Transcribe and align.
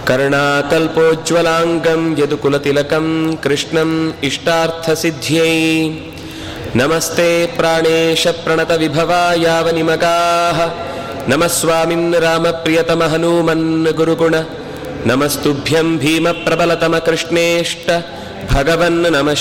कर्णाकल्पोज्ज्वलाङ्गं 0.08 2.20
यदुकुलतिलकं 2.20 3.36
कृष्णम् 3.36 4.12
इष्टार्थसिद्ध्यै। 4.24 5.94
नमस्ते 6.76 7.46
प्राणेशप्रणतविभवा 7.46 9.34
यावनिमगाः। 9.34 10.70
नमः 11.30 11.48
स्वामिन् 11.48 12.16
रामप्रियतमहनूमन् 12.16 13.94
गुरुगुण। 13.94 14.36
नमस्तुभ्यं 15.08 15.98
भीमप्रबलतमकृष्णेष्ट 15.98 17.92
भगवन् 18.52 19.04
नमः 19.04 19.34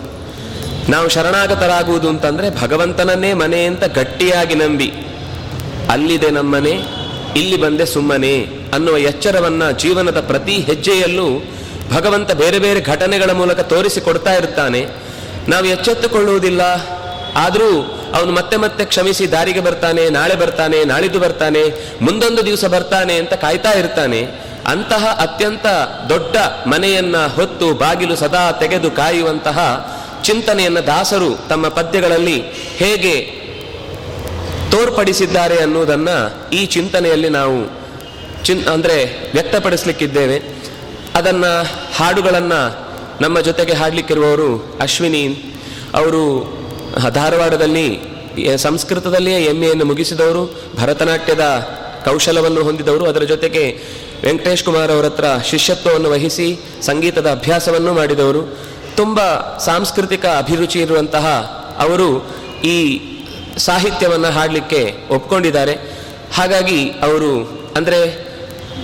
ನಾವು 0.91 1.07
ಶರಣಾಗತರಾಗುವುದು 1.09 2.09
ಅಂತಂದ್ರೆ 2.09 2.49
ಭಗವಂತನನ್ನೇ 2.63 3.31
ಮನೆ 3.43 3.61
ಅಂತ 3.65 3.85
ಗಟ್ಟಿಯಾಗಿ 3.99 4.55
ನಂಬಿ, 4.55 4.89
ಅಲ್ಲಿದೆ 5.91 6.31
ನಮ್ಮನೆ, 6.31 6.75
ಇಲ್ಲಿ 7.41 7.57
ಬಂದೆ 7.57 7.87
ಸುಮ್ಮನೆ 7.87 8.35
ಅನ್ನುವ 8.73 8.97
ಎಚ್ಚರವನ್ನ 9.11 9.65
ಜೀವನದ 9.83 10.21
ಪ್ರತಿ 10.31 10.57
ಹೆಜ್ಜೆಯಲ್ಲೂ 10.69 11.29
ಭಗವಂತ 11.91 12.33
ಬೇರೆ 12.33 12.59
ಬೇರೆ 12.59 12.81
ಘಟನೆಗಳ 12.81 13.31
ಮೂಲಕ 13.31 13.61
ತೋರಿಸಿ 13.61 14.01
ಕೊಡ್ತಾ 14.01 14.35
ಇರ್ತಾನೆ. 14.35 14.89
ನಾವು 15.49 15.65
ಎಚ್ಚೆತ್ತುಕೊಳ್ಳುವುದಿಲ್ಲ. 15.65 16.61
ಆದರೂ 17.37 17.99
ಅವನು 18.15 18.33
ಮತ್ತೆ 18.33 18.57
ಮತ್ತೆ 18.57 18.85
ಕ್ಷಮಿಸಿ 18.85 19.33
ದಾರಿಗೆ 19.33 19.61
ಬರ್ತಾನೆ, 19.61 20.11
ನಾಳೆ 20.11 20.35
ಬರ್ತಾನೆ, 20.35 20.85
ನಾಳಿದ್ದು 20.85 21.21
ಬರ್ತಾನೆ, 21.21 21.63
ಮುಂದೊಂದು 22.05 22.47
ದಿವಸ 22.47 22.65
ಬರ್ತಾನೆ 22.65 23.15
ಅಂತ 23.15 23.33
ಕಾಯ್ತಾ 23.33 23.73
ಇರ್ತಾನೆ. 23.73 24.53
ಅಂತಹ 24.67 25.07
ಅತ್ಯಂತ 25.07 25.67
ದೊಡ್ಡ 26.09 26.37
ಮನೆಯನ್ನ 26.67 27.27
ಹೊತ್ತು 27.27 27.75
ಬಾಗಿಲು 27.75 28.17
ಸದಾ 28.17 28.53
ತೆಗೆದು 28.53 28.91
ಕಾಯುವಂತಹ 28.91 29.59
ಚಿಂತನೆಯನ್ನ 30.25 30.81
ದಾಸರು 30.81 31.49
ತಮ್ಮ 31.49 31.69
ಪದ್ಯಗಳಲ್ಲಿ 31.69 32.43
ಹೇಗೆ 32.77 33.43
ತೋರ್ಪಡಿಸಿದ್ದಾರೆ 34.71 35.57
ಅನ್ನುವುದನ್ನ 35.57 36.09
ಈ 36.53 36.67
ಚಿಂತನೆಯಲ್ಲಿ 36.67 37.29
ನಾವು 37.29 37.83
ಚಿನ್ 38.45 38.67
ಅಂದರೆ 38.67 39.29
ವ್ಯಕ್ತಪಡಿಸಲಿಕ್ಕಿದ್ದೇವೆ. 39.33 40.52
ಅದನ್ನ 41.17 41.45
ಹಾಡುಗಳನ್ನು 41.97 42.61
ನಮ್ಮ 43.21 43.41
ಜೊತೆಗೆ 43.41 43.73
ಹಾಡಲಿಕ್ಕಿರುವವರು 43.73 44.49
ಅಶ್ವಿನಿ. 44.81 45.25
ಅವರು 45.95 46.23
ಧಾರವಾಡದಲ್ಲಿ 47.11 47.89
ಸಂಸ್ಕೃತದಲ್ಲಿಯೇ 48.57 49.41
ಎಂ 49.45 49.59
ಎಯನ್ನು 49.63 49.85
ಮುಗಿಸಿದವರು, 49.85 50.43
ಭರತನಾಟ್ಯದ 50.79 51.45
ಕೌಶಲವನ್ನು 52.05 52.61
ಹೊಂದಿದವರು. 52.63 53.05
ಅದರ 53.05 53.25
ಜೊತೆಗೆ 53.33 53.65
ವೆಂಕಟೇಶ್ 54.25 54.65
ಕುಮಾರ್ 54.65 54.91
ಅವರ 54.91 55.05
ಹತ್ರ 55.05 55.27
ಶಿಷ್ಯತ್ವವನ್ನು 55.51 56.11
ವಹಿಸಿ 56.11 56.49
ಸಂಗೀತದ 56.83 57.29
ಅಭ್ಯಾಸವನ್ನು 57.31 57.93
ಮಾಡಿದವರು. 57.93 58.43
ತುಂಬ 58.97 59.21
ಸಾಂಸ್ಕೃತಿಕ 59.65 60.25
ಅಭಿರುಚಿ 60.43 60.79
ಇರುವಂತಹ 60.79 61.27
ಅವರು 61.79 62.09
ಈ 62.75 62.79
ಸಾಹಿತ್ಯವನ್ನು 63.59 64.31
ಹಾಡಲಿಕ್ಕೆ 64.31 64.83
ಒಪ್ಕೊಂಡಿದ್ದಾರೆ. 65.11 65.75
ಹಾಗಾಗಿ 66.35 66.81
ಅವರು, 67.07 67.33
ಅಂದರೆ 67.77 68.01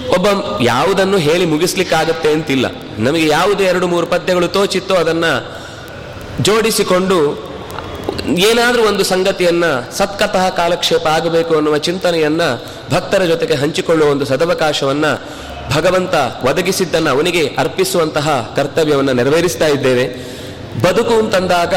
ಒಬ್ಬ 0.09 0.27
ಯಾವುದನ್ನು 0.61 1.17
ಹೇಳಿ 1.17 1.45
ಮುಗಿಸ್ಲಿಕ್ಕಾಗತ್ತೆ 1.45 2.33
ಅಂತಿಲ್ಲ. 2.33 2.67
ನಮಗೆ 2.99 3.29
ಯಾವುದು 3.29 3.63
ಎರಡು 3.63 3.87
ಮೂರು 3.87 4.07
ಪದ್ಯಗಳು 4.07 4.49
ತೋಚಿತ್ತೋ 4.49 4.95
ಅದನ್ನ 4.95 5.25
ಜೋಡಿಸಿಕೊಂಡು 6.41 7.49
ಏನಾದರೂ 8.39 8.83
ಒಂದು 8.83 9.05
ಸಂಗತಿಯನ್ನ 9.05 9.65
ಸತ್ಕತಃ 9.99 10.49
ಕಾಲಕ್ಷೇಪ 10.49 11.07
ಆಗಬೇಕು 11.07 11.57
ಅನ್ನುವ 11.57 11.79
ಚಿಂತನೆಯನ್ನ 11.79 12.41
ಭಕ್ತರ 12.95 13.25
ಜೊತೆಗೆ 13.25 13.55
ಹಂಚಿಕೊಳ್ಳುವ 13.55 14.09
ಒಂದು 14.09 14.25
ಸದವಕಾಶವನ್ನ 14.25 15.05
ಭಗವಂತ 15.77 16.15
ಒದಗಿಸಿದ್ದನ್ನು 16.45 17.11
ಅವನಿಗೆ 17.11 17.47
ಅರ್ಪಿಸುವಂತಹ 17.59 18.53
ಕರ್ತವ್ಯವನ್ನು 18.57 19.13
ನೆರವೇರಿಸ್ತಾ 19.13 19.67
ಇದ್ದೇವೆ. 19.67 20.39
ಬದುಕು 20.83 21.15
ಅಂತಂದಾಗ 21.15 21.75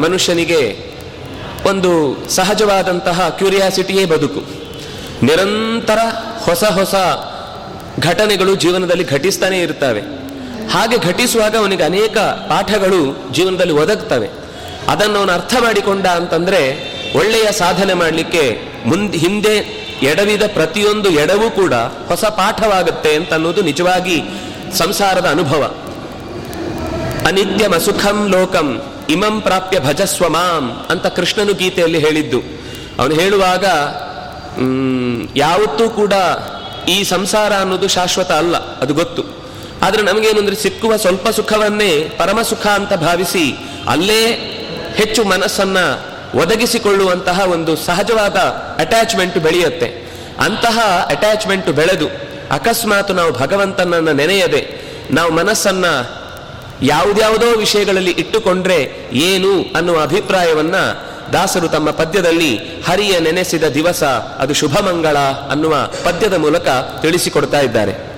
ಮನುಷ್ಯನಿಗೆ 0.00 0.90
ಒಂದು 1.66 2.16
ಸಹಜವಾದಂತಹ 2.30 3.28
ಕ್ಯೂರಿಯಾಸಿಟಿಯೇ 3.28 4.04
ಬದುಕು. 4.04 4.40
ನಿರಂತರ 5.22 5.98
ಹೊಸ 6.40 6.64
ಹೊಸ 6.64 6.94
ಘಟನೆಗಳು 7.98 8.54
ಜೀವನದಲ್ಲಿ 8.54 9.04
ಘಟಿಸ್ತಾನೆ 9.04 9.60
ಇರ್ತವೆ 9.60 10.00
ಹಾಗೆ 10.70 10.98
ಘಟಿಸುವಾಗ 10.98 11.56
ಅವನಿಗೆ 11.56 11.82
ಅನೇಕ 11.82 12.18
ಪಾಠಗಳು 12.18 13.28
ಜೀವನದಲ್ಲಿ 13.32 13.72
ಒದಗ್ತವೆ. 13.72 14.28
ಅದನ್ನು 14.88 15.18
ಅವನು 15.18 15.32
ಅರ್ಥ 15.32 15.54
ಮಾಡಿಕೊಂಡ 15.60 16.06
ಅಂತಂದ್ರೆ 16.06 16.60
ಒಳ್ಳೆಯ 17.16 17.52
ಸಾಧನೆ 17.52 17.94
ಮಾಡಲಿಕ್ಕೆ 17.94 18.60
ಮುಂದೆ 18.86 19.18
ಹಿಂದೆ 19.18 19.54
ಎಡವಿದ 20.02 20.42
ಪ್ರತಿಯೊಂದು 20.42 21.10
ಎಡವೂ 21.10 21.50
ಕೂಡ 21.50 21.74
ಹೊಸ 21.74 22.24
ಪಾಠವಾಗುತ್ತೆ 22.24 23.14
ಅಂತ 23.14 23.32
ಅನ್ನೋದು 23.32 23.62
ನಿಜವಾಗಿ 23.62 24.22
ಸಂಸಾರದ 24.78 25.26
ಅನುಭವ. 25.26 25.62
ಅನಿತ್ಯಮ 27.26 27.76
ಸುಖಂ 27.76 28.28
ಲೋಕಂ 28.28 28.82
ಇಮಂ 29.08 29.40
ಪ್ರಾಪ್ಯ 29.40 29.80
ಭಜಸ್ವ 29.80 30.28
ಮಾಂ 30.28 30.86
ಅಂತ 30.90 31.06
ಕೃಷ್ಣನು 31.06 31.54
ಗೀತೆಯಲ್ಲಿ 31.54 31.98
ಹೇಳಿದ್ದು. 31.98 32.40
ಅವನು 32.98 33.14
ಹೇಳುವಾಗ 33.14 33.64
ಯಾವತ್ತೂ 35.36 35.90
ಕೂಡ 35.90 36.12
ಈ 36.88 37.04
ಸಂಸಾರ 37.04 37.52
ಅನ್ನೋದು 37.54 37.88
ಶಾಶ್ವತ 37.88 38.32
ಅಲ್ಲ, 38.32 38.78
ಅದು 38.78 38.94
ಗೊತ್ತು. 38.94 39.22
ಆದ್ರೆ 39.82 40.02
ಏನಂದ್ರೆ 40.30 40.56
ಸಿಕ್ಕುವ 40.56 40.96
ಸ್ವಲ್ಪ 40.96 41.28
ಸುಖವನ್ನೇ 41.28 42.12
ಪರಮ 42.18 42.42
ಸುಖ 42.42 42.66
ಅಂತ 42.66 42.94
ಭಾವಿಸಿ 42.94 43.56
ಅಲ್ಲೇ 43.88 44.26
ಹೆಚ್ಚು 44.94 45.24
ಮನಸ್ಸನ್ನ 45.24 45.76
ಒದಗಿಸಿಕೊಳ್ಳುವಂತಹ 46.34 47.40
ಒಂದು 47.40 47.76
ಸಹಜವಾದ 47.76 48.36
ಅಟ್ಯಾಚ್ಮೆಂಟ್ 48.78 49.38
ಬೆಳೆಯುತ್ತೆ. 49.38 50.10
ಅಂತಹ 50.40 51.06
ಅಟ್ಯಾಚ್ಮೆಂಟ್ 51.10 51.68
ಬೆಳೆದು 51.68 52.06
ಅಕಸ್ಮಾತ್ 52.50 53.10
ನಾವು 53.10 53.32
ಭಗವಂತನನ್ನ 53.32 54.10
ನೆನೆಯದೆ 54.10 54.80
ನಾವು 55.10 55.32
ಮನಸ್ಸನ್ನ 55.32 55.84
ಯಾವುದ್ಯಾವುದೋ 56.82 57.46
ವಿಷಯಗಳಲ್ಲಿ 57.46 58.10
ಇಟ್ಟುಕೊಂಡ್ರೆ 58.10 59.10
ಏನು 59.12 59.72
ಅನ್ನುವ 59.76 60.02
ಅಭಿಪ್ರಾಯವನ್ನ 60.02 60.74
ದಾಸರು 61.32 61.68
ತಮ್ಮ 61.68 61.90
ಪದ್ಯದಲ್ಲಿ 61.90 62.56
ಹರಿಯ 62.56 63.20
ನೆನೆಸಿದ 63.20 63.64
ದಿವಸ 63.64 64.02
ಅದು 64.38 64.54
ಶುಭಮಂಗಳ 64.54 65.16
ಅನ್ನುವ 65.50 65.74
ಪದ್ಯದ 66.04 66.34
ಮೂಲಕ 66.34 66.68
ತಿಳಿಸಿಕೊಡ್ತಾ 67.02 67.60
ಇದ್ದಾರೆ. 67.60 68.09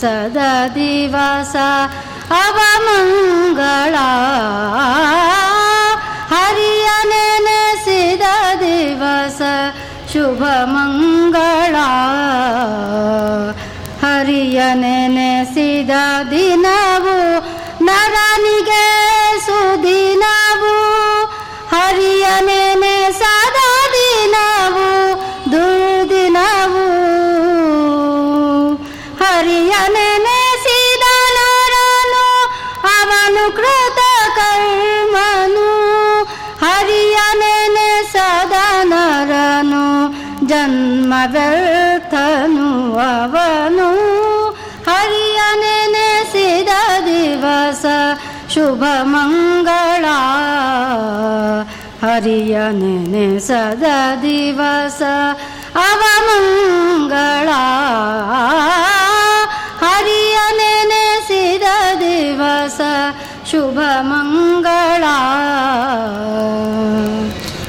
सदा 0.00 0.52
दिवस 0.76 1.54
अवमङ्गला। 2.40 2.96
मङ्गल 3.52 4.06
हरियाणे 6.32 7.26
दिवस 8.62 9.40
शुभमङ्गला। 10.12 11.86
मङ्गल 11.86 11.86
हरियाणे 14.02 14.98
ने 15.08 15.30
ಶುಭ 48.56 48.84
ಮಂಗಳ, 49.02 50.04
ಹರಿಯ 52.02 52.58
ನೆನೆಸದ 52.72 53.86
ದಿವಸ 54.22 55.02
ಅವಮಂಗಳ 55.74 57.48
ಹರಿಯ 59.82 60.36
ನೆನೆಸಿದ 60.60 61.66
ದಿವಸ, 62.00 62.80
ಶುಭ 63.50 63.78
ಮಂಗಳ. 64.00 65.04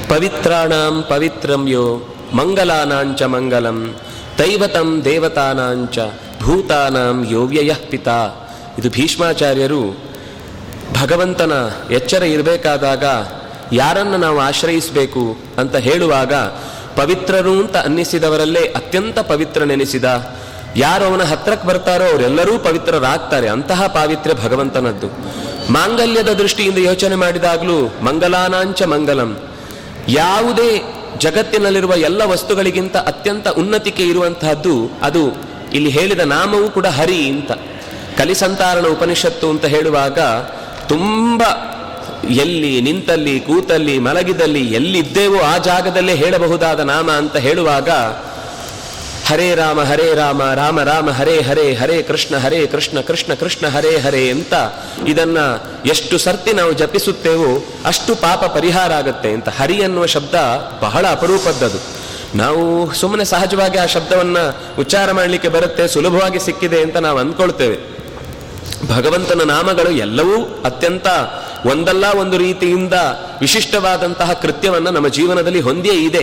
ಪವಿತ್ರಾಣಾಂ 0.09 1.03
ಪವಿತ್ರಂ 1.09 1.67
ಯೋ 1.67 1.85
ಮಂಗಲಾನಾಂಚ 2.33 3.21
ಮಂಗಲಂ, 3.23 3.79
ದೈವತಂ 4.39 4.89
ದೇವತಾನಾಂಚ 5.05 5.99
ಭೂತಾನಾಂ 6.43 7.25
ಯೋವ್ಯಯಃ 7.29 7.81
ಪಿತಾ. 7.89 8.19
ಇದು 8.79 8.89
ಭೀಷ್ಮಾಚಾರ್ಯರು 8.89 10.06
ಭಗವಂತನ 10.93 11.51
ಎಚ್ಚರ 11.91 12.23
ಇರಬೇಕಾದಾಗ 12.23 13.03
ಯಾರನ್ನು 13.73 14.17
ನಾವು 14.17 14.39
ಆಶ್ರಯಿಸಬೇಕು 14.39 15.37
ಅಂತ 15.57 15.75
ಹೇಳುವಾಗ 15.75 16.33
ಪವಿತ್ರರು 16.95 17.51
ಅಂತ 17.51 17.77
ಅನ್ನಿಸಿದವರಲ್ಲೇ 17.77 18.59
ಅತ್ಯಂತ 18.59 19.19
ಪವಿತ್ರನೆನಿಸಿದ 19.19 20.33
ಯಾರು 20.75 21.05
ಅವನ 21.05 21.23
ಹತ್ರಕ್ಕೆ 21.23 21.67
ಬರ್ತಾರೋ 21.67 22.03
ಅವರೆಲ್ಲರೂ 22.03 22.59
ಪವಿತ್ರರಾಗ್ತಾರೆ. 22.59 23.47
ಅಂತಹ 23.47 23.87
ಪಾವಿತ್ರ್ಯ 23.87 24.35
ಭಗವಂತನದ್ದು. 24.43 25.07
ಮಾಂಗಲ್ಯದ 25.73 26.29
ದೃಷ್ಟಿಯಿಂದ 26.29 26.77
ಯೋಚನೆ 26.77 27.15
ಮಾಡಿದಾಗಲೂ 27.15 27.93
ಮಂಗಲಾನಾಂಚ 28.01 28.83
ಮಂಗಲಂ. 28.83 29.37
ಯಾವುದೇ 30.07 30.93
ಜಗತ್ತಿನಲ್ಲಿರುವ 31.17 31.93
ಎಲ್ಲ 31.95 32.21
ವಸ್ತುಗಳಿಗಿಂತ 32.23 32.97
ಅತ್ಯಂತ 32.97 33.47
ಉನ್ನತಿಕೆ 33.47 34.03
ಇರುವಂತಹದ್ದು 34.03 34.99
ಅದು 35.03 35.37
ಇಲ್ಲಿ 35.73 35.89
ಹೇಳಿದ 35.89 36.19
ನಾಮವೂ 36.19 36.69
ಕೂಡ 36.69 36.87
ಹರಿ 36.87 37.29
ಅಂತ. 37.29 37.51
ಕಲಿಸಂತಾರಣ 38.17 38.85
ಉಪನಿಷತ್ತು 38.87 39.49
ಅಂತ 39.49 39.65
ಹೇಳುವಾಗ 39.65 40.19
ತುಂಬ 40.89 41.43
ಎಲ್ಲಿ 42.29 42.81
ನಿಂತಲ್ಲಿ 42.81 43.39
ಕೂತಲ್ಲಿ 43.39 43.99
ಮಲಗಿದಲ್ಲಿ 43.99 44.73
ಎಲ್ಲಿದ್ದೇವೋ 44.73 45.39
ಆ 45.41 45.57
ಜಾಗದಲ್ಲೇ 45.57 46.15
ಹೇಳಬಹುದಾದ 46.15 46.79
ನಾಮ 46.79 47.11
ಅಂತ 47.11 47.35
ಹೇಳುವಾಗ, 47.35 47.89
ಹರೇ 49.25 49.55
ರಾಮ 49.55 49.81
ಹರೇ 49.81 50.13
ರಾಮ 50.15 50.53
ರಾಮ 50.53 50.81
ರಾಮ, 50.81 51.09
ಹರೇ 51.09 51.41
ಹರೇ 51.41 51.73
ಹರೇ 51.73 52.01
ಕೃಷ್ಣ 52.01 52.37
ಹರೇ 52.37 52.67
ಕೃಷ್ಣ 52.67 53.01
ಕೃಷ್ಣ 53.01 53.33
ಕೃಷ್ಣ, 53.33 53.67
ಹರೇ 53.67 53.97
ಹರೇ 53.97 54.29
ಅಂತ 54.29 54.53
ಇದನ್ನ 55.07 55.37
ಎಷ್ಟು 55.85 56.17
ಸರ್ತಿ 56.17 56.53
ನಾವು 56.53 56.73
ಜಪಿಸುತ್ತೇವೋ 56.73 57.65
ಅಷ್ಟು 57.85 58.15
ಪಾಪ 58.15 58.45
ಪರಿಹಾರ 58.45 58.93
ಆಗುತ್ತೆ 58.93 59.31
ಅಂತ. 59.31 59.49
ಹರಿ 59.49 59.83
ಅನ್ನುವ 59.83 60.05
ಶಬ್ದ 60.05 60.35
ಬಹಳ 60.81 61.07
ಅಪರೂಪದ್ದದು. 61.07 61.81
ನಾವು 62.37 62.93
ಸುಮ್ಮನೆ 62.93 63.25
ಸಹಜವಾಗಿ 63.25 63.77
ಆ 63.77 63.85
ಶಬ್ದವನ್ನ 63.85 64.37
ಉಚ್ಚಾರ 64.79 65.11
ಮಾಡಲಿಕ್ಕೆ 65.11 65.49
ಬರುತ್ತೆ, 65.49 65.87
ಸುಲಭವಾಗಿ 65.87 66.39
ಸಿಕ್ಕಿದೆ 66.39 66.81
ಅಂತ 66.81 66.97
ನಾವು 66.97 67.17
ಅಂದ್ಕೊಳ್ತೇವೆ. 67.17 67.96
ಭಗವಂತನ 68.85 69.41
ನಾಮಗಳು 69.41 69.91
ಎಲ್ಲವೂ 69.91 70.61
ಅತ್ಯಂತ 70.65 71.07
ಒಂದಲ್ಲ 71.65 72.05
ಒಂದು 72.05 72.37
ರೀತಿಯಿಂದ 72.37 72.93
ವಿಶಿಷ್ಟವಾದಂತಹ 73.41 74.33
ಕೃತ್ಯವನ್ನು 74.33 74.91
ನಮ್ಮ 74.91 75.07
ಜೀವನದಲ್ಲಿ 75.07 75.61
ಹೊಂದಿಯೇ 75.61 76.03
ಇದೆ. 76.03 76.19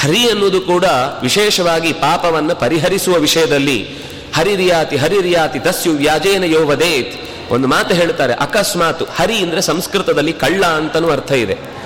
ಹರಿ 0.00 0.28
ಅನ್ನುವುದು 0.28 0.60
ಕೂಡ 0.60 0.84
ವಿಶೇಷವಾಗಿ 1.22 1.92
ಪಾಪವನ್ನು 1.92 2.54
ಪರಿಹರಿಸುವ 2.54 3.14
ವಿಷಯದಲ್ಲಿ 3.14 3.88
ಹರಿರಿಯಾತಿ 4.36 4.96
ಹರಿರಿಯಾತಿ 4.96 5.58
ತಸ್ಯು 5.58 5.92
ವ್ಯಾಜೇನ 5.92 6.44
ಯೋವದೇತ್. 6.44 7.20
ಒಂದು 7.52 7.68
ಮಾತು 7.68 7.94
ಹೇಳ್ತಾರೆ, 7.94 8.32
ಅಕಸ್ಮಾತ್ 8.32 9.02
ಹರಿ 9.16 9.36
ಅಂದ್ರೆ 9.36 9.60
ಸಂಸ್ಕೃತದಲ್ಲಿ 9.60 10.32
ಕಳ್ಳ 10.32 10.66
ಅಂತನೂ 10.66 11.10
ಅರ್ಥ 11.10 11.32
ಇದೆ. 11.32 11.77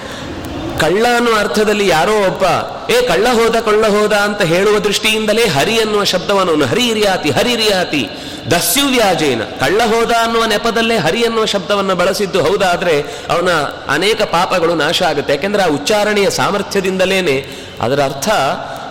ಕಳ್ಳ 0.83 1.07
ಅನ್ನುವ 1.17 1.39
ಅರ್ಥದಲ್ಲಿ 1.39 1.89
ಯಾರೋ 1.89 2.15
ಒಬ್ಬ, 2.27 2.45
ಏ 2.91 2.97
ಕಳ್ಳ 3.07 3.27
ಹೋದ 3.33 3.57
ಕಳ್ಳ 3.61 3.85
ಹೋದ 3.87 4.13
ಅಂತ 4.13 4.43
ಹೇಳುವ 4.43 4.79
ದೃಷ್ಟಿಯಿಂದಲೇ 4.79 5.45
ಹರಿ 5.47 5.77
ಅನ್ನುವ 5.79 6.05
ಶಬ್ದವನ್ನು 6.05 6.67
ಹರಿರಿಯಾತಿ 6.67 7.31
ಹರಿರಿಯಾತಿ 7.31 8.03
ದಸ್ಯು 8.51 8.85
ವ್ಯಾಜೇನ 8.87 9.43
ಕಳ್ಳ 9.61 9.81
ಹೋದ 9.83 10.13
ಅನ್ನುವ 10.25 10.45
ನೆಪದಲ್ಲೇ 10.45 10.97
ಹರಿ 10.97 11.23
ಅನ್ನುವ 11.25 11.45
ಶಬ್ದವನ್ನು 11.45 11.95
ಬಳಸಿದ್ದು 11.95 12.43
ಹೌದಾದ್ರೆ 12.45 12.95
ಅವನ 13.29 13.51
ಅನೇಕ 13.89 14.23
ಪಾಪಗಳು 14.23 14.75
ನಾಶ 14.75 15.03
ಆಗುತ್ತೆ. 15.03 15.33
ಯಾಕೆಂದ್ರೆ 15.33 15.63
ಆ 15.63 15.67
ಉಚ್ಚಾರಣೆಯ 15.67 16.31
ಸಾಮರ್ಥ್ಯದಿಂದಲೇನೆ 16.31 17.37
ಅದರ 17.81 18.01
ಅರ್ಥ 18.05 18.29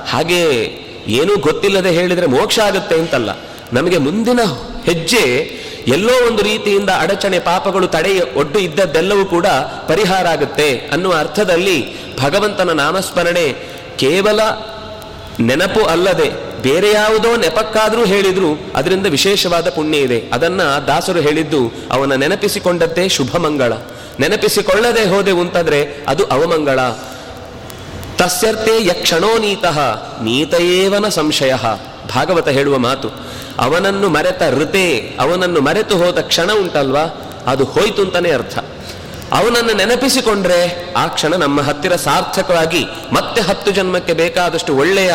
ಹಾಗೆ 0.10 0.42
ಏನೂ 1.08 1.38
ಗೊತ್ತಿಲ್ಲದೆ 1.38 1.92
ಹೇಳಿದರೆ 1.92 2.26
ಮೋಕ್ಷ 2.26 2.60
ಆಗುತ್ತೆ 2.60 2.96
ಅಂತಲ್ಲ. 3.00 3.30
ನಮಗೆ 3.74 3.98
ಮುಂದಿನ 3.98 4.40
ಹೆಜ್ಜೆ 4.86 5.24
ಎಲ್ಲೋ 5.88 6.28
ಒಂದು 6.28 6.44
ರೀತಿಯಿಂದ 6.44 6.90
ಅಡಚಣೆ 6.90 7.40
ಪಾಪಗಳು 7.40 7.88
ತಡೆ 7.88 8.34
ಒಡ್ಡು 8.36 8.60
ಇದ್ದದ್ದೆಲ್ಲವೂ 8.60 9.26
ಕೂಡ 9.26 9.46
ಪರಿಹಾರ 9.88 10.28
ಆಗುತ್ತೆ 10.28 10.78
ಅನ್ನುವ 10.78 11.16
ಅರ್ಥದಲ್ಲಿ 11.20 11.78
ಭಗವಂತನ 12.20 12.72
ನಾಮಸ್ಮರಣೆ 12.72 13.56
ಕೇವಲ 13.98 14.40
ನೆನಪು 15.40 15.84
ಅಲ್ಲದೆ 15.84 16.52
ಬೇರೆ 16.62 16.92
ಯಾವುದೋ 16.92 17.36
ನೆಪಕ್ಕಾದರೂ 17.36 18.06
ಹೇಳಿದ್ರು 18.06 18.62
ಅದರಿಂದ 18.76 19.08
ವಿಶೇಷವಾದ 19.08 19.70
ಪುಣ್ಯ 19.70 19.98
ಇದೆ. 19.98 20.24
ಅದನ್ನ 20.34 20.62
ದಾಸರು 20.62 21.20
ಹೇಳಿದ್ದು, 21.20 21.72
ಅವನ 21.92 22.14
ನೆನಪಿಸಿಕೊಂಡದ್ದೇ 22.14 23.08
ಶುಭ 23.08 23.38
ಮಂಗಳ 23.38 23.74
ನೆನಪಿಸಿಕೊಳ್ಳದೆ 24.20 25.04
ಹೋದೆ 25.10 25.32
ಅಂತಂದ್ರೆ 25.32 26.06
ಅದು 26.08 26.26
ಅವಮಂಗಳ. 26.26 26.80
ತಸ್ಯರ್ಥೆ 28.18 28.86
ಯಕ್ಷಣೋ 28.86 29.38
ನೀತಃ 29.38 29.80
ನೀತಯೇವನ 30.24 31.08
ಸಂಶಯ. 31.08 31.54
ಭಾಗವತ 32.10 32.48
ಹೇಳುವ 32.48 32.78
ಮಾತು, 32.78 33.10
ಅವನನ್ನು 33.60 34.10
ಮರೆತ 34.10 34.42
ಋತೆ, 34.50 35.18
ಅವನನ್ನು 35.20 35.62
ಮರೆತು 35.62 35.98
ಹೋದ 35.98 36.20
ಕ್ಷಣ 36.20 36.52
ಉಂಟಲ್ವಾ? 36.54 37.06
ಅದು 37.48 37.64
ಹೋಯ್ತು 37.64 38.02
ಅಂತಾನೆ 38.02 38.32
ಅರ್ಥ. 38.32 38.58
ಅವನನ್ನು 39.32 39.74
ನೆನಪಿಸಿಕೊಂಡ್ರೆ 39.74 40.94
ಆ 40.94 41.08
ಕ್ಷಣ 41.08 41.36
ನಮ್ಮ 41.36 41.62
ಹತ್ತಿರ 41.62 41.96
ಸಾರ್ಥಕವಾಗಿ 41.96 42.86
ಮತ್ತೆ 43.14 43.42
ಹತ್ತು 43.42 43.72
ಜನ್ಮಕ್ಕೆ 43.72 44.14
ಬೇಕಾದಷ್ಟು 44.14 44.76
ಒಳ್ಳೆಯ 44.76 45.14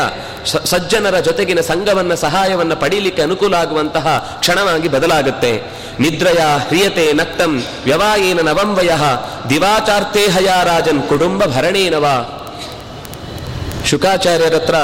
ಸಜ್ಜನರ 0.65 1.21
ಜೊತೆಗಿನ 1.21 1.61
ಸಂಘವನ್ನ, 1.61 2.15
ಸಹಾಯವನ್ನ 2.15 2.75
ಪಡೀಲಿಕ್ಕೆ 2.75 3.23
ಅನುಕೂಲ 3.23 3.55
ಆಗುವಂತಹ 3.55 4.37
ಕ್ಷಣವಾಗಿ 4.41 4.89
ಬದಲಾಗುತ್ತೆ. 4.89 5.63
ನಿದ್ರಯ 6.01 6.41
ಹ್ರಿಯತೆ 6.69 7.13
ನಕ್ತಂ 7.13 7.65
ವ್ಯವಾಯೇನ 7.85 8.41
ನವಂವಯ 8.41 8.91
ದಿವಾಚಾರ್ಥೇ 9.51 10.29
ಹಯ 10.29 10.49
ರಾಜನ್ 10.65 11.03
ಕುಟುಂಬ 11.03 11.45
ಭರಣೇನವ. 11.45 12.07
ಶುಕಾಚಾರ್ಯರ 13.87 14.55
ಹತ್ರ 14.55 14.75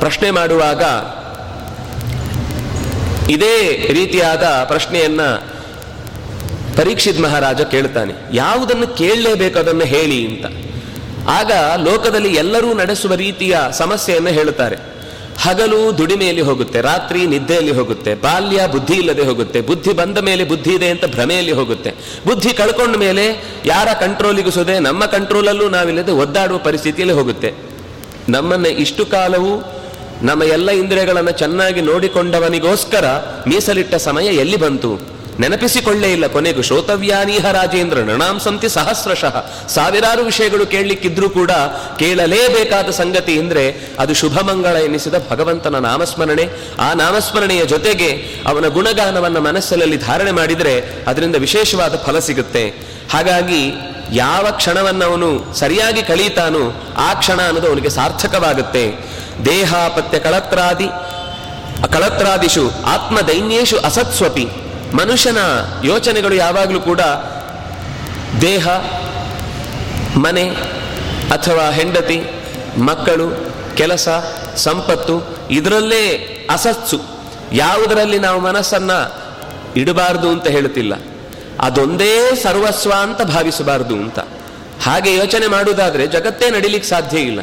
ಪ್ರಶ್ನೆ 0.00 0.30
ಮಾಡುವಾಗ 0.38 0.82
ಇದೇ 3.34 3.56
ರೀತಿಯಾದ 3.98 4.44
ಪ್ರಶ್ನೆಯನ್ನ 4.72 5.22
ಪರೀಕ್ಷಿತ್ 6.78 7.20
ಮಹಾರಾಜ 7.26 7.60
ಕೇಳ್ತಾನೆ 7.74 8.14
ಯಾವುದನ್ನು 8.32 8.86
ಕೇಳಲೇಬೇಕು 9.00 9.56
ಅದನ್ನು 9.58 9.86
ಹೇಳಿ 9.94 10.18
ಅಂತ. 10.28 10.46
ಆಗ 11.38 11.52
ಲೋಕದಲ್ಲಿ 11.86 12.30
ಎಲ್ಲರೂ 12.42 12.68
ನಡೆಸುವ 12.74 13.14
ರೀತಿಯ 13.14 13.56
ಸಮಸ್ಯೆಯನ್ನು 13.78 14.32
ಹೇಳುತ್ತಾರೆ. 14.38 14.76
ಹಗಲು 15.44 15.78
ದುಡಿಮೆಯಲ್ಲಿ 15.98 16.44
ಹೋಗುತ್ತೆ, 16.48 16.78
ರಾತ್ರಿ 16.80 17.20
ನಿದ್ದೆಯಲ್ಲಿ 17.26 17.72
ಹೋಗುತ್ತೆ, 17.72 18.12
ಬಾಲ್ಯ 18.14 18.60
ಬುದ್ಧಿ 18.74 18.94
ಇಲ್ಲದೆ 18.94 19.22
ಹೋಗುತ್ತೆ, 19.22 19.60
ಬುದ್ಧಿ 19.60 19.92
ಬಂದ 19.92 20.18
ಮೇಲೆ 20.18 20.44
ಬುದ್ಧಿ 20.44 20.72
ಇದೆ 20.74 20.88
ಅಂತ 20.90 21.04
ಭ್ರಮೆಯಲ್ಲಿ 21.14 21.52
ಹೋಗುತ್ತೆ. 21.52 21.90
ಬುದ್ಧಿ 22.26 22.52
ಕಳ್ಕೊಂಡ 22.60 22.96
ಮೇಲೆ 22.96 23.24
ಯಾರ 23.64 23.88
ಕಂಟ್ರೋಲಿಗೂ 24.00 24.50
ಸುದೆ 24.50 24.76
ನಮ್ಮ 24.78 25.04
ಕಂಟ್ರೋಲಲ್ಲೂ 25.06 25.68
ನಾವಿಲ್ಲದೆ 25.68 26.12
ಒದ್ದಾಡುವ 26.24 26.58
ಪರಿಸ್ಥಿತಿಯಲ್ಲಿ 26.58 27.14
ಹೋಗುತ್ತೆ. 27.14 27.50
ನಮ್ಮನ್ನು 28.28 28.68
ಇಷ್ಟು 28.68 29.06
ಕಾಲವೂ 29.06 29.52
ನಮ್ಮ 30.22 30.42
ಎಲ್ಲ 30.42 30.70
ಇಂದ್ರಿಯಗಳನ್ನು 30.70 31.30
ಚೆನ್ನಾಗಿ 31.30 31.80
ನೋಡಿಕೊಂಡವನಿಗೋಸ್ಕರ 31.80 33.04
ಮೀಸಲಿಟ್ಟ 33.46 33.94
ಸಮಯ 33.94 34.26
ಎಲ್ಲಿ 34.26 34.56
ಬಂತು? 34.56 35.16
ನೆನಪಿಸಿಕೊಳ್ಳೇ 35.40 36.12
ಇಲ್ಲ 36.12 36.26
ಕೊನೆಗೂ. 36.26 36.62
ಶ್ರೋತವ್ಯಾನೀಹ 36.62 37.50
ರಾಜೇಂದ್ರ 37.50 37.98
ನೃಣಾಂಸಂತಿ 37.98 38.68
ಸಹಸ್ರಶಃ. 38.68 39.66
ಸಾವಿರಾರು 39.68 40.22
ವಿಷಯಗಳು 40.22 40.66
ಕೇಳಲಿಕ್ಕಿದ್ರೂ 40.66 41.30
ಕೂಡ 41.30 41.50
ಕೇಳಲೇಬೇಕಾದ 41.98 42.90
ಸಂಗತಿ 42.90 43.38
ಅಂದರೆ 43.38 43.76
ಅದು 43.98 44.14
ಶುಭಮಂಗಳ 44.14 44.76
ಎನಿಸಿದ 44.76 45.14
ಭಗವಂತನ 45.30 45.78
ನಾಮಸ್ಮರಣೆ. 45.78 46.48
ಆ 46.78 46.92
ನಾಮಸ್ಮರಣೆಯ 46.92 47.66
ಜೊತೆಗೆ 47.66 48.08
ಅವನ 48.46 48.68
ಗುಣಗಾನವನ್ನು 48.68 49.40
ಮನಸ್ಸಲ್ಲಿ 49.40 49.96
ಧಾರಣೆ 49.96 50.30
ಮಾಡಿದರೆ 50.30 50.80
ಅದರಿಂದ 51.06 51.36
ವಿಶೇಷವಾದ 51.36 51.96
ಫಲ 51.96 52.18
ಸಿಗುತ್ತೆ. 52.18 52.68
ಹಾಗಾಗಿ 53.10 53.72
ಯಾವ 54.12 54.46
ಕ್ಷಣವನ್ನು 54.50 55.04
ಅವನು 55.04 55.54
ಸರಿಯಾಗಿ 55.54 56.02
ಕಳೀತಾನೋ 56.02 56.94
ಆ 56.96 57.14
ಕ್ಷಣ 57.14 57.40
ಅನ್ನೋದು 57.46 57.68
ಅವನಿಗೆ 57.68 57.88
ಸಾರ್ಥಕವಾಗುತ್ತೆ. 57.88 59.15
ದೇಹಾಪತ್ಯ 59.44 60.18
ಕಳತ್ರಾದಿ, 60.18 60.88
ಕಳತ್ರಾದಿಷು 61.92 62.70
ಆತ್ಮದೈನ್ಯೇಶು 62.86 63.78
ಅಸತ್ಸ್ವಪಿ. 63.78 64.46
ಮನುಷ್ಯನ 64.94 65.38
ಯೋಚನೆಗಳು 65.84 66.34
ಯಾವಾಗಲೂ 66.34 66.80
ಕೂಡ 66.80 67.00
ದೇಹ, 68.40 68.68
ಮನೆ 70.16 70.50
ಅಥವಾ 71.30 71.70
ಹೆಂಡತಿ, 71.70 72.22
ಮಕ್ಕಳು, 72.78 73.52
ಕೆಲಸ, 73.76 74.08
ಸಂಪತ್ತು, 74.56 75.38
ಇದರಲ್ಲೇ 75.50 76.08
ಅಸತ್ಸು. 76.50 77.00
ಯಾವುದರಲ್ಲಿ 77.52 78.18
ನಾವು 78.18 78.40
ಮನಸ್ಸನ್ನ 78.40 78.90
ಇಡಬಾರದು 79.76 80.28
ಅಂತ 80.28 80.46
ಹೇಳುತ್ತಿಲ್ಲ. 80.46 80.94
ಅದೊಂದೇ 81.60 82.34
ಸರ್ವಸ್ವ 82.42 82.92
ಅಂತ 83.00 83.22
ಭಾವಿಸಬಾರದು 83.22 83.94
ಅಂತ. 83.94 84.18
ಹಾಗೆ 84.82 85.14
ಯೋಚನೆ 85.14 85.46
ಮಾಡುವುದಾದ್ರೆ 85.46 86.06
ಜಗತ್ತೇ 86.06 86.50
ನಡಿಲಿಕ್ಕೆ 86.50 86.90
ಸಾಧ್ಯ 86.90 87.18
ಇಲ್ಲ. 87.18 87.40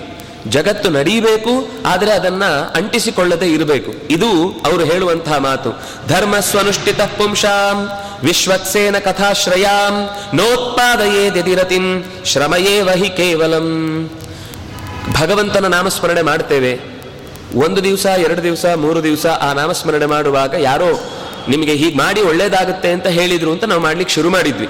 ಜಗತ್ತು 0.50 0.90
ನಡೀಬೇಕು, 0.90 1.70
ಆದರೆ 1.86 2.12
ಅದನ್ನ 2.12 2.46
ಅಂಟಿಸಿಕೊಳ್ಳದೆ 2.76 3.54
ಇರಬೇಕು. 3.54 3.92
ಇದು 4.10 4.30
ಅವರು 4.66 4.84
ಹೇಳುವಂತಹ 4.86 5.38
ಮಾತು. 5.38 5.70
ಧರ್ಮ 6.08 6.40
ಸ್ವನುಷ್ಠಿತ 6.40 7.02
ಪುಂಸಾಂ 7.02 7.78
ವಿಶ್ವತ್ಸೇನ 8.24 8.98
ಕಥಾಶ್ರಯಾಂ, 8.98 10.10
ನೋತ್ಪಾದಯೇ 10.36 11.30
ದಿರತಿಂ 11.30 12.04
ಶ್ರಮಯೇ 12.26 12.82
ವಹಿ 12.82 13.10
ಕೇವಲಂ. 13.10 13.68
ಭಗವಂತನ 15.20 15.68
ನಾಮಸ್ಮರಣೆ 15.68 16.22
ಮಾಡ್ತೇವೆ. 16.22 16.80
ಒಂದು 17.56 17.84
ದಿವಸ, 17.84 18.06
ಎರಡು 18.06 18.44
ದಿವಸ, 18.44 18.66
ಮೂರು 18.66 19.04
ದಿವಸ 19.04 19.26
ಆ 19.26 19.54
ನಾಮಸ್ಮರಣೆ 19.54 20.06
ಮಾಡುವಾಗ 20.06 20.54
ಯಾರೋ 20.60 21.04
ನಿಮಗೆ 21.50 21.72
ಹೀಗೆ 21.72 21.98
ಮಾಡಿ 21.98 22.22
ಒಳ್ಳೇದಾಗುತ್ತೆ 22.22 22.92
ಅಂತ 22.92 23.08
ಹೇಳಿದ್ರು 23.08 23.52
ಅಂತ 23.52 23.64
ನಾವು 23.64 23.82
ಮಾಡ್ಲಿಕ್ಕೆ 23.82 24.16
ಶುರು 24.16 24.30
ಮಾಡಿದ್ವಿ. 24.30 24.68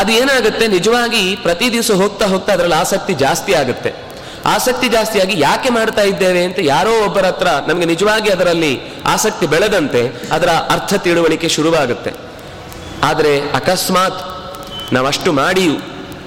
ಅದು 0.00 0.12
ಏನಾಗುತ್ತೆ 0.12 0.68
ನಿಜವಾಗಿ 0.68 1.36
ಪ್ರತಿ 1.36 1.72
ದಿವಸ 1.72 1.90
ಹೋಗ್ತಾ 1.90 2.26
ಹೋಗ್ತಾ 2.26 2.52
ಅದರಲ್ಲಿ 2.52 2.76
ಆಸಕ್ತಿ 2.76 3.14
ಜಾಸ್ತಿ 3.14 3.54
ಆಗುತ್ತೆ. 3.54 4.07
ಆಸಕ್ತಿ 4.44 4.88
ಜಾಸ್ತಿಯಾಗಿ 4.88 5.40
ಯಾಕೆ 5.40 5.70
ಮಾಡ್ತಾ 5.70 6.02
ಇದ್ದೇವೆ 6.02 6.44
ಅಂತ 6.44 6.56
ಯಾರೋ 6.62 7.04
ಒಬ್ಬರ 7.04 7.26
ಹತ್ರ 7.26 7.46
ನಮಗೆ 7.68 7.86
ನಿಜವಾಗಿ 7.86 8.30
ಅದರಲ್ಲಿ 8.30 8.80
ಆಸಕ್ತಿ 9.06 9.46
ಬೆಳೆದಂತೆ 9.46 10.28
ಅದರ 10.32 10.48
ಅರ್ಥ 10.48 10.94
ತಿಳುವಳಿಕೆ 10.94 11.48
ಶುರುವಾಗುತ್ತೆ. 11.48 12.12
ಆದರೆ 13.02 13.40
ಅಕಸ್ಮಾತ್ 13.40 14.38
ನಾವಷ್ಟು 14.92 15.32
ಮಾಡಿಯೂ 15.32 15.72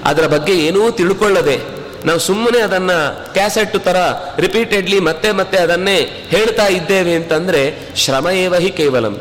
ಅದರ 0.04 0.26
ಬಗ್ಗೆ 0.26 0.52
ಏನೂ 0.52 0.90
ತಿಳ್ಕೊಳ್ಳದೆ 0.90 1.82
ನಾವು 2.04 2.18
ಸುಮ್ಮನೆ 2.18 2.58
ಅದನ್ನ 2.58 2.90
ಕ್ಯಾಸೆಟ್ 3.08 3.84
ತರ 3.84 3.96
ರಿಪೀಟೆಡ್ಲಿ 4.38 5.00
ಮತ್ತೆ 5.00 5.32
ಮತ್ತೆ 5.32 5.58
ಅದನ್ನೇ 5.58 6.26
ಹೇಳ್ತಾ 6.28 6.66
ಇದ್ದೇವೆ 6.66 7.14
ಅಂತಂದ್ರೆ 7.14 7.92
ಶ್ರಮ 7.96 8.28
ಏವ 8.28 8.54
ಹಿ 8.54 8.70
ಕೇವಲಂ. 8.70 9.18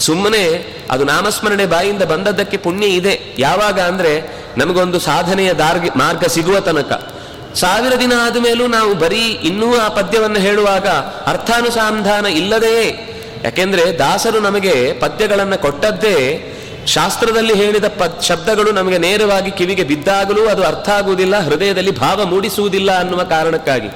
ಸುಮ್ಮನೆ 0.00 0.76
ಅದು 0.90 1.04
ನಾಮಸ್ಮರಣೆ 1.04 1.66
ಬಾಯಿಂದ 1.66 2.02
ಬಂದದ್ದಕ್ಕೆ 2.02 2.56
ಪುಣ್ಯ 2.56 2.86
ಇದೆ. 2.86 3.34
ಯಾವಾಗ 3.38 3.80
ಅಂದ್ರೆ 3.80 4.36
ನಮಗೊಂದು 4.56 4.98
ಸಾಧನೆಯ 4.98 5.52
ದಾರ್ಗ 5.52 5.88
ಮಾರ್ಗ 5.96 6.24
ಸಿಗುವ 6.24 6.60
ತನಕ. 6.60 7.15
ಸಾವಿರ 7.56 7.94
ದಿನ 8.00 8.12
ಆದ 8.22 8.36
ಮೇಲೂ 8.36 8.66
ನಾವು 8.66 8.94
ಬರೀ 8.94 9.28
ಇನ್ನೂ 9.28 9.76
ಆ 9.76 9.88
ಪದ್ಯವನ್ನು 9.88 10.38
ಹೇಳುವಾಗ 10.38 10.88
ಅರ್ಥಾನುಸಂಧಾನ 11.26 12.26
ಇಲ್ಲದೆಯೇ? 12.26 13.12
ಯಾಕೆಂದ್ರೆ 13.44 13.98
ದಾಸರು 13.98 14.40
ನಮಗೆ 14.40 14.92
ಪದ್ಯಗಳನ್ನು 14.92 15.58
ಕೊಟ್ಟದ್ದೇ 15.58 16.52
ಶಾಸ್ತ್ರದಲ್ಲಿ 16.86 17.54
ಹೇಳಿದ 17.54 17.84
ಪದ್ 17.84 18.22
ಶಬ್ದಗಳು 18.22 18.72
ನಮಗೆ 18.72 18.98
ನೇರವಾಗಿ 18.98 19.50
ಕಿವಿಗೆ 19.50 19.82
ಬಿದ್ದಾಗಲೂ 19.82 20.48
ಅದು 20.48 20.64
ಅರ್ಥ 20.64 20.88
ಆಗುವುದಿಲ್ಲ, 20.88 21.38
ಹೃದಯದಲ್ಲಿ 21.38 21.90
ಭಾವ 21.90 22.24
ಮೂಡಿಸುವುದಿಲ್ಲ 22.24 22.98
ಅನ್ನುವ 22.98 23.22
ಕಾರಣಕ್ಕಾಗಿ. 23.22 23.88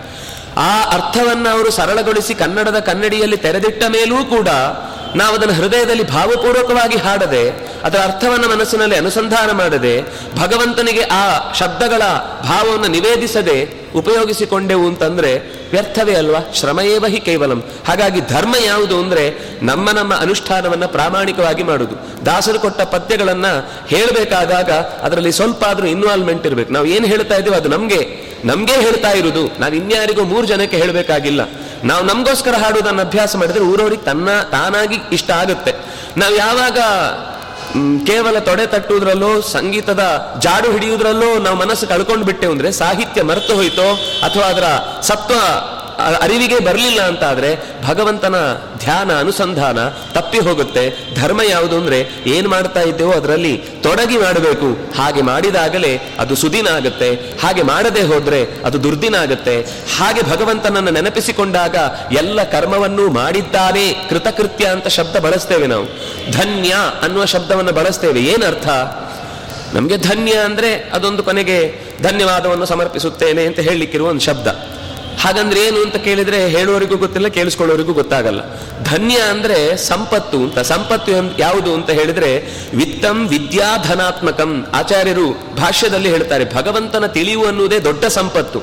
ಆ 0.56 0.82
ಅರ್ಥವನ್ನು 0.82 1.48
ಅವರು 1.48 1.70
ಸರಳಗೊಳಿಸಿ 1.70 2.34
ಕನ್ನಡದ 2.34 2.78
ಕನ್ನಡಿಯಲ್ಲಿ 2.78 3.36
ತೆರೆದಿಟ್ಟ 3.36 3.84
ಮೇಲೂ 3.84 4.24
ಕೂಡ 4.24 4.48
ನಾವು 5.16 5.34
ಅದನ್ನು 5.34 5.54
ಹೃದಯದಲ್ಲಿ 5.54 6.10
ಭಾವಪೂರ್ವಕವಾಗಿ 6.10 6.96
ಹಾಡದೆ, 6.96 7.50
ಅದರ 7.84 7.98
ಅರ್ಥವನ್ನು 7.98 8.48
ಮನಸ್ಸಿನಲ್ಲಿ 8.48 8.96
ಅನುಸಂಧಾನ 8.96 9.50
ಮಾಡದೆ, 9.50 10.02
ಭಗವಂತನಿಗೆ 10.36 11.02
ಆ 11.02 11.52
ಶಬ್ದಗಳ 11.52 11.98
ಭಾವವನ್ನು 12.42 12.88
ನಿವೇದಿಸದೆ 12.88 13.80
ಉಪಯೋಗಿಸಿಕೊಂಡೆವು 13.94 14.86
ಅಂತಂದ್ರೆ 14.86 15.60
ವ್ಯರ್ಥವೇ 15.70 16.14
ಅಲ್ವಾ? 16.14 16.52
ಶ್ರಮಯೇವ 16.54 17.04
ಹಿ 17.06 17.20
ಕೇವಲಂ. 17.20 17.64
ಹಾಗಾಗಿ 17.88 18.20
ಧರ್ಮ 18.20 18.54
ಯಾವುದು 18.64 18.98
ಅಂದ್ರೆ 18.98 19.34
ನಮ್ಮ 19.62 19.90
ನಮ್ಮ 19.90 20.14
ಅನುಷ್ಠಾನವನ್ನ 20.14 20.86
ಪ್ರಾಮಾಣಿಕವಾಗಿ 20.86 21.62
ಮಾಡುವುದು 21.62 22.26
ದಾಸರು 22.26 22.60
ಕೊಟ್ಟ 22.60 22.80
ಪದ್ಯಗಳನ್ನ 22.80 23.46
ಹೇಳಬೇಕಾದಾಗ 23.88 24.70
ಅದರಲ್ಲಿ 25.02 25.32
ಸ್ವಲ್ಪ 25.32 25.64
ಆದರೂ 25.64 25.86
ಇನ್ವಾಲ್ವ್ಮೆಂಟ್ 25.86 26.46
ಇರಬೇಕು. 26.46 26.72
ನಾವು 26.72 26.86
ಏನು 26.86 27.06
ಹೇಳ್ತಾ 27.06 27.34
ಇದ್ದೀವಿ 27.34 27.56
ಅದು 27.56 27.68
ನಮಗೆ 27.68 28.30
ನಮಗೆ 28.44 28.72
ಹೇಳ್ತಾ 28.72 29.10
ಇರುವುದು 29.10 29.60
ನಾವು 29.60 29.74
ಇನ್ಯಾರಿಗೂ 29.74 30.24
ಮೂರು 30.24 30.46
ಜನಕ್ಕೆ 30.46 30.76
ಹೇಳಬೇಕಾಗಿಲ್ಲ. 30.76 31.50
ನಾವು 31.84 32.02
ನಮಗೋಸ್ಕರ 32.04 32.54
ಹಾಡುವುದನ್ನು 32.54 33.02
ಅಭ್ಯಾಸ 33.02 33.36
ಮಾಡಿದ್ರೆ 33.36 33.64
ಊರವರಿಗೆ 33.64 34.02
ತನ್ನ 34.02 34.28
ತಾನಾಗಿ 34.50 34.98
ಇಷ್ಟ 35.12 35.30
ಆಗುತ್ತೆ. 35.30 35.72
ನಾವು 36.20 36.34
ಯಾವಾಗ 36.36 36.78
ಕೇವಲ 38.06 38.38
ತೊಡೆ 38.38 38.66
ತಟ್ಟುವುದರಲ್ಲೋ, 38.66 39.40
ಸಂಗೀತದ 39.40 40.02
ಜಾಡು 40.38 40.72
ಹಿಡಿಯುವುದರಲ್ಲೋ 40.72 41.38
ನಾವು 41.38 41.56
ಮನಸ್ಸು 41.56 41.86
ಕಳ್ಕೊಂಡು 41.86 42.24
ಬಿಟ್ಟೆವು 42.24 42.52
ಅಂದರೆ 42.52 42.72
ಸಾಹಿತ್ಯ 42.72 43.22
ಮರೆತು 43.22 43.54
ಹೋಯ್ತೋ, 43.54 43.88
ಅಥವಾ 44.24 44.46
ಅದರ 44.46 44.66
ಸತ್ವ 45.02 45.34
ಅರಿವಿಗೆ 46.20 46.58
ಬರಲಿಲ್ಲ 46.58 47.00
ಅಂತ 47.02 47.24
ಆದರೆ 47.24 47.56
ಭಗವಂತನ 47.88 48.34
ಧ್ಯಾನ, 48.78 49.18
ಅನುಸಂಧಾನ 49.18 49.88
ತಪ್ಪಿ 49.88 50.38
ಹೋಗುತ್ತೆ. 50.38 51.14
ಧರ್ಮ 51.14 51.40
ಯಾವುದು 51.42 51.76
ಅಂದ್ರೆ 51.76 52.08
ಏನು 52.26 52.48
ಮಾಡ್ತಾ 52.48 52.80
ಇದ್ದೇವೋ 52.80 53.12
ಅದರಲ್ಲಿ 53.12 53.56
ತೊಡಗಿ 53.82 54.18
ಮಾಡಬೇಕು. 54.18 54.94
ಹಾಗೆ 54.96 55.22
ಮಾಡಿದಾಗಲೇ 55.22 56.00
ಅದು 56.18 56.36
ಸುದಿನ 56.36 56.68
ಆಗುತ್ತೆ. 56.68 57.14
ಹಾಗೆ 57.14 57.62
ಮಾಡದೆ 57.62 58.02
ಹೋದ್ರೆ 58.02 58.46
ಅದು 58.64 58.82
ದುರ್ದಿನ 58.82 59.14
ಆಗುತ್ತೆ. 59.14 59.60
ಹಾಗೆ 59.96 60.22
ಭಗವಂತನನ್ನು 60.22 60.90
ನೆನಪಿಸಿಕೊಂಡಾಗ 60.90 61.76
ಎಲ್ಲ 62.12 62.42
ಕರ್ಮವನ್ನೂ 62.42 63.10
ಮಾಡಿದ್ದಾನೆ 63.10 64.06
ಕೃತಕೃತ್ಯ 64.08 64.66
ಅಂತ 64.66 64.88
ಶಬ್ದ 64.88 65.16
ಬಳಸ್ತೇವೆ 65.16 65.66
ನಾವು. 65.66 65.86
ಧನ್ಯ 66.32 66.74
ಅನ್ನುವ 67.02 67.24
ಶಬ್ದವನ್ನು 67.24 67.72
ಬಳಸ್ತೇವೆ. 67.72 68.20
ಏನರ್ಥ? 68.20 68.68
ನಮಗೆ 69.74 69.96
ಧನ್ಯ 69.96 70.32
ಅಂದ್ರೆ 70.32 70.74
ಅದೊಂದು 70.74 71.22
ಕೊನೆಗೆ 71.22 71.74
ಧನ್ಯವಾದವನ್ನು 72.02 72.66
ಸಮರ್ಪಿಸುತ್ತೇನೆ 72.66 73.44
ಅಂತ 73.44 73.58
ಹೇಳಲಿಕ್ಕಿರುವ 73.58 74.08
ಒಂದು 74.08 74.20
ಶಬ್ದ. 74.20 74.46
ಹಾಗಂದ್ರೆ 75.20 75.60
ಏನು 75.60 75.82
ಅಂತ 75.82 75.96
ಕೇಳಿದ್ರೆ 75.96 76.46
ಹೇಳುವವರಿಗೂ 76.46 76.96
ಗೊತ್ತಿಲ್ಲ 76.96 77.28
ಕೇಳಿಸ್ಕೊಳ್ಳೋರಿಗೂ 77.28 77.92
ಗೊತ್ತಾಗಲ್ಲ. 77.92 78.40
ಧನ್ಯ 78.84 79.16
ಅಂದ್ರೆ 79.16 79.76
ಸಂಪತ್ತು 79.76 80.36
ಅಂತ. 80.36 80.58
ಸಂಪತ್ತು 80.58 81.12
ಯಾವುದು 81.38 81.74
ಅಂತ 81.74 81.90
ಹೇಳಿದ್ರೆ 81.90 82.36
ವಿತ್ತಂ 82.76 83.28
ವಿದ್ಯಾಧನಾತ್ಮಕಂ 83.28 84.66
ಆಚಾರ್ಯರು 84.72 85.56
ಭಾಷ್ಯದಲ್ಲಿ 85.56 86.08
ಹೇಳ್ತಾರೆ, 86.08 86.54
ಭಗವಂತನ 86.54 87.06
ತಿಳಿವು 87.06 87.46
ಅನ್ನುವುದೇ 87.46 87.78
ದೊಡ್ಡ 87.78 88.04
ಸಂಪತ್ತು. 88.04 88.58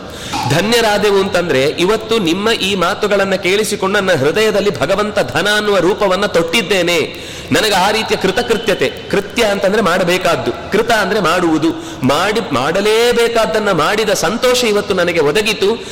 ಧನ್ಯರಾದೆವು 0.56 1.20
ಅಂತಂದ್ರೆ 1.20 1.64
ಇವತ್ತು 1.64 2.18
ನಿಮ್ಮ 2.18 2.50
ಈ 2.50 2.76
ಮಾತುಗಳನ್ನ 2.76 3.36
ಕೇಳಿಸಿಕೊಂಡು 3.36 4.00
ನನ್ನ 4.00 4.20
ಹೃದಯದಲ್ಲಿ 4.20 4.80
ಭಗವಂತ 4.80 5.20
ಧನ 5.20 5.48
ಅನ್ನುವ 5.56 5.78
ರೂಪವನ್ನ 5.78 6.26
ತೊಟ್ಟಿದ್ದೇನೆ. 6.26 7.28
ನನಗೆ 7.52 7.74
ಆ 7.74 7.92
ರೀತಿಯ 7.92 8.18
ಕೃತಕೃತ್ಯತೆ, 8.18 8.90
ಕೃತ್ಯ 9.12 9.44
ಅಂತಂದ್ರೆ 9.44 9.82
ಮಾಡಬೇಕಾದ್ದು. 9.82 10.72
ಕೃತ 10.72 10.92
ಅಂದ್ರೆ 10.92 11.20
ಮಾಡುವುದು. 11.20 11.70
ಮಾಡಿ, 12.08 12.40
ಮಾಡಲೇಬೇಕಾದ್ದನ್ನ 12.52 13.72
ಮಾಡಿದ 13.72 14.10
ಸಂತೋಷ 14.10 14.64
ಇವತ್ತು 14.64 14.94
ನನಗೆ 14.94 15.20
ಒದಗಿತು. 15.20 15.86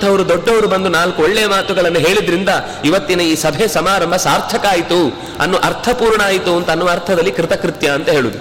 ನಿಮ್ಮಂಥವರು 0.00 0.28
ದೊಡ್ಡವರು 0.28 0.68
ಬಂದು 0.68 0.88
ನಾಲ್ಕು 0.88 1.18
ಒಳ್ಳೆಯ 1.22 1.46
ಮಾತುಗಳನ್ನು 1.46 2.00
ಹೇಳಿದ್ರಿಂದ 2.00 2.50
ಇವತ್ತಿನ 2.84 3.20
ಈ 3.20 3.34
ಸಭೆ 3.34 3.66
ಸಮಾರಂಭ 3.68 4.14
ಸಾರ್ಥಕ 4.16 4.64
ಆಯಿತು 4.70 4.98
ಅನ್ನೋ 5.40 5.56
ಅರ್ಥಪೂರ್ಣ 5.58 6.20
ಆಯಿತು 6.22 6.52
ಅಂತ 6.56 6.68
ಅನ್ನುವ 6.70 6.90
ಅರ್ಥದಲ್ಲಿ 6.90 7.32
ಕೃತಕೃತ್ಯ 7.32 7.88
ಅಂತ 7.88 8.08
ಹೇಳುದು. 8.08 8.38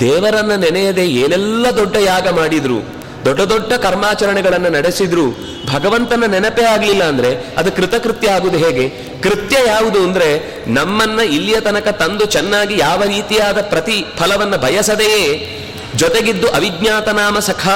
ದೇವರನ್ನ 0.00 0.54
ನೆನೆಯದೆ 0.54 1.04
ಏನೆಲ್ಲ 1.22 1.66
ದೊಡ್ಡ 1.76 1.96
ಯಾಗ 1.96 2.28
ಮಾಡಿದ್ರು, 2.28 2.78
ದೊಡ್ಡ 3.24 3.40
ದೊಡ್ಡ 3.42 3.72
ಕರ್ಮಾಚರಣೆಗಳನ್ನು 3.72 4.70
ನಡೆಸಿದ್ರು, 4.70 5.26
ಭಗವಂತನ 5.74 6.24
ನೆನಪೇ 6.26 6.64
ಆಗಲಿಲ್ಲ 6.64 7.04
ಅಂದ್ರೆ 7.04 7.30
ಅದು 7.56 7.72
ಕೃತಕೃತ್ಯ 7.72 8.30
ಆಗುವುದು 8.30 8.58
ಹೇಗೆ? 8.58 8.86
ಕೃತ್ಯ 9.22 9.56
ಯಾವುದು 9.66 10.00
ಅಂದ್ರೆ 10.02 10.30
ನಮ್ಮನ್ನ 10.70 11.20
ಇಲ್ಲಿಯ 11.36 11.60
ತನಕ 11.60 11.88
ತಂದು 12.00 12.24
ಚೆನ್ನಾಗಿ 12.26 12.76
ಯಾವ 12.78 13.02
ರೀತಿಯಾದ 13.04 13.60
ಪ್ರತಿ 13.60 13.98
ಫಲವನ್ನ 14.18 14.56
ಬಯಸದೆಯೇ 14.56 15.24
ಜೊತೆಗಿದ್ದು 15.96 16.48
ಅವಿಜ್ಞಾತ 16.48 17.08
ನಾಮ 17.08 17.38
ಸಖ, 17.38 17.68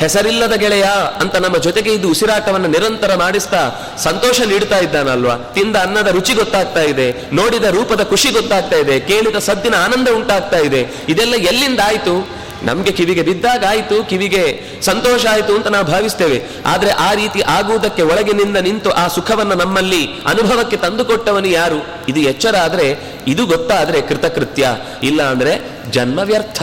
ಹೆಸರಿಲ್ಲದ 0.00 0.52
ಗೆಳೆಯ 0.52 0.84
ಅಂತ 1.20 1.36
ನಮ್ಮ 1.36 1.56
ಜೊತೆಗೆ 1.56 1.92
ಇದ್ದು 1.92 2.10
ಉಸಿರಾಟವನ್ನು 2.10 2.68
ನಿರಂತರ 2.68 3.14
ಮಾಡಿಸ್ತಾ 3.14 3.70
ಸಂತೋಷ 3.98 4.40
ನೀಡ್ತಾ 4.40 4.78
ಇದ್ದಾನಲ್ವಾ? 4.78 5.36
ತಿಂದ 5.54 5.76
ಅನ್ನದ 5.76 6.06
ರುಚಿ 6.06 6.32
ಗೊತ್ತಾಗ್ತಾ 6.32 6.80
ಇದೆ, 6.80 7.34
ನೋಡಿದ 7.34 7.64
ರೂಪದ 7.64 8.02
ಖುಷಿ 8.02 8.30
ಗೊತ್ತಾಗ್ತಾ 8.30 8.76
ಇದೆ, 8.76 9.00
ಕೇಳಿದ 9.00 9.36
ಸದ್ದಿನ 9.36 9.74
ಆನಂದ 9.74 10.08
ಉಂಟಾಗ್ತಾ 10.08 10.58
ಇದೆ. 10.58 10.86
ಇದೆಲ್ಲ 11.08 11.34
ಎಲ್ಲಿಂದ 11.34 11.80
ಆಯ್ತು? 11.86 12.28
ನಮ್ಗೆ 12.62 12.92
ಕಿವಿಗೆ 12.92 13.22
ಬಿದ್ದಾಗ 13.22 13.64
ಆಯಿತು, 13.68 14.08
ಕಿವಿಗೆ 14.08 14.62
ಸಂತೋಷ 14.82 15.26
ಆಯ್ತು 15.26 15.54
ಅಂತ 15.54 15.66
ನಾವು 15.66 15.84
ಭಾವಿಸ್ತೇವೆ. 15.84 16.42
ಆದ್ರೆ 16.66 16.90
ಆ 16.90 17.14
ರೀತಿ 17.14 17.40
ಆಗುವುದಕ್ಕೆ 17.40 18.02
ಒಳಗಿನಿಂದ 18.02 18.56
ನಿಂತು 18.56 18.90
ಆ 18.90 19.08
ಸುಖವನ್ನ 19.08 19.52
ನಮ್ಮಲ್ಲಿ 19.52 20.08
ಅನುಭವಕ್ಕೆ 20.26 20.76
ತಂದುಕೊಟ್ಟವನು 20.76 21.48
ಯಾರು? 21.48 21.86
ಇದು 22.08 22.20
ಎಚ್ಚರ 22.20 22.56
ಆದ್ರೆ, 22.56 22.98
ಇದು 23.26 23.46
ಗೊತ್ತಾದ್ರೆ 23.46 24.00
ಕೃತಕೃತ್ಯ. 24.00 24.68
ಇಲ್ಲ 25.02 25.22
ಅಂದ್ರೆ 25.22 25.60
ಜನ್ಮ 25.90 26.18
ವ್ಯರ್ಥ. 26.18 26.62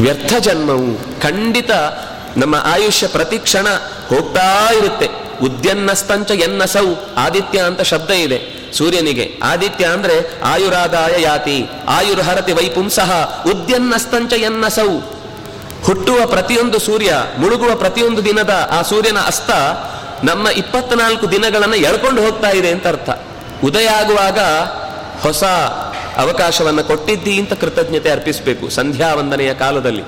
ವ್ಯರ್ಥ 0.00 0.32
ಜನ್ಮವು 0.34 1.20
ಖಂಡಿತ 1.20 1.70
ನಮ್ಮ 2.36 2.56
ಆಯುಷ್ಯ 2.64 3.06
ಪ್ರತಿ 3.06 3.38
ಕ್ಷಣ 3.38 3.66
ಹೋಗ್ತಾ 4.08 4.70
ಇರುತ್ತೆ. 4.72 5.08
ಉದ್ಯನ್ನಸ್ತಂಚ 5.42 6.30
ಎನ್ನಸೌ 6.30 6.94
ಆದಿತ್ಯ 7.16 7.58
ಅಂತ 7.58 7.80
ಶಬ್ದ 7.80 8.10
ಇದೆ. 8.10 8.58
ಸೂರ್ಯನಿಗೆ 8.72 9.40
ಆದಿತ್ಯ 9.42 9.84
ಅಂದ್ರೆ 9.84 10.42
ಆಯುರಾದಾಯ 10.42 11.22
ಯಾತಿ, 11.22 11.70
ಆಯುರ್ಹರತಿ 11.88 12.52
ವೈಪುಂಸಃ, 12.52 13.42
ಉದ್ಯನ್ನಸ್ತಂಚ 13.42 14.32
ಎನ್ನಸೌ. 14.32 14.98
ಹುಟ್ಟುವ 15.84 16.26
ಪ್ರತಿಯೊಂದು 16.26 16.78
ಸೂರ್ಯ, 16.78 17.14
ಮುಳುಗುವ 17.38 17.74
ಪ್ರತಿಯೊಂದು 17.74 18.24
ದಿನದ 18.24 18.68
ಆ 18.72 18.82
ಸೂರ್ಯನ 18.82 19.18
ಅಸ್ತ 19.18 19.50
ನಮ್ಮ 20.24 20.48
ಇಪ್ಪತ್ನಾಲ್ಕು 20.48 21.30
ದಿನಗಳನ್ನು 21.30 21.74
ಎಳ್ಕೊಂಡು 21.74 22.22
ಹೋಗ್ತಾ 22.22 22.50
ಇದೆ 22.50 22.70
ಅಂತ 22.70 22.86
ಅರ್ಥ. 22.86 23.10
ಉದಯ 23.64 23.86
ಆಗುವಾಗ 23.86 24.38
ಹೊಸ 25.22 25.44
ಅವಕಾಶವನ್ನು 26.18 26.84
ಕೊಟ್ಟಿದ್ದಿ 26.84 27.40
ಅಂತ 27.40 27.52
ಕೃತಜ್ಞತೆ 27.52 28.10
ಅರ್ಪಿಸಬೇಕು 28.10 28.68
ಸಂಧ್ಯಾ 28.68 29.14
ವಂದನೆಯ 29.14 29.54
ಕಾಲದಲ್ಲಿ. 29.54 30.02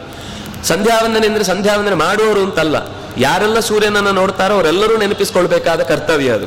ಸಂಧ್ಯಾ 0.65 1.01
ವಂದನೆ 1.05 1.27
ಅಂದರೆ 1.27 1.45
ಸಂಧ್ಯಾ 1.45 1.77
ವಂದನೆ 1.77 1.95
ಮಾಡುವವರು 1.95 2.41
ಅಂತಲ್ಲ. 2.41 2.77
ಯಾರೆಲ್ಲ 3.19 3.61
ಸೂರ್ಯನನ್ನು 3.61 4.13
ನೋಡ್ತಾರೋ 4.13 4.55
ಅವರೆಲ್ಲರೂ 4.55 4.97
ನೆನಪಿಸ್ಕೊಳ್ಬೇಕಾದ 4.97 5.83
ಕರ್ತವ್ಯ 5.83 6.31
ಅದು. 6.31 6.47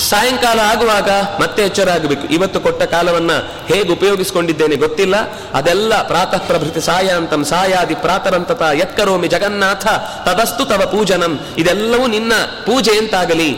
ಸಾಯಂಕಾಲ 0.00 0.60
ಆಗುವಾಗ 0.60 1.10
ಮತ್ತೆ 1.40 1.62
ಎಚ್ಚರ 1.62 1.90
ಆಗಬೇಕು 1.90 2.26
ಇವತ್ತು 2.26 2.60
ಕೊಟ್ಟ 2.60 2.82
ಕಾಲವನ್ನ 2.82 3.30
ಹೇಗೆ 3.66 3.92
ಉಪಯೋಗಿಸಿಕೊಂಡಿದ್ದೇನೆ 3.92 4.76
ಗೊತ್ತಿಲ್ಲ. 4.76 5.14
ಅದೆಲ್ಲ 5.54 6.06
ಪ್ರಾತಃ 6.06 6.38
ಪ್ರಭೃತಿ 6.38 6.80
ಸಾಯಾಂತಂ 6.80 7.44
ಸಾಯಾದಿ 7.44 7.94
ಪ್ರಾತರಂತತ 7.94 8.62
ಯತ್ಕರೋಮಿ 8.72 9.28
ಜಗನ್ನಾಥ 9.28 9.86
ತದಸ್ತು 10.24 10.64
ತವ 10.64 10.86
ಪೂಜನಂ. 10.86 11.40
ಇದೆಲ್ಲವೂ 11.58 12.06
ನಿನ್ನ 12.06 12.32
ಪೂಜೆ 12.66 12.98
ಅಂತಾಗಲಿ 12.98 13.50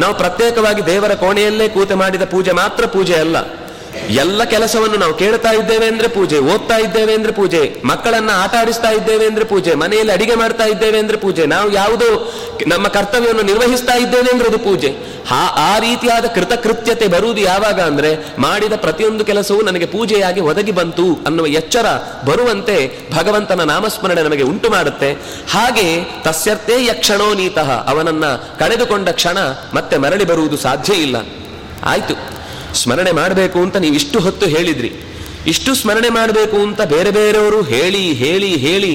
ನಾವು 0.00 0.14
ಪ್ರತ್ಯೇಕವಾಗಿ 0.14 0.86
ದೇವರ 0.86 1.14
ಕೋಣೆಯಲ್ಲೇ 1.14 1.68
ಕೂತೆ 1.68 1.94
ಮಾಡಿದ 1.94 2.22
ಪೂಜೆ 2.22 2.52
ಮಾತ್ರ 2.52 2.86
ಪೂಜೆ 2.86 3.14
ಅಲ್ಲ. 3.14 3.36
ಎಲ್ಲ 4.10 4.44
ಕೆಲಸವನ್ನು 4.44 4.96
ನಾವು 4.96 5.14
ಕೇಳ್ತಾ 5.14 5.50
ಇದ್ದೇವೆ 5.50 5.86
ಅಂದ್ರೆ 5.86 6.08
ಪೂಜೆ, 6.08 6.38
ಓದ್ತಾ 6.38 6.76
ಇದ್ದೇವೆ 6.76 7.14
ಅಂದ್ರೆ 7.14 7.32
ಪೂಜೆ, 7.32 7.82
ಮಕ್ಕಳನ್ನ 7.84 8.30
ಆಟ 8.34 8.54
ಆಡಿಸ್ತಾ 8.60 8.90
ಇದ್ದೇವೆ 8.90 9.26
ಅಂದ್ರೆ 9.26 9.44
ಪೂಜೆ, 9.44 9.74
ಮನೆಯಲ್ಲಿ 9.74 10.12
ಅಡಿಗೆ 10.12 10.34
ಮಾಡ್ತಾ 10.34 10.64
ಇದ್ದೇವೆ 10.64 10.98
ಅಂದ್ರೆ 10.98 11.18
ಪೂಜೆ, 11.18 11.46
ನಾವು 11.46 11.72
ಯಾವುದೋ 11.72 12.32
ನಮ್ಮ 12.66 12.88
ಕರ್ತವ್ಯವನ್ನು 12.88 13.42
ನಿರ್ವಹಿಸ್ತಾ 13.42 13.94
ಇದ್ದೇವೆ 13.94 14.30
ಅಂದ್ರೆ 14.32 14.48
ಅದು 14.48 14.58
ಪೂಜೆ. 14.58 14.94
ಆ 15.30 15.74
ಆ 15.74 15.78
ರೀತಿಯಾದ 15.78 16.24
ಕೃತಕೃತ್ಯತೆ 16.24 17.06
ಬರುವುದು 17.06 17.40
ಯಾವಾಗ 17.40 17.80
ಅಂದ್ರೆ 17.80 18.16
ಮಾಡಿದ 18.38 18.72
ಪ್ರತಿಯೊಂದು 18.76 19.24
ಕೆಲಸವೂ 19.24 19.62
ನನಗೆ 19.62 19.86
ಪೂಜೆಯಾಗಿ 19.86 20.40
ಒದಗಿ 20.40 20.72
ಬಂತು 20.72 21.18
ಅನ್ನುವ 21.26 21.46
ಎಚ್ಚರ 21.46 21.86
ಬರುವಂತೆ 22.24 22.98
ಭಗವಂತನ 23.14 23.60
ನಾಮಸ್ಮರಣೆ 23.60 24.22
ನಮಗೆ 24.22 24.42
ಉಂಟು 24.42 24.70
ಮಾಡುತ್ತೆ. 24.70 25.12
ಹಾಗೆ 25.50 26.04
ತಸ್ಯರ್ಥೇ 26.22 26.86
ಯಕ್ಷಣೋ 26.86 27.34
ನೀತಃ, 27.34 27.86
ಅವನನ್ನ 27.86 28.26
ಕಳೆದುಕೊಂಡ 28.34 29.08
ಕ್ಷಣ 29.08 29.38
ಮತ್ತೆ 29.74 29.96
ಮರಳಿ 29.96 30.24
ಬರುವುದು 30.24 30.56
ಸಾಧ್ಯ 30.56 30.94
ಇಲ್ಲ. 30.94 31.16
ಆಯ್ತು. 31.84 32.41
ಸ್ಮರಣೆ 32.74 33.12
ಮಾಡಬೇಕು 33.12 33.58
ಅಂತ 33.58 33.76
ನೀವು 33.76 33.94
ಇಷ್ಟು 33.94 34.20
ಹೊತ್ತು 34.20 34.46
ಹೇಳಿದ್ರಿ. 34.46 34.90
ಇಷ್ಟು 35.46 35.74
ಸ್ಮರಣೆ 35.74 36.08
ಮಾಡಬೇಕು 36.08 36.56
ಅಂತ 36.56 36.80
ಬೇರೆ 36.88 37.10
ಬೇರೆಯವರು 37.10 37.62
ಹೇಳಿ 37.62 38.12
ಹೇಳಿ 38.14 38.56
ಹೇಳಿ 38.56 38.92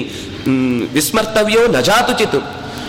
ವಿಸ್ಮರ್ತವ್ಯೋ 0.94 1.68
ನಜಾತುಚಿತು 1.68 2.40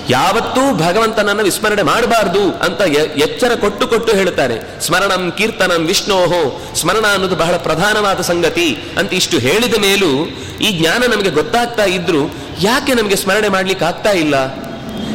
ಯಾವತ್ತೂ 0.08 0.74
ಭಗವಂತನನ್ನು 0.74 1.42
ವಿಸ್ಮರಣೆ 1.42 1.82
ಮಾಡಬಾರ್ದು 1.82 2.52
ಅಂತ 2.60 2.80
ಎಚ್ಚರ 3.16 3.54
ಕೊಟ್ಟು 3.54 3.86
ಕೊಟ್ಟು 3.86 4.16
ಹೇಳ್ತಾರೆ 4.16 4.56
ಸ್ಮರಣಂ 4.80 5.32
ಕೀರ್ತನಂ 5.36 5.86
ವಿಷ್ಣೋಹೋ, 5.86 6.40
ಸ್ಮರಣ 6.74 7.06
ಅನ್ನೋದು 7.06 7.36
ಬಹಳ 7.36 7.56
ಪ್ರಧಾನವಾದ 7.56 8.20
ಸಂಗತಿ 8.20 8.68
ಅಂತ 8.98 9.12
ಇಷ್ಟು 9.12 9.38
ಹೇಳಿದ 9.38 9.74
ಮೇಲೂ 9.80 10.10
ಈ 10.60 10.78
ಜ್ಞಾನ 10.78 11.02
ನಮಗೆ 11.06 11.30
ಗೊತ್ತಾಗ್ತಾ 11.30 11.84
ಇದ್ರು 11.84 12.22
ಯಾಕೆ 12.60 12.94
ನಮಗೆ 12.94 13.16
ಸ್ಮರಣೆ 13.16 13.48
ಮಾಡ್ಲಿಕ್ಕೆ 13.48 13.84
ಆಗ್ತಾ 13.84 14.10
ಇಲ್ಲ? 14.10 14.36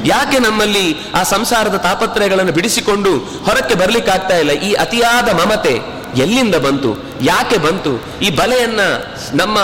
ಯಾಕೆ 0.06 0.39
ನಮ್ಮಲ್ಲಿ 0.39 0.86
ಆ 1.15 1.24
ಸಂಸಾರದ 1.24 1.76
ತಾಪತ್ರಯಗಳನ್ನು 1.76 2.52
ಬಿಡಿಸಿಕೊಂಡು 2.52 3.12
ಹೊರಕ್ಕೆ 3.17 3.76
ಬರ್ಲಿಕ್ಕಾಗ್ತಾ 3.76 4.38
ಇಲ್ಲ? 4.38 4.52
ಈ 4.52 4.74
ಅತಿಯಾದ 4.74 5.30
ಮಮತೆ 5.30 5.76
ಎಲ್ಲಿಂದ 6.22 6.56
ಬಂತು? 6.56 6.91
ಯಾಕೆ 7.22 7.58
ಬಂತು? 7.58 7.93
ಈ 8.22 8.30
ಬಲೆಯನ್ನ 8.30 8.82
ನಮ್ಮ 9.34 9.58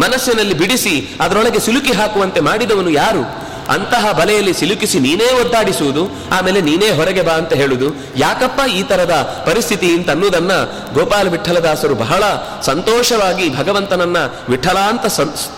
ಮನಸ್ಸಿನಲ್ಲಿ 0.00 0.54
ಬಿಡಿಸಿ 0.54 0.94
ಅದರೊಳಗೆ 1.20 1.58
ಸಿಲುಕಿ 1.58 1.92
ಹಾಕುವಂತೆ 1.92 2.40
ಮಾಡಿದವನು 2.40 2.90
ಯಾರು? 2.90 3.44
ಅಂತಹ 3.68 4.12
ಬಲೆಯಲ್ಲಿ 4.12 4.52
ಸಿಲುಕಿಸಿ 4.54 4.98
ನೀನೇ 5.00 5.28
ಒದ್ದಾಡಿಸುವುದು, 5.40 6.02
ಆಮೇಲೆ 6.32 6.60
ನೀನೇ 6.60 6.88
ಹೊರಗೆ 6.90 7.22
ಬಾ 7.22 7.32
ಅಂತ 7.32 7.52
ಹೇಳುದು. 7.52 7.88
ಯಾಕಪ್ಪ 8.16 8.60
ಈ 8.68 8.82
ತರದ 8.82 9.14
ಪರಿಸ್ಥಿತಿ 9.46 9.88
ಅಂತ 9.96 10.10
ಅನ್ನೋದನ್ನ 10.10 10.52
ಗೋಪಾಲ 10.92 11.28
ವಿಠಲದಾಸರು 11.28 11.94
ಬಹಳ 11.94 12.22
ಸಂತೋಷವಾಗಿ 12.62 13.46
ಭಗವಂತನನ್ನ 13.56 14.16
ವಿಠಲ 14.48 14.78
ಅಂತ 14.78 15.06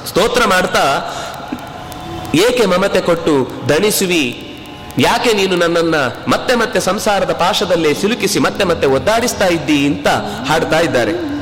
ಸ್ತೋತ್ರ 0.08 0.44
ಮಾಡ್ತಾ 0.44 0.84
ಏಕೆ 2.34 2.66
ಮಮತೆ 2.66 3.00
ಕೊಟ್ಟು 3.00 3.48
ದಣಿಸುವಿ? 3.68 4.42
ಯಾಕೆ 4.98 5.32
ನೀನು 5.32 5.56
ನನ್ನನ್ನ 5.56 5.94
ಮತ್ತೆ 6.28 6.54
ಮತ್ತೆ 6.54 6.80
ಸಂಸಾರದ 6.80 7.32
ಪಾಶದಲ್ಲೇ 7.32 7.94
ಸಿಲುಕಿಸಿ 7.94 8.38
ಮತ್ತೆ 8.38 8.64
ಮತ್ತೆ 8.64 8.86
ಒದ್ದಾಡಿಸ್ತಾ 8.86 9.46
ಇದ್ದೀ 9.46 9.86
ಅಂತ 9.86 10.08
ಹಾಡ್ತಾ 10.48 10.80
ಇದ್ದಾರೆ. 10.80 11.35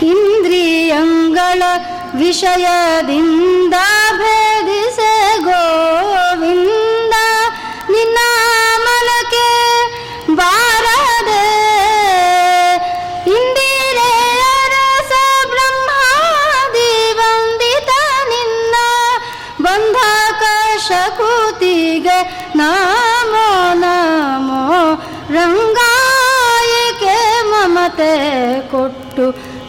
ಇಂದ್ರಿಯಂಗಳ 0.09 1.61
ವಿಷಯದಿಂದ 2.13 3.75
ಭೇದಿಸೆ 4.21 5.11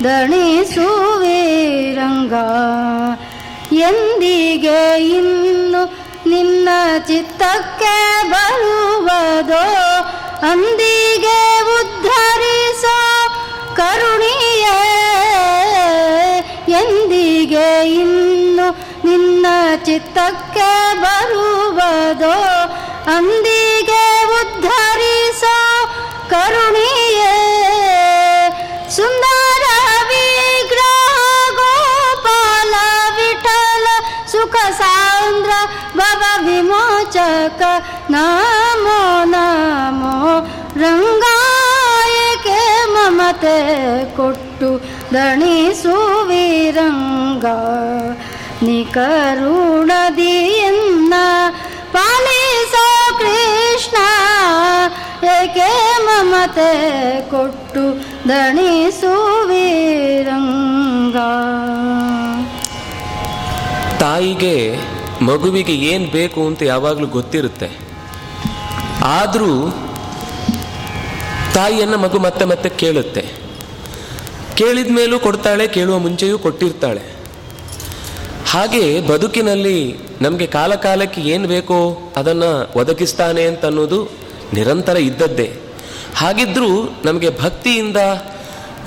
ದಣಿಸುವೆ 0.06 1.40
ರಂಗ. 1.94 2.34
ಎಂದಿಗೆ 3.74 4.82
ಇನ್ನು 5.10 5.82
ನಿನ್ನ 6.30 6.70
ಚಿತ್ತಕ್ಕೆ 7.08 7.96
ಬರುವುದೋ, 8.30 9.64
ಅಂದಿಗೆ 10.52 11.40
ಉದ್ಧರಿಸೋ 11.78 12.98
ಕರುಣಿಯೇ. 13.76 14.78
ಎಂದಿಗೆ 16.70 17.68
ಇನ್ನು 17.94 18.68
ನಿನ್ನ 19.06 19.46
ಚಿತ್ತಕ್ಕೆ 19.86 20.70
ಬರುವುದೋ, 21.02 22.36
ಅಂದಿಗೆ 23.18 24.04
ಉದ್ಧರಿಸೋ 24.40 25.56
ಕರುಣಿಯೇ 26.30 26.85
ವಿಮೋಚಕ 36.76 37.62
ನಮೋ 38.10 39.00
ನಮೋ 39.34 40.14
ರಂಗಾಯಕ 40.82 42.48
ಮಮತೆ 42.96 43.58
ಕೊಟ್ಟು 44.18 44.70
ದಣಿಸುವಿರಂಗ 45.14 45.86
ನಿಕರುಣದಿಯನ್ನ 48.64 49.14
ಪಾಲಿಸೋ 51.96 52.86
ಕೃಷ್ಣ, 53.20 53.98
ಏಕೆ 55.34 55.70
ಮಮತೆ 56.08 56.72
ಕೊಟ್ಟು 57.32 57.84
ದಣಿಸುವಿರಂಗ 58.30 58.68
ತಾಯಿಗೆ 64.00 64.58
ಮಗುವಿಗೆ 65.22 65.76
ಏನು 65.76 66.08
ಬೇಕು 66.08 66.48
ಅಂತ 66.48 66.64
ಯಾವಾಗಲೂ 66.64 67.08
ಗೊತ್ತಿರುತ್ತೆ. 67.08 67.80
ಆದರೂ 69.02 69.78
ತಾಯಿಯನ್ನು 71.54 71.98
ಮಗು 71.98 72.20
ಮತ್ತೆ 72.20 72.46
ಮತ್ತೆ 72.46 72.70
ಕೇಳುತ್ತೆ. 72.70 73.26
ಕೇಳಿದ 74.56 74.88
ಮೇಲೂ 74.92 75.20
ಕೊಡ್ತಾಳೆ, 75.20 75.68
ಕೇಳುವ 75.68 75.98
ಮುಂಚೆಯೂ 75.98 76.38
ಕೊಟ್ಟಿರ್ತಾಳೆ. 76.38 77.02
ಹಾಗೆ 78.50 79.02
ಬದುಕಿನಲ್ಲಿ 79.02 79.98
ನಮಗೆ 80.22 80.48
ಕಾಲಕಾಲಕ್ಕೆ 80.48 81.22
ಏನು 81.22 81.48
ಬೇಕೋ 81.48 82.12
ಅದನ್ನು 82.16 82.80
ಒದಗಿಸ್ತಾನೆ 82.80 83.44
ಅಂತ 83.44 83.66
ಅನ್ನೋದು 83.66 84.12
ನಿರಂತರ 84.54 84.98
ಇದ್ದದ್ದೇ. 84.98 85.54
ಹಾಗಿದ್ರೂ 86.16 87.00
ನಮಗೆ 87.06 87.40
ಭಕ್ತಿಯಿಂದ 87.42 87.98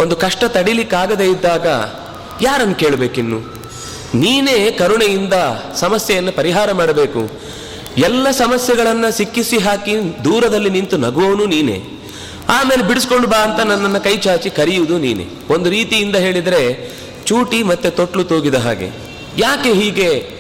ಒಂದು 0.00 0.16
ಕಷ್ಟ 0.16 0.44
ತಡಿಲಿಕ್ಕಾಗದೇ 0.44 1.30
ಇದ್ದಾಗ 1.30 1.66
ಯಾರನ್ನು 2.42 2.74
ಕೇಳಬೇಕಿನ್ನು? 2.74 3.58
ನೀನೇ 4.14 4.71
ಕರುಣೆಯಿಂದ 4.71 5.33
ಸಮಸ್ಯೆಯನ್ನು 5.75 6.33
ಪರಿಹಾರ 6.33 6.73
ಮಾಡಬೇಕು. 6.73 7.31
ಎಲ್ಲ 7.99 8.31
ಸಮಸ್ಯೆಗಳನ್ನು 8.31 9.12
ಸಿಕ್ಕಿಸಿ 9.12 9.59
ಹಾಕಿ 9.59 10.25
ದೂರದಲ್ಲಿ 10.25 10.71
ನಿಂತು 10.71 10.97
ನಗುವವನು 10.97 11.47
ನೀನೇ. 11.47 11.83
ಆಮೇಲೆ 12.49 12.83
ಬಿಡಿಸ್ಕೊಂಡು 12.83 13.29
ಬಾ 13.29 13.37
ಅಂತ 13.37 13.61
ನನ್ನನ್ನು 13.61 14.01
ಕೈ 14.01 14.16
ಚಾಚಿ 14.16 14.51
ಕರೆಯುವುದು 14.51 14.99
ನೀನೆ. 14.99 15.27
ಒಂದು 15.51 15.71
ರೀತಿಯಿಂದ 15.71 16.16
ಹೇಳಿದರೆ 16.16 16.90
ಚೂಟಿ 17.25 17.62
ಮತ್ತೆ 17.62 17.90
ತೊಟ್ಲು 17.90 18.25
ತೂಗಿದ 18.25 18.55
ಹಾಗೆ. 18.55 18.90
ಯಾಕೆ 19.38 19.73
ಹೀಗೆ? 19.73 20.31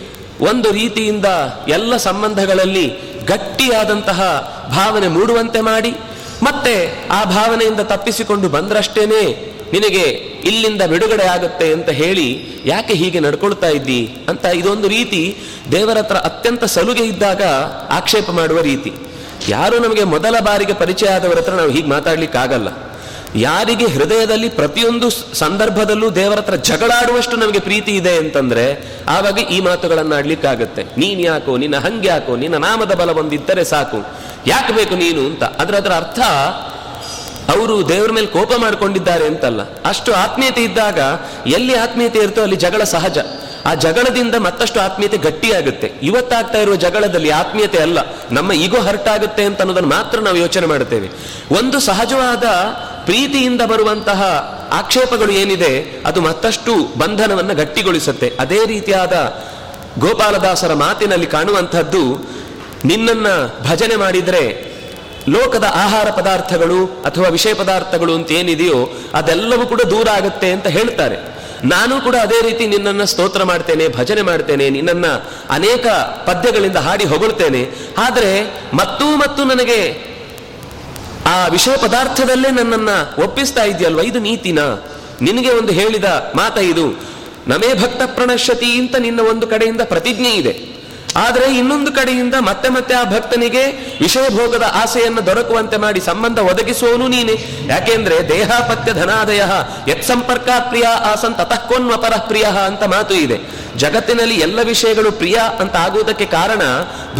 ಒಂದು 0.40 0.72
ರೀತಿಯಿಂದ 0.72 1.24
ಎಲ್ಲ 1.68 1.96
ಸಂಬಂಧಗಳಲ್ಲಿ 1.96 2.86
ಗಟ್ಟಿಯಾದಂತಹ 3.26 4.20
ಭಾವನೆ 4.70 5.08
ಮೂಡುವಂತೆ 5.08 5.60
ಮಾಡಿ. 5.60 5.94
ಮತ್ತೆ 6.42 7.06
ಆ 7.10 7.24
ಭಾವನೆಯಿಂದ 7.24 7.80
ತಪ್ಪಿಸಿಕೊಂಡು 7.80 8.48
ಬಂದ್ರಷ್ಟೇನೆ 8.48 9.52
ನಿನಗೆ 9.72 10.02
ಇಲ್ಲಿಂದ 10.44 10.82
ಬಿಡುಗಡೆ 10.82 11.24
ಆಗುತ್ತೆ 11.24 11.72
ಅಂತ 11.72 11.88
ಹೇಳಿ 11.90 12.46
ಯಾಕೆ 12.64 12.94
ಹೀಗೆ 12.94 13.20
ನಡ್ಕೊಳ್ತಾ 13.20 13.68
ಇದ್ದಿ? 13.68 14.14
ಅಂತ 14.28 14.44
ಇದೊಂದು 14.44 14.88
ರೀತಿ 14.88 15.36
ದೇವರ 15.72 15.98
ಹತ್ರ 15.98 16.16
ಅತ್ಯಂತ 16.16 16.64
ಸಲುಗೆ 16.64 17.02
ಇದ್ದಾಗ 17.02 17.42
ಆಕ್ಷೇಪ 17.90 18.30
ಮಾಡುವ 18.30 18.60
ರೀತಿ. 18.60 18.92
ಯಾರು 19.48 19.78
ನಮಗೆ 19.78 20.04
ಮೊದಲ 20.04 20.38
ಬಾರಿಗೆ 20.40 20.72
ಪರಿಚಯ 20.72 21.06
ಆದವರ 21.06 21.38
ಹತ್ರ 21.38 21.52
ನಾವು 21.52 21.70
ಹೀಗೆ 21.70 21.88
ಮಾತಾಡ್ಲಿಕ್ಕಾಗಲ್ಲ. 21.88 22.68
ಯಾರಿಗೆ 23.36 23.86
ಹೃದಯದಲ್ಲಿ 23.86 24.48
ಪ್ರತಿಯೊಂದು 24.48 25.10
ಸಂದರ್ಭದಲ್ಲೂ 25.34 26.10
ದೇವರ 26.10 26.36
ಹತ್ರ 26.36 26.54
ಜಗಳಾಡುವಷ್ಟು 26.54 27.36
ನಮಗೆ 27.36 27.58
ಪ್ರೀತಿ 27.58 27.92
ಇದೆ 27.92 28.16
ಅಂತಂದ್ರೆ 28.16 28.96
ಆವಾಗ 29.08 29.38
ಈ 29.38 29.60
ಮಾತುಗಳನ್ನು 29.60 30.14
ಆಡ್ಲಿಕ್ಕಾಗತ್ತೆ. 30.14 30.82
ನೀನ್ 30.82 31.20
ಯಾಕೋ, 31.20 31.56
ನಿನ್ನ 31.56 31.76
ಹಂಗ್ಯಾಕೋ, 31.76 32.36
ನಿನ್ನ 32.36 32.56
ನಾಮದ 32.56 32.92
ಬಲ 32.94 33.12
ಬಂದಿದ್ದರೆ 33.12 33.64
ಸಾಕು. 33.64 34.06
ಯಾಕೆ 34.46 34.72
ಬೇಕು 34.72 34.94
ನೀನು 34.94 35.20
ಅಂತ. 35.20 35.44
ಅದ್ರ 35.44 35.74
ಅದರ 35.74 35.90
ಅರ್ಥ 35.90 36.18
ಅವರು 37.48 37.88
ದೇವರ 37.88 38.10
ಮೇಲೆ 38.10 38.26
ಕೋಪ 38.26 38.52
ಮಾಡಿಕೊಂಡಿದ್ದಾರೆ 38.56 39.26
ಅಂತಲ್ಲ. 39.26 39.60
ಅಷ್ಟು 39.84 40.14
ಆತ್ಮೀಯತೆ 40.14 40.62
ಇದ್ದಾಗ 40.62 40.98
ಎಲ್ಲಿ 41.46 41.74
ಆತ್ಮೀಯತೆ 41.74 42.18
ಇರ್ತೋ 42.18 42.42
ಅಲ್ಲಿ 42.42 42.56
ಜಗಳ 42.56 42.84
ಸಹಜ. 42.84 43.18
ಆ 43.66 43.74
ಜಗಳದಿಂದ 43.74 44.34
ಮತ್ತಷ್ಟು 44.34 44.80
ಆತ್ಮೀಯತೆ 44.80 45.16
ಗಟ್ಟಿಯಾಗುತ್ತೆ. 45.16 45.92
ಇವತ್ತಾಗ್ತಾ 46.02 46.58
ಇರುವ 46.58 46.74
ಜಗಳದಲ್ಲಿ 46.74 47.30
ಆತ್ಮೀಯತೆ 47.30 47.78
ಅಲ್ಲ. 47.78 47.98
ನಮ್ಮ 48.30 48.52
ಈಗೋ 48.52 48.80
ಹರ್ಟ್ 48.80 49.08
ಆಗುತ್ತೆ 49.08 49.44
ಅಂತ 49.44 49.60
ಅನ್ನೋದನ್ನು 49.60 49.88
ಮಾತ್ರ 49.88 50.20
ನಾವು 50.20 50.36
ಯೋಚನೆ 50.36 50.66
ಮಾಡುತ್ತೇವೆ. 50.66 51.08
ಒಂದು 51.58 51.80
ಸಹಜವಾದ 51.80 52.44
ಪ್ರೀತಿಯಿಂದ 53.04 53.62
ಬರುವಂತಹ 53.62 54.22
ಆಕ್ಷೇಪಗಳು 54.72 55.32
ಏನಿದೆ, 55.32 56.02
ಅದು 56.06 56.20
ಮತ್ತಷ್ಟು 56.20 56.98
ಬಂಧನವನ್ನು 56.98 57.54
ಗಟ್ಟಿಗೊಳಿಸುತ್ತೆ. 57.54 58.32
ಅದೇ 58.40 58.66
ರೀತಿಯಾದ 58.66 59.42
ಗೋಪಾಲದಾಸರ 59.98 60.72
ಮಾತಿನಲ್ಲಿ 60.72 61.26
ಕಾಣುವಂಥದ್ದು, 61.26 62.30
ನಿನ್ನನ್ನು 62.84 63.68
ಭಜನೆ 63.68 63.96
ಮಾಡಿದರೆ 63.96 64.67
ಲೋಕದ 65.34 65.66
ಆಹಾರ 65.74 66.08
ಪದಾರ್ಥಗಳು 66.10 66.78
ಅಥವಾ 67.04 67.28
ವಿಷಯ 67.28 67.54
ಪದಾರ್ಥಗಳು 67.54 68.12
ಅಂತ 68.14 68.30
ಏನಿದೆಯೋ 68.32 68.78
ಅದೆಲ್ಲವೂ 69.14 69.66
ಕೂಡ 69.66 69.82
ದೂರ 69.90 70.08
ಆಗುತ್ತೆ 70.08 70.50
ಅಂತ 70.52 70.66
ಹೇಳ್ತಾರೆ. 70.66 71.16
ನಾನು 71.64 71.94
ಕೂಡ 72.00 72.16
ಅದೇ 72.16 72.38
ರೀತಿ 72.42 72.64
ನಿನ್ನನ್ನು 72.66 73.06
ಸ್ತೋತ್ರ 73.06 73.42
ಮಾಡ್ತೇನೆ, 73.44 73.84
ಭಜನೆ 73.88 74.22
ಮಾಡ್ತೇನೆ, 74.22 74.66
ನಿನ್ನನ್ನ 74.70 75.06
ಅನೇಕ 75.50 75.86
ಪದ್ಯಗಳಿಂದ 76.26 76.76
ಹಾಡಿ 76.76 77.04
ಹೊಗಳ್ತೇನೆ. 77.04 77.62
ಆದರೆ 77.98 78.30
ಮತ್ತೂ 78.74 79.06
ಮತ್ತು 79.16 79.44
ನನಗೆ 79.44 79.80
ಆ 81.26 81.36
ವಿಷಯ 81.46 81.74
ಪದಾರ್ಥದಲ್ಲೇ 81.76 82.50
ನನ್ನನ್ನ 82.50 82.90
ಒಪ್ಪಿಸ್ತಾ 83.22 83.64
ಇದೆಯಲ್ವ 83.64 84.00
ಇದು 84.00 84.20
ನೀತಿನ? 84.20 84.60
ನಿನಗೆ 85.20 85.50
ಒಂದು 85.50 85.72
ಹೇಳಿದ 85.72 86.08
ಮಾತ 86.34 86.58
ಇದು, 86.72 86.86
ನಮೇ 87.46 87.70
ಭಕ್ತ 87.74 88.02
ಪ್ರಣಶ್ಯತಿ 88.14 88.70
ಅಂತ 88.78 88.96
ನಿನ್ನ 88.96 89.20
ಒಂದು 89.20 89.46
ಕಡೆಯಿಂದ 89.46 89.82
ಪ್ರತಿಜ್ಞೆ 89.84 90.32
ಇದೆ. 90.32 90.54
ಆದರೆ 91.16 91.58
ಇನ್ನೊಂದು 91.58 91.92
ಕಡೆಯಿಂದ 91.92 92.34
ಮತ್ತೆ 92.38 92.68
ಮತ್ತೆ 92.68 92.94
ಆ 92.94 93.04
ಭಕ್ತನಿಗೆ 93.04 93.66
ವಿಷಯ 94.00 94.28
ಭೋಗದ 94.28 94.72
ಆಸೆಯನ್ನು 94.74 95.26
ದೊರಕುವಂತೆ 95.26 95.76
ಮಾಡಿ 95.76 96.00
ಸಂಬಂಧ 96.00 96.38
ಒದಗಿಸುವವನು 96.38 97.08
ನೀನೆ. 97.08 97.66
ಯಾಕೆಂದ್ರೆ 97.66 98.28
ದೇಹಾಪತ್ಯ 98.28 98.92
ಧನಾದಯ, 98.92 99.42
ಯತ್ 99.88 100.04
ಸಂಪರ್ಕ 100.04 100.48
ಪ್ರಿಯ 100.68 100.82
ಆಸನ್ 100.82 101.34
ತತಃಕೋನ್ವಪರ 101.34 102.12
ಪ್ರಿಯ 102.16 102.44
ಅಂತ 102.44 102.82
ಮಾತು 102.82 103.14
ಇದೆ. 103.14 103.38
ಜಗತ್ತಿನಲ್ಲಿ 103.76 104.34
ಎಲ್ಲ 104.34 104.58
ವಿಷಯಗಳು 104.62 105.12
ಪ್ರಿಯ 105.12 105.34
ಅಂತ 105.60 105.76
ಆಗುವುದಕ್ಕೆ 105.76 106.24
ಕಾರಣ 106.24 106.62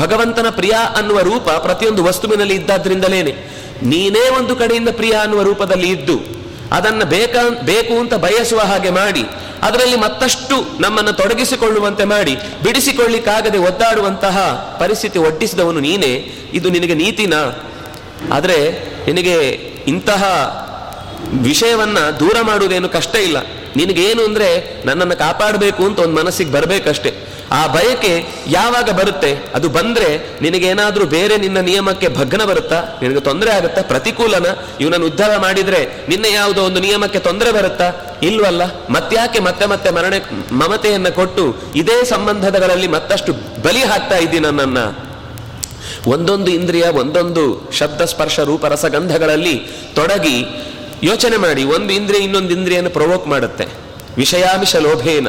ಭಗವಂತನ 0.03 0.47
ಪ್ರಿಯ 0.51 0.71
ಅನ್ನುವ 0.71 1.21
ರೂಪ 1.21 1.49
ಪ್ರತಿಯೊಂದು 1.49 2.05
ವಸ್ತುವಿನಲ್ಲಿ 2.05 2.55
ಇದ್ದಾದ್ರಿಂದಲೇನೆ. 2.55 3.59
ನೀನೇ 3.83 4.29
ಒಂದು 4.29 4.57
ಕಡೆಯಿಂದ 4.57 4.89
ಪ್ರಿಯ 4.89 5.13
ಅನ್ನುವ 5.13 5.43
ರೂಪದಲ್ಲಿ 5.43 5.91
ಇದ್ದು 5.91 6.38
ಅದನ್ನು 6.73 7.07
ಬೇಕ, 7.07 7.37
ಬೇಕು 7.65 7.99
ಅಂತ 7.99 8.15
ಬಯಸುವ 8.15 8.61
ಹಾಗೆ 8.61 8.91
ಮಾಡಿ, 8.91 9.23
ಅದರಲ್ಲಿ 9.63 9.97
ಮತ್ತಷ್ಟು 9.97 10.81
ನಮ್ಮನ್ನು 10.81 11.13
ತೊಡಗಿಸಿಕೊಳ್ಳುವಂತೆ 11.13 12.05
ಮಾಡಿ, 12.05 12.37
ಬಿಡಿಸಿಕೊಳ್ಳಿಕ್ಕಾಗದೆ 12.37 13.59
ಒದ್ದಾಡುವಂತಹ 13.59 14.39
ಪರಿಸ್ಥಿತಿ 14.81 15.19
ಒಡ್ಡಿಸಿದವನು 15.19 15.81
ನೀನೇ, 15.81 16.33
ಇದು 16.53 16.71
ನಿನಗೆ 16.71 16.95
ನೀತಿನ. 16.95 17.35
ಆದರೆ 18.33 18.59
ನಿನಗೆ 19.07 19.35
ಇಂತಹ 19.87 20.25
ವಿಷಯವನ್ನು 21.43 22.21
ದೂರ 22.21 22.37
ಮಾಡುವುದೇನು 22.43 22.89
ಕಷ್ಟ 22.89 23.17
ಇಲ್ಲ. 23.17 23.37
ನಿನಗೇನು 23.77 24.25
ಅಂದರೆ 24.25 24.49
ನನ್ನನ್ನು 24.87 25.17
ಕಾಪಾಡಬೇಕು 25.17 25.85
ಅಂತ 25.85 25.99
ಒಂದು 25.99 26.17
ಮನಸ್ಸಿಗೆ 26.17 26.53
ಬರಬೇಕಷ್ಟೇ. 26.53 27.11
ಆ 27.53 27.67
ಬಯಕೆ 27.67 28.27
ಯಾವಾಗ 28.47 28.91
ಬರುತ್ತೆ? 28.91 29.39
ಅದು 29.55 29.69
ಬಂದ್ರೆ 29.69 30.41
ನಿನಗೇನಾದ್ರೂ 30.43 31.07
ಬೇರೆ 31.07 31.37
ನಿನ್ನ 31.37 31.59
ನಿಯಮಕ್ಕೆ 31.59 32.09
ಭಗ್ನ 32.09 32.45
ಬರುತ್ತಾ? 32.45 32.83
ನಿನಗೆ 33.03 33.21
ತೊಂದರೆ 33.21 33.51
ಆಗುತ್ತಾ? 33.51 33.83
ಪ್ರತಿಕೂಲನ 33.83 34.47
ಇವನನ್ನು 34.81 35.07
ಉದ್ಧಾರ 35.07 35.37
ಮಾಡಿದ್ರೆ 35.37 35.89
ನಿನ್ನ 36.09 36.25
ಯಾವುದೋ 36.25 36.63
ಒಂದು 36.63 36.81
ನಿಯಮಕ್ಕೆ 36.81 37.19
ತೊಂದರೆ 37.19 37.53
ಬರುತ್ತಾ? 37.53 37.93
ಇಲ್ವಲ್ಲ? 38.23 38.89
ಮತ್ತ್ಯಾಕೆ 38.89 39.39
ಮತ್ತೆ 39.39 39.67
ಮತ್ತೆ 39.67 39.91
ಮರಣೆ, 39.91 40.21
ಮಮತೆಯನ್ನ 40.53 41.09
ಕೊಟ್ಟು 41.09 41.57
ಇದೇ 41.77 42.05
ಸಂಬಂಧಗಳಲ್ಲಿ 42.05 42.89
ಮತ್ತಷ್ಟು 42.89 43.33
ಬಲಿ 43.63 43.83
ಹಾಕ್ತಾ 43.85 44.17
ಇದ್ದೀನಿ 44.17 44.47
ನನ್ನನ್ನ? 44.47 44.79
ಒಂದೊಂದು 46.07 46.51
ಇಂದ್ರಿಯ, 46.51 46.83
ಒಂದೊಂದು 46.83 47.71
ಶಬ್ದ, 47.79 48.01
ಸ್ಪರ್ಶ, 48.01 48.41
ರೂಪ 48.41 48.67
ರಸಗಂಧಗಳಲ್ಲಿ 48.67 49.67
ತೊಡಗಿ 49.95 50.45
ಯೋಚನೆ 51.03 51.37
ಮಾಡಿ. 51.37 51.65
ಒಂದು 51.65 51.93
ಇಂದ್ರಿಯ 51.93 52.21
ಇನ್ನೊಂದು 52.21 52.51
ಇಂದ್ರಿಯನ್ನು 52.51 52.91
ಪ್ರವೋಕ್ 52.91 53.27
ಮಾಡುತ್ತೆ. 53.27 53.67
ವಿಷಯಾಮಿಷ 54.17 54.77
ಲೋಭೇನ. 54.77 55.27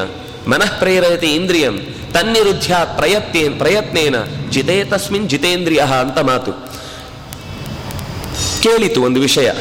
ಮನಃ 0.49 0.79
ಪ್ರೇರಯತೆ 0.79 1.27
ಇಂದ್ರಿಯಂ 1.27 1.79
ತನ್ನಿರುದ್ಧ 2.13 2.73
ಪ್ರಯತ್ನೇ, 2.73 3.49
ಪ್ರಯತ್ನೇನ 3.49 4.15
ಜಿತೇ 4.49 4.83
ತಸ್ಮಿನ್ 4.83 5.29
ಜಿತೇಂದ್ರಿಯ 5.29 5.79
ಅಂತ 5.79 6.19
ಮಾತು. 6.19 6.51
ಕೇಳಿತು 8.61 9.01
ಒಂದು 9.01 9.19
ವಿಷಯ. 9.19 9.51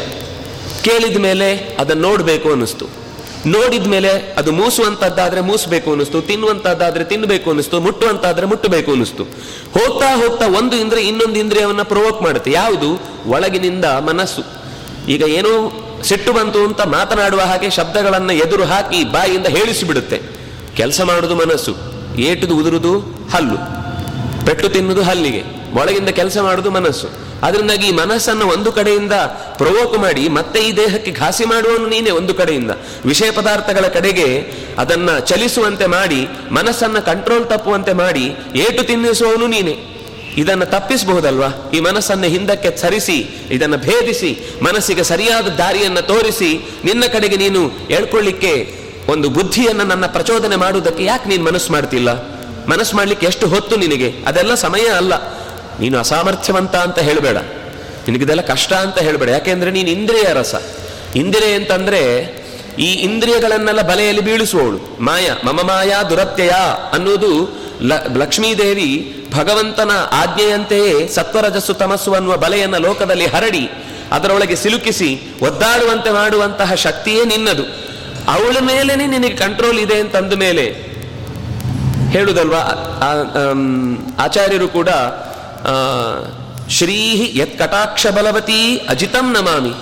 ಕೇಳಿದ 0.82 1.16
ಮೇಲೆ 1.16 1.76
ಅದನ್ನು 1.78 2.02
ನೋಡಬೇಕು 2.02 2.50
ಅನ್ನಿಸ್ತು. 2.50 2.86
ನೋಡಿದ 3.46 3.86
ಮೇಲೆ 3.86 4.08
ಅದು 4.10 4.52
ಮೂಸುವಂತದ್ದಾದ್ರೆ 4.52 5.40
ಮೂಸಬೇಕು 5.40 5.90
ಅನ್ನಿಸ್ತು, 5.90 6.22
ತಿನ್ನುವಂತದ್ದಾದ್ರೆ 6.22 7.04
ತಿನ್ನಬೇಕು 7.04 7.50
ಅನ್ನಿಸ್ತು, 7.50 7.80
ಮುಟ್ಟುವಂತಾದ್ರೆ 7.80 8.46
ಮುಟ್ಟಬೇಕು 8.46 8.90
ಅನ್ನಿಸ್ತು. 8.90 9.24
ಹೋಗ್ತಾ 9.72 10.16
ಹೋಗ್ತಾ 10.16 10.46
ಒಂದು 10.46 10.76
ಇಂದ್ರಿಯ 10.76 11.08
ಇನ್ನೊಂದು 11.08 11.38
ಇಂದ್ರಿಯವನ್ನ 11.38 11.82
ಪ್ರವೋಕ್ 11.82 12.22
ಮಾಡುತ್ತೆ. 12.22 12.52
ಯಾವುದು? 12.52 13.02
ಒಳಗಿನಿಂದ 13.26 13.84
ಮನಸ್ಸು. 13.84 14.42
ಈಗ 15.08 15.22
ಏನೋ 15.22 15.84
ಸಿಟ್ಟು 16.04 16.32
ಬಂತು 16.32 16.58
ಅಂತ 16.58 16.80
ಮಾತನಾಡುವ 16.80 17.40
ಹಾಗೆ 17.40 17.70
ಶಬ್ದಗಳನ್ನು 17.70 18.32
ಎದುರು 18.32 18.64
ಹಾಕಿ 18.64 19.04
ಬಾಯಿಯಿಂದ 19.04 19.46
ಹೇಳಿಸಿಬಿಡುತ್ತೆ. 19.46 20.37
ಕೆಲಸ 20.78 21.00
ಮಾಡುವುದು 21.00 21.36
ಮನಸ್ಸು, 21.36 21.72
ಏಟುದು 22.18 22.54
ಉದುರುದು 22.56 22.92
ಹಲ್ಲು, 23.32 23.56
ಪೆಟ್ಟು 24.46 24.68
ತಿನ್ನುವುದು 24.68 25.02
ಹಲ್ಲಿಗೆ, 25.02 25.42
ಒಳಗಿಂದ 25.74 26.08
ಕೆಲಸ 26.08 26.38
ಮಾಡುವುದು 26.38 26.70
ಮನಸ್ಸು. 26.70 27.08
ಅದರಿಂದಾಗಿ 27.46 27.86
ಈ 27.88 27.92
ಮನಸ್ಸನ್ನು 27.92 28.46
ಒಂದು 28.46 28.70
ಕಡೆಯಿಂದ 28.72 29.12
ಪ್ರವೋಕ್ 29.56 29.96
ಮಾಡಿ 29.98 30.24
ಮತ್ತೆ 30.28 30.58
ಈ 30.68 30.70
ದೇಹಕ್ಕೆ 30.76 31.10
ಘಾಸಿ 31.12 31.44
ಮಾಡುವನು 31.44 31.86
ನೀನೆ 31.88 32.10
ಒಂದು 32.10 32.34
ಕಡೆಯಿಂದ. 32.34 32.72
ವಿಷಯ 33.04 33.30
ಪದಾರ್ಥಗಳ 33.30 33.86
ಕಡೆಗೆ 33.88 34.28
ಅದನ್ನ 34.78 35.18
ಚಲಿಸುವಂತೆ 35.18 35.86
ಮಾಡಿ, 35.86 36.20
ಮನಸ್ಸನ್ನು 36.50 37.02
ಕಂಟ್ರೋಲ್ 37.04 37.46
ತಪ್ಪುವಂತೆ 37.46 37.92
ಮಾಡಿ, 37.92 38.26
ಏಟು 38.54 38.82
ತಿನ್ನಿಸುವವನು 38.82 39.46
ನೀನೆ. 39.46 39.74
ಇದನ್ನು 40.36 40.66
ತಪ್ಪಿಸಬಹುದಲ್ವಾ? 40.66 41.70
ಈ 41.74 41.80
ಮನಸ್ಸನ್ನು 41.80 42.26
ಹಿಂದಕ್ಕೆ 42.26 42.70
ಸರಿಸಿ, 42.76 43.18
ಇದನ್ನು 43.50 43.78
ಭೇದಿಸಿ, 43.78 44.32
ಮನಸ್ಸಿಗೆ 44.62 45.02
ಸರಿಯಾದ 45.02 45.48
ದಾರಿಯನ್ನು 45.54 46.02
ತೋರಿಸಿ, 46.02 46.50
ನಿನ್ನ 46.84 47.04
ಕಡೆಗೆ 47.12 47.36
ನೀನು 47.36 47.62
ಹೇಳ್ಕೊಳ್ಳಿಕ್ಕೆ 47.68 48.52
ಒಂದು 49.08 49.30
ಬುದ್ಧಿಯನ್ನು 49.30 49.84
ನನ್ನ 49.84 50.06
ಪ್ರಚೋದನೆ 50.06 50.56
ಮಾಡುವುದಕ್ಕೆ 50.56 51.04
ಯಾಕೆ 51.04 51.28
ನೀನು 51.28 51.44
ಮನಸ್ಸು 51.44 51.72
ಮಾಡ್ತಿಲ್ಲ? 51.72 52.10
ಮನಸ್ಸು 52.68 52.96
ಮಾಡ್ಲಿಕ್ಕೆ 52.96 53.26
ಎಷ್ಟು 53.26 53.48
ಹೊತ್ತು 53.48 53.76
ನಿನಗೆ? 53.76 54.14
ಅದೆಲ್ಲ 54.26 54.54
ಸಮಯ 54.54 54.88
ಅಲ್ಲ. 54.88 55.28
ನೀನು 55.80 55.98
ಅಸಾಮರ್ಥ್ಯವಂತ 55.98 56.76
ಅಂತ 56.76 56.98
ಹೇಳಬೇಡ. 56.98 57.36
ನಿನಗಿದೆಲ್ಲ 58.08 58.40
ಕಷ್ಟ 58.40 58.72
ಅಂತ 58.72 58.98
ಹೇಳಬೇಡ. 58.98 59.28
ಯಾಕೆಂದರೆ 59.28 59.70
ನೀನು 59.70 59.90
ಇಂದ್ರಿಯ 59.90 60.32
ರಸ. 60.32 60.62
ಇಂದ್ರಿಯ 61.16 61.54
ಅಂತಂದರೆ 61.54 62.24
ಈ 62.78 62.92
ಇಂದ್ರಿಯಗಳನ್ನೆಲ್ಲ 62.92 63.82
ಬಲೆಯಲ್ಲಿ 63.82 64.22
ಬೀಳಿಸುವವಳು. 64.22 65.02
ಮಾಯ, 65.02 65.30
ಮಮ 65.44 65.60
ಮಾಯಾ, 65.60 66.02
ದುರತ್ಯಯ 66.02 66.50
ಅನ್ನೋದು 66.92 67.58
ಲ, 67.82 67.92
ಲಕ್ಷ್ಮೀದೇವಿ 68.16 69.14
ಭಗವಂತನ 69.34 69.90
ಆಜ್ಞೆಯಂತೆಯೇ 70.12 71.08
ಸತ್ವರಜಸ್ಸು 71.08 71.74
ತಮಸ್ಸು 71.74 72.12
ಅನ್ನುವ 72.12 72.36
ಬಲೆಯನ್ನು 72.36 72.78
ಲೋಕದಲ್ಲಿ 72.78 73.26
ಹರಡಿ 73.26 73.70
ಅದರೊಳಗೆ 74.12 74.56
ಸಿಲುಕಿಸಿ 74.56 75.20
ಒದ್ದಾಡುವಂತೆ 75.42 76.10
ಮಾಡುವಂತಹ 76.10 76.74
ಶಕ್ತಿಯೇ 76.74 77.24
ನಿನ್ನದು. 77.24 77.87
ಅವಳ 78.32 78.56
ಮೇಲೇನೆ 78.70 79.06
ನಿನಗೆ 79.06 79.36
ಕಂಟ್ರೋಲ್ 79.36 79.78
ಇದೆ 79.78 79.96
ಅಂತಂದ 80.00 80.34
ಮೇಲೆ 80.44 80.64
ಹೇಳುದಲ್ವಾ? 82.14 82.62
ಆಚಾರ್ಯರು 84.24 84.68
ಕೂಡ 84.68 84.90
ಶ್ರೀ 86.76 86.98
ಯತ್ 87.34 87.58
ಕಟಾಕ್ಷ 87.58 88.06
ಬಲವತಿ 88.16 88.60
ಅಜಿತಂ 88.92 89.26
ನಮಾಮಿ. 89.32 89.72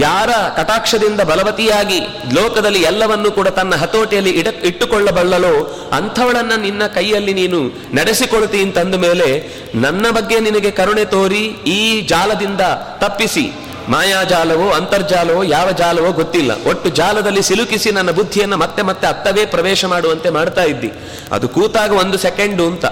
ಯಾರ 0.00 0.30
ಕಟಾಕ್ಷದಿಂದ 0.56 1.20
ಬಲವತಿಯಾಗಿ 1.20 1.98
ಲೋಕದಲ್ಲಿ 2.34 2.80
ಎಲ್ಲವನ್ನೂ 2.82 3.30
ಕೂಡ 3.30 3.48
ತನ್ನ 3.48 3.74
ಹತೋಟಿಯಲ್ಲಿ 3.74 4.30
ಇಡ 4.30 4.48
ಇಟ್ಟುಕೊಳ್ಳಬಲ್ಲಲೋ 4.64 5.54
ಅಂಥವಳನ್ನ 5.92 6.54
ನಿನ್ನ 6.62 6.82
ಕೈಯಲ್ಲಿ 6.86 7.34
ನೀನು 7.40 7.60
ನಡೆಸಿಕೊಳ್ತಿ 7.94 8.60
ಅಂತಂದ 8.62 8.94
ಮೇಲೆ 9.06 9.28
ನನ್ನ 9.74 10.06
ಬಗ್ಗೆ 10.10 10.38
ನಿನಗೆ 10.40 10.70
ಕರುಣೆ 10.70 11.04
ತೋರಿ 11.04 11.44
ಈ 11.76 11.80
ಜಾಲದಿಂದ 12.12 12.60
ತಪ್ಪಿಸಿ. 13.00 13.44
ಮಾಯಾಜಾಲವೋ, 13.88 14.70
ಅಂತರ್ಜಾಲವೋ, 14.70 15.42
ಯಾವ 15.42 15.70
ಜಾಲವೋ 15.70 16.12
ಗೊತ್ತಿಲ್ಲ. 16.12 16.64
ಒಟ್ಟು 16.64 16.88
ಜಾಲದಲ್ಲಿ 16.88 17.42
ಸಿಲುಕಿಸಿ 17.42 17.90
ನನ್ನ 17.90 18.10
ಬುದ್ಧಿಯನ್ನು 18.10 18.56
ಮತ್ತೆ 18.56 18.82
ಮತ್ತೆ 18.82 19.06
ಅತ್ತವೇ 19.06 19.46
ಪ್ರವೇಶ 19.46 19.84
ಮಾಡುವಂತೆ 19.84 20.30
ಮಾಡ್ತಾ 20.30 20.62
ಇದ್ದಿ. 20.62 20.92
ಅದು 21.32 21.48
ಕೂತಾಗ 21.48 21.92
ಒಂದು 21.92 22.18
ಸೆಕೆಂಡು 22.18 22.66
ಅಂತ. 22.66 22.86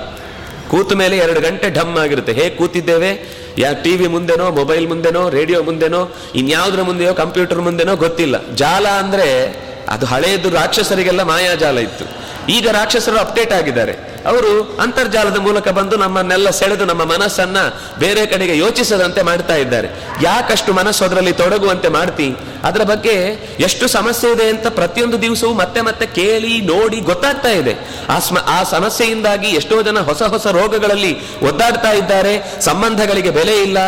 ಕೂತ 0.70 0.92
ಮೇಲೆ 0.92 1.16
ಎರಡು 1.16 1.40
ಗಂಟೆ 1.40 1.70
ಢಮ್ 1.70 1.98
ಆಗಿರುತ್ತೆ. 1.98 2.32
ಹೇಗೆ 2.32 2.50
ಕೂತಿದ್ದೇವೆ? 2.50 3.40
ಯಾ 3.58 3.72
ಟಿ 3.72 3.96
ವಿ 3.96 4.06
ಮುಂದೆನೋ, 4.06 4.50
ಮೊಬೈಲ್ 4.50 4.88
ಮುಂದೆನೋ, 4.88 5.28
ರೇಡಿಯೋ 5.28 5.62
ಮುಂದೆನೋ, 5.62 6.14
ಇನ್ಯಾವುದ್ರ 6.34 6.82
ಮುಂದೆಯೋ, 6.82 7.14
ಕಂಪ್ಯೂಟರ್ 7.14 7.58
ಮುಂದೆನೋ 7.58 7.96
ಗೊತ್ತಿಲ್ಲ. 7.96 8.54
ಜಾಲ 8.54 8.88
ಅಂದರೆ 8.88 9.56
ಅದು 9.88 10.06
ಹಳೆಯದು 10.06 10.50
ರಾಕ್ಷಸರಿಗೆಲ್ಲ 10.50 11.22
ಮಾಯಾಜಾಲ 11.22 11.78
ಇತ್ತು. 11.78 12.04
ಈಗ 12.52 12.68
ರಾಕ್ಷಸರು 12.68 13.18
ಅಪ್ಡೇಟ್ 13.18 13.52
ಆಗಿದ್ದಾರೆ. 13.52 14.09
ಅವರು 14.26 14.76
ಅಂತರ್ಜಾಲದ 14.80 15.36
ಮೂಲಕ 15.36 15.68
ಬಂದು 15.68 15.96
ನಮ್ಮನ್ನೆಲ್ಲ 15.96 16.50
ಸೆಳೆದು 16.50 16.84
ನಮ್ಮ 16.84 17.04
ಮನಸ್ಸನ್ನ 17.04 17.56
ಬೇರೆ 17.98 18.26
ಕಡೆಗೆ 18.26 18.58
ಯೋಚಿಸದಂತೆ 18.58 19.22
ಮಾಡ್ತಾ 19.22 19.54
ಇದ್ದಾರೆ. 19.54 19.88
ಯಾಕಷ್ಟು 20.22 20.72
ಮನಸ್ಸು 20.72 21.04
ಅದರಲ್ಲಿ 21.04 21.32
ತೊಡಗುವಂತೆ 21.32 21.88
ಮಾಡ್ತಿ? 21.88 22.36
ಅದರ 22.64 22.82
ಬಗ್ಗೆ 22.82 23.14
ಎಷ್ಟು 23.60 23.88
ಸಮಸ್ಯೆ 23.88 24.32
ಇದೆ 24.32 24.48
ಅಂತ 24.48 24.66
ಪ್ರತಿಯೊಂದು 24.66 25.22
ದಿವಸವೂ 25.22 25.54
ಮತ್ತೆ 25.54 25.80
ಮತ್ತೆ 25.80 26.06
ಕೇಳಿ, 26.06 26.60
ನೋಡಿ 26.60 27.00
ಗೊತ್ತಾಗ್ತಾ 27.00 27.48
ಇದೆ. 27.48 27.74
ಆ 28.08 28.18
ಆ 28.46 28.62
ಸಮಸ್ಯೆಯಿಂದಾಗಿ 28.62 29.46
ಎಷ್ಟೋ 29.46 29.82
ಜನ 29.82 29.98
ಹೊಸ 29.98 30.22
ಹೊಸ 30.22 30.46
ರೋಗಗಳಲ್ಲಿ 30.46 31.40
ಒದ್ದಾಡ್ತಾ 31.40 31.92
ಇದ್ದಾರೆ. 31.92 32.54
ಸಂಬಂಧಗಳಿಗೆ 32.60 33.30
ಬೆಲೆ 33.30 33.62
ಇಲ್ಲ. 33.62 33.78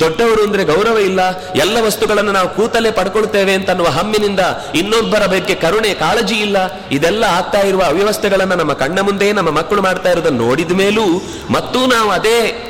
ದೊಡ್ಡವರು 0.00 0.42
ಅಂದ್ರೆ 0.42 0.64
ಗೌರವ 0.64 0.98
ಇಲ್ಲ. 0.98 1.20
ಎಲ್ಲ 1.56 1.80
ವಸ್ತುಗಳನ್ನು 1.80 2.32
ನಾವು 2.32 2.48
ಕೂತಲ್ಲೇ 2.48 2.90
ಪಡ್ಕೊಳ್ತೇವೆ 2.90 3.54
ಅಂತ 3.54 3.70
ಅನ್ನುವ 3.70 3.86
ಹಮ್ಮಿನಿಂದ 3.86 4.40
ಇನ್ನೊಬ್ಬರ 4.74 5.26
ಬಗ್ಗೆ 5.26 5.54
ಕರುಣೆ, 5.54 5.94
ಕಾಳಜಿ 5.94 6.34
ಇಲ್ಲ. 6.34 6.56
ಇದೆಲ್ಲ 6.90 7.24
ಆಗ್ತಾ 7.24 7.60
ಇರುವ 7.60 7.82
ಅವ್ಯವಸ್ಥೆಗಳನ್ನು 7.82 8.54
ನಮ್ಮ 8.54 8.72
ಕಣ್ಣ 8.72 9.00
ಮುಂದೆ 9.00 9.28
ನಮ್ಮ 9.42 9.58
ಮಕ್ಕಳು 9.58 9.82
ಮಾಡ್ತಾ 9.82 10.10
ಇರೋದನ್ನು 10.10 10.46
ನೋಡಿದ 10.46 10.72
ಮೇಲೂ 10.72 11.22
ಮತ್ತೂ 11.50 11.86
ನಾವು 11.86 12.10
ಅದೇ 12.10 12.68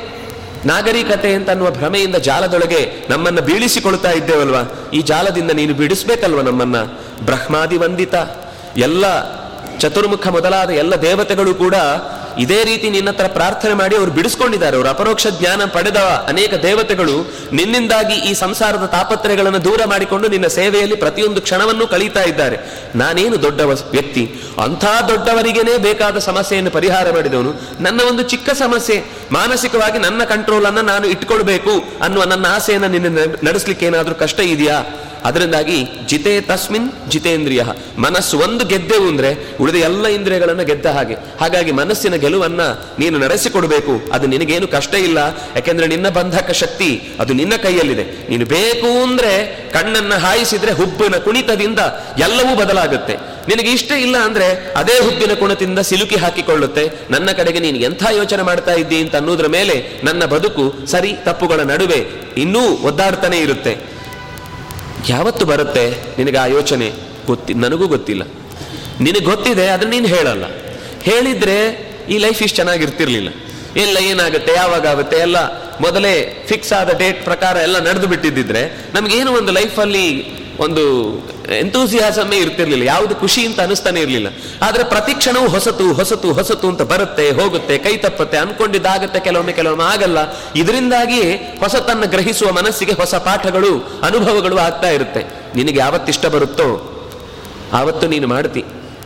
ನಾಗರಿಕತೆ 0.65 1.33
ಅಂತ 1.33 1.49
ಅನ್ನುವ 1.49 1.71
ಭ್ರಮೆಯಿಂದ 1.71 2.15
ಜಾಲದೊಳಗೆ 2.15 3.07
ನಮ್ಮನ್ನ 3.09 3.39
ಬೀಳಿಸಿಕೊಳ್ತಾ 3.39 4.11
ಇದ್ದೇವಲ್ವಾ? 4.11 4.89
ಈ 4.93 5.01
ಜಾಲದಿಂದ 5.01 5.51
ನೀನು 5.51 5.73
ಬಿಡಿಸ್ಬೇಕಲ್ವ 5.73 6.41
ನಮ್ಮನ್ನ? 6.41 6.83
ಬ್ರಹ್ಮಾದಿ 7.25 7.77
ವಂದಿತ. 7.77 8.15
ಎಲ್ಲ 8.77 9.05
ಚತುರ್ಮುಖ 9.79 10.27
ಮೊದಲಾದ 10.27 10.69
ಎಲ್ಲ 10.69 10.95
ದೇವತೆಗಳು 10.95 11.53
ಕೂಡ 11.53 11.75
ಇದೇ 12.37 12.63
ರೀತಿ 12.63 12.89
ನಿನ್ನ 12.89 13.09
ಹತ್ರ 13.09 13.27
ಪ್ರಾರ್ಥನೆ 13.27 13.73
ಮಾಡಿ 13.73 13.95
ಅವರು 13.95 14.11
ಬಿಡಿಸ್ಕೊಂಡಿದ್ದಾರೆ. 14.11 14.77
ಅವರು 14.77 14.89
ಅಪರೋಕ್ಷ 14.89 15.27
ಜ್ಞಾನ 15.27 15.65
ಪಡೆದ 15.65 15.97
ಅನೇಕ 16.27 16.53
ದೇವತೆಗಳು 16.53 17.31
ನಿನ್ನಿಂದಾಗಿ 17.53 18.13
ಈ 18.13 18.33
ಸಂಸಾರದ 18.33 18.85
ತಾಪತ್ರಯಗಳನ್ನು 18.85 19.63
ದೂರ 19.63 19.81
ಮಾಡಿಕೊಂಡು 19.85 20.27
ನಿನ್ನ 20.27 20.47
ಸೇವೆಯಲ್ಲಿ 20.47 20.95
ಪ್ರತಿಯೊಂದು 20.95 21.41
ಕ್ಷಣವನ್ನು 21.41 21.87
ಕಳೀತಾ 21.87 22.21
ಇದ್ದಾರೆ. 22.21 22.57
ನಾನೇನು 22.95 23.41
ದೊಡ್ಡ 23.41 23.61
ವ್ಯಕ್ತಿ? 23.61 24.31
ಅಂಥ 24.63 24.85
ದೊಡ್ಡವರಿಗೇನೆ 25.07 25.77
ಬೇಕಾದ 25.77 26.17
ಸಮಸ್ಯೆಯನ್ನು 26.17 26.71
ಪರಿಹಾರ 26.71 27.11
ಮಾಡಿದವನು 27.11 27.53
ನನ್ನ 27.79 28.01
ಒಂದು 28.09 28.23
ಚಿಕ್ಕ 28.23 28.49
ಸಮಸ್ಯೆ. 28.49 29.05
ಮಾನಸಿಕವಾಗಿ 29.31 29.99
ನನ್ನ 29.99 30.23
ಕಂಟ್ರೋಲ್ 30.23 30.65
ಅನ್ನು 30.65 30.81
ನಾನು 30.81 31.07
ಇಟ್ಕೊಳ್ಬೇಕು 31.07 31.83
ಅನ್ನುವ 32.01 32.23
ನನ್ನ 32.23 32.45
ಆಸೆಯನ್ನು 32.55 32.87
ನಿನ್ನ 32.87 33.19
ನಡೆಸಲಿಕ್ಕೆ 33.43 33.85
ಏನಾದ್ರೂ 33.85 34.15
ಕಷ್ಟ 34.15 34.39
ಇದೆಯಾ? 34.39 34.83
ಅದರಿಂದಾಗಿ 35.23 35.87
ಜಿತೇ 36.07 36.41
ತಸ್ಮಿನ್ 36.41 37.11
ಜಿತೇಂದ್ರಿಯ. 37.11 37.63
ಮನಸ್ಸು 37.97 38.37
ಒಂದು 38.39 38.65
ಗೆದ್ದೆವು 38.65 39.07
ಅಂದ್ರೆ 39.07 39.57
ಉಳಿದ 39.61 39.75
ಎಲ್ಲ 39.75 40.07
ಇಂದ್ರಿಯಗಳನ್ನು 40.07 40.65
ಗೆದ್ದ 40.65 40.85
ಹಾಗೆ. 40.85 41.13
ಹಾಗಾಗಿ 41.13 41.71
ಮನಸ್ಸಿನ 41.71 42.15
ಗೆಲುವನ್ನ 42.15 42.61
ನೀನು 42.99 43.19
ನಡೆಸಿಕೊಡಬೇಕು. 43.19 44.13
ಅದು 44.13 44.27
ನಿನಗೇನು 44.27 44.67
ಕಷ್ಟ 44.67 44.95
ಇಲ್ಲ. 44.95 45.17
ಯಾಕೆಂದ್ರೆ 45.55 45.87
ನಿನ್ನ 45.87 46.09
ಬಂಧಕ 46.09 46.51
ಶಕ್ತಿ 46.51 47.01
ಅದು 47.19 47.33
ನಿನ್ನ 47.33 47.55
ಕೈಯಲ್ಲಿದೆ. 47.55 48.03
ನೀನು 48.29 48.45
ಬೇಕು 48.45 49.03
ಅಂದ್ರೆ 49.03 49.63
ಕಣ್ಣನ್ನು 49.71 50.15
ಹಾಯಿಸಿದ್ರೆ 50.15 50.71
ಹುಬ್ಬಿನ 50.71 51.15
ಕುಣಿತದಿಂದ 51.15 51.79
ಎಲ್ಲವೂ 52.19 52.55
ಬದಲಾಗುತ್ತೆ. 52.55 53.13
ನಿನಗೆ 53.47 53.71
ಇಷ್ಟ 53.71 53.91
ಇಲ್ಲ 53.91 54.17
ಅಂದ್ರೆ 54.17 54.73
ಅದೇ 54.75 54.99
ಹುಬ್ಬಿನ 54.99 55.33
ಕುಣಿತದಿಂದ 55.33 55.79
ಸಿಲುಕಿ 55.79 56.15
ಹಾಕಿಕೊಳ್ಳುತ್ತೆ. 56.15 56.89
ನನ್ನ 57.09 57.31
ಕಡೆಗೆ 57.31 57.59
ನೀನು 57.59 57.77
ಎಂಥ 57.77 58.03
ಯೋಚನೆ 58.17 58.43
ಮಾಡ್ತಾ 58.43 58.73
ಇದ್ದೀ 58.73 59.01
ಅಂತ 59.01 59.15
ಅನ್ನೋದ್ರ 59.15 59.47
ಮೇಲೆ 59.47 60.01
ನನ್ನ 60.03 60.25
ಬದುಕು 60.25 60.73
ಸರಿ 60.85 61.13
ತಪ್ಪುಗಳ 61.25 61.59
ನಡುವೆ 61.59 62.05
ಇನ್ನೂ 62.37 62.59
ಒದ್ದಾಡ್ತಾನೆ 62.59 63.37
ಇರುತ್ತೆ. 63.39 63.92
ಯಾವತ್ತು 65.09 65.45
ಬರುತ್ತೆ? 65.45 65.89
ನಿನಗೆ 66.17 66.37
ಆ 66.37 66.45
ಯೋಚನೆ 66.45 66.91
ಗೊತ್ತಿ, 67.25 67.53
ನನಗೂ 67.53 67.87
ಗೊತ್ತಿಲ್ಲ. 67.87 68.23
ನಿನಗೆ 69.01 69.19
ಗೊತ್ತಿದೆ 69.19 69.67
ಅದನ್ನ 69.67 69.89
ನೀನು 69.89 70.07
ಹೇಳಲ್ಲ. 70.07 70.45
ಹೇಳಿದ್ರೆ 71.01 71.87
ಈ 72.09 72.17
ಲೈಫ್ 72.17 72.43
ಇಷ್ಟು 72.43 72.55
ಚೆನ್ನಾಗಿರ್ತಿರ್ಲಿಲ್ಲ. 72.55 73.29
ಎಲ್ಲ 73.77 73.97
ಏನಾಗುತ್ತೆ, 73.97 74.53
ಯಾವಾಗ 74.53 74.87
ಆಗುತ್ತೆ, 74.87 75.17
ಎಲ್ಲ 75.17 75.37
ಮೊದಲೇ 75.81 76.45
ಫಿಕ್ಸ್ 76.47 76.73
ಆದ 76.73 76.97
ಡೇಟ್ 76.97 77.23
ಪ್ರಕಾರ 77.23 77.57
ಎಲ್ಲ 77.57 77.89
ನಡೆದು 77.89 78.07
ಬಿಟ್ಟಿದ್ದಿದ್ರೆ, 78.07 78.77
ನಮಗೇನು 78.93 79.31
ಒಂದು 79.31 79.51
ಲೈಫಲ್ಲಿ 79.51 80.37
ಒಂದು 80.57 81.09
ಎಂತೂಸಿಯಾಸಮೇ 81.59 82.37
ಇರ್ತಿರ್ಲಿಲ್ಲ, 82.37 82.83
ಯಾವುದು 82.83 83.15
ಖುಷಿ 83.15 83.45
ಅಂತ 83.45 83.59
ಅನಿಸ್ತಾನೆ 83.61 83.99
ಇರಲಿಲ್ಲ. 84.01 84.27
ಆದ್ರೆ 84.61 84.83
ಪ್ರತಿ 84.83 85.13
ಕ್ಷಣವೂ 85.13 85.47
ಹೊಸತು 85.47 85.93
ಹೊಸತು 85.93 86.33
ಹೊಸತು 86.33 86.67
ಅಂತ 86.67 86.81
ಬರುತ್ತೆ, 86.81 87.29
ಹೋಗುತ್ತೆ, 87.31 87.77
ಕೈ 87.77 87.97
ತಪ್ಪತ್ತೆ, 87.97 88.37
ಅನ್ಕೊಂಡಿದ್ದಾಗತ್ತೆ, 88.37 89.19
ಕೆಲವೊಮ್ಮೆ 89.19 89.53
ಕೆಲವೊಮ್ಮೆ 89.53 89.85
ಆಗಲ್ಲ. 89.85 90.17
ಇದರಿಂದಾಗಿ 90.55 91.21
ಹೊಸತನ್ನು 91.33 92.07
ಗ್ರಹಿಸುವ 92.07 92.51
ಮನಸ್ಸಿಗೆ 92.51 92.91
ಹೊಸ 92.91 93.15
ಪಾಠಗಳು, 93.15 93.73
ಅನುಭವಗಳು 94.03 94.57
ಆಗ್ತಾ 94.57 94.89
ಇರುತ್ತೆ. 94.89 95.23
ನಿನಗೆ 95.55 95.79
ಯಾವತ್ತಿಷ್ಟ 95.79 96.25
ಬರುತ್ತೋ, 96.25 96.69
ಆವತ್ತು 97.73 98.07
ನೀನು 98.07 98.27
ಮಾಡ್ತಿ. 98.27 98.63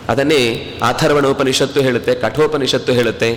ಅದನ್ನೇ 0.10 0.42
ಆಥರ್ವಣೋಪನಿಷತ್ತು 0.84 1.82
ಹೇಳುತ್ತೆ, 1.82 2.16
ಕಠೋಪನಿಷತ್ತು 2.16 2.92
ಹೇಳುತ್ತೆ. 2.94 3.30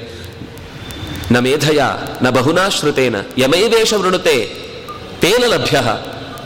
ನ 1.30 1.38
ಮೇಧಯ, 1.38 1.82
ನ 2.22 2.30
ಬಹುನಾ 2.30 2.68
ಶ್ರುತೇನ 2.68 3.16
ಯಮೈವೇಶ 3.38 3.92
ವೃಣುತೆ, 3.92 4.36
ತೇನ 5.20 5.44
ಲಭ್ಯ. 5.46 5.78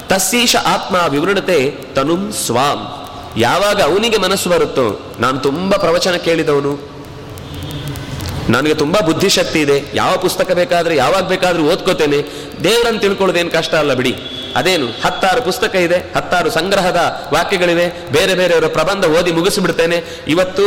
ತಸ್ಸೀಶ 0.09 0.57
ಆತ್ಮ 0.57 0.97
ವಿವೃಣತೆ 1.09 1.75
ತನುಂ 1.95 2.33
ಸ್ವಾಂ. 2.33 3.09
ಯಾವಾಗ 3.37 3.83
ಅವನಿಗೆ 3.83 4.19
ಮನಸ್ಸು 4.19 4.51
ಬರುತ್ತೋ, 4.51 5.17
ನಾನು 5.21 5.39
ತುಂಬಾ 5.39 5.79
ಪ್ರವಚನ 5.79 6.15
ಕೇಳಿದವನು. 6.17 6.95
ನನಗೆ 8.49 8.75
ತುಂಬಾ 8.75 9.07
ಬುದ್ಧಿಶಕ್ತಿ 9.07 9.61
ಇದೆ. 9.61 9.85
ಯಾವ 9.95 10.17
ಪುಸ್ತಕ 10.17 10.53
ಬೇಕಾದ್ರೆ, 10.53 10.97
ಯಾವಾಗ 10.97 11.29
ಬೇಕಾದ್ರೂ 11.29 11.63
ಓದ್ಕೋತೇನೆ. 11.63 12.17
ದೇವರನ್ನು 12.65 13.01
ತಿಳ್ಕೊಳ್ಳೋದೇನು 13.01 13.51
ಕಷ್ಟ 13.51 13.75
ಅಲ್ಲ 13.75 13.95
ಬಿಡಿ. 13.95 14.17
ಅದೇನು, 14.57 14.87
ಹತ್ತಾರು 14.87 15.43
ಪುಸ್ತಕ 15.43 15.75
ಇದೆ, 15.75 16.13
ಹತ್ತಾರು 16.17 16.51
ಸಂಗ್ರಹದ 16.51 17.31
ವಾಕ್ಯಗಳಿವೆ. 17.33 18.09
ಬೇರೆ 18.13 18.35
ಬೇರೆಯವರ 18.35 18.67
ಪ್ರಬಂಧ 18.67 19.05
ಓದಿ 19.05 19.33
ಮುಗಿಸಿಬಿಡ್ತೇನೆ. 19.33 20.25
ಇವತ್ತು 20.29 20.65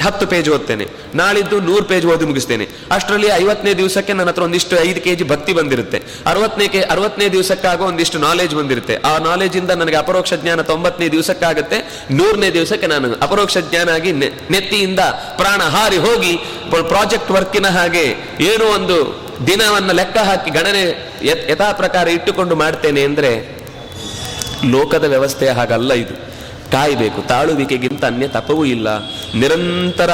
ಹತ್ತು 0.00 0.26
ಪೇಜ್ 0.26 0.50
ಓದ್ತೇನೆ. 0.50 0.86
ನಾಳಿದ್ದು 1.14 1.60
ನೂರು 1.60 1.84
ಪೇಜ್ 1.84 2.06
ಓದಿ 2.06 2.24
ಮುಗಿಸ್ತೇನೆ. 2.24 2.68
ಅಷ್ಟರಲ್ಲಿ 2.90 3.26
ಐವತ್ತನೇ 3.26 3.74
ದಿವಸಕ್ಕೆ 3.74 4.12
ನನ್ನ 4.12 4.28
ಹತ್ರ 4.28 4.42
ಒಂದಿಷ್ಟು 4.42 4.80
ಐದು 4.80 5.00
ಕೆಜಿ 5.00 5.24
ಭಕ್ತಿ 5.24 5.52
ಬಂದಿರುತ್ತೆ. 5.52 6.02
ಅರವತ್ತನೇ 6.26 6.68
ಕೆ, 6.68 6.80
ಅರವತ್ತನೇ 6.80 7.28
ದಿವಸಕ್ಕಾಗ 7.28 7.80
ಒಂದಿಷ್ಟು 7.80 8.18
ನಾಲೆಜ್ 8.18 8.54
ಬಂದಿರುತ್ತೆ. 8.54 8.96
ಆ 8.96 9.18
ನಾಲೆಜಿಂದ 9.18 9.70
ನನಗೆ 9.70 9.96
ಅಪರೋಕ್ಷ 9.96 10.34
ಜ್ಞಾನ 10.34 10.62
ತೊಂಬತ್ತನೇ 10.62 11.08
ದಿವಸಕ್ಕಾಗುತ್ತೆ. 11.08 12.04
ನೂರನೇ 12.10 12.50
ದಿವಸಕ್ಕೆ 12.50 12.86
ನಾನು 12.86 13.14
ಅಪರೋಕ್ಷ 13.14 13.58
ಜ್ಞಾನ 13.58 13.88
ಆಗಿ 13.90 14.12
ನೆತ್ತಿಯಿಂದ 14.12 15.00
ಪ್ರಾಣ 15.36 15.62
ಹಾರಿ 15.62 15.96
ಹೋಗಿ 15.96 16.36
ಪ್ರಾಜೆಕ್ಟ್ 16.88 17.30
ವರ್ಕಿನ 17.30 17.66
ಹಾಗೆ 17.66 18.06
ಏನೋ 18.40 18.64
ಒಂದು 18.64 19.30
ದಿನವನ್ನು 19.46 19.92
ಲೆಕ್ಕ 19.92 20.18
ಹಾಕಿ 20.18 20.50
ಗಣನೆ 20.50 21.10
ಯಥಾ 21.50 21.72
ಪ್ರಕಾರ 21.72 22.08
ಇಟ್ಟುಕೊಂಡು 22.08 22.56
ಮಾಡ್ತೇನೆ 22.56 23.02
ಅಂದ್ರೆ 23.02 23.60
ಲೋಕದ 24.70 25.04
ವ್ಯವಸ್ಥೆ 25.04 25.48
ಹಾಗಲ್ಲ 25.48 25.92
ಇದು. 25.92 26.29
ಕಾಯಬೇಕು. 26.72 27.22
ತಾಳುವಿಕೆಗಿಂತ 27.22 28.04
ಅನ್ಯ 28.04 28.28
ತಪವೂ 28.28 28.64
ಇಲ್ಲ. 28.64 28.98
ನಿರಂತರ 29.34 30.10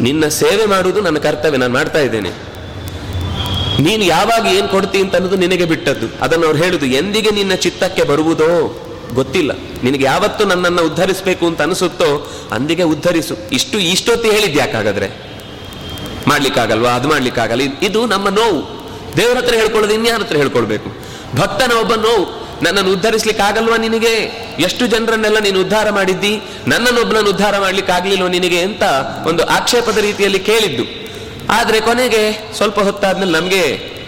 ನಿನ್ನ 0.00 0.28
ಸೇವೆ 0.28 0.66
ಮಾಡುವುದು 0.66 1.00
ನನ್ನ 1.00 1.18
ಕರ್ತವ್ಯ. 1.18 1.56
ನಾನು 1.56 1.74
ಮಾಡ್ತಾ 1.74 1.98
ಇದ್ದೇನೆ. 1.98 2.30
ನೀನು 3.80 4.04
ಯಾವಾಗ 4.04 4.46
ಏನು 4.46 4.68
ಕೊಡ್ತೀನಿ 4.68 5.04
ಅಂತ 5.04 5.14
ಅನ್ನೋದು 5.14 5.36
ನಿನಗೆ 5.36 5.64
ಬಿಟ್ಟದ್ದು. 5.64 6.06
ಅದನ್ನು 6.20 6.46
ಅವ್ರು 6.46 6.62
ಹೇಳುದು, 6.62 6.86
ಎಂದಿಗೆ 6.86 7.30
ನಿನ್ನ 7.30 7.54
ಚಿತ್ತಕ್ಕೆ 7.54 8.02
ಬರುವುದೋ? 8.02 8.84
ಗೊತ್ತಿಲ್ಲ. 9.14 9.52
ನಿನಗೆ 9.82 10.04
ಯಾವತ್ತು 10.04 10.44
ನನ್ನನ್ನು 10.44 10.84
ಉದ್ಧರಿಸಬೇಕು 10.84 11.46
ಅಂತ 11.46 11.62
ಅನಿಸುತ್ತೋ, 11.62 12.32
ಅಂದಿಗೆ 12.52 12.82
ಉದ್ಧರಿಸು. 12.82 13.36
ಇಷ್ಟು 13.52 13.78
ಇಷ್ಟೊತ್ತಿ 13.78 14.30
ಹೇಳಿದ್ಯಾಕಾಗಾದ್ರೆ 14.30 15.10
ಮಾಡ್ಲಿಕ್ಕಾಗಲ್ವಾ? 16.26 16.90
ಅದು 16.90 17.08
ಮಾಡ್ಲಿಕ್ಕಾಗಲ್ಲ. 17.08 17.62
ಇದ್- 17.62 18.10
ನಮ್ಮ 18.10 18.28
ನೋವು. 18.28 18.86
ದೇವರ 19.16 19.36
ಹತ್ರ 19.36 19.54
ಹೇಳ್ಕೊಳ್ಳೋದು, 19.54 19.94
ಇನ್ಯಾರ 19.94 20.20
ಹತ್ರ 20.20 20.36
ಹೇಳ್ಕೊಳ್ಬೇಕು? 20.36 20.90
ಭಕ್ತನ 21.36 21.72
ಒಬ್ಬ 21.72 21.94
ನೋವು. 21.94 22.47
ನನ್ನನ್ನು 22.62 22.92
ಉದ್ಧರಿಸ್ಲಿಕ್ಕೆ 22.92 23.42
ಆಗಲ್ವಾ 23.42 23.76
ನಿನಗೆ? 23.76 24.14
ಎಷ್ಟು 24.58 24.86
ಜನರನ್ನೆಲ್ಲ 24.86 25.38
ನೀನು 25.38 25.60
ಉದ್ಧಾರ 25.60 25.90
ಮಾಡಿದ್ದಿ? 25.90 26.42
ನನ್ನನ್ನೊಬ್ಬನನ್ನು 26.66 27.30
ಉದ್ಧಾರ 27.30 27.58
ಮಾಡ್ಲಿಕ್ಕೆ 27.58 27.92
ಆಗ್ಲಿಲ್ವ 27.92 28.28
ನಿನಗೆ 28.28 28.60
ಅಂತ 28.60 28.82
ಒಂದು 29.26 29.44
ಆಕ್ಷೇಪದ 29.44 29.98
ರೀತಿಯಲ್ಲಿ 29.98 30.38
ಕೇಳಿದ್ದು. 30.38 30.84
ಆದ್ರೆ 31.50 31.80
ಕೊನೆಗೆ 31.80 32.52
ಸ್ವಲ್ಪ 32.56 32.80
ಹೊತ್ತಾದ್ಮೇಲೆ 32.80 33.32
ನಮ್ಗೆ 33.32 33.62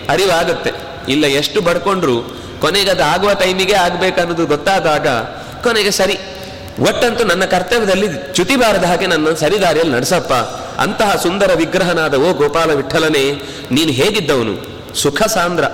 ಅರಿವಾಗುತ್ತೆ. 0.08 0.72
ಇಲ್ಲ, 1.08 1.24
ಎಷ್ಟು 1.26 1.60
ಬಡ್ಕೊಂಡ್ರು, 1.60 2.16
ಕೊನೆಗೆ 2.60 2.90
ಅದು 2.90 3.02
ಆಗುವ 3.02 3.34
ಟೈಮಿಗೆ 3.34 3.74
ಆಗ್ಬೇಕನ್ನೋದು 3.74 4.46
ಗೊತ್ತಾದಾಗ 4.46 5.08
ಕೊನೆಗೆ 5.62 5.90
ಸರಿ. 5.90 6.18
ಒಟ್ಟಂತೂ 6.80 7.24
ನನ್ನ 7.24 7.44
ಕರ್ತವ್ಯದಲ್ಲಿ 7.44 8.08
ಚ್ಯುತಿ 8.34 8.56
ಬಾರದ 8.56 8.84
ಹಾಗೆ 8.84 9.06
ನನ್ನ 9.06 9.32
ಸರಿದಾರಿಯಲ್ಲಿ 9.34 9.94
ನಡೆಸಪ್ಪ. 9.94 10.32
ಅಂತಹ 10.80 11.16
ಸುಂದರ 11.16 11.54
ವಿಗ್ರಹನಾದ 11.54 12.14
ಓ 12.14 12.32
ಗೋಪಾಲ 12.32 12.72
ವಿಠಲನೇ 12.72 13.24
ನೀನು 13.70 13.92
ಹೇಗಿದ್ದವನು? 13.92 14.54
ಸುಖ 14.94 15.22
ಸಾಂದ್ರ, 15.22 15.64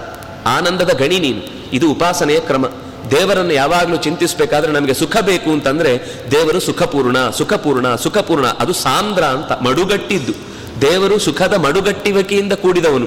ಆನಂದದ 0.47 0.91
ಗಣಿ 0.91 1.19
ನೀನು. 1.19 1.56
ಇದು 1.73 1.91
ಉಪಾಸನೆಯ 1.91 2.41
ಕ್ರಮ. 2.41 2.67
ದೇವರನ್ನು 3.11 3.53
ಯಾವಾಗಲೂ 3.53 3.97
ಚಿಂತಿಸಬೇಕಾದ್ರೆ 3.97 4.73
ನಮಗೆ 4.73 4.95
ಸುಖ 4.95 5.17
ಬೇಕು 5.21 5.51
ಅಂತಂದ್ರೆ 5.51 6.23
ದೇವರು 6.31 6.61
ಸುಖಪೂರ್ಣ 6.61 7.31
ಸುಖಪೂರ್ಣ 7.31 7.95
ಸುಖಪೂರ್ಣ. 7.95 8.47
ಅದು 8.47 8.73
ಸಾಂದ್ರ 8.73 9.25
ಅಂತ, 9.25 9.53
ಮಡುಗಟ್ಟಿದ್ದು. 9.53 10.33
ದೇವರು 10.81 11.19
ಸುಖದ 11.19 11.55
ಮಡುಗಟ್ಟಿವಿಕೆಯಿಂದ 11.55 12.53
ಕೂಡಿದವನು. 12.53 13.07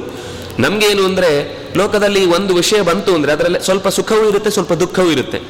ನಮಗೇನು 0.60 1.04
ಅಂದ್ರೆ, 1.06 1.58
ಲೋಕದಲ್ಲಿ 1.78 2.26
ಒಂದು 2.26 2.56
ವಿಷಯ 2.56 2.82
ಬಂತು 2.82 3.16
ಅಂದ್ರೆ 3.16 3.32
ಅದರಲ್ಲಿ 3.32 3.60
ಸ್ವಲ್ಪ 3.60 3.88
ಸುಖವೂ 3.88 4.30
ಇರುತ್ತೆ, 4.30 4.50
ಸ್ವಲ್ಪ 4.50 4.74
ದುಃಖವೂ 4.74 5.10
ಇರುತ್ತೆ. 5.10 5.42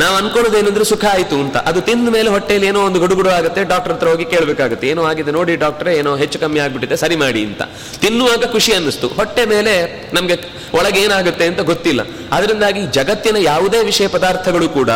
ನಾವು 0.00 0.16
ಅನ್ಕೊಳ್ಳೋದೇನಂದ್ರೆ 0.16 0.84
ಸುಖ 0.84 1.04
ಆಯ್ತು 1.12 1.36
ಅಂತ. 1.44 1.56
ಅದು 1.56 1.80
ತಿಂದ 1.80 2.08
ಮೇಲೆ 2.08 2.28
ಹೊಟ್ಟೆಯಲ್ಲಿ 2.30 2.68
ಏನೋ 2.68 2.80
ಒಂದು 2.80 2.98
ಗುಡುಗುಡು 3.00 3.30
ಆಗುತ್ತೆ 3.30 3.64
ಡಾಕ್ಟರ್ 3.64 3.92
ಹತ್ರ 3.92 4.08
ಹೋಗಿ 4.08 4.24
ಕೇಳಬೇಕಾಗುತ್ತೆ. 4.24 4.88
ಏನೋ 4.88 5.02
ಆಗಿದೆ 5.04 5.30
ನೋಡಿ 5.30 5.56
ಡಾಕ್ಟ್ರೆ 5.56 5.96
ಏನೋ 5.96 6.16
ಹೆಚ್ಚು 6.16 6.38
ಕಮ್ಮಿ 6.38 6.60
ಆಗ್ಬಿಟ್ಟಿದೆ, 6.60 6.96
ಸರಿ 6.96 7.16
ಮಾಡಿ 7.16 7.44
ಅಂತ. 7.44 7.62
ತಿನ್ನುವಾಗ 8.00 8.44
ಖುಷಿ 8.52 8.72
ಅನ್ನಿಸ್ತು. 8.72 9.08
ಹೊಟ್ಟೆ 9.08 9.44
ಮೇಲೆ 9.44 9.74
ನಮ್ಗೆ 10.14 10.36
ಒಳಗೆ 10.74 11.00
ಏನಾಗುತ್ತೆ 11.00 11.44
ಅಂತ 11.46 11.60
ಗೊತ್ತಿಲ್ಲ. 11.60 12.00
ಅದರಿಂದಾಗಿ 12.32 12.86
ಜಗತ್ತಿನ 12.86 13.36
ಯಾವುದೇ 13.36 13.84
ವಿಷಯ 13.84 14.06
ಪದಾರ್ಥಗಳು 14.08 14.68
ಕೂಡ 14.68 14.90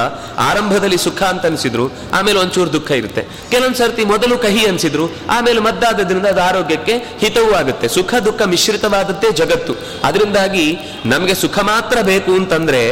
ಆರಂಭದಲ್ಲಿ 0.51 0.97
ಸುಖ 0.97 1.23
ಅಂತ 1.23 1.47
ಅನಿಸಿದ್ರು, 1.47 1.87
ಆಮೇಲೆ 2.13 2.39
ಒಂಚೂರು 2.39 2.73
ದುಃಖ 2.73 2.91
ಇರುತ್ತೆ. 2.91 3.23
ಕೆಲವೊಂದ್ 3.51 3.77
ಸರ್ತಿ 3.77 4.05
ಮೊದಲು 4.05 4.39
ಕಹಿ 4.39 4.67
ಅನಿಸಿದ್ರು, 4.67 5.07
ಆಮೇಲೆ 5.31 5.61
ಮದ್ದಾದದ್ರಿಂದ 5.61 6.27
ಅದು 6.27 6.41
ಆರೋಗ್ಯಕ್ಕೆ 6.41 6.97
ಹಿತವೂ 7.19 7.53
ಆಗುತ್ತೆ. 7.53 7.89
ಸುಖ 7.89 8.15
ದುಃಖ 8.15 8.43
ಮಿಶ್ರಿತವಾದದ್ದೇ 8.43 9.33
ಜಗತ್ತು. 9.33 9.75
ಅದರಿಂದಾಗಿ 10.05 10.79
ನಮಗೆ 11.07 11.35
ಸುಖ 11.35 11.59
ಮಾತ್ರ 11.59 11.99
ಬೇಕು 12.03 12.33
ಅಂತಂದ್ರೆ 12.33 12.83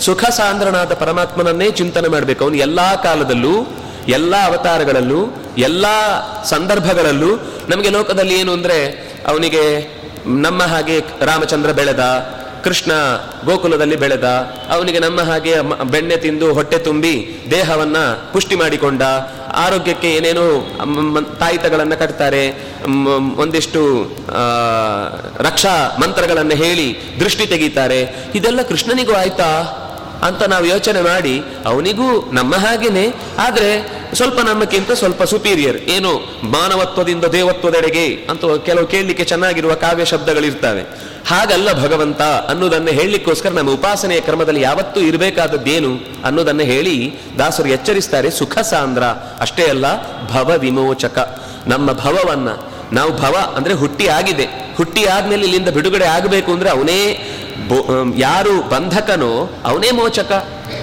ಸುಖ 0.00 0.24
ಸಾಂದ್ರನಾದ 0.24 0.92
ಪರಮಾತ್ಮನನ್ನೇ 0.94 1.68
ಚಿಂತನೆ 1.70 2.08
ಮಾಡಬೇಕು. 2.08 2.44
ಅವನು 2.44 2.56
ಎಲ್ಲಾ 2.56 2.88
ಕಾಲದಲ್ಲೂ, 2.96 3.54
ಎಲ್ಲಾ 4.08 4.40
ಅವತಾರಗಳಲ್ಲೂ, 4.46 5.20
ಎಲ್ಲ 5.58 5.86
ಸಂದರ್ಭಗಳಲ್ಲೂ 6.44 7.30
ನಮಗೆ 7.68 7.90
ಲೋಕದಲ್ಲಿ 7.90 8.34
ಏನು 8.40 8.52
ಅಂದರೆ 8.52 8.78
ಅವನಿಗೆ 9.26 9.64
ನಮ್ಮ 10.26 10.62
ಹಾಗೆ 10.62 10.96
ರಾಮಚಂದ್ರ 11.24 11.70
ಬೆಳೆದ, 11.72 12.04
ಕೃಷ್ಣ 12.64 12.92
ಗೋಕುಲದಲ್ಲಿ 13.44 13.96
ಬೆಳೆದ, 13.96 14.28
ಅವನಿಗೆ 14.70 14.98
ನಮ್ಮ 14.98 15.20
ಹಾಗೆ 15.20 15.52
ಬೆಣ್ಣೆ 15.90 16.16
ತಿಂದು 16.16 16.48
ಹೊಟ್ಟೆ 16.54 16.78
ತುಂಬಿ 16.78 17.14
ದೇಹವನ್ನ 17.50 17.98
ಪುಷ್ಟಿ 18.32 18.54
ಮಾಡಿಕೊಂಡ, 18.54 19.02
ಆರೋಗ್ಯಕ್ಕೆ 19.56 20.08
ಏನೇನೋ 20.14 20.46
ತಾಯಿತಗಳನ್ನು 21.40 21.96
ಕಟ್ತಾರೆ 21.98 22.42
ಒಂದಿಷ್ಟು 23.36 23.82
ರಕ್ಷಾ 25.42 25.74
ಮಂತ್ರಗಳನ್ನು 26.00 26.56
ಹೇಳಿ 26.64 26.88
ದೃಷ್ಟಿ 27.20 27.46
ತೆಗೀತಾರೆ. 27.46 28.00
ಇದೆಲ್ಲ 28.34 28.62
ಕೃಷ್ಣನಿಗೂ 28.62 29.12
ಆಯ್ತಾ? 29.12 29.50
ಅಂತ 30.22 30.42
ನಾವು 30.42 30.64
ಯೋಚನೆ 30.66 31.00
ಮಾಡಿ, 31.00 31.42
ಅವನಿಗೂ 31.66 32.30
ನಮ್ಮ 32.32 32.54
ಹಾಗೇನೆ, 32.54 33.14
ಆದರೆ 33.38 34.00
ಸ್ವಲ್ಪ 34.14 34.40
ನಮ್ಮಕ್ಕಿಂತ 34.40 34.90
ಸ್ವಲ್ಪ 34.92 35.22
ಸುಪೀರಿಯರ್ 35.22 35.76
ಏನು? 35.76 36.12
ಮಾನವತ್ವದಿಂದ 36.42 37.24
ದೇವತ್ವದೆಡೆಗೆ 37.24 38.14
ಅಂತ 38.30 38.44
ಕೆಲವು 38.66 38.86
ಕೇಳಲಿಕ್ಕೆ 38.86 39.24
ಚೆನ್ನಾಗಿರುವ 39.24 39.74
ಕಾವ್ಯ 39.74 40.04
ಶಬ್ದಗಳಿರ್ತವೆ. 40.04 40.82
ಹಾಗಲ್ಲ 41.26 41.72
ಭಗವಂತ, 41.72 42.20
ಅನ್ನೋದನ್ನು 42.20 42.90
ಹೇಳಲಿಕ್ಕೋಸ್ಕರ 42.90 43.50
ನಮ್ಮ 43.50 43.70
ಉಪಾಸನೆಯ 43.70 44.20
ಕ್ರಮದಲ್ಲಿ 44.20 44.62
ಯಾವತ್ತೂ 44.62 45.00
ಇರಬೇಕಾದದ್ದೇನು 45.00 45.92
ಅನ್ನೋದನ್ನು 46.24 46.62
ಹೇಳಿ 46.62 47.18
ದಾಸರು 47.38 47.68
ಎಚ್ಚರಿಸ್ತಾರೆ, 47.68 48.30
ಸುಖ 48.30 48.58
ಸಾಂದ್ರ, 48.58 49.02
ಅಷ್ಟೇ 49.40 49.64
ಅಲ್ಲ 49.64 49.86
ಭವ 50.32 50.50
ವಿಮೋಚಕ. 50.58 51.18
ನಮ್ಮ 51.66 51.92
ಭವವನ್ನ, 51.92 52.48
ನಾವು 52.92 53.12
ಭವ 53.12 53.54
ಅಂದ್ರೆ 53.56 53.74
ಹುಟ್ಟಿ 53.74 54.08
ಆಗಿದೆ. 54.08 54.69
ಹುಟ್ಟಿ 54.80 55.04
ಆದ್ಮೇಲೆ 55.16 55.44
ಇಲ್ಲಿಂದ 55.48 55.72
ಬಿಡುಗಡೆ 55.78 56.08
ಆಗಬೇಕು 56.16 56.50
ಅಂದ್ರೆ 56.56 56.70
ಅವನೇ 56.76 57.00
ಯಾರು 58.26 58.54
ಬಂಧಕನೋ 58.70 59.32
ಅವನೇ 59.68 59.90
ಮೋಚಕ. 59.98 60.30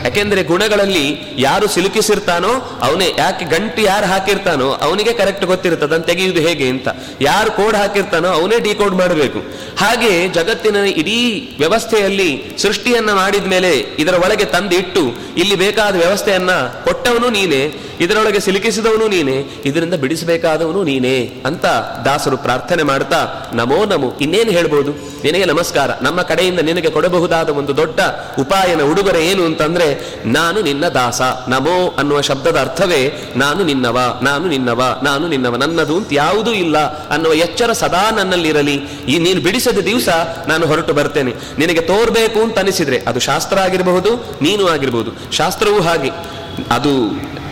ಯಾಕೆಂದ್ರೆ 0.06 0.42
ಗುಣಗಳಲ್ಲಿ 0.50 1.04
ಯಾರು 1.46 1.66
ಸಿಲುಕಿಸಿರ್ತಾನೋ 1.74 2.52
ಅವನೇ, 2.86 3.08
ಯಾಕೆ 3.22 3.44
ಗಂಟು 3.54 3.82
ಯಾರು 3.82 4.06
ಹಾಕಿರ್ತಾನೋ 4.12 4.68
ಅವನಿಗೆ 4.86 5.12
ಕರೆಕ್ಟ್ 5.20 5.46
ಗೊತ್ತಿರ್ತದೆ 5.52 5.86
ಅದನ್ನು 5.88 6.08
ತೆಗೆಯುವುದು 6.10 6.42
ಹೇಗೆ 6.48 6.66
ಅಂತ. 6.74 6.88
ಯಾರು 7.22 7.50
ಕೋಡ್ 7.60 7.78
ಹಾಕಿರ್ತಾನೋ 7.82 8.30
ಅವನೇ 8.38 8.58
ಡಿಕೋಡ್ 8.68 8.96
ಮಾಡಬೇಕು. 9.02 9.40
ಹಾಗೆ 9.82 10.12
ಜಗತ್ತಿನ 10.38 10.78
ಇಡೀ 11.02 11.18
ವ್ಯವಸ್ಥೆಯಲ್ಲಿ 11.64 12.30
ಸೃಷ್ಟಿಯನ್ನ 12.64 13.12
ಮಾಡಿದ 13.22 13.48
ಮೇಲೆ 13.56 13.72
ಇದರ 14.04 14.16
ಒಳಗೆ 14.26 14.48
ತಂದಿಟ್ಟು, 14.56 15.04
ಇಲ್ಲಿ 15.42 15.58
ಬೇಕಾದ 15.66 15.96
ವ್ಯವಸ್ಥೆಯನ್ನ 16.04 16.52
ಕೊಟ್ಟವನು 16.88 17.30
ನೀನೇ, 17.38 17.64
ಇದರೊಳಗೆ 18.06 18.40
ಸಿಲುಕಿಸಿದವನು 18.48 19.08
ನೀನೇ, 19.16 19.38
ಇದರಿಂದ 19.66 19.96
ಬಿಡಿಸಬೇಕಾದವನು 20.04 20.82
ನೀನೇ 20.84 21.18
ಅಂತ 21.46 21.66
ದಾಸರು 22.08 22.40
ಪ್ರಾರ್ಥನೆ 22.48 22.84
ಮಾಡ್ತಾ, 22.84 23.22
ನಮೋ 23.54 23.80
ನಮೋ. 23.88 24.18
ಇನ್ನೇನು 24.22 24.52
ಹೇಳ್ಬೋದು? 24.52 24.92
ನಿನಗೆ 25.24 25.46
ನಮಸ್ಕಾರ. 25.46 25.90
ನಮ್ಮ 26.02 26.22
ಕಡೆಯಿಂದ 26.22 26.60
ನಿನಗೆ 26.60 26.90
ಕೊಡಬಹುದಾದ 26.90 27.50
ಒಂದು 27.50 27.78
ದೊಡ್ಡ 27.78 28.00
ಉಪಾಯನ 28.40 28.82
ಉಡುಗೊರೆ 28.82 29.28
ಏನು 29.28 29.46
ಅಂತಂದ್ರೆ, 29.46 30.14
ನಾನು 30.26 30.62
ನಿನ್ನ 30.62 30.88
ದಾಸ. 30.88 31.22
ನಮೋ 31.48 31.96
ಅನ್ನುವ 31.98 32.22
ಶಬ್ದದ 32.22 32.60
ಅರ್ಥವೇ, 32.60 33.34
ನಾನು 33.36 33.64
ನಿನ್ನವ 33.64 34.20
ನಾನು 34.22 34.48
ನಿನ್ನವ 34.48 35.00
ನಾನು 35.04 35.28
ನಿನ್ನವ. 35.28 35.56
ನನ್ನದು 35.56 35.98
ಅಂತ 35.98 36.08
ಯಾವುದೂ 36.12 36.52
ಇಲ್ಲ 36.52 36.78
ಅನ್ನುವ 37.08 37.34
ಎಚ್ಚರ 37.34 37.72
ಸದಾ 37.72 38.12
ನನ್ನಲ್ಲಿರಲಿ. 38.12 38.76
ಈ 39.08 39.18
ನೀನು 39.18 39.42
ಬಿಡಿಸದ 39.42 39.78
ದಿವಸ 39.78 40.10
ನಾನು 40.48 40.68
ಹೊರಟು 40.68 40.94
ಬರ್ತೇನೆ. 40.94 41.34
ನಿನಗೆ 41.58 41.82
ತೋರ್ಬೇಕು 41.82 42.40
ಅಂತ 42.40 42.60
ಅನಿಸಿದ್ರೆ 42.60 43.04
ಅದು 43.08 43.20
ಶಾಸ್ತ್ರ 43.20 43.60
ಆಗಿರಬಹುದು, 43.60 44.38
ನೀನು 44.42 44.68
ಆಗಿರಬಹುದು 44.68 45.12
ಶಾಸ್ತ್ರವೂ 45.32 45.82
ಹಾಗೆ. 45.82 46.12
ಅದು 46.72 46.92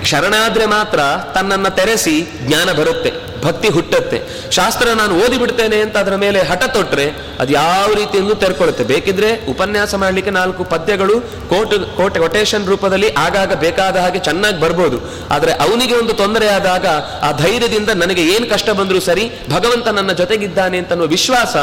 ಶರಣಾದ್ರೆ 0.09 0.65
ಮಾತ್ರ 0.75 0.99
ತನ್ನನ್ನು 1.35 1.71
ತೆರೆಸಿ 1.77 2.15
ಜ್ಞಾನ 2.47 2.69
ಬರುತ್ತೆ, 2.79 3.11
ಭಕ್ತಿ 3.45 3.69
ಹುಟ್ಟುತ್ತೆ. 3.75 4.17
ಶಾಸ್ತ್ರ 4.57 4.85
ನಾನು 4.99 5.13
ಓದಿ 5.23 5.37
ಬಿಡ್ತೇನೆ 5.41 5.77
ಅಂತ 5.85 5.95
ಅದರ 6.03 6.15
ಮೇಲೆ 6.23 6.39
ಹಠ 6.49 6.63
ತೊಟ್ಟರೆ 6.75 7.05
ಅದು 7.41 7.51
ಯಾವ 7.53 7.87
ರೀತಿಯಿಂದ 7.99 8.33
ತೆರ್ಕೊಳ್ಳುತ್ತೆ 8.43 8.83
ಬೇಕಿದ್ರೆ 8.91 9.29
ಉಪನ್ಯಾಸ 9.53 9.95
ಮಾಡಲಿಕ್ಕೆ 10.03 10.31
ನಾಲ್ಕು 10.37 10.63
ಪದ್ಯಗಳು 10.73 11.15
ಕೋಟ್, 11.51 11.75
ಕೋಟೆ 11.97 12.19
ಕೊಟೇಶನ್ 12.23 12.65
ರೂಪದಲ್ಲಿ 12.71 13.09
ಆಗಾಗ 13.25 13.53
ಬೇಕಾದ 13.65 13.95
ಹಾಗೆ 14.03 14.19
ಚೆನ್ನಾಗಿ 14.27 14.59
ಬರ್ಬೋದು. 14.63 14.97
ಆದರೆ 15.35 15.53
ಅವನಿಗೆ 15.65 15.95
ಒಂದು 16.01 16.13
ತೊಂದರೆ 16.21 16.47
ಆದಾಗ 16.57 16.87
ಆ 17.27 17.31
ಧೈರ್ಯದಿಂದ 17.43 17.91
ನನಗೆ 18.03 18.25
ಏನು 18.35 18.47
ಕಷ್ಟ 18.53 18.69
ಬಂದರೂ 18.79 19.01
ಸರಿ, 19.09 19.25
ಭಗವಂತ 19.55 19.87
ನನ್ನ 19.99 20.11
ಜೊತೆಗಿದ್ದಾನೆ 20.21 20.77
ಅಂತ 20.81 20.93
ಅನ್ನೋ 20.95 21.07
ವಿಶ್ವಾಸ 21.15 21.55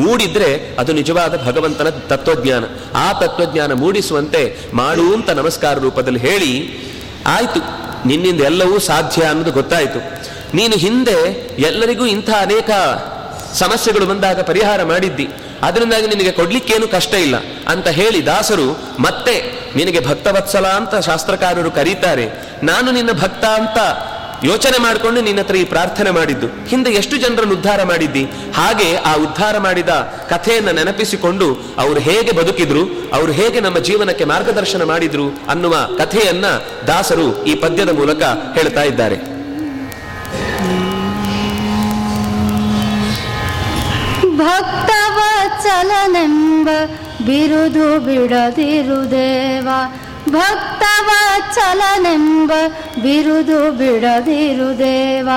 ಮೂಡಿದ್ರೆ 0.00 0.50
ಅದು 0.78 0.92
ನಿಜವಾದ 1.00 1.34
ಭಗವಂತನ 1.48 1.90
ತತ್ವಜ್ಞಾನ. 2.12 2.64
ಆ 3.04 3.08
ತತ್ವಜ್ಞಾನ 3.22 3.72
ಮೂಡಿಸುವಂತೆ 3.82 4.42
ಮಾಡುವಂತ 4.74 5.30
ನಮಸ್ಕಾರ 5.40 5.74
ರೂಪದಲ್ಲಿ 5.86 6.22
ಹೇಳಿ 6.28 6.52
ಆಯ್ತು, 7.26 7.60
ನಿನ್ನಿಂದ 8.08 8.40
ಎಲ್ಲವೂ 8.40 8.78
ಸಾಧ್ಯ 8.78 9.22
ಅನ್ನೋದು 9.22 9.52
ಗೊತ್ತಾಯಿತು. 9.52 9.98
ನೀನು 10.56 10.76
ಹಿಂದೆ 10.76 11.18
ಎಲ್ಲರಿಗೂ 11.58 12.06
ಇಂಥ 12.06 12.30
ಅನೇಕ 12.30 12.70
ಸಮಸ್ಯೆಗಳು 13.54 14.06
ಬಂದಾಗ 14.06 14.40
ಪರಿಹಾರ 14.40 14.82
ಮಾಡಿದ್ದಿ. 14.82 15.28
ಅದರಿಂದಾಗಿ 15.62 16.06
ನಿನಗೆ 16.06 16.32
ಕೊಡ್ಲಿಕ್ಕೇನು 16.32 16.88
ಕಷ್ಟ 16.88 17.14
ಇಲ್ಲ. 17.14 17.36
ಅಂತ 17.68 17.88
ಹೇಳಿ 17.88 18.26
ದಾಸರು, 18.26 18.78
ಮತ್ತೆ 19.00 19.34
ನಿನಗೆ 19.76 20.06
ಭಕ್ತವತ್ಸಲ 20.06 20.66
ಅಂತ 20.66 20.94
ಶಾಸ್ತ್ರಕಾರರು 20.94 21.70
ಕರೀತಾರೆ. 21.70 22.30
ನಾನು 22.62 22.90
ನಿನ್ನ 22.90 23.12
ಭಕ್ತ 23.12 23.44
ಅಂತ 23.44 23.78
ಯೋಚನೆ 24.44 24.78
ಮಾಡಿಕೊಂಡು 24.82 25.20
ನಿನ್ನ 25.20 25.54
ಈ 25.56 25.64
ಪ್ರಾರ್ಥನೆ 25.64 26.10
ಮಾಡಿದ್ದು. 26.10 26.46
ಹಿಂದೆ 26.66 26.90
ಎಷ್ಟು 26.90 27.16
ಜನರನ್ನು 27.16 27.54
ಉದ್ಧಾರ 27.54 27.82
ಮಾಡಿದ್ದಿ? 27.82 28.24
ಹಾಗೆ 28.54 28.96
ಆ 28.96 29.14
ಉದ್ಧಾರ 29.14 29.58
ಮಾಡಿದ 29.58 29.88
ಕಥೆಯನ್ನು 30.30 30.72
ನೆನಪಿಸಿಕೊಂಡು 30.72 31.48
ಅವರು 31.78 32.00
ಹೇಗೆ 32.00 32.32
ಬದುಕಿದ್ರು, 32.32 32.82
ಅವರು 33.12 33.32
ಹೇಗೆ 33.32 33.60
ನಮ್ಮ 33.60 33.78
ಜೀವನಕ್ಕೆ 33.78 34.24
ಮಾರ್ಗದರ್ಶನ 34.24 34.82
ಮಾಡಿದ್ರು 34.82 35.26
ಅನ್ನುವ 35.48 35.74
ಕಥೆಯನ್ನ 35.98 36.46
ದಾಸರು 36.86 37.44
ಈ 37.44 37.54
ಪದ್ಯದ 37.54 37.90
ಮೂಲಕ 37.90 38.22
ಹೇಳ್ತಾ 38.54 38.82
ಇದ್ದಾರೆ. 38.82 39.18
ಭಕ್ತವ 44.36 45.18
ಚಲನೆಂಬ 45.62 46.68
ಬಿರುದು 47.26 48.00
ಬಿಡದಿರು 48.00 49.10
ದೇವ 49.10 49.68
ಭಕ್ತವತ್ಸಲನೆಂಬ 50.33 52.51
ಬಿರುದು 53.03 53.71
ಬಿಡದಿರು 53.71 54.79
ದೇವ 54.79 55.29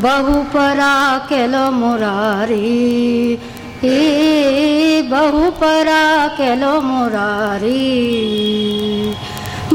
ಬಹುಪರ 0.00 0.80
ಕೆಲ 1.28 1.54
ಮುರಾರಿ 1.72 2.60
ಈ 3.88 3.90
ಬಹುಪರ 5.08 5.88
ಕೆಲ 6.36 6.64
ಮುರಾರಿ 6.82 7.80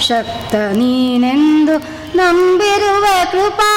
ಶಕ್ತ 0.01 0.55
ನೀನೆಂದು 0.55 1.95
ನಂಬಿರುವ 2.15 3.05
ಕೃಪಾ 3.31 3.73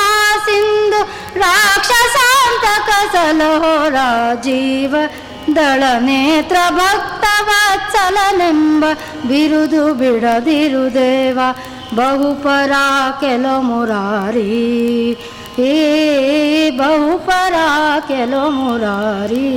ಸಿಂಧು, 0.46 1.00
ರಾಕ್ಷಸಾಂತಕ 1.38 2.88
ಕಸಲೋ 2.88 3.88
ರಾಜೀವ. 3.88 4.94
ದಳ 5.56 5.82
ನೇತ್ರ 6.00 6.56
ಭಕ್ತವ 6.76 7.48
ಚಲನೆಂಬ 7.92 8.84
ಬಿರುದು 9.28 9.94
ಬಿಡದಿರು 9.94 10.94
ದೇವ 10.94 11.38
ಬಹುಪರ 11.94 12.72
ಕೆಲೋ 13.20 13.60
ಮುರಾರಿ 13.60 14.46
ಏ, 15.64 15.66
ಬಹುಪರ 16.78 17.54
ಕೆಲೋ 18.08 18.50
ಮುರಾರಿ 18.56 19.50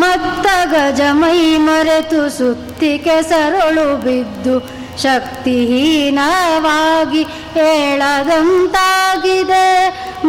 ಮತ್ತ 0.00 0.46
ಗಜ 0.72 1.00
ಮೈ 1.14 1.58
ಮರೆತು 1.58 2.30
ಸುತ್ತಿ 2.30 3.00
ಸರಳು 3.28 3.98
ಬಿದ್ದು 3.98 4.62
ಶಕ್ತಿಹೀನವಾಗಿ 5.04 7.22
ಏಳದಂತಾಗಿದೆ 7.66 9.66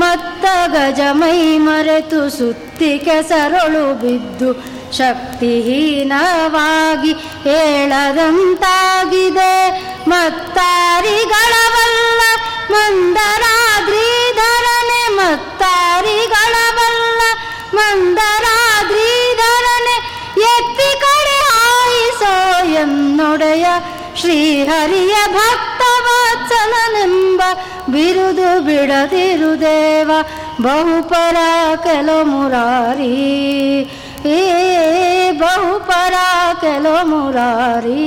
ಮತ್ತ 0.02 0.46
ಗಜ 0.74 1.02
ಮೈ 1.20 1.40
ಮರೆತು 1.58 2.22
ಸುತ್ತಿ 2.38 2.92
ಕೆಸರೊಳು 3.06 3.86
ಬಿದ್ದು 4.02 4.50
ಶಕ್ತಿಹೀನವಾಗಿ 4.98 7.14
ಹೇಳದಂತಾಗಿದೆ. 7.48 9.54
ಮತ್ತಾರಿಗಳವಲ್ಲ 10.12 12.22
ಮಂದರಾದ್ರಿಧರನೆ 12.74 13.42
ಮತ್ತಾರಿಗಳವಲ್ಲ 15.20 17.22
ಮಂದರಾದ್ರಿಧರನೆ, 17.78 18.36
ಎತ್ತಿ 20.54 20.92
ಕಡೆ 21.04 21.38
ಆಯಿಸೋ 21.66 22.34
ಎನ್ನೊಡೆಯ 22.84 23.66
ಶ್ರೀಹರಿಯ 24.26 25.16
ಭಕ್ತ 25.34 25.82
ವಾತ್ಸಲನೆಂಬ 26.06 27.42
ಬಿರುದು 27.92 28.62
ಬಿಡದಿರು 28.62 29.62
ದೇವ 29.62 30.12
ಬಹುಪರ 30.62 31.36
ಕೆಲೋ 31.84 32.24
ಮುರಾರಿ. 32.24 33.12
ಏ, 34.26 35.32
ಬಹುಪರ 35.32 36.14
ಕೆಲೋ 36.62 37.06
ಮುರಾರಿ. 37.06 38.06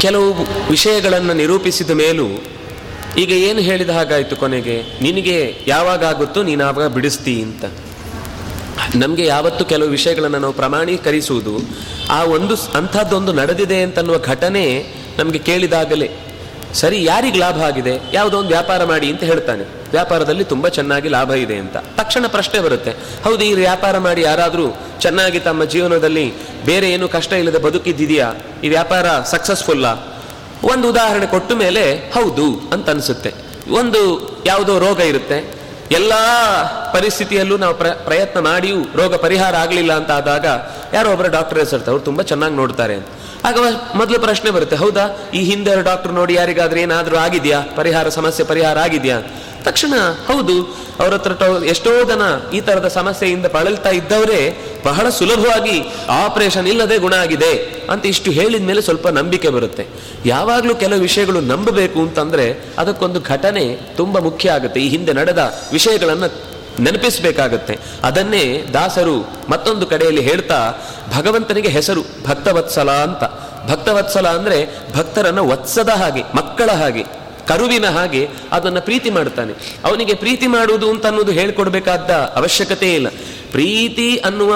ಕೆಲವು 0.00 0.32
ವಿಷಯಗಳನ್ನು 0.70 1.34
ನಿರೂಪಿಸಿದ 1.34 1.90
ಮೇಲೂ 1.90 2.28
ಈಗ 3.16 3.30
ಏನು 3.30 3.60
ಹೇಳಿದ 3.60 3.90
ಹಾಗಾಯಿತು 3.90 4.36
ಕೊನೆಗೆ, 4.36 5.02
ನಿನಗೆ 5.02 5.64
ಯಾವಾಗ 5.66 6.04
ಆಗುತ್ತೋ 6.04 6.42
ನೀನು 6.42 6.64
ಆವಾಗ 6.64 6.86
ಬಿಡಿಸ್ತಿ 6.86 7.42
ಅಂತ. 7.42 7.64
ನಮಗೆ 8.94 9.26
ಯಾವತ್ತು 9.26 9.64
ಕೆಲವು 9.64 9.88
ವಿಷಯಗಳನ್ನು 9.88 10.38
ನಾವು 10.38 10.52
ಪ್ರಮಾಣೀಕರಿಸುವುದು, 10.52 11.60
ಆ 12.10 12.22
ಒಂದು 12.22 12.54
ಅಂಥದ್ದೊಂದು 12.74 13.32
ನಡೆದಿದೆ 13.32 13.82
ಅಂತನ್ನುವ 13.82 14.18
ಘಟನೆ 14.18 14.84
ನಮಗೆ 15.18 15.38
ಕೇಳಿದಾಗಲೇ, 15.38 16.08
ಸರಿ 16.74 17.04
ಯಾರಿಗೆ 17.04 17.38
ಲಾಭ 17.38 17.60
ಆಗಿದೆ, 17.62 18.00
ಯಾವುದೋ 18.12 18.38
ಒಂದು 18.38 18.48
ವ್ಯಾಪಾರ 18.48 18.84
ಮಾಡಿ 18.84 19.10
ಅಂತ 19.10 19.22
ಹೇಳ್ತಾನೆ, 19.22 19.64
ವ್ಯಾಪಾರದಲ್ಲಿ 19.90 20.44
ತುಂಬ 20.44 20.68
ಚೆನ್ನಾಗಿ 20.68 21.08
ಲಾಭ 21.08 21.30
ಇದೆ 21.30 21.56
ಅಂತ. 21.56 21.76
ತಕ್ಷಣ 21.76 22.26
ಪ್ರಶ್ನೆ 22.26 22.60
ಬರುತ್ತೆ, 22.60 22.90
ಹೌದು 23.24 23.44
ಈ 23.44 23.52
ವ್ಯಾಪಾರ 23.54 23.98
ಮಾಡಿ 23.98 24.22
ಯಾರಾದರೂ 24.22 24.76
ಚೆನ್ನಾಗಿ 25.00 25.40
ತಮ್ಮ 25.40 25.64
ಜೀವನದಲ್ಲಿ 25.64 26.32
ಬೇರೆ 26.64 26.90
ಏನು 26.90 27.08
ಕಷ್ಟ 27.08 27.32
ಇಲ್ಲದೆ 27.32 27.58
ಬದುಕಿದ್ದಿದೆಯಾ, 27.58 28.32
ಈ 28.64 28.68
ವ್ಯಾಪಾರ 28.68 29.20
ಸಕ್ಸಸ್ಫುಲ್ಲಾ? 29.20 30.22
ಒಂದು 30.64 30.88
ಉದಾಹರಣೆ 30.88 31.26
ಕೊಟ್ಟ 31.26 31.52
ಮೇಲೆ 31.52 31.96
ಹೌದು 31.96 32.70
ಅಂತ 32.72 32.90
ಅನಿಸುತ್ತೆ. 32.90 33.32
ಒಂದು 33.70 34.00
ಯಾವುದೋ 34.46 34.78
ರೋಗ 34.78 35.00
ಇರುತ್ತೆ 35.00 35.55
ಎಲ್ಲ 35.90 36.12
ಪರಿಸ್ಥಿತಿಯಲ್ಲೂ 36.92 37.56
ನಾವು 37.56 37.74
ಪ್ರ, 37.74 37.86
ಪ್ರಯತ್ನ 37.90 38.40
ಮಾಡಿಯೂ 38.40 38.76
ರೋಗ 38.96 39.14
ಪರಿಹಾರ 39.14 39.54
ಆಗಲಿಲ್ಲ 39.54 39.92
ಅಂತ 39.92 40.10
ಆದಾಗ 40.10 40.46
ಯಾರೋ 40.92 41.10
ಒಬ್ಬರು 41.10 41.28
ಡಾಕ್ಟರ್ 41.28 41.58
ಹೆಸರ್ತಾರೆ 41.58 41.90
ಅವ್ರು 41.90 42.04
ತುಂಬ 42.04 42.22
ಚೆನ್ನಾಗಿ 42.22 42.54
ನೋಡ್ತಾರೆ 42.54 43.26
ಆಗ 43.44 43.56
ಮೊದಲು 43.94 44.20
ಪ್ರಶ್ನೆ 44.20 44.50
ಬರುತ್ತೆ, 44.50 44.76
ಹೌದಾ? 44.76 45.16
ಈ 45.34 45.38
ಹಿಂದೆ 45.38 45.82
ಡಾಕ್ಟರ್ 45.82 46.12
ನೋಡಿ 46.12 46.34
ಯಾರಿಗಾದ್ರೂ 46.34 46.80
ಏನಾದರೂ 46.80 47.16
ಆಗಿದೆಯಾ? 47.16 47.62
ಪರಿಹಾರ, 47.76 48.08
ಸಮಸ್ಯೆ 48.08 48.46
ಪರಿಹಾರ 48.46 48.78
ಆಗಿದೆಯಾ? 48.78 49.18
ತಕ್ಷಣ, 49.66 49.94
ಹೌದು, 50.26 50.56
ಅವ್ರ 51.00 51.14
ಹತ್ರ 51.14 51.64
ಎಷ್ಟೋ 51.64 52.04
ಜನ 52.04 52.22
ಈ 52.54 52.60
ತರದ 52.60 52.88
ಸಮಸ್ಯೆಯಿಂದ 52.88 53.46
ಬಳಲ್ತಾ 53.46 53.90
ಇದ್ದವರೇ, 53.90 54.42
ಬಹಳ 54.84 55.08
ಸುಲಭವಾಗಿ 55.08 55.76
ಆಪರೇಷನ್ 56.08 56.68
ಇಲ್ಲದೆ 56.68 56.98
ಗುಣ 56.98 57.14
ಆಗಿದೆ 57.14 57.52
ಅಂತ 57.90 58.06
ಇಷ್ಟು 58.06 58.30
ಹೇಳಿದ 58.30 58.62
ಮೇಲೆ 58.62 58.80
ಸ್ವಲ್ಪ 58.80 59.08
ನಂಬಿಕೆ 59.08 59.48
ಬರುತ್ತೆ. 59.48 59.86
ಯಾವಾಗಲೂ 60.26 60.74
ಕೆಲವು 60.74 61.00
ವಿಷಯಗಳು 61.00 61.40
ನಂಬಬೇಕು 61.40 62.00
ಅಂತಂದ್ರೆ 62.00 62.64
ಅದಕ್ಕೊಂದು 62.78 63.20
ಘಟನೆ 63.20 63.80
ತುಂಬಾ 63.96 64.20
ಮುಖ್ಯ 64.20 64.50
ಆಗುತ್ತೆ. 64.50 64.80
ಈ 64.80 64.88
ಹಿಂದೆ 64.88 65.12
ನಡೆದ 65.12 65.54
ವಿಷಯಗಳನ್ನ 65.72 66.24
ನೆನಪಿಸಬೇಕಾಗತ್ತೆ. 66.78 67.78
ಅದನ್ನೇ 68.02 68.64
ದಾಸರು 68.72 69.28
ಮತ್ತೊಂದು 69.48 69.86
ಕಡೆಯಲ್ಲಿ 69.86 70.22
ಹೇಳ್ತಾ, 70.22 70.72
ಭಗವಂತನಿಗೆ 71.16 71.68
ಹೆಸರು 71.68 72.02
ಭಕ್ತವತ್ಸಲ 72.26 72.90
ಅಂತ. 72.90 73.24
ಭಕ್ತವತ್ಸಲ 73.70 74.28
ಅಂದ್ರೆ 74.28 74.58
ಭಕ್ತರನ್ನು 74.96 75.48
ವತ್ಸದ 75.48 75.88
ಹಾಗೆ, 75.88 76.22
ಮಕ್ಕಳ 76.36 76.70
ಹಾಗೆ. 76.70 77.25
ಕರುವಿನ 77.48 77.86
ಹಾಗೆ 77.86 78.28
ಅದನ್ನು 78.52 78.80
ಪ್ರೀತಿ 78.80 79.10
ಮಾಡ್ತಾನೆ 79.10 79.52
ಅವನಿಗೆ 79.84 80.14
ಪ್ರೀತಿ 80.14 80.46
ಮಾಡುವುದು 80.46 80.90
ಅಂತ 80.90 81.06
ಅನ್ನೋದು 81.06 81.32
ಹೇಳ್ಕೊಡ್ಬೇಕಾದ 81.32 82.32
ಅವಶ್ಯಕತೆ 82.36 82.94
ಇಲ್ಲ. 82.94 83.08
ಪ್ರೀತಿ 83.50 84.16
ಅನ್ನುವ 84.16 84.54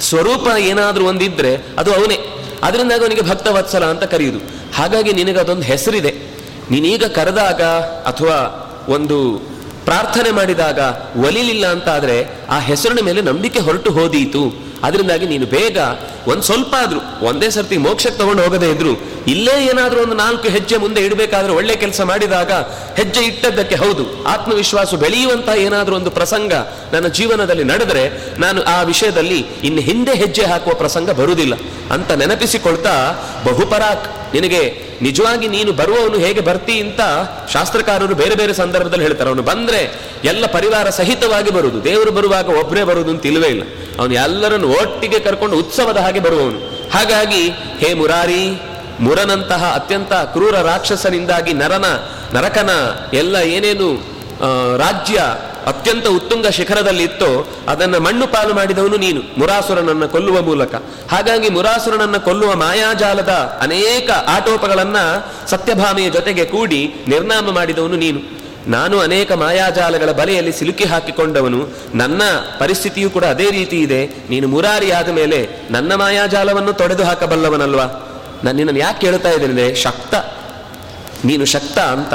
ಸ್ವರೂಪ 0.00 0.58
ಏನಾದರೂ 0.58 1.06
ಒಂದಿದ್ರೆ 1.06 1.56
ಅದು 1.78 1.94
ಅವನೇ. 1.94 2.18
ಅದರಿಂದಾಗಿ 2.62 3.02
ಅವನಿಗೆ 3.02 3.20
ಭಕ್ತವತ್ಸಲ 3.20 3.84
ಅಂತ 3.84 4.04
ಕರೆಯುವುದು 4.04 4.38
ಹಾಗಾಗಿ 4.74 5.12
ನಿನಗೆ 5.12 5.38
ಅದೊಂದು 5.38 5.62
ಹೆಸರಿದೆ. 5.62 6.14
ನೀನೀಗ 6.70 7.04
ಕರೆದಾಗ 7.04 7.62
ಅಥವಾ 8.06 8.62
ಒಂದು 8.88 9.38
ಪ್ರಾರ್ಥನೆ 9.84 10.30
ಮಾಡಿದಾಗ 10.30 10.80
ಒಲಿಲಿಲ್ಲ 11.26 11.66
ಅಂತ 11.66 11.88
ಆದ್ರೆ 11.88 12.26
ಆ 12.50 12.58
ಹೆಸರಿನ 12.58 13.04
ಮೇಲೆ 13.04 13.20
ನಂಬಿಕೆ 13.20 13.58
ಹೊರಟು 13.58 13.90
ಹೋದೀತು. 13.90 14.66
ಅದರಿಂದಾಗಿ 14.86 15.26
ನೀನು 15.26 15.46
ಬೇಗ 15.46 15.78
ಒಂದು 16.28 16.42
ಸ್ವಲ್ಪ 16.42 16.74
ಆದರೂ, 16.78 17.26
ಒಂದೇ 17.26 17.50
ಸರ್ತಿ 17.50 17.76
ಮೋಕ್ಷಕ್ಕೆ 17.76 18.18
ತಗೊಂಡು 18.18 18.42
ಹೋಗದೇ 18.42 18.70
ಇದ್ರು, 18.70 18.92
ಇಲ್ಲೇ 19.26 19.64
ಏನಾದ್ರೂ 19.64 20.02
ಒಂದು 20.02 20.14
ನಾಲ್ಕು 20.14 20.48
ಹೆಜ್ಜೆ 20.48 20.76
ಮುಂದೆ 20.76 21.00
ಇಡಬೇಕಾದ್ರೆ 21.00 21.52
ಒಳ್ಳೆ 21.52 21.76
ಕೆಲಸ 21.76 22.00
ಮಾಡಿದಾಗ 22.00 22.52
ಹೆಜ್ಜೆ 22.96 23.20
ಇಟ್ಟದ್ದಕ್ಕೆ 23.20 23.74
ಹೌದು. 23.74 24.24
ಆತ್ಮವಿಶ್ವಾಸ 24.24 24.94
ಬೆಳೆಯುವಂತಹ 24.94 25.56
ಏನಾದ್ರೂ 25.58 25.96
ಒಂದು 25.96 26.10
ಪ್ರಸಂಗ 26.10 26.52
ನನ್ನ 26.92 27.06
ಜೀವನದಲ್ಲಿ 27.06 27.64
ನಡೆದರೆ 27.64 28.34
ನಾನು 28.38 28.62
ಆ 28.62 28.82
ವಿಷಯದಲ್ಲಿ 28.82 29.46
ಇನ್ನು 29.64 29.80
ಹಿಂದೆ 29.80 30.14
ಹೆಜ್ಜೆ 30.14 30.42
ಹಾಕುವ 30.42 30.74
ಪ್ರಸಂಗ 30.74 31.10
ಬರುವುದಿಲ್ಲ. 31.10 31.54
ಅಂತ 31.90 32.12
ನೆನಪಿಸಿಕೊಳ್ತಾ, 32.12 32.94
ಬಹುಪರಾಕ್, 33.44 34.34
ನಿನಗೆ 34.34 34.86
ನಿಜವಾಗಿ 35.02 35.48
ನೀನು 35.48 35.72
ಬರುವವನು 35.72 36.18
ಹೇಗೆ 36.18 36.40
ಬರ್ತಿ 36.40 36.80
ಅಂತ 36.80 37.00
ಶಾಸ್ತ್ರಕಾರರು 37.52 38.14
ಬೇರೆ 38.14 38.34
ಬೇರೆ 38.34 38.54
ಸಂದರ್ಭದಲ್ಲಿ 38.54 39.04
ಹೇಳ್ತಾರೆ. 39.04 39.30
ಅವನು 39.30 39.42
ಬಂದ್ರೆ 39.42 39.80
ಎಲ್ಲ 40.24 40.46
ಪರಿವಾರ 40.46 40.90
ಸಹಿತವಾಗಿ 40.90 41.50
ಬರುವುದು. 41.50 41.84
ದೇವರು 41.84 42.10
ಬರುವಾಗ 42.10 42.48
ಒಬ್ಬರೇ 42.48 42.84
ಬರುವುದು 42.84 43.10
ಅಂತ 43.10 43.26
ಇಲ್ಲವೇ 43.26 43.46
ಇಲ್ಲ. 43.46 43.62
ಅವನು 43.98 44.14
ಎಲ್ಲರನ್ನು 44.14 44.68
ಒಟ್ಟಿಗೆ 44.82 45.18
ಕರ್ಕೊಂಡು 45.18 45.56
ಉತ್ಸವದ 45.56 45.96
ಹಾಗೆ 45.96 46.20
ಬರುವವನು. 46.20 46.58
ಹಾಗಾಗಿ, 46.90 47.48
ಹೇ 47.78 47.94
ಮುರಾರಿ, 47.94 48.62
ಮುರನಂತಹ 49.00 49.72
ಅತ್ಯಂತ 49.74 50.12
ಕ್ರೂರ 50.12 50.60
ರಾಕ್ಷಸನಿಂದಾಗಿ 50.60 51.52
ನರನ, 51.52 51.84
ನರಕನ 52.32 52.70
ಎಲ್ಲ 53.12 53.36
ಏನೇನು 53.36 54.16
ರಾಜ್ಯ 54.78 55.20
ಅತ್ಯಂತ 55.66 56.06
ಉತ್ತುಂಗ 56.06 56.46
ಶಿಖರದಲ್ಲಿ 56.46 57.02
ಇತ್ತೋ, 57.02 57.48
ಅದನ್ನು 57.68 58.00
ಮಣ್ಣು 58.00 58.26
ಪಾಲು 58.26 58.54
ಮಾಡಿದವನು 58.54 58.96
ನೀನು, 58.96 59.20
ಮುರಾಸುರನನ್ನ 59.38 60.06
ಕೊಲ್ಲುವ 60.06 60.42
ಮೂಲಕ. 60.42 60.74
ಹಾಗಾಗಿ 61.10 61.48
ಮುರಾಸುರನನ್ನ 61.48 62.16
ಕೊಲ್ಲುವ 62.16 62.54
ಮಾಯಾಜಾಲದ 62.54 63.58
ಅನೇಕ 63.62 64.10
ಆಟೋಪಗಳನ್ನ 64.10 64.96
ಸತ್ಯಭಾಮೆಯ 65.46 66.10
ಜೊತೆಗೆ 66.10 66.44
ಕೂಡಿ 66.44 66.94
ನಿರ್ನಾಮ 67.08 67.50
ಮಾಡಿದವನು 67.50 67.96
ನೀನು. 67.96 68.45
ನಾನು 68.66 68.98
ಅನೇಕ 68.98 69.32
ಮಾಯಾಜಾಲಗಳ 69.32 70.12
ಬಲೆಯಲ್ಲಿ 70.12 70.52
ಸಿಲುಕಿ 70.52 70.84
ಹಾಕಿಕೊಂಡವನು, 70.84 71.68
ನನ್ನ 71.94 72.22
ಪರಿಸ್ಥಿತಿಯೂ 72.58 73.10
ಕೂಡ 73.10 73.24
ಅದೇ 73.24 73.50
ರೀತಿ 73.50 73.80
ಇದೆ. 73.80 74.06
ನೀನು 74.06 74.48
ಮುರಾರಿಯಾದ 74.48 75.08
ಮೇಲೆ 75.08 75.48
ನನ್ನ 75.70 75.94
ಮಾಯಾಜಾಲವನ್ನು 75.94 76.72
ತೊಡೆದು 76.72 77.04
ಹಾಕಬಲ್ಲವನಲ್ವಾ? 77.04 77.84
ನಾನು 78.44 78.56
ನಿನ್ನನ್ನು 78.56 78.80
ಯಾಕೆ 78.80 79.00
ಕೇಳ್ತಾ 79.00 79.30
ಇದ್ದೇನೆ 79.30 79.74
ಶಕ್ತ. 79.74 80.14
ನೀನು 81.24 81.44
ಶಕ್ತ 81.44 81.78
ಅಂತ. 81.78 82.14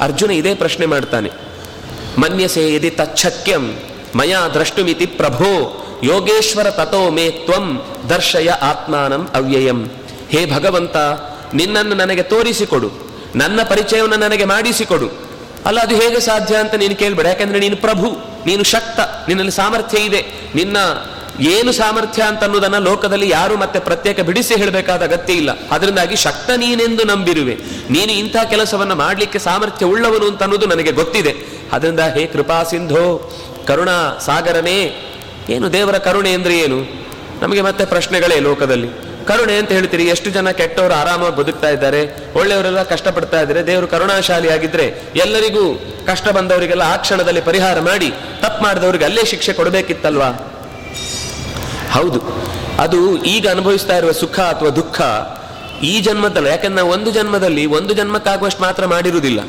ಅರ್ಜುನ 0.00 0.30
ಇದೇ 0.30 0.54
ಪ್ರಶ್ನೆ 0.54 0.86
ಮಾಡ್ತಾನೆ. 0.86 1.30
ಮನ್ಯಸೆ 2.18 2.74
ಯದಿ 2.74 2.90
ತಚ್ಛಕ್ಯಂ 2.90 3.78
ಮಯಾ 4.14 4.48
ದ್ರಷ್ಟುಮಿತಿ 4.48 5.06
ಪ್ರಭೋ, 5.06 5.76
ಯೋಗೇಶ್ವರ 6.02 6.70
ತಥೋ 6.70 7.10
ಮೇ 7.10 7.30
ತ್ವಂ, 7.30 7.86
ದರ್ಶಯ 8.08 8.50
ಆತ್ಮಾನಂ 8.50 9.30
ಅವ್ಯಯಂ. 9.34 9.86
ಹೇ 10.30 10.52
ಭಗವಂತ, 10.54 10.96
ನಿನ್ನನ್ನು 11.54 11.94
ನನಗೆ 11.94 12.22
ತೋರಿಸಿಕೊಡು. 12.22 12.90
ನನ್ನ 13.36 13.60
ಪರಿಚಯವನ್ನು 13.62 14.16
ನನಗೆ 14.16 14.44
ಮಾಡಿಸಿಕೊಡು. 14.44 15.29
ಅಲ್ಲ, 15.66 15.80
ಅದು 15.80 15.94
ಹೇಗೆ 15.94 16.20
ಸಾಧ್ಯ 16.20 16.56
ಅಂತ 16.56 16.74
ನೀನು 16.74 16.96
ಕೇಳ್ಬೇಡ. 16.96 17.26
ಯಾಕಂದ್ರೆ 17.26 17.58
ನೀನು 17.58 17.76
ಪ್ರಭು, 17.76 18.18
ನೀನು 18.46 18.64
ಶಕ್ತ, 18.64 19.00
ನಿನ್ನಲ್ಲಿ 19.28 19.52
ಸಾಮರ್ಥ್ಯ 19.52 19.98
ಇದೆ. 19.98 20.26
ನಿನ್ನ 20.54 20.76
ಏನು 21.40 21.72
ಸಾಮರ್ಥ್ಯ 21.72 22.22
ಅಂತ 22.22 22.44
ಅನ್ನೋದನ್ನ 22.44 22.78
ಲೋಕದಲ್ಲಿ 22.78 23.28
ಯಾರು 23.28 23.56
ಮತ್ತೆ 23.56 23.78
ಪ್ರತ್ಯೇಕ 23.78 24.20
ಬಿಡಿಸಿ 24.20 24.54
ಹೇಳಬೇಕಾದ 24.54 25.02
ಅಗತ್ಯ 25.02 25.32
ಇಲ್ಲ. 25.32 25.50
ಅದರಿಂದಾಗಿ 25.70 26.16
ಶಕ್ತ 26.16 26.50
ನೀನೆಂದು 26.50 27.04
ನಂಬಿರುವೆ. 27.04 27.54
ನೀನು 27.90 28.12
ಇಂಥ 28.12 28.36
ಕೆಲಸವನ್ನ 28.50 28.92
ಮಾಡಲಿಕ್ಕೆ 28.92 29.38
ಸಾಮರ್ಥ್ಯ 29.38 29.86
ಉಳ್ಳವನು 29.86 30.26
ಅಂತ 30.26 30.42
ಅನ್ನೋದು 30.42 30.66
ನನಗೆ 30.66 30.92
ಗೊತ್ತಿದೆ. 30.92 31.34
ಅದರಿಂದ 31.72 32.00
ಹೇ 32.00 32.26
ಕೃಪಾ 32.26 32.62
ಸಿಂಧೋ, 32.62 33.32
ಕರುಣಾ 33.66 34.18
ಸಾಗರನೇ, 34.26 35.06
ಏನು 35.50 35.72
ದೇವರ 35.72 35.98
ಕರುಣೆ 35.98 36.32
ಅಂದ್ರೆ 36.32 36.58
ಏನು? 36.58 37.10
ನಮಗೆ 37.42 37.60
ಮತ್ತೆ 37.60 37.84
ಪ್ರಶ್ನೆಗಳೇ 37.84 38.40
ಲೋಕದಲ್ಲಿ. 38.40 39.09
ಕರುಣೆ 39.30 39.56
ಅಂತ 39.60 39.70
ಹೇಳ್ತೀರಿ. 39.78 40.04
ಎಷ್ಟು 40.14 40.28
ಜನ 40.36 40.50
ಕೆಟ್ಟವರು 40.60 40.94
ಆರಾಮಾಗಿ 41.00 41.36
ಬದುಕ್ತಾ 41.40 41.68
ಇದ್ದಾರೆ, 41.76 42.00
ಒಳ್ಳೆಯವರೆಲ್ಲ 42.40 42.82
ಕಷ್ಟಪಡ್ತಾ 42.92 43.40
ಇದ್ದಾರೆ, 43.40 43.60
ದೇವರು 43.66 43.86
ಕರುಣಾಶಾಲಿ 43.94 44.48
ಆಗಿದ್ರೆ 44.56 44.86
ಎಲ್ಲರಿಗೂ 45.24 45.64
ಕಷ್ಟ 46.06 46.28
ಬಂದವರಿಗೆಲ್ಲ 46.36 46.84
ಆ 46.92 46.96
ಕ್ಷಣದಲ್ಲಿ 47.04 47.42
ಪರಿಹಾರ 47.50 47.80
ಮಾಡಿ, 47.90 48.08
ತಪ್ಪು 48.44 48.60
ಮಾಡಿದವರಿಗೆ 48.64 49.04
ಅಲ್ಲೇ 49.08 49.24
ಶಿಕ್ಷೆ 49.32 49.52
ಕೊಡಬೇಕಿತ್ತಲ್ವಾ? 49.52 50.30
ಹೌದು. 51.96 52.20
ಅದು 52.84 53.00
ಈಗ 53.34 53.44
ಅನುಭವಿಸ್ತಾ 53.48 53.94
ಇರುವ 54.00 54.12
ಸುಖ 54.22 54.36
ಅಥವಾ 54.54 54.70
ದುಃಖ 54.80 55.00
ಈ 55.90 55.94
ಜನ್ಮದಲ್ಲ, 56.06 56.46
ಯಾಕಂದ್ರೆ 56.46 56.78
ನಾವು 56.78 56.90
ಒಂದು 56.96 57.10
ಜನ್ಮದಲ್ಲಿ 57.10 57.66
ಒಂದು 57.78 57.92
ಜನ್ಮಕ್ಕಾಗುವಷ್ಟು 57.98 58.62
ಮಾತ್ರ 58.62 58.86
ಮಾಡಿರುವುದಿಲ್ಲ. 58.86 59.40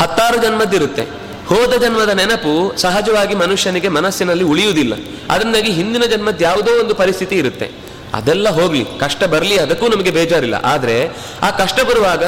ಹತ್ತಾರು 0.00 0.38
ಜನ್ಮದ್ದಿರುತ್ತೆ 0.42 1.04
ಹೋದ 1.50 1.72
ಜನ್ಮದ 1.82 2.12
ನೆನಪು 2.18 2.52
ಸಹಜವಾಗಿ 2.76 3.34
ಮನುಷ್ಯನಿಗೆ 3.34 3.88
ಮನಸ್ಸಿನಲ್ಲಿ 3.98 4.44
ಉಳಿಯುವುದಿಲ್ಲ. 4.44 4.94
ಅದರಿಂದಾಗಿ 5.30 5.70
ಹಿಂದಿನ 5.78 6.04
ಜನ್ಮದ 6.12 6.42
ಯಾವುದೋ 6.48 6.72
ಒಂದು 6.82 6.94
ಪರಿಸ್ಥಿತಿ 7.00 7.36
ಇರುತ್ತೆ. 7.42 7.66
ಅದೆಲ್ಲ 8.14 8.48
ಹೋಗ್ಲಿ, 8.48 8.86
ಕಷ್ಟ 9.00 9.24
ಬರಲಿ, 9.24 9.58
ಅದಕ್ಕೂ 9.58 9.88
ನಮಗೆ 9.88 10.10
ಬೇಜಾರಿಲ್ಲ. 10.10 10.54
ಆದರೆ, 10.54 11.16
ಆ 11.42 11.50
ಕಷ್ಟ 11.50 11.80
ಬರುವಾಗ 11.80 12.24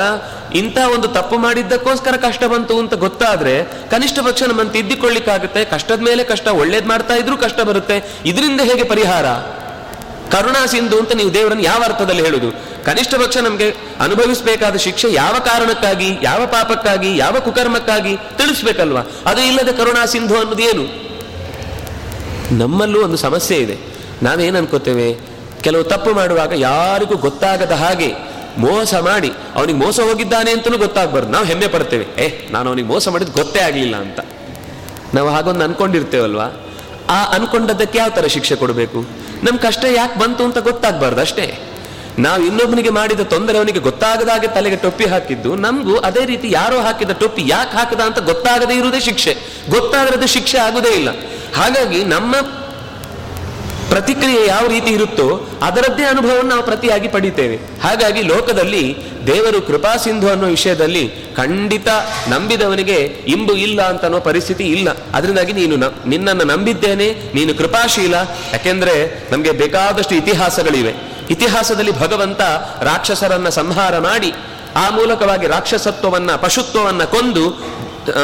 ಇಂಥ 0.54 0.78
ಒಂದು 0.94 1.08
ತಪ್ಪು 1.08 1.38
ಮಾಡಿದ್ದಕ್ಕೋಸ್ಕರ 1.38 2.16
ಕಷ್ಟ 2.16 2.44
ಬಂತು 2.44 2.78
ಅಂತ 2.78 2.94
ಗೊತ್ತಾದ್ರೆ, 2.94 3.64
ಕನಿಷ್ಠ 3.64 4.18
ಪಕ್ಷ 4.18 4.42
ನಮ್ಮನ್ನು 4.42 4.72
ತಿದ್ದಿಕೊಳ್ಳಿಕ್ಕಾಗುತ್ತೆ. 4.72 5.64
ಕಷ್ಟದ 5.64 6.00
ಮೇಲೆ 6.00 6.24
ಕಷ್ಟ, 6.24 6.48
ಒಳ್ಳೇದು 6.48 6.88
ಮಾಡ್ತಾ 6.88 7.14
ಇದ್ರೂ 7.14 7.36
ಕಷ್ಟ 7.36 7.60
ಬರುತ್ತೆ. 7.60 8.12
ಇದರಿಂದ 8.24 8.60
ಹೇಗೆ 8.60 8.84
ಪರಿಹಾರ? 8.84 9.26
ಕರುಣಾ 10.36 10.66
ಸಿಂಧು 10.66 10.98
ಅಂತ 10.98 11.16
ನೀವು 11.16 11.34
ದೇವರನ್ನು 11.34 11.62
ಯಾವ 11.62 11.82
ಅರ್ಥದಲ್ಲಿ 11.84 12.24
ಹೇಳುದು? 12.24 12.52
ಕನಿಷ್ಠ 12.84 13.14
ಪಕ್ಷ 13.14 13.36
ನಮಗೆ 13.36 13.70
ಅನುಭವಿಸಬೇಕಾದ 14.00 14.76
ಶಿಕ್ಷೆ 14.76 15.12
ಯಾವ 15.12 15.32
ಕಾರಣಕ್ಕಾಗಿ, 15.32 16.18
ಯಾವ 16.22 16.46
ಪಾಪಕ್ಕಾಗಿ, 16.46 17.16
ಯಾವ 17.16 17.36
ಕುಕರ್ಮಕ್ಕಾಗಿ 17.40 18.16
ತಿಳಿಸ್ಬೇಕಲ್ವಾ? 18.16 19.02
ಅದು 19.26 19.40
ಇಲ್ಲದೆ 19.40 19.72
ಕರುಣಾ 19.72 20.06
ಸಿಂಧು 20.06 20.36
ಅನ್ನೋದು 20.36 20.62
ಏನು? 20.62 21.12
ನಮ್ಮಲ್ಲೂ 22.58 23.04
ಒಂದು 23.04 23.16
ಸಮಸ್ಯೆ 23.16 23.58
ಇದೆ. 23.58 23.78
ನಾವೇನು 24.22 24.58
ಅನ್ಕೋತೇವೆ? 24.58 25.31
ಕೆಲವು 25.62 25.84
ತಪ್ಪು 25.84 26.10
ಮಾಡುವಾಗ 26.10 26.52
ಯಾರಿಗೂ 26.56 27.16
ಗೊತ್ತಾಗದ 27.16 27.72
ಹಾಗೆ 27.72 28.32
ಮೋಸ 28.58 28.94
ಮಾಡಿ, 28.94 29.32
ಅವನಿಗೆ 29.54 29.78
ಮೋಸ 29.78 30.00
ಹೋಗಿದ್ದಾನೆ 30.00 30.50
ಅಂತಲೂ 30.50 30.78
ಗೊತ್ತಾಗ್ಬಾರ್ದು. 30.78 31.30
ನಾವು 31.30 31.44
ಹೆಮ್ಮೆ 31.44 31.66
ಪಡ್ತೇವೆ. 31.66 32.22
ಏ, 32.22 32.48
ನಾನು 32.50 32.68
ಅವನಿಗೆ 32.68 32.88
ಮೋಸ 32.88 33.08
ಮಾಡಿದ್ದು 33.08 33.32
ಗೊತ್ತೇ 33.32 33.60
ಆಗಲಿಲ್ಲ 33.60 33.96
ಅಂತ. 33.96 34.20
ನಾವು 35.14 35.28
ಹಾಗೊಂದು 35.28 35.64
ಅನ್ಕೊಂಡಿರ್ತೇವಲ್ವಾ? 35.64 36.66
ಆ 37.08 37.24
ಅನ್ಕೊಂಡದ್ದಕ್ಕೆ 37.24 37.98
ಯಾವ 37.98 38.10
ತರ 38.10 38.26
ಶಿಕ್ಷೆ 38.26 38.56
ಕೊಡಬೇಕು? 38.56 39.06
ನಮ್ 39.42 39.58
ಕಷ್ಟ 39.58 39.84
ಯಾಕೆ 39.84 40.18
ಬಂತು 40.18 40.44
ಅಂತ 40.44 40.58
ಗೊತ್ತಾಗಬಾರ್ದು 40.58 41.20
ಅಷ್ಟೇ. 41.20 41.58
ನಾವು 42.18 42.42
ಇನ್ನೊಬ್ಬನಿಗೆ 42.42 42.90
ಮಾಡಿದ 42.90 43.20
ತೊಂದರೆ 43.20 43.58
ಅವನಿಗೆ 43.58 43.78
ಗೊತ್ತಾಗದಾಗೆ 43.78 44.46
ತಲೆಗೆ 44.46 44.76
ಟೊಪ್ಪಿ 44.76 45.04
ಹಾಕಿದ್ದು, 45.04 45.54
ನಮಗೂ 45.54 45.96
ಅದೇ 45.96 46.24
ರೀತಿ 46.24 46.50
ಯಾರೋ 46.50 46.80
ಹಾಕಿದ 46.80 47.10
ಟೊಪ್ಪಿ 47.10 47.42
ಯಾಕೆ 47.46 47.76
ಹಾಕದ 47.76 48.00
ಅಂತ 48.00 48.18
ಗೊತ್ತಾಗದೇ 48.18 48.74
ಇರುವುದೇ 48.74 49.00
ಶಿಕ್ಷೆ. 49.00 49.36
ಗೊತ್ತಾಗದ 49.70 50.24
ಶಿಕ್ಷೆ 50.24 50.58
ಆಗುದೇ 50.58 50.88
ಇಲ್ಲ. 50.88 51.08
ಹಾಗಾಗಿ 51.56 52.04
ನಮ್ಮ 52.04 52.34
ಪ್ರತಿಕ್ರಿಯೆ 53.92 54.46
ಯಾವ 54.46 54.66
ರೀತಿ 54.66 54.90
ಇರುತ್ತೋ 54.90 55.26
ಅದರದ್ದೇ 55.62 56.04
ಅನುಭವವನ್ನು 56.04 56.50
ನಾವು 56.50 56.62
ಪ್ರತಿಯಾಗಿ 56.62 57.08
ಪಡಿತೇವೆ. 57.08 57.56
ಹಾಗಾಗಿ 57.56 58.22
ಲೋಕದಲ್ಲಿ 58.22 58.96
ದೇವರು 59.26 59.62
ಕೃಪಾ 59.62 59.96
ಸಿಂಧು 59.96 60.28
ಅನ್ನೋ 60.28 60.46
ವಿಷಯದಲ್ಲಿ 60.46 61.04
ಖಂಡಿತ 61.36 61.88
ನಂಬಿದವನಿಗೆ 62.28 62.98
ಇಂಬು 63.34 63.52
ಇಲ್ಲ 63.52 63.82
ಅಂತ 63.82 64.04
ಅನ್ನೋ 64.04 64.20
ಪರಿಸ್ಥಿತಿ 64.20 64.64
ಇಲ್ಲ. 64.64 64.88
ಅದರಿಂದಾಗಿ 65.14 65.52
ನೀನು 65.52 66.08
ನಿನ್ನನ್ನು 66.08 66.44
ನಂಬಿದ್ದೇನೆ, 66.44 67.08
ನೀನು 67.34 67.54
ಕೃಪಾಶೀಲ. 67.54 68.14
ಯಾಕೆಂದ್ರೆ 68.52 68.94
ನಮಗೆ 69.32 69.50
ಬೇಕಾದಷ್ಟು 69.50 70.14
ಇತಿಹಾಸಗಳಿವೆ. 70.14 70.92
ಇತಿಹಾಸದಲ್ಲಿ 71.30 72.00
ಭಗವಂತ 72.00 72.40
ರಾಕ್ಷಸರನ್ನ 72.80 73.48
ಸಂಹಾರ 73.48 73.98
ಮಾಡಿ 73.98 74.32
ಆ 74.76 74.90
ಮೂಲಕವಾಗಿ 74.90 75.46
ರಾಕ್ಷಸತ್ವವನ್ನ 75.46 76.30
ಪಶುತ್ವವನ್ನ 76.36 77.04
ಕೊಂದು 77.04 77.44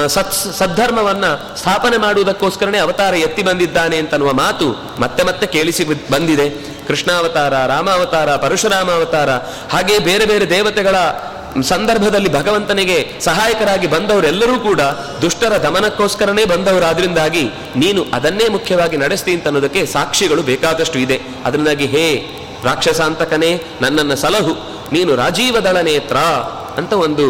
ಸತ್ 0.08 0.32
ಸದ್ಧರ್ಮವನ್ನ 0.32 1.24
ಸ್ಥಾಪನೆ 1.56 1.96
ಮಾಡುವುದಕ್ಕೋಸ್ಕರನೇ 1.96 2.78
ಅವತಾರ 2.78 3.14
ಎತ್ತಿ 3.14 3.42
ಬಂದಿದ್ದಾನೆ 3.42 3.96
ಅಂತನ್ನುವ 3.96 4.32
ಮಾತು 4.32 4.68
ಮತ್ತೆ 4.98 5.22
ಮತ್ತೆ 5.22 5.46
ಕೇಳಿಸಿ 5.46 5.84
ಬಂದಿದೆ. 6.10 6.50
ಕೃಷ್ಣಾವತಾರ, 6.88 7.66
ರಾಮಾವತಾರ 7.66 8.36
ಪರಶುರಾಮ 8.36 8.90
ಅವತಾರ 8.90 9.30
ಹಾಗೆ 9.72 9.98
ಬೇರೆ 9.98 10.24
ಬೇರೆ 10.24 10.50
ದೇವತೆಗಳ 10.50 10.96
ಸಂದರ್ಭದಲ್ಲಿ 11.62 12.32
ಭಗವಂತನಿಗೆ 12.32 13.12
ಸಹಾಯಕರಾಗಿ 13.20 13.86
ಬಂದವರೆಲ್ಲರೂ 13.86 14.58
ಕೂಡ 14.58 14.80
ದುಷ್ಟರ 15.22 15.62
ದಮನಕ್ಕೋಸ್ಕರನೇ 15.62 16.44
ಬಂದವರಾದ್ರಿಂದಾಗಿ 16.44 17.44
ನೀನು 17.76 18.06
ಅದನ್ನೇ 18.12 18.48
ಮುಖ್ಯವಾಗಿ 18.48 18.96
ನಡೆಸ್ತಿ 18.96 19.34
ಅಂತ 19.34 19.46
ಅನ್ನೋದಕ್ಕೆ 19.46 19.86
ಸಾಕ್ಷಿಗಳು 19.86 20.42
ಬೇಕಾದಷ್ಟು 20.42 20.98
ಇದೆ. 20.98 21.20
ಅದರಿಂದಾಗಿ 21.44 21.86
ಹೇ 21.86 22.26
ರಾಕ್ಷಸಾಂತಕನೇ, 22.64 23.64
ನನ್ನನ್ನು 23.80 24.16
ಸಲಹು, 24.16 24.54
ನೀನು 24.92 25.16
ರಾಜೀವದಳ 25.16 25.76
ನೇತ್ರ 25.80 26.16
ಅಂತ 26.76 26.92
ಒಂದು 26.92 27.26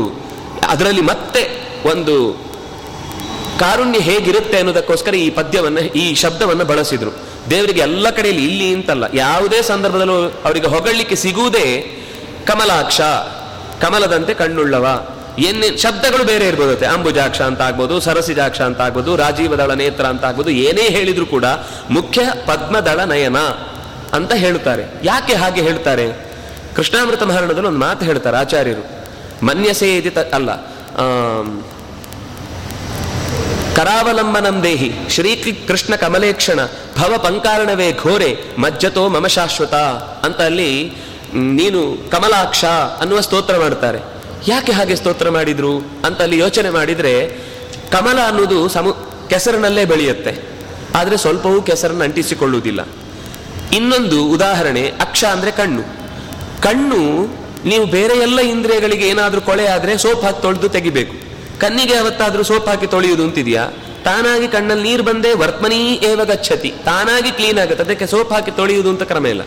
ಅದರಲ್ಲಿ 0.68 1.01
ಮತ್ತೆ 1.01 1.67
ಒಂದು 1.87 2.14
ಕಾರುಣ್ಯ 3.61 3.99
ಹೇಗಿರುತ್ತೆ 3.99 4.59
ಅನ್ನೋದಕ್ಕೋಸ್ಕರ 4.59 5.14
ಈ 5.14 5.31
ಪದ್ಯವನ್ನ, 5.31 5.79
ಈ 5.79 6.14
ಶಬ್ದವನ್ನ 6.14 6.62
ಬಳಸಿದ್ರು. 6.62 7.11
ದೇವರಿಗೆ 7.51 7.81
ಎಲ್ಲ 7.81 8.11
ಕಡೆಯಲ್ಲಿ 8.11 8.45
ಇಲ್ಲಿ 8.45 8.74
ಅಂತಲ್ಲ, 8.74 9.05
ಯಾವುದೇ 9.14 9.62
ಸಂದರ್ಭದಲ್ಲೂ 9.62 10.18
ಅವರಿಗೆ 10.45 10.66
ಹೊಗಳಿಕ್ಕೆ 10.66 11.16
ಸಿಗುವುದೇ 11.16 11.66
ಕಮಲಾಕ್ಷ, 12.47 13.01
ಕಮಲದಂತೆ 13.81 14.35
ಕಣ್ಣುಳ್ಳವ. 14.35 14.87
ಏನೇ 15.39 15.76
ಶಬ್ದಗಳು 15.76 16.24
ಬೇರೆ 16.24 16.49
ಇರ್ಬೋದತ್ತೆ 16.49 16.87
ಅಂಬುಜಾಕ್ಷ 16.87 17.41
ಅಂತ 17.41 17.61
ಆಗ್ಬೋದು 17.61 18.01
ಸರಸಿಜಾಕ್ಷ 18.01 18.61
ಅಂತ 18.61 18.81
ಆಗ್ಬೋದು 18.81 19.16
ರಾಜೀವದಳ 19.16 19.72
ನೇತ್ರ 19.72 20.07
ಅಂತ 20.07 20.24
ಆಗ್ಬೋದು 20.24 20.51
ಏನೇ 20.51 20.83
ಹೇಳಿದ್ರು 20.83 21.26
ಕೂಡ 21.26 21.45
ಮುಖ್ಯ 21.91 22.22
ಪದ್ಮದಳ 22.47 23.01
ನಯನ 23.05 23.37
ಅಂತ 24.12 24.33
ಹೇಳುತ್ತಾರೆ. 24.33 24.85
ಯಾಕೆ 25.05 25.35
ಹಾಗೆ 25.35 25.62
ಹೇಳ್ತಾರೆ 25.62 26.07
ಕೃಷ್ಣಾಮೃತ 26.76 27.22
ಮಹರಣದಲ್ಲಿ 27.22 27.68
ಒಂದು 27.68 27.79
ಮಾತು 27.79 28.05
ಹೇಳ್ತಾರೆ 28.05 28.37
ಆಚಾರ್ಯರು. 28.37 28.85
ಮನ್ಯಸೇ 29.47 30.14
ಅಲ್ಲ 30.33 30.51
ಕರಾವಲಂಬನಂ 33.76 34.62
ದೇಹಿ, 34.62 34.93
ಶ್ರೀ 35.11 35.62
ಕೃಷ್ಣ 35.68 35.95
ಕಮಲೇಕ್ಷಣ, 35.95 36.61
ಭವ 36.99 37.14
ಪಂಕಾರಣವೇ 37.18 37.93
ಘೋರೆ, 37.93 38.36
ಮಜ್ಜತೋ 38.59 39.09
ಮಮ 39.09 39.26
ಶಾಶ್ವತ 39.26 39.74
ಅಂತ 40.24 40.41
ಅಲ್ಲಿ 40.41 40.93
ನೀನು 41.34 42.11
ಕಮಲಾಕ್ಷ 42.11 42.64
ಅನ್ನುವ 43.01 43.20
ಸ್ತೋತ್ರ 43.20 43.57
ಮಾಡ್ತಾರೆ. 43.57 43.99
ಯಾಕೆ 44.49 44.72
ಹಾಗೆ 44.72 44.97
ಸ್ತೋತ್ರ 44.97 45.30
ಮಾಡಿದ್ರು 45.30 45.78
ಅಂತ 45.78 46.22
ಅಲ್ಲಿ 46.22 46.39
ಯೋಚನೆ 46.39 46.70
ಮಾಡಿದ್ರೆ 46.70 47.39
ಕಮಲ 47.93 48.18
ಅನ್ನೋದು 48.28 48.68
ಸಮು 48.68 48.93
ಕೆಸರಿನಲ್ಲೇ 49.28 49.84
ಬೆಳೆಯುತ್ತೆ. 49.84 50.49
ಆದರೆ 50.95 51.16
ಸ್ವಲ್ಪವೂ 51.16 51.62
ಕೆಸರನ್ನು 51.62 52.05
ಅಂಟಿಸಿಕೊಳ್ಳುವುದಿಲ್ಲ. 52.05 52.89
ಇನ್ನೊಂದು 53.72 54.24
ಉದಾಹರಣೆ 54.24 54.93
ಅಕ್ಷ 55.01 55.24
ಅಂದ್ರೆ 55.24 55.51
ಕಣ್ಣು. 55.51 55.82
ಕಣ್ಣು 56.62 57.28
ನೀವು 57.68 57.86
ಬೇರೆ 57.86 58.18
ಎಲ್ಲ 58.18 58.40
ಇಂದ್ರಿಯಗಳಿಗೆ 58.40 59.08
ಏನಾದರೂ 59.08 59.40
ಕೊಳೆ 59.40 59.66
ಆದ್ರೆ 59.66 59.98
ಸೋಪ್ 59.98 60.24
ಹಾಕಿ 60.24 60.42
ತೊಳೆದು 60.42 60.68
ತೆಗಿಬೇಕು. 60.68 61.14
ಕಣ್ಣಿಗೆ 61.60 61.94
ಅವತ್ತಾದರೂ 61.94 62.42
ಸೋಪ್ 62.42 62.68
ಹಾಕಿ 62.68 62.86
ತೊಳೆಯುವುದು 62.86 63.22
ಅಂತಿದೆಯಾ? 63.22 63.64
ತಾನಾಗಿ 64.04 64.48
ಕಣ್ಣಲ್ಲಿ 64.48 64.82
ನೀರು 64.82 65.02
ಬಂದೇ 65.02 65.32
ವರ್ತಮನೀ 65.32 65.76
ಏವ 65.76 66.24
ಗಚ್ಚತಿ. 66.24 66.74
ತಾನಾಗಿ 66.84 67.30
ಕ್ಲೀನ್ 67.30 67.58
ಆಗುತ್ತೆ. 67.58 67.84
ಅದಕ್ಕೆ 67.84 68.06
ಸೋಪ್ 68.06 68.32
ಹಾಕಿ 68.32 68.50
ತೊಳೆಯುವುದು 68.50 68.90
ಅಂತ 68.90 69.02
ಕ್ರಮ 69.02 69.26
ಇಲ್ಲ. 69.26 69.42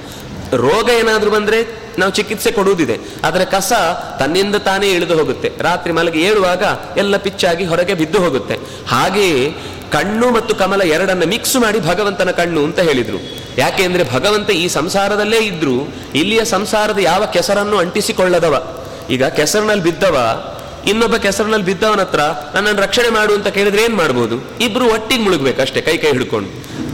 ರೋಗ 0.55 0.89
ಏನಾದ್ರೂ 0.89 1.31
ಬಂದ್ರೆ 1.31 1.81
ನಾವು 1.99 2.11
ಚಿಕಿತ್ಸೆ 2.11 2.51
ಕೊಡುವುದಿದೆ. 2.51 2.99
ಆದರೆ 3.23 3.45
ಕಸ 3.45 3.73
ತನ್ನಿಂದ 4.19 4.55
ತಾನೇ 4.55 4.91
ಇಳಿದು 4.91 5.17
ಹೋಗುತ್ತೆ. 5.17 5.51
ರಾತ್ರಿ 5.59 5.93
ಮಲಗಿ 5.93 6.21
ಏಳುವಾಗ 6.21 6.63
ಎಲ್ಲ 6.97 7.17
ಪಿಚ್ಚಾಗಿ 7.17 7.65
ಹೊರಗೆ 7.65 7.93
ಬಿದ್ದು 7.93 8.19
ಹೋಗುತ್ತೆ. 8.19 8.59
ಹಾಗೆಯೇ 8.87 9.55
ಕಣ್ಣು 9.91 10.31
ಮತ್ತು 10.31 10.55
ಕಮಲ 10.55 10.81
ಎರಡನ್ನ 10.81 11.23
ಮಿಕ್ಸ್ 11.23 11.55
ಮಾಡಿ 11.55 11.79
ಭಗವಂತನ 11.79 12.31
ಕಣ್ಣು 12.31 12.63
ಅಂತ 12.63 12.79
ಹೇಳಿದ್ರು. 12.79 13.17
ಯಾಕೆ 13.57 13.83
ಅಂದ್ರೆ 13.83 14.13
ಭಗವಂತ 14.13 14.49
ಈ 14.49 14.67
ಸಂಸಾರದಲ್ಲೇ 14.67 15.37
ಇದ್ರು. 15.37 15.87
ಇಲ್ಲಿಯ 16.15 16.45
ಸಂಸಾರದ 16.45 16.99
ಯಾವ 16.99 17.25
ಕೆಸರನ್ನು 17.25 17.77
ಅಂಟಿಸಿಕೊಳ್ಳದವ. 17.77 18.63
ಈಗ 19.09 19.25
ಕೆಸರಿನಲ್ಲಿ 19.25 19.83
ಬಿದ್ದವ, 19.83 20.45
ಇನ್ನೊಬ್ಬ 20.87 21.15
ಕೆಸರಿನಲ್ಲಿ 21.15 21.65
ಬಿದ್ದವನ 21.65 21.99
ಹತ್ರ 21.99 22.19
ನನ್ನನ್ನು 22.55 22.81
ರಕ್ಷಣೆ 22.81 23.09
ಮಾಡು 23.09 23.33
ಅಂತ 23.33 23.47
ಕೇಳಿದ್ರೆ 23.47 23.83
ಏನ್ 23.83 23.95
ಮಾಡ್ಬೋದು? 23.95 24.63
ಇಬ್ರು 24.63 24.85
ಒಟ್ಟಿಗೆ 24.85 25.23
ಮುಳುಗ್ಬೇಕಷ್ಟೇ, 25.23 25.81
ಕೈ 25.81 25.97
ಕೈ 25.97 26.11
ಹಿಡ್ಕೊಂಡು. 26.11 26.49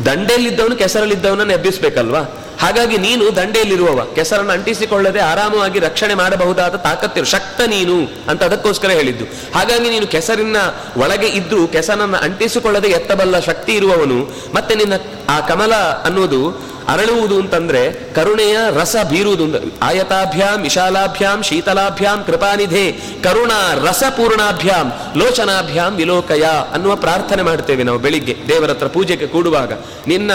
ದಂಡೆಯಲ್ಲಿದ್ದವನು 0.05 0.75
ಕೆಸರಲ್ಲಿದ್ದವನನ್ನು 0.75 1.53
ಎಬ್ಬಿಸ್ಬೇಕಲ್ವಾ? 1.53 2.46
ಹಾಗಾಗಿ 2.61 2.97
ನೀನು 2.97 3.35
ದಂಡೆಯಲ್ಲಿರುವವ. 3.35 4.03
ಕೆಸರನ್ನು 4.15 4.51
ಅಂಟಿಸಿಕೊಳ್ಳದೆ 4.51 5.19
ಆರಾಮವಾಗಿ 5.19 5.79
ರಕ್ಷಣೆ 5.79 6.13
ಮಾಡಬಹುದಾದ 6.13 6.75
ತಾಕತ್ತಿರು, 6.75 7.25
ಶಕ್ತ 7.25 7.61
ನೀನು 7.61 8.11
ಅಂತ 8.29 8.43
ಅದಕ್ಕೋಸ್ಕರ 8.43 8.89
ಹೇಳಿದ್ದು. 8.89 9.25
ಹಾಗಾಗಿ 9.55 9.89
ನೀನು 9.89 10.07
ಕೆಸರಿನ 10.07 10.57
ಒಳಗೆ 10.97 11.27
ಇದ್ದು 11.27 11.67
ಕೆಸರನ್ನು 11.67 12.17
ಅಂಟಿಸಿಕೊಳ್ಳದೆ 12.17 12.87
ಎತ್ತಬಲ್ಲ 12.87 13.39
ಶಕ್ತಿ 13.39 13.71
ಇರುವವನು. 13.71 14.19
ಮತ್ತೆ 14.55 14.75
ನಿನ್ನ 14.75 14.93
ಆ 15.29 15.39
ಕಮಲ 15.39 15.73
ಅನ್ನೋದು 16.05 16.76
ಅರಳುವುದು 16.87 17.35
ಅಂತಂದ್ರೆ 17.35 17.81
ಕರುಣೆಯ 18.13 18.57
ರಸ 18.75 18.95
ಬೀರುವುದು 19.09 19.45
ಆಯತಾಭ್ಯಾಂ, 19.81 20.57
ವಿಶಾಲಾಭ್ಯಾಂ, 20.61 21.43
ಶೀತಲಾಭ್ಯಾಂ, 21.43 22.23
ಕೃಪಾನಿಧೆ. 22.23 22.85
ಕರುಣಾ 23.23 23.59
ರಸಪೂರ್ಣಾಭ್ಯಾಂ 23.83 24.87
ಲೋಚನಾಭ್ಯಾಂ, 25.17 25.91
ವಿಲೋಕಯ 25.95 26.45
ಅನ್ನುವ 26.73 26.95
ಪ್ರಾರ್ಥನೆ 26.95 27.43
ಮಾಡ್ತೇವೆ 27.43 27.83
ನಾವು 27.83 27.99
ಬೆಳಿಗ್ಗೆ 27.99 28.35
ದೇವರ 28.47 28.69
ಹತ್ರ 28.69 28.87
ಪೂಜೆಗೆ 28.87 29.27
ಕೂಡುವಾಗ. 29.27 29.71
ನಿನ್ನ 30.07 30.31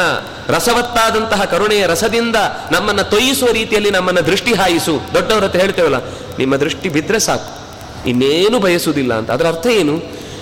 ರಸವತ್ತಾದಂತಹ 0.49 1.45
ಕರುಣೆಯ 1.45 1.87
ರಸದಿಂದ 1.87 2.37
ನಮ್ಮನ್ನ 2.73 3.03
ತೊಯಿಸುವ 3.03 3.51
ರೀತಿಯಲ್ಲಿ 3.53 3.91
ನಮ್ಮನ್ನ 3.91 4.21
ದೃಷ್ಟಿ 4.21 4.55
ಹಾಯಿಸು. 4.55 4.97
ದೊಡ್ಡವರ 5.15 5.45
ಹತ್ರ 5.45 5.61
ಹೇಳ್ತೇವಲ್ಲ, 5.61 6.01
ನಿಮ್ಮ 6.39 6.57
ದೃಷ್ಟಿ 6.57 6.89
ಬಿದ್ರೆ 6.89 7.19
ಸಾಕು. 7.19 7.51
ಇನ್ನೇನು 8.09 8.59
ಬಯಸುವುದಿಲ್ಲ 8.59 9.13
ಅಂತ. 9.15 9.31
ಅದರ 9.31 9.47
ಅರ್ಥ 9.47 9.67
ಏನು? 9.67 9.95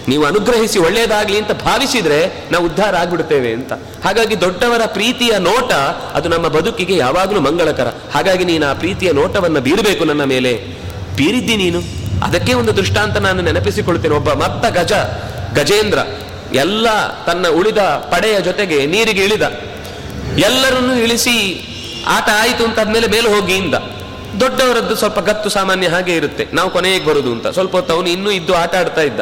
ನೀವು 0.09 0.25
ಅನುಗ್ರಹಿಸಿ 0.25 0.79
ಒಳ್ಳೆಯದಾಗ್ಲಿ 0.79 1.39
ಅಂತ 1.39 1.53
ಭಾವಿಸಿದ್ರೆ 1.53 2.49
ನಾವು 2.53 2.67
ಉದ್ಧಾರ 2.67 2.97
ಆಗ್ಬಿಡ್ತೇವೆ 2.97 3.53
ಅಂತ. 3.53 3.73
ಹಾಗಾಗಿ 3.73 4.41
ದೊಡ್ಡವರ 4.41 4.81
ಪ್ರೀತಿಯ 4.87 5.39
ನೋಟ 5.39 5.73
ಅದು 6.15 6.29
ನಮ್ಮ 6.29 6.49
ಬದುಕಿಗೆ 6.49 6.97
ಯಾವಾಗಲೂ 6.97 7.41
ಮಂಗಳಕರ. 7.41 7.89
ಹಾಗಾಗಿ 8.15 8.45
ನೀನು 8.45 8.67
ಆ 8.67 8.73
ಪ್ರೀತಿಯ 8.73 9.13
ನೋಟವನ್ನ 9.13 9.59
ಬೀರಬೇಕು 9.59 10.05
ನನ್ನ 10.05 10.25
ಮೇಲೆ. 10.25 10.65
ಬೀರಿದ್ದಿ 11.17 11.57
ನೀನು? 11.57 11.81
ಅದಕ್ಕೆ 12.25 12.55
ಒಂದು 12.55 12.77
ದೃಷ್ಟಾಂತ 12.77 13.17
ನಾನು 13.17 13.43
ನೆನಪಿಸಿಕೊಳ್ತೇನೆ. 13.43 14.15
ಒಬ್ಬ 14.15 14.33
ಮತ್ತ 14.33 14.79
ಗಜ, 14.79 14.93
ಗಜೇಂದ್ರ, 15.55 15.99
ಎಲ್ಲ 16.55 16.89
ತನ್ನ 17.25 17.49
ಉಳಿದ 17.49 17.79
ಪಡೆಯ 17.79 18.41
ಜೊತೆಗೆ 18.41 18.87
ನೀರಿಗೆ 18.87 19.25
ಇಳಿದ. 19.25 19.43
ಎಲ್ಲರನ್ನೂ 20.39 20.95
ಇಳಿಸಿ 20.95 21.67
ಆಟ 22.07 22.29
ಆಯಿತು 22.41 22.65
ಅಂತ 22.65 22.79
ಆದ್ಮೇಲೆ 22.79 23.07
ಮೇಲೆ 23.07 23.29
ಹೋಗಿ 23.29 23.55
ಇಂದ. 23.55 23.75
ದೊಡ್ಡವರದ್ದು 24.41 24.95
ಸ್ವಲ್ಪ 24.95 25.19
ಗತ್ತು 25.19 25.49
ಸಾಮಾನ್ಯ 25.49 25.89
ಹಾಗೆ 25.89 26.17
ಇರುತ್ತೆ. 26.17 26.47
ನಾವು 26.53 26.71
ಕೊನೆಗೆ 26.71 27.05
ಬರುದು 27.05 27.33
ಅಂತ. 27.33 27.47
ಸ್ವಲ್ಪ 27.47 27.77
ಹೊತ್ತು 27.77 27.95
ಅವನು 27.95 28.09
ಇನ್ನೂ 28.09 28.31
ಇದ್ದು 28.31 28.55
ಆಟ 28.55 28.75
ಆಡ್ತಾ 28.75 29.01
ಇದ್ದ. 29.01 29.21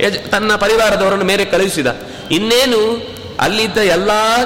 ಯಜ- 0.00 0.18
ತನ್ನ 0.18 0.56
ಪರಿವಾರದವರನ್ನು 0.56 1.24
ಮೇಲೆ 1.24 1.44
ಕಳುಹಿಸಿದ. 1.44 1.86
ಇನ್ನೇನು 2.30 3.06
ಅಲ್ಲಿದ್ದ 3.40 3.78
ಎಲ್ಲಾ 3.78 4.36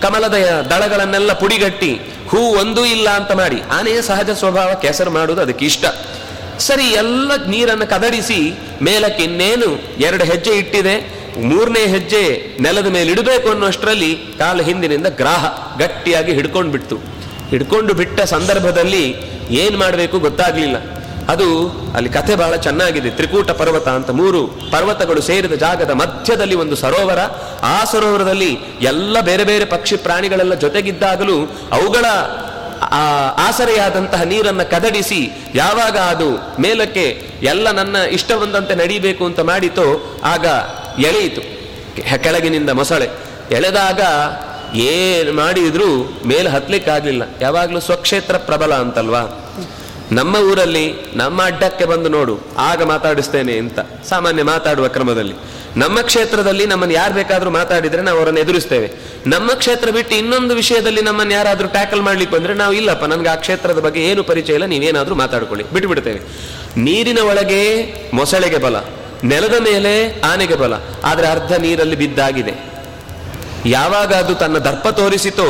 ಕಮಲದ 0.00 0.34
ದಳಗಳನ್ನೆಲ್ಲ 0.70 1.32
ಪುಡಿಗಟ್ಟಿ, 1.32 2.00
ಹೂ 2.28 2.38
ಒಂದೂ 2.38 2.84
ಇಲ್ಲ 2.84 3.10
ಅಂತ 3.10 3.32
ಮಾಡಿ. 3.32 3.62
ಆನೆಯ 3.72 4.02
ಸಹಜ 4.02 4.30
ಸ್ವಭಾವ 4.30 4.74
ಕೆಸರು 4.74 5.10
ಮಾಡುವುದು 5.10 5.42
ಅದಕ್ಕೆ 5.42 5.64
ಇಷ್ಟ. 5.64 5.84
ಸರಿ, 6.58 6.84
ಎಲ್ಲ 6.84 7.44
ನೀರನ್ನು 7.46 7.86
ಕದಡಿಸಿ 7.86 8.58
ಮೇಲಕ್ಕೆ 8.82 9.24
ಇನ್ನೇನು 9.24 9.82
ಎರಡು 9.98 10.24
ಹೆಜ್ಜೆ 10.24 10.50
ಇಟ್ಟಿದೆ. 10.50 11.22
ಮೂರನೇ 11.40 11.86
ಹೆಜ್ಜೆ 11.86 12.56
ನೆಲದ 12.60 12.86
ಮೇಲೆ 12.86 13.12
ಇಡಬೇಕು 13.12 13.48
ಅನ್ನೋಷ್ಟರಲ್ಲಿ 13.48 14.18
ಕಾಲ 14.38 14.60
ಹಿಂದಿನಿಂದ 14.60 15.06
ಗ್ರಾಹ 15.06 15.46
ಗಟ್ಟಿಯಾಗಿ 15.78 16.32
ಹಿಡ್ಕೊಂಡು 16.32 16.72
ಬಿಡ್ತು 16.72 16.96
ಹಿಡ್ಕೊಂಡು 17.48 17.94
ಬಿಟ್ಟ 17.94 18.20
ಸಂದರ್ಭದಲ್ಲಿ 18.20 19.16
ಏನು 19.50 19.78
ಮಾಡಬೇಕು 19.78 20.18
ಗೊತ್ತಾಗ್ಲಿಲ್ಲ. 20.18 21.01
ಅದು 21.28 21.68
ಅಲ್ಲಿ 21.94 22.10
ಕಥೆ 22.10 22.34
ಬಹಳ 22.34 22.56
ಚೆನ್ನಾಗಿದೆ. 22.56 23.10
ತ್ರಿಕೂಟ 23.10 23.50
ಪರ್ವತ 23.50 23.88
ಅಂತ 23.88 24.10
ಮೂರು 24.10 24.46
ಪರ್ವತಗಳು 24.46 25.20
ಸೇರಿದ 25.20 25.52
ಜಾಗದ 25.52 25.90
ಮಧ್ಯದಲ್ಲಿ 25.90 26.54
ಒಂದು 26.54 26.76
ಸರೋವರ. 26.76 27.18
ಆ 27.62 27.84
ಸರೋವರದಲ್ಲಿ 27.84 28.58
ಎಲ್ಲ 28.80 29.20
ಬೇರೆ 29.20 29.44
ಬೇರೆ 29.44 29.64
ಪಕ್ಷಿ 29.64 29.96
ಪ್ರಾಣಿಗಳೆಲ್ಲ 29.96 30.54
ಜೊತೆಗಿದ್ದಾಗಲೂ 30.54 31.36
ಅವುಗಳ, 31.72 32.04
ಆ, 32.80 33.26
ಆಸರೆಯಾದಂತಹ 33.48 34.22
ನೀರನ್ನು 34.22 34.70
ಕದಡಿಸಿ 34.70 35.30
ಯಾವಾಗ 35.54 35.98
ಅದು 35.98 36.62
ಮೇಲಕ್ಕೆ 36.62 37.30
ಎಲ್ಲ 37.42 37.70
ನನ್ನ 37.70 37.96
ಇಷ್ಟ 37.96 38.32
ಬಂದಂತೆ 38.32 38.74
ನಡೀಬೇಕು 38.74 39.24
ಅಂತ 39.24 39.40
ಮಾಡಿತೋ 39.40 40.16
ಆಗ 40.24 40.46
ಎಳೆಯಿತು. 40.98 41.62
ಕೆಳಗಿನಿಂದ 42.22 42.70
ಮೊಸಳೆ. 42.70 43.10
ಎಳೆದಾಗ 43.50 44.00
ಏನು 44.76 45.32
ಮಾಡಿದ್ರೂ 45.32 46.20
ಮೇಲೆ 46.26 46.48
ಹತ್ತಲಿಕ್ಕಾಗಲಿಲ್ಲ 46.48 47.22
ಯಾವಾಗಲೂ 47.40 47.80
ಸ್ವಕ್ಷೇತ್ರ 47.80 48.36
ಪ್ರಬಲ 48.36 48.74
ಅಂತಲ್ವಾ? 48.74 49.20
ನಮ್ಮ 50.18 50.34
ಊರಲ್ಲಿ 50.50 50.86
ನಮ್ಮ 51.16 51.38
ಅಡ್ಡಕ್ಕೆ 51.50 51.84
ಬಂದು 51.90 52.08
ನೋಡು, 52.08 52.34
ಆಗ 52.70 52.82
ಮಾತಾಡಿಸ್ತೇನೆ 52.92 53.54
ಅಂತ. 53.62 53.78
ಸಾಮಾನ್ಯ 54.08 54.42
ಮಾತಾಡುವ 54.52 54.86
ಕ್ರಮದಲ್ಲಿ. 54.88 55.34
ನಮ್ಮ 55.76 55.98
ಕ್ಷೇತ್ರದಲ್ಲಿ 56.08 56.64
ನಮ್ಮನ್ನು 56.66 56.94
ಯಾರು 56.94 57.14
ಬೇಕಾದರೂ 57.14 57.50
ಮಾತಾಡಿದ್ರೆ 57.50 58.02
ನಾವು 58.02 58.18
ಅವರನ್ನು 58.18 58.40
ಎದುರಿಸ್ತೇವೆ. 58.40 58.88
ನಮ್ಮ 59.26 59.50
ಕ್ಷೇತ್ರ 59.60 59.90
ಬಿಟ್ಟು 59.90 60.14
ಇನ್ನೊಂದು 60.14 60.54
ವಿಷಯದಲ್ಲಿ 60.54 61.02
ನಮ್ಮನ್ನು 61.02 61.34
ಯಾರಾದರೂ 61.34 61.68
ಟ್ಯಾಕಲ್ 61.68 62.02
ಮಾಡ್ಲಿಕ್ಕೆ 62.02 62.34
ಬಂದ್ರೆ 62.36 62.54
ನಾವು 62.54 62.72
ಇಲ್ಲಪ್ಪ, 62.72 63.04
ನನಗೆ 63.04 63.28
ಆ 63.28 63.36
ಕ್ಷೇತ್ರದ 63.44 63.80
ಬಗ್ಗೆ 63.86 64.00
ಏನು 64.08 64.22
ಪರಿಚಯ 64.22 64.52
ಇಲ್ಲ, 64.52 64.66
ನೀವೇನಾದ್ರೂ 64.66 65.14
ಮಾತಾಡ್ಕೊಳ್ಳಿ. 65.14 65.64
ಬಿಟ್ಟುಬಿಡ್ತೇವೆ 65.72 66.20
ನೀರಿನ 66.76 67.20
ಒಳಗೆ 67.30 67.62
ಮೊಸಳೆಗೆ 68.14 68.58
ಬಲ, 68.58 68.76
ನೆಲದ 69.24 69.56
ಮೇಲೆ 69.60 69.94
ಆನೆಗೆ 70.22 70.54
ಬಲ, 70.54 70.74
ಆದರೆ 71.04 71.26
ಅರ್ಧ 71.26 71.52
ನೀರಲ್ಲಿ 71.60 71.96
ಬಿದ್ದಾಗಿದೆ. 71.96 72.54
ಯಾವಾಗ 73.70 74.12
ಅದು 74.12 74.34
ತನ್ನ 74.34 74.58
ದರ್ಪ 74.58 74.86
ತೋರಿಸಿತೋ, 75.00 75.48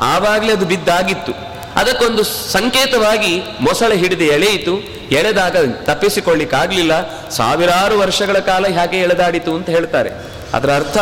ಆವಾಗಲೇ 0.00 0.52
ಅದು 0.52 0.66
ಬಿದ್ದಾಗಿತ್ತು. 0.66 1.32
ಅದಕ್ಕೊಂದು 1.80 2.24
ಸಂಕೇತವಾಗಿ 2.52 3.42
ಮೊಸಳೆ 3.60 3.96
ಹಿಡಿದು 3.96 4.24
ಎಳೆಯಿತು. 4.24 5.00
ಎಳೆದಾಗ 5.10 5.56
ತಪ್ಪಿಸಿಕೊಳ್ಳಿಕ್ಕಾಗಲಿಲ್ಲ. 5.72 7.28
ಸಾವಿರಾರು 7.28 7.98
ವರ್ಷಗಳ 7.98 8.38
ಕಾಲ 8.38 8.66
ಹೇಗೆ 8.66 8.96
ಎಳೆದಾಡಿತು 8.96 9.54
ಅಂತ 9.54 9.70
ಹೇಳ್ತಾರೆ. 9.70 10.10
ಅದರ 10.54 10.70
ಅರ್ಥ, 10.70 10.98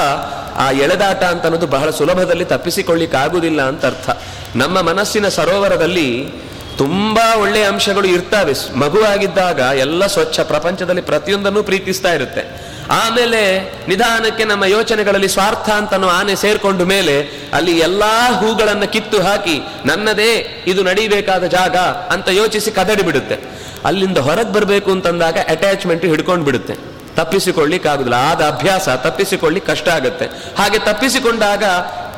ಆ 0.57 0.71
ಎಳೆದಾಟ 0.71 1.25
ಅಂತ 1.25 1.43
ಅನ್ನೋದು 1.43 1.67
ಬಹಳ 1.67 1.91
ಸುಲಭದಲ್ಲಿ 1.91 2.45
ತಪ್ಪಿಸಿಕೊಳ್ಳಿಕ್ಕಾಗುವುದಿಲ್ಲ 2.45 3.63
ಅಂತ 3.63 3.87
ಅರ್ಥ. 3.87 4.11
ನಮ್ಮ 4.57 4.81
ಮನಸ್ಸಿನ 4.81 5.29
ಸರೋವರದಲ್ಲಿ 5.29 6.33
ತುಂಬಾ 6.79 7.37
ಒಳ್ಳೆಯ 7.37 7.65
ಅಂಶಗಳು 7.65 8.09
ಇರ್ತವೆ. 8.09 8.75
ಮಗುವಾಗಿದ್ದಾಗ 8.77 9.59
ಎಲ್ಲ 9.59 10.07
ಸ್ವಚ್ಛ 10.07 10.41
ಪ್ರಪಂಚದಲ್ಲಿ 10.41 11.03
ಪ್ರತಿಯೊಂದನ್ನು 11.03 11.63
ಪ್ರೀತಿಸ್ತಾ 11.63 12.13
ಇರುತ್ತೆ. 12.13 12.68
ಆಮೇಲೆ 12.91 13.73
ನಿಧಾನಕ್ಕೆ 13.89 14.45
ನಮ್ಮ 14.45 14.65
ಯೋಚನೆಗಳಲ್ಲಿ 14.65 15.29
ಸ್ವಾರ್ಥ 15.29 15.71
ಅಂತ 15.71 15.95
ಆನೆ 15.95 16.35
ಸೇರ್ಕೊಂಡು 16.35 16.85
ಮೇಲೆ 16.85 17.49
ಅಲ್ಲಿ 17.53 17.79
ಎಲ್ಲಾ 17.79 18.33
ಹೂಗಳನ್ನು 18.33 18.93
ಕಿತ್ತು 18.93 19.23
ಹಾಕಿ, 19.23 19.61
ನನ್ನದೇ 19.85 20.65
ಇದು 20.67 20.83
ನಡಿಬೇಕಾದ 20.83 21.45
ಜಾಗ 21.45 21.77
ಅಂತ 21.77 22.29
ಯೋಚಿಸಿ 22.29 22.71
ಕದಡಿ 22.71 23.03
ಬಿಡುತ್ತೆ. 23.03 23.37
ಅಲ್ಲಿಂದ 23.85 24.19
ಹೊರಗೆ 24.19 24.53
ಬರಬೇಕು 24.53 24.91
ಅಂತಂದಾಗ 24.91 25.39
ಅಟ್ಯಾಚ್ಮೆಂಟ್ 25.49 26.05
ಹಿಡ್ಕೊಂಡು 26.05 26.45
ಬಿಡುತ್ತೆ. 26.45 26.75
ತಪ್ಪಿಸಿಕೊಳ್ಳಿಕ್ಕಾಗುದಿಲ್ಲ 27.17 28.15
ಆದ 28.15 28.43
ಅಭ್ಯಾಸ 28.43 28.89
ತಪ್ಪಿಸಿಕೊಳ್ಳಿ 28.89 29.61
ಕಷ್ಟ 29.61 29.89
ಆಗುತ್ತೆ. 29.89 30.25
ಹಾಗೆ 30.59 30.79
ತಪ್ಪಿಸಿಕೊಂಡಾಗ 30.79 31.65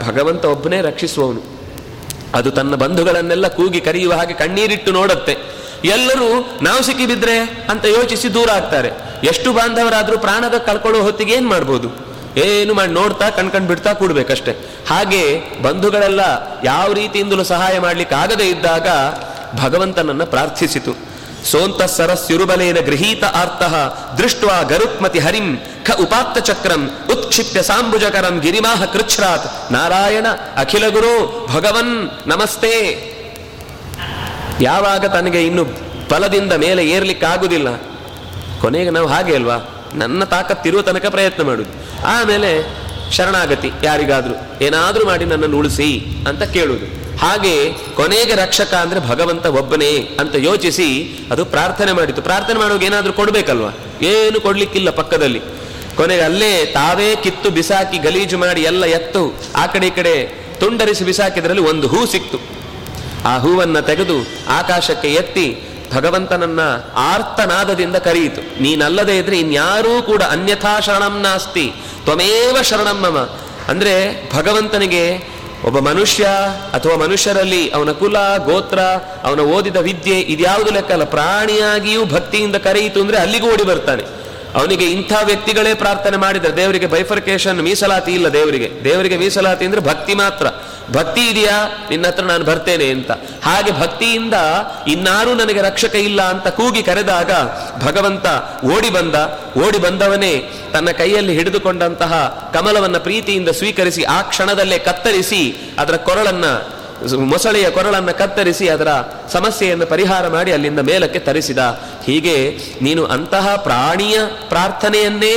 ಭಗವಂತ 0.09 0.45
ಒಬ್ಬನೇ 0.45 0.81
ರಕ್ಷಿಸುವವನು. 0.81 1.61
ಅದು 2.35 2.51
ತನ್ನ 2.51 2.75
ಬಂಧುಗಳನ್ನೆಲ್ಲ 2.75 3.49
ಕೂಗಿ 3.49 3.81
ಕರೆಯುವ 3.81 4.13
ಹಾಗೆ 4.13 4.35
ಕಣ್ಣೀರಿಟ್ಟು 4.35 4.93
ನೋಡುತ್ತೆ. 4.93 5.37
ಎಲ್ಲರೂ 5.85 6.59
ನಾವು 6.63 6.83
ಸಿಕ್ಕಿ 6.83 7.07
ಬಿದ್ರೆ 7.07 7.67
ಅಂತ 7.71 7.85
ಯೋಚಿಸಿ 7.85 8.35
ದೂರ 8.35 8.51
ಆಗ್ತಾರೆ. 8.51 8.91
ಎಷ್ಟು 9.27 9.53
ಬಾಂಧವರಾದ್ರೂ 9.53 10.19
ಪ್ರಾಣದ 10.19 10.59
ಕಳ್ಕೊಳ್ಳೋ 10.59 11.03
ಹೊತ್ತಿಗೆ 11.03 11.33
ಏನು 11.33 11.49
ಮಾಡ್ಬೋದು? 11.49 12.11
ಏನು 12.37 12.75
ಮಾಡಿ 12.75 12.93
ನೋಡ್ತಾ 12.93 13.31
ಕಣ್ಕಂಡು 13.31 13.69
ಬಿಡ್ತಾ 13.69 13.93
ಕೂಡ್ಬೇಕಷ್ಟೆ. 13.93 14.53
ಹಾಗೆ 14.91 15.43
ಬಂಧುಗಳೆಲ್ಲ 15.63 16.21
ಯಾವ 16.65 16.93
ರೀತಿಯಿಂದಲೂ 16.93 17.45
ಸಹಾಯ 17.45 17.79
ಮಾಡ್ಲಿಕ್ಕೆ 17.79 18.15
ಆಗದೇ 18.15 18.45
ಇದ್ದಾಗ 18.49 18.89
ಭಗವಂತನನ್ನ 19.65 20.25
ಪ್ರಾರ್ಥಿಸಿತು. 20.25 21.11
ಸೋಂತ 21.51 21.83
ಸರಸ್ಯುರುಬಲೇನ 21.83 22.77
ಗೃಹೀತ 22.77 23.25
ಆರ್ತಃ 23.25 23.75
ದೃಷ್ಟ್ವಾ 24.15 24.63
ಗರುತ್ಮತಿ 24.63 25.19
ಹರಿಂ 25.19 25.57
ಖ 25.87 25.91
ಉಪಾತ್ತ 26.01 26.39
ಚಕ್ರಂ 26.39 26.91
ಉತ್ಕ್ಷಿಪ್ಯ 27.11 27.63
ಸಾಂಬುಜಕರಂ 27.63 28.39
ಗಿರಿಮಾಹ 28.39 28.85
ಕೃಚ್ಛ್ರಾತ್. 28.85 29.73
ನಾರಾಯಣ 29.73 30.27
ಅಖಿಲ 30.57 30.89
ಗುರು 30.89 31.47
ಭಗವನ್ 31.55 32.11
ನಮಸ್ತೆ. 32.27 33.10
ಯಾವಾಗ 34.61 35.05
ತನಗೆ 35.07 35.43
ಇನ್ನು 35.43 35.65
ಬಲದಿಂದ 36.11 36.53
ಮೇಲೆ 36.53 36.91
ಏರ್ಲಿಕ್ಕಾಗುದಿಲ್ಲ 36.91 37.69
ಕೊನೆಗೆ 38.61 38.91
ನಾವು 38.91 39.07
ಹಾಗೆ 39.07 39.35
ಅಲ್ವಾ? 39.35 39.89
ನನ್ನ 39.95 40.25
ತಾಕತ್ತಿರುವ 40.25 40.83
ತನಕ 40.83 41.07
ಪ್ರಯತ್ನ 41.07 41.43
ಮಾಡುದು. 41.43 41.71
ಆಮೇಲೆ 42.07 42.81
ಶರಣಾಗತಿ, 43.13 43.73
ಯಾರಿಗಾದ್ರೂ 43.83 44.65
ಏನಾದರೂ 44.65 45.07
ಮಾಡಿ 45.07 45.25
ನನ್ನನ್ನು 45.25 45.59
ಉಳಿಸಿ 45.59 46.07
ಅಂತ 46.29 46.43
ಕೇಳುವುದು 46.43 46.87
ಹಾಗೆ 47.19 47.73
ಕೊನೆಗೆ 47.73 48.35
ರಕ್ಷಕ 48.35 48.75
ಅಂದ್ರೆ 48.75 49.01
ಭಗವಂತ 49.01 49.47
ಒಬ್ಬನೇ 49.47 50.17
ಅಂತ 50.21 50.35
ಯೋಚಿಸಿ 50.35 51.19
ಅದು 51.31 51.45
ಪ್ರಾರ್ಥನೆ 51.45 51.93
ಮಾಡಿತು. 51.93 52.23
ಪ್ರಾರ್ಥನೆ 52.23 52.59
ಮಾಡುವಾಗ 52.59 52.83
ಏನಾದರೂ 52.83 53.13
ಕೊಡ್ಬೇಕಲ್ವಾ? 53.13 53.71
ಏನು 54.03 54.41
ಕೊಡ್ಲಿಕ್ಕಿಲ್ಲ 54.41 54.91
ಪಕ್ಕದಲ್ಲಿ. 54.91 55.41
ಕೊನೆಗೆ 55.97 56.23
ಅಲ್ಲೇ 56.23 56.67
ತಾವೇ 56.67 57.17
ಕಿತ್ತು 57.17 57.51
ಬಿಸಾಕಿ 57.51 57.99
ಗಲೀಜು 57.99 58.39
ಮಾಡಿ 58.39 58.63
ಎಲ್ಲ 58.63 58.85
ಎತ್ತು 58.85 59.35
ಆ 59.57 59.67
ಕಡೆ 59.67 59.87
ಈ 59.87 59.91
ಕಡೆ 59.91 60.15
ತುಂಡರಿಸಿ 60.61 61.05
ಬಿಸಾಕಿದ್ರಲ್ಲಿ 61.05 61.63
ಒಂದು 61.63 61.89
ಹೂ 61.89 62.07
ಸಿಕ್ತು. 62.07 62.60
ಆ 63.25 63.39
ಹೂವನ್ನ 63.39 63.81
ತೆಗೆದು 63.81 64.15
ಆಕಾಶಕ್ಕೆ 64.49 65.09
ಎತ್ತಿ 65.09 65.63
ಭಗವಂತನನ್ನ 65.95 66.61
ಆರ್ತನಾದದಿಂದ 66.95 67.97
ಕರೆಯಿತು. 67.97 68.63
ನೀನಲ್ಲದೆ 68.63 69.19
ಇದ್ರೆ 69.19 69.39
ಇನ್ಯಾರೂ 69.39 70.03
ಕೂಡ 70.03 70.23
ಅನ್ಯಥಾ 70.23 70.81
ಶರಣಂ 70.81 71.21
ನಾಸ್ತಿ, 71.21 71.73
ತ್ವಮೇವ 72.05 72.63
ಶರಣಂ 72.63 73.01
ಮಮ. 73.01 73.19
ಅಂದ್ರೆ 73.69 74.29
ಭಗವಂತನಿಗೆ 74.37 75.17
ಒಬ್ಬ 75.65 75.79
ಮನುಷ್ಯ 75.79 76.25
ಅಥವಾ 76.75 76.97
ಮನುಷ್ಯರಲ್ಲಿ 76.97 77.71
ಅವನ 77.71 77.91
ಕುಲ, 77.91 78.37
ಗೋತ್ರ, 78.37 78.79
ಅವನ 79.25 79.41
ಓದಿದ 79.41 79.77
ವಿದ್ಯೆ 79.77 80.21
ಇದ್ಯಾವುದು 80.21 80.71
ಲೆಕ್ಕ 80.71 80.93
ಅಲ್ಲ. 80.93 81.05
ಪ್ರಾಣಿಯಾಗಿಯೂ 81.05 82.05
ಭಕ್ತಿಯಿಂದ 82.05 82.57
ಕರೆಯಿತು 82.57 83.01
ಅಂದ್ರೆ 83.01 83.19
ಅಲ್ಲಿಗೂ 83.19 83.53
ಓಡಿ 83.53 83.65
ಬರ್ತಾನೆ. 83.65 84.20
ಅವನಿಗೆ 84.55 84.85
ಇಂಥ 84.85 85.13
ವ್ಯಕ್ತಿಗಳೇ 85.25 85.75
ಪ್ರಾರ್ಥನೆ 85.75 86.17
ಮಾಡಿದರೆ 86.17 86.57
ದೇವರಿಗೆ 86.57 86.87
ಬೈಫರ್ಕೇಶನ್ 86.87 87.63
ಮೀಸಲಾತಿ 87.63 88.13
ಇಲ್ಲ 88.13 88.33
ದೇವರಿಗೆ. 88.33 88.73
ದೇವರಿಗೆ 88.85 89.17
ಮೀಸಲಾತಿ 89.17 89.65
ಅಂದ್ರೆ 89.65 89.81
ಭಕ್ತಿ 89.81 90.15
ಮಾತ್ರ. 90.15 90.47
ಭಕ್ತಿ 90.93 91.29
ಇದೆಯಾ? 91.29 91.87
ನಿನ್ನ 91.91 92.07
ಹತ್ರ 92.07 92.25
ನಾನು 92.25 92.45
ಬರ್ತೇನೆ 92.45 92.91
ಅಂತ. 92.91 93.11
ಹಾಗೆ 93.43 93.81
ಭಕ್ತಿಯಿಂದ 93.81 94.35
ಇನ್ನಾರು 94.87 95.35
ನನಗೆ 95.35 95.63
ರಕ್ಷಕ 95.63 95.95
ಇಲ್ಲ 95.95 96.23
ಅಂತ 96.23 96.49
ಕೂಗಿ 96.49 96.83
ಕರೆದಾಗ 96.83 97.31
ಭಗವಂತ 97.85 98.27
ಓಡಿ 98.65 98.91
ಬಂದ. 98.91 99.15
ಓಡಿ 99.67 99.79
ಬಂದವನೇ 99.79 100.53
ತನ್ನ 100.73 100.91
ಕೈಯಲ್ಲಿ 100.91 101.35
ಹಿಡಿದುಕೊಂಡಂತಹ 101.35 102.13
ಕಮಲವನ್ನ 102.55 102.99
ಪ್ರೀತಿಯಿಂದ 102.99 103.49
ಸ್ವೀಕರಿಸಿ 103.49 104.03
ಆ 104.03 104.23
ಕ್ಷಣದಲ್ಲೇ 104.23 104.79
ಕತ್ತರಿಸಿ 104.79 105.75
ಅದರ 105.79 105.97
ಕೊರಳನ್ನ 105.97 106.45
ಮೊಸಳೆಯ 107.33 107.71
ಕೊರಳನ್ನ 107.71 108.11
ಕತ್ತರಿಸಿ 108.11 108.69
ಅದರ 108.69 108.91
ಸಮಸ್ಯೆಯನ್ನು 109.33 109.87
ಪರಿಹಾರ 109.87 110.29
ಮಾಡಿ 110.29 110.53
ಅಲ್ಲಿಂದ 110.53 110.81
ಮೇಲಕ್ಕೆ 110.81 111.19
ತರಿಸಿದ. 111.19 111.59
ಹೀಗೆ 112.07 112.37
ನೀನು 112.83 113.03
ಅಂತಹ 113.07 113.57
ಪ್ರಾಣಿಯ 113.57 114.19
ಪ್ರಾರ್ಥನೆಯನ್ನೇ 114.49 115.35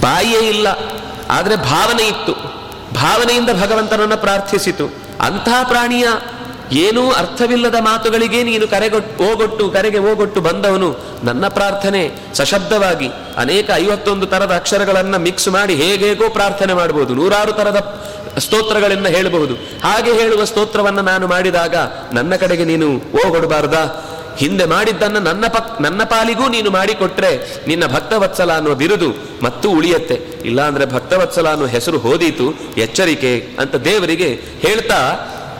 ಬಾಯಿಯೇ 0.00 0.42
ಇಲ್ಲ, 0.48 0.68
ಆದರೆ 1.30 1.56
ಭಾವನೆ 1.56 2.04
ಇತ್ತು. 2.08 2.34
ಭಾವನೆಯಿಂದ 2.94 3.50
ಭಗವಂತನನ್ನು 3.62 4.16
ಪ್ರಾರ್ಥಿಸಿತು. 4.16 4.86
ಅಂತಹ 5.20 5.58
ಪ್ರಾಣಿಯ 5.62 6.06
ಏನೂ 6.78 7.02
ಅರ್ಥವಿಲ್ಲದ 7.10 7.74
ಮಾತುಗಳಿಗೆ 7.80 8.40
ನೀನು 8.42 8.68
ಕರೆಗೊಟ್ಟು 8.68 9.24
ಓಗೊಟ್ಟು 9.24 9.64
ಕರೆಗೆ 9.70 9.98
ಓಗೊಟ್ಟು 9.98 10.40
ಬಂದವನು 10.40 10.88
ನನ್ನ 11.24 11.44
ಪ್ರಾರ್ಥನೆ. 11.48 12.02
ಸಶಬ್ದವಾಗಿ 12.34 13.08
ಅನೇಕ 13.36 13.70
ಐವತ್ತೊಂದು 13.74 14.26
ತರದ 14.26 14.52
ಅಕ್ಷರಗಳನ್ನ 14.54 15.16
ಮಿಕ್ಸ್ 15.16 15.48
ಮಾಡಿ 15.48 15.74
ಹೇಗೇಗೋ 15.74 16.28
ಪ್ರಾರ್ಥನೆ 16.28 16.74
ಮಾಡಬಹುದು 16.74 17.14
ನೂರಾರು 17.14 17.52
ತರದ 17.52 17.80
ಸ್ತೋತ್ರಗಳನ್ನ 18.38 19.08
ಹೇಳಬಹುದು. 19.08 19.54
ಹಾಗೆ 19.54 20.12
ಹೇಳುವ 20.12 20.44
ಸ್ತೋತ್ರವನ್ನು 20.44 21.02
ನಾನು 21.02 21.26
ಮಾಡಿದಾಗ 21.26 21.74
ನನ್ನ 22.12 22.36
ಕಡೆಗೆ 22.36 22.64
ನೀನು 22.64 22.96
ಓಗೊಡಬಾರ್ದಾ 23.26 24.06
ಹಿಂದೆ 24.36 24.64
ಮಾಡಿದ್ದನ್ನು 24.64 25.20
ನನ್ನ 25.20 25.46
ಪಕ್, 25.46 25.82
ನನ್ನ 25.82 26.02
ಪಾಲಿಗೂ 26.02 26.48
ನೀನು 26.48 26.70
ಮಾಡಿಕೊಟ್ರೆ 26.70 27.62
ನಿನ್ನ 27.66 27.86
ಭಕ್ತವತ್ಸಲ 27.86 28.52
ಅನ್ನೋ 28.52 28.74
ಬಿರುದು 28.74 29.14
ಮತ್ತು 29.42 29.70
ಉಳಿಯತ್ತೆ. 29.70 30.14
ಇಲ್ಲಾಂದ್ರೆ 30.44 30.86
ಭಕ್ತವತ್ಸಲ 30.86 31.48
ಅನ್ನೋ 31.48 31.66
ಹೆಸರು 31.66 31.98
ಹೋದೀತು, 31.98 32.54
ಎಚ್ಚರಿಕೆ 32.76 33.48
ಅಂತ 33.58 33.74
ದೇವರಿಗೆ 33.74 34.40
ಹೇಳ್ತಾ, 34.60 34.96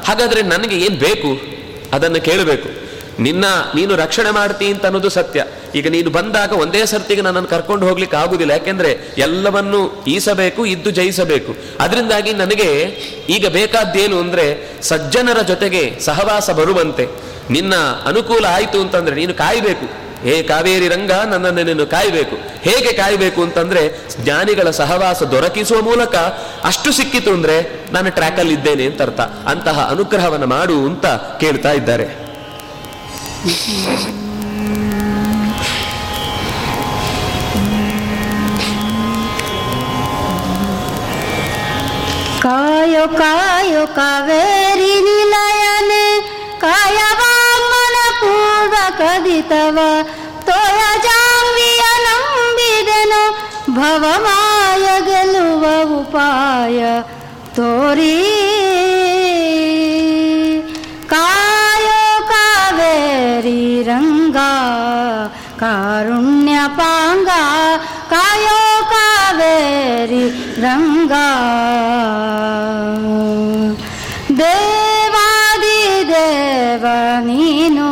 ಹಾಗಾದ್ರೆ 0.05 0.43
ನನಗೆ 0.43 0.77
ಏನ್ 0.77 0.99
ಬೇಕು? 0.99 1.41
ಅದನ್ನು 1.97 2.21
ಕೇಳಬೇಕು. 2.21 2.80
ನಿನ್ನ 3.21 3.45
ನೀನು 3.75 3.97
ರಕ್ಷಣೆ 3.97 4.31
ಮಾಡ್ತಿ 4.31 4.66
ಅಂತ 4.66 4.85
ಅನ್ನೋದು 4.87 5.09
ಸತ್ಯ. 5.09 5.45
ಈಗ 5.75 5.89
ನೀನು 5.89 6.11
ಬಂದಾಗ 6.11 6.53
ಒಂದೇ 6.53 6.87
ಸರ್ತಿಗೆ 6.87 7.21
ನನ್ನನ್ನು 7.21 7.49
ಕರ್ಕೊಂಡು 7.49 7.89
ಹೋಗ್ಲಿಕ್ಕೆ 7.89 8.16
ಆಗುದಿಲ್ಲ. 8.16 8.53
ಯಾಕೆಂದ್ರೆ 8.53 8.99
ಎಲ್ಲವನ್ನು 9.18 10.05
ಈಸಬೇಕು, 10.07 10.66
ಇದ್ದು 10.66 10.91
ಜಯಿಸಬೇಕು. 10.91 11.57
ಅದರಿಂದಾಗಿ 11.81 12.33
ನನಗೆ 12.33 12.73
ಈಗ 13.29 13.47
ಬೇಕಾದ್ದೇನು 13.47 14.18
ಅಂದ್ರೆ 14.18 14.71
ಸಜ್ಜನರ 14.83 15.43
ಜೊತೆಗೆ 15.43 15.99
ಸಹವಾಸ 16.01 16.51
ಬರುವಂತೆ. 16.51 17.07
ನಿನ್ನ 17.51 17.75
ಅನುಕೂಲ 18.07 18.45
ಆಯಿತು 18.45 18.81
ಅಂತಂದ್ರೆ 18.81 19.16
ನೀನು 19.16 19.35
ಕಾಯಬೇಕು. 19.35 20.11
ಹೇ 20.23 20.43
ಕಾವೇರಿ 20.43 20.89
ರಂಗ, 20.89 21.12
ನನ್ನನ್ನು 21.12 21.62
ನೀನು 21.62 21.87
ಕಾಯಬೇಕು. 21.87 22.37
ಹೇಗೆ 22.62 22.93
ಕಾಯಬೇಕು 22.93 23.43
ಅಂತಂದ್ರೆ 23.43 24.01
ಜ್ಞಾನಿಗಳ 24.21 24.71
ಸಹವಾಸ 24.71 25.23
ದೊರಕಿಸುವ 25.23 25.81
ಮೂಲಕ 25.81 26.16
ಅಷ್ಟು 26.64 26.93
ಸಿಕ್ಕಿತು 26.93 27.31
ಅಂದ್ರೆ 27.31 27.87
ನಾನು 27.93 28.11
ಟ್ರ್ಯಾಕಲ್ಲಿ 28.11 28.55
ಇದ್ದೇನೆ 28.55 28.85
ಅಂತ 28.85 29.03
ಅರ್ಥ. 29.03 29.21
ಅಂತಹ 29.21 29.89
ಅನುಗ್ರಹವನ್ನು 29.91 30.47
ಮಾಡು 30.47 30.75
ಅಂತ 30.75 31.07
ಕೇಳ್ತಾ 31.41 31.73
ಇದ್ದಾರೆ. 31.73 32.30
ಕಾಯೋ 42.43 43.04
ಕಾಯೋ 43.20 43.84
ಕಾವೇರಿ 43.98 44.93
ನಿಲಯನೆ 45.08 46.06
ಕಾಯವಾಮನ 46.64 47.98
ಪೂರ್ವ 48.20 48.76
ಕದಿತವ 49.00 49.78
ತೋಯ 50.48 50.82
ಜಾಂಬಿಯ 51.06 51.84
ನಂಬಿದೆನು 52.06 53.24
ಭವಮಾಯ 53.78 54.86
ಗೆಲ್ಲುವ 55.08 55.66
ಉಪಾಯ 56.00 56.80
ತೋರಿ 57.56 58.14
ಕಾರುಣ್ಯ 65.61 66.59
ಪಾಂಗ 66.77 67.29
ಕಾಯೋ 68.11 68.85
ಕಾವೇರಿ 68.91 70.31
ರಂಗ. 70.61 71.13
ದೇವಾದಿ 74.39 76.09
ದೇವ, 76.09 76.87
ನೀನು 77.21 77.89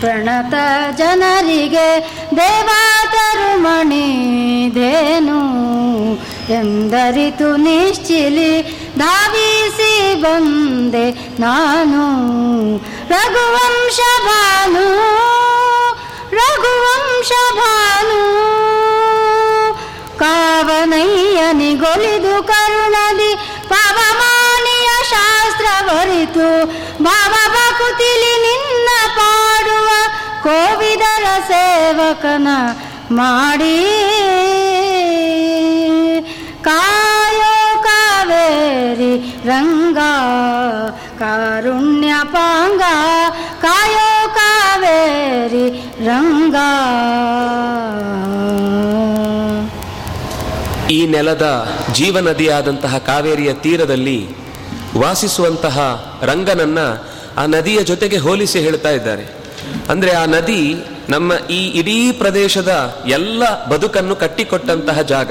ಪ್ರಣತ 0.00 0.54
ಜನರಿಗೆ 0.96 2.12
ದೇವಾತರುಮಣಿ 2.36 4.06
ದೇನು. 4.74 5.40
ಎಂದರಿತು 6.52 7.56
ನಿಶ್ಚಿಲಿ 7.56 8.62
ಧಾವಿಸಿ 8.98 10.22
ಬಂದೆ 10.22 11.10
ನಾನು. 11.40 12.04
ರಘುವಂಶ 13.08 14.00
ಭಾನು 14.26 15.23
ರಘುವಂಶ 16.38 17.30
ಭಾನು 17.58 18.22
ಕಾವನಯ್ಯನಿಗೊಲಿದು 20.22 21.54
ಕರುಣದಿ, 22.50 23.30
ಪವಮಾನಿಯ 23.70 24.88
ಶಾಸ್ತ್ರ 25.12 25.66
ಬರಿತು 25.88 26.48
ಭಾವ 27.06 27.34
ನಿನ್ನ 28.44 28.88
ಪಾಡುವ 29.18 29.88
ಕೋವಿದರ 30.46 31.26
ಸೇವಕನ 31.50 32.48
ಮಾಡಿ. 33.18 33.78
ಕಾಯೋ 36.66 37.54
ಕಾವೇರಿ 37.86 39.14
ರಂಗ 39.48 39.98
ಕಾರುಣ್ಯ 41.20 42.12
ಪಾಂಗ 42.34 42.82
ಕಾಯೋ 43.64 44.03
ಕಾವೇರಿ 45.34 45.68
ರಂಗ. 46.04 46.56
ಈ 50.90 51.06
ನೆಲದ 51.06 51.68
ಜೀವನದಿಯಾದಂತಹ 51.92 52.98
ಕಾವೇರಿಯ 52.98 53.52
ತೀರದಲ್ಲಿ 53.52 54.18
ವಾಸಿಸುವಂತಹ 54.98 55.76
ರಂಗನನ್ನ 56.22 56.78
ಆ 57.36 57.46
ನದಿಯ 57.46 57.82
ಜೊತೆಗೆ 57.82 58.16
ಹೋಲಿಸಿ 58.16 58.58
ಹೇಳ್ತಾ 58.60 58.90
ಇದ್ದಾರೆ. 58.90 59.24
ಅಂದ್ರೆ 59.88 60.10
ಆ 60.10 60.24
ನದಿ 60.24 60.74
ನಮ್ಮ 61.08 61.32
ಈ 61.50 61.78
ಇಡೀ 61.78 62.12
ಪ್ರದೇಶದ 62.12 62.96
ಎಲ್ಲ 63.06 63.66
ಬದುಕನ್ನು 63.66 64.16
ಕಟ್ಟಿಕೊಟ್ಟಂತಹ 64.16 65.00
ಜಾಗ. 65.02 65.30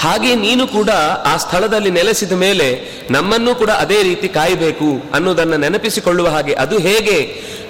ಹಾಗೆ 0.00 0.34
ನೀನು 0.34 0.66
ಕೂಡ 0.66 0.90
ಆ 1.24 1.36
ಸ್ಥಳದಲ್ಲಿ 1.36 1.90
ನೆಲೆಸಿದ 1.90 2.32
ಮೇಲೆ 2.32 2.68
ನಮ್ಮನ್ನು 3.10 3.54
ಕೂಡ 3.54 3.70
ಅದೇ 3.70 4.02
ರೀತಿ 4.02 4.28
ಕಾಯಬೇಕು 4.28 5.02
ಅನ್ನೋದನ್ನ 5.14 5.54
ನೆನಪಿಸಿಕೊಳ್ಳುವ 5.54 6.28
ಹಾಗೆ. 6.28 6.54
ಅದು 6.54 6.78
ಹೇಗೆ 6.78 7.18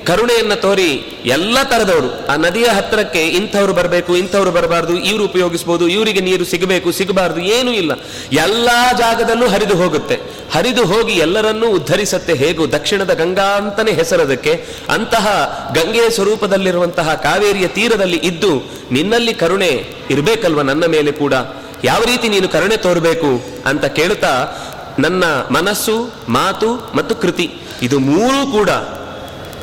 ಕರುಣೆಯನ್ನ 0.06 0.54
ತೋರಿ 0.54 0.90
ಎಲ್ಲ 1.24 1.58
ತರದವರು. 1.62 2.26
ಆ 2.26 2.36
ನದಿಯ 2.36 2.64
ಹತ್ತಿರಕ್ಕೆ 2.64 3.22
ಇಂಥವ್ರು 3.28 3.72
ಬರಬೇಕು, 3.72 4.16
ಇಂಥವ್ರು 4.16 4.50
ಬರಬಾರ್ದು, 4.50 4.98
ಇವರು 4.98 5.24
ಉಪಯೋಗಿಸ್ಬೋದು, 5.24 5.88
ಇವರಿಗೆ 5.88 6.20
ನೀರು 6.20 6.44
ಸಿಗಬೇಕು, 6.44 6.92
ಸಿಗಬಾರ್ದು, 6.92 7.40
ಏನೂ 7.40 7.72
ಇಲ್ಲ. 7.72 7.92
ಎಲ್ಲ 8.32 8.68
ಜಾಗದಲ್ಲೂ 8.98 9.48
ಹರಿದು 9.48 9.76
ಹೋಗುತ್ತೆ. 9.76 10.16
ಹರಿದು 10.54 10.84
ಹೋಗಿ 10.84 11.12
ಎಲ್ಲರನ್ನೂ 11.12 11.66
ಉದ್ಧರಿಸತ್ತೆ 11.66 12.34
ಹೇಗೂ 12.34 12.66
ದಕ್ಷಿಣದ 12.66 13.14
ಗಂಗಾ 13.14 13.48
ಅಂತಾನೆ 13.56 13.92
ಹೆಸರದಕ್ಕೆ 13.92 14.52
ಅಂತಹ 14.88 15.26
ಗಂಗೆಯ 15.74 16.10
ಸ್ವರೂಪದಲ್ಲಿರುವಂತಹ 16.10 17.14
ಕಾವೇರಿಯ 17.14 17.68
ತೀರದಲ್ಲಿ 17.68 18.16
ಇದ್ದು 18.16 18.52
ನಿನ್ನಲ್ಲಿ 18.90 19.34
ಕರುಣೆ 19.34 19.72
ಇರಬೇಕಲ್ವ 20.10 20.62
ನನ್ನ 20.62 20.86
ಮೇಲೆ 20.86 21.12
ಕೂಡ? 21.12 21.34
ಯಾವ 21.84 22.02
ರೀತಿ 22.02 22.28
ನೀನು 22.28 22.48
ಕರುಣೆ 22.48 22.76
ತೋರಬೇಕು 22.76 23.30
ಅಂತ 23.66 23.84
ಕೇಳುತ್ತಾ 23.84 24.34
ನನ್ನ 24.98 25.24
ಮನಸ್ಸು, 25.50 26.14
ಮಾತು 26.28 26.68
ಮತ್ತು 26.94 27.14
ಕೃತಿ, 27.14 27.50
ಇದು 27.82 27.98
ಮೂರೂ 27.98 28.52
ಕೂಡ 28.52 28.70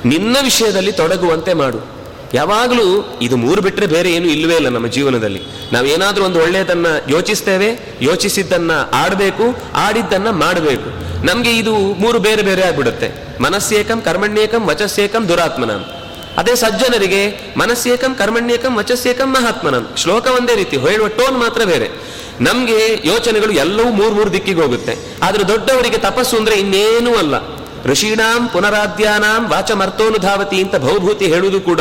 ನಿನ್ನ 0.06 0.38
ವಿಷಯದಲ್ಲಿ 0.44 0.92
ತೊಡಗುವಂತೆ 0.92 1.54
ಮಾಡು. 1.54 2.02
ಯಾವಾಗಲೂ 2.34 3.20
ಇದು 3.22 3.38
ಮೂರು 3.38 3.62
ಬಿಟ್ಟರೆ 3.62 3.86
ಬೇರೆ 3.86 4.12
ಏನು 4.12 4.28
ಇಲ್ಲವೇ 4.28 4.56
ಇಲ್ಲ 4.56 4.70
ನಮ್ಮ 4.70 4.88
ಜೀವನದಲ್ಲಿ. 4.88 5.42
ನಾವೇನಾದರೂ 5.74 6.24
ಒಂದು 6.24 6.40
ಒಳ್ಳೆಯದನ್ನ 6.40 6.86
ಯೋಚಿಸ್ತೇವೆ, 7.10 7.98
ಯೋಚಿಸಿದ್ದನ್ನ 8.02 8.72
ಆಡಬೇಕು, 8.94 9.44
ಆಡಿದ್ದನ್ನ 9.74 10.30
ಮಾಡಬೇಕು. 10.30 11.02
ನಮಗೆ 11.26 11.58
ಇದು 11.58 11.76
ಮೂರು 11.76 12.20
ಬೇರೆ 12.20 12.42
ಬೇರೆ 12.42 12.62
ಆಗ್ಬಿಡುತ್ತೆ. 12.62 13.38
ಮನಸ್ಸೇಕಂ, 13.44 14.02
ಕರ್ಮಣ್ಯೇಕಂ, 14.02 14.68
ವಚಸ್ಸೇಕಂ, 14.68 15.28
ದುರಾತ್ಮನಂ. 15.28 15.86
ಅದೇ 16.38 16.56
ಸಜ್ಜನರಿಗೆ 16.56 17.54
ಮನಸ್ಸೇಕಂ, 17.58 18.16
ಕರ್ಮಣ್ಯೇಕಂ, 18.16 18.78
ವಚಸ್ಸೇಕಂ, 18.78 19.34
ಮಹಾತ್ಮನಂ. 19.34 19.88
ಶ್ಲೋಕ 19.98 20.28
ಒಂದೇ 20.28 20.56
ರೀತಿ, 20.56 20.78
ಹೇಳುವ 20.78 21.08
ಟೋನ್ 21.08 21.38
ಮಾತ್ರ 21.38 21.64
ಬೇರೆ. 21.64 21.90
ನಮಗೆ 22.42 23.08
ಯೋಚನೆಗಳು 23.08 23.52
ಎಲ್ಲವೂ 23.52 23.92
ಮೂರು 23.92 24.12
ಮೂರು 24.12 24.34
ದಿಕ್ಕಿಗೆ 24.34 24.62
ಹೋಗುತ್ತೆ. 24.62 24.98
ಆದರೆ 25.24 25.48
ದೊಡ್ಡವರಿಗೆ 25.48 25.98
ತಪಸ್ಸು 25.98 26.38
ಅಂದ್ರೆ 26.38 26.56
ಇನ್ನೇನೂ 26.56 27.16
ಅಲ್ಲ. 27.16 27.51
ಋಷೀಣಾಂ 27.86 28.48
ಪುನರಾದ್ಯಾನಾಂ 28.48 29.52
ವಾಚಮರ್ತೋನುಧಾವತಿ 29.52 30.62
ಅಂತ 30.62 30.76
ಭವಭೂತಿ 30.76 31.26
ಹೇಳುವುದು 31.26 31.62
ಕೂಡ 31.62 31.80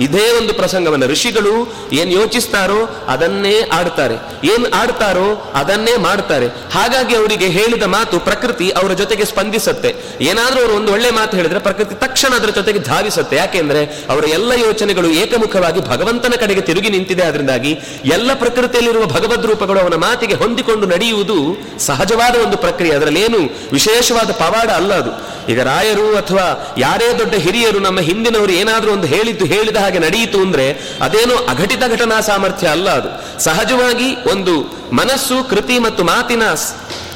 ಇದೇ 0.00 0.30
ಒಂದು 0.30 0.54
ಪ್ರಸಂಗವನ್ನು. 0.54 1.06
ಋಷಿಗಳು 1.06 1.74
ಏನ್ 1.92 2.12
ಯೋಚಿಸ್ತಾರೋ 2.12 3.04
ಅದನ್ನೇ 3.08 3.60
ಆಡ್ತಾರೆ. 3.72 4.14
ಏನ್ 4.44 4.72
ಆಡ್ತಾರೋ 4.74 5.52
ಅದನ್ನೇ 5.54 5.96
ಮಾಡ್ತಾರೆ. 5.96 6.46
ಹಾಗಾಗಿ 6.46 7.16
ಅವರಿಗೆ 7.16 7.46
ಹೇಳಿದ 7.46 7.82
ಮಾತು 7.82 8.20
ಪ್ರಕೃತಿ 8.20 8.70
ಅವರ 8.70 8.92
ಜೊತೆಗೆ 8.92 9.24
ಸ್ಪಂದಿಸುತ್ತೆ. 9.24 9.94
ಏನಾದರೂ 10.20 10.60
ಅವರು 10.60 10.74
ಒಂದು 10.74 10.92
ಒಳ್ಳೆ 10.92 11.10
ಮಾತು 11.10 11.36
ಹೇಳಿದ್ರೆ 11.36 11.60
ಪ್ರಕೃತಿ 11.60 11.94
ತಕ್ಷಣ 11.94 12.34
ಅದರ 12.34 12.48
ಜೊತೆಗೆ 12.48 12.78
ಧಾವಿಸುತ್ತೆ. 12.78 13.36
ಯಾಕೆಂದ್ರೆ 13.36 13.84
ಅವರ 13.84 14.24
ಎಲ್ಲ 14.24 14.52
ಯೋಚನೆಗಳು 14.52 15.08
ಏಕಮುಖವಾಗಿ 15.08 15.80
ಭಗವಂತನ 15.80 16.32
ಕಡೆಗೆ 16.40 16.60
ತಿರುಗಿ 16.60 16.90
ನಿಂತಿದೆ. 16.90 17.22
ಅದರಿಂದಾಗಿ 17.22 17.78
ಎಲ್ಲ 18.04 18.34
ಪ್ರಕೃತಿಯಲ್ಲಿರುವ 18.34 19.04
ಭಗವದ್ 19.04 19.46
ರೂಪಗಳು 19.46 19.80
ಅವನ 19.80 19.94
ಮಾತಿಗೆ 19.94 20.34
ಹೊಂದಿಕೊಂಡು 20.34 20.86
ನಡೆಯುವುದು 20.86 21.62
ಸಹಜವಾದ 21.78 22.36
ಒಂದು 22.36 22.56
ಪ್ರಕ್ರಿಯೆ. 22.56 22.94
ಅದರಲ್ಲಿ 22.94 23.22
ಏನು 23.22 23.38
ವಿಶೇಷವಾದ 23.72 24.30
ಪವಾಡ 24.30 24.70
ಅಲ್ಲ 24.70 24.94
ಅದು. 24.94 25.39
ಈಗ 25.50 25.60
ರಾಯರು 25.60 26.16
ಅಥವಾ 26.16 26.74
ಯಾರೇ 26.78 27.18
ದೊಡ್ಡ 27.18 27.34
ಹಿರಿಯರು 27.34 27.78
ನಮ್ಮ 27.78 28.00
ಹಿಂದಿನವರು 28.00 28.52
ಏನಾದರೂ 28.52 28.92
ಒಂದು 28.92 29.06
ಹೇಳಿದ್ದು 29.06 29.44
ಹೇಳಿದ 29.44 29.76
ಹಾಗೆ 29.76 29.98
ನಡೆಯಿತು 29.98 30.38
ಅಂದ್ರೆ 30.38 30.96
ಅದೇನೋ 31.00 31.34
ಅಘಟಿತ 31.34 31.82
ಘಟನಾ 31.90 32.20
ಸಾಮರ್ಥ್ಯ 32.20 32.68
ಅಲ್ಲ 32.68 32.90
ಅದು. 32.90 33.40
ಸಹಜವಾಗಿ 33.42 34.30
ಒಂದು 34.30 34.80
ಮನಸ್ಸು, 34.92 35.48
ಕೃತಿ 35.48 35.78
ಮತ್ತು 35.78 36.04
ಮಾತಿನ 36.04 36.42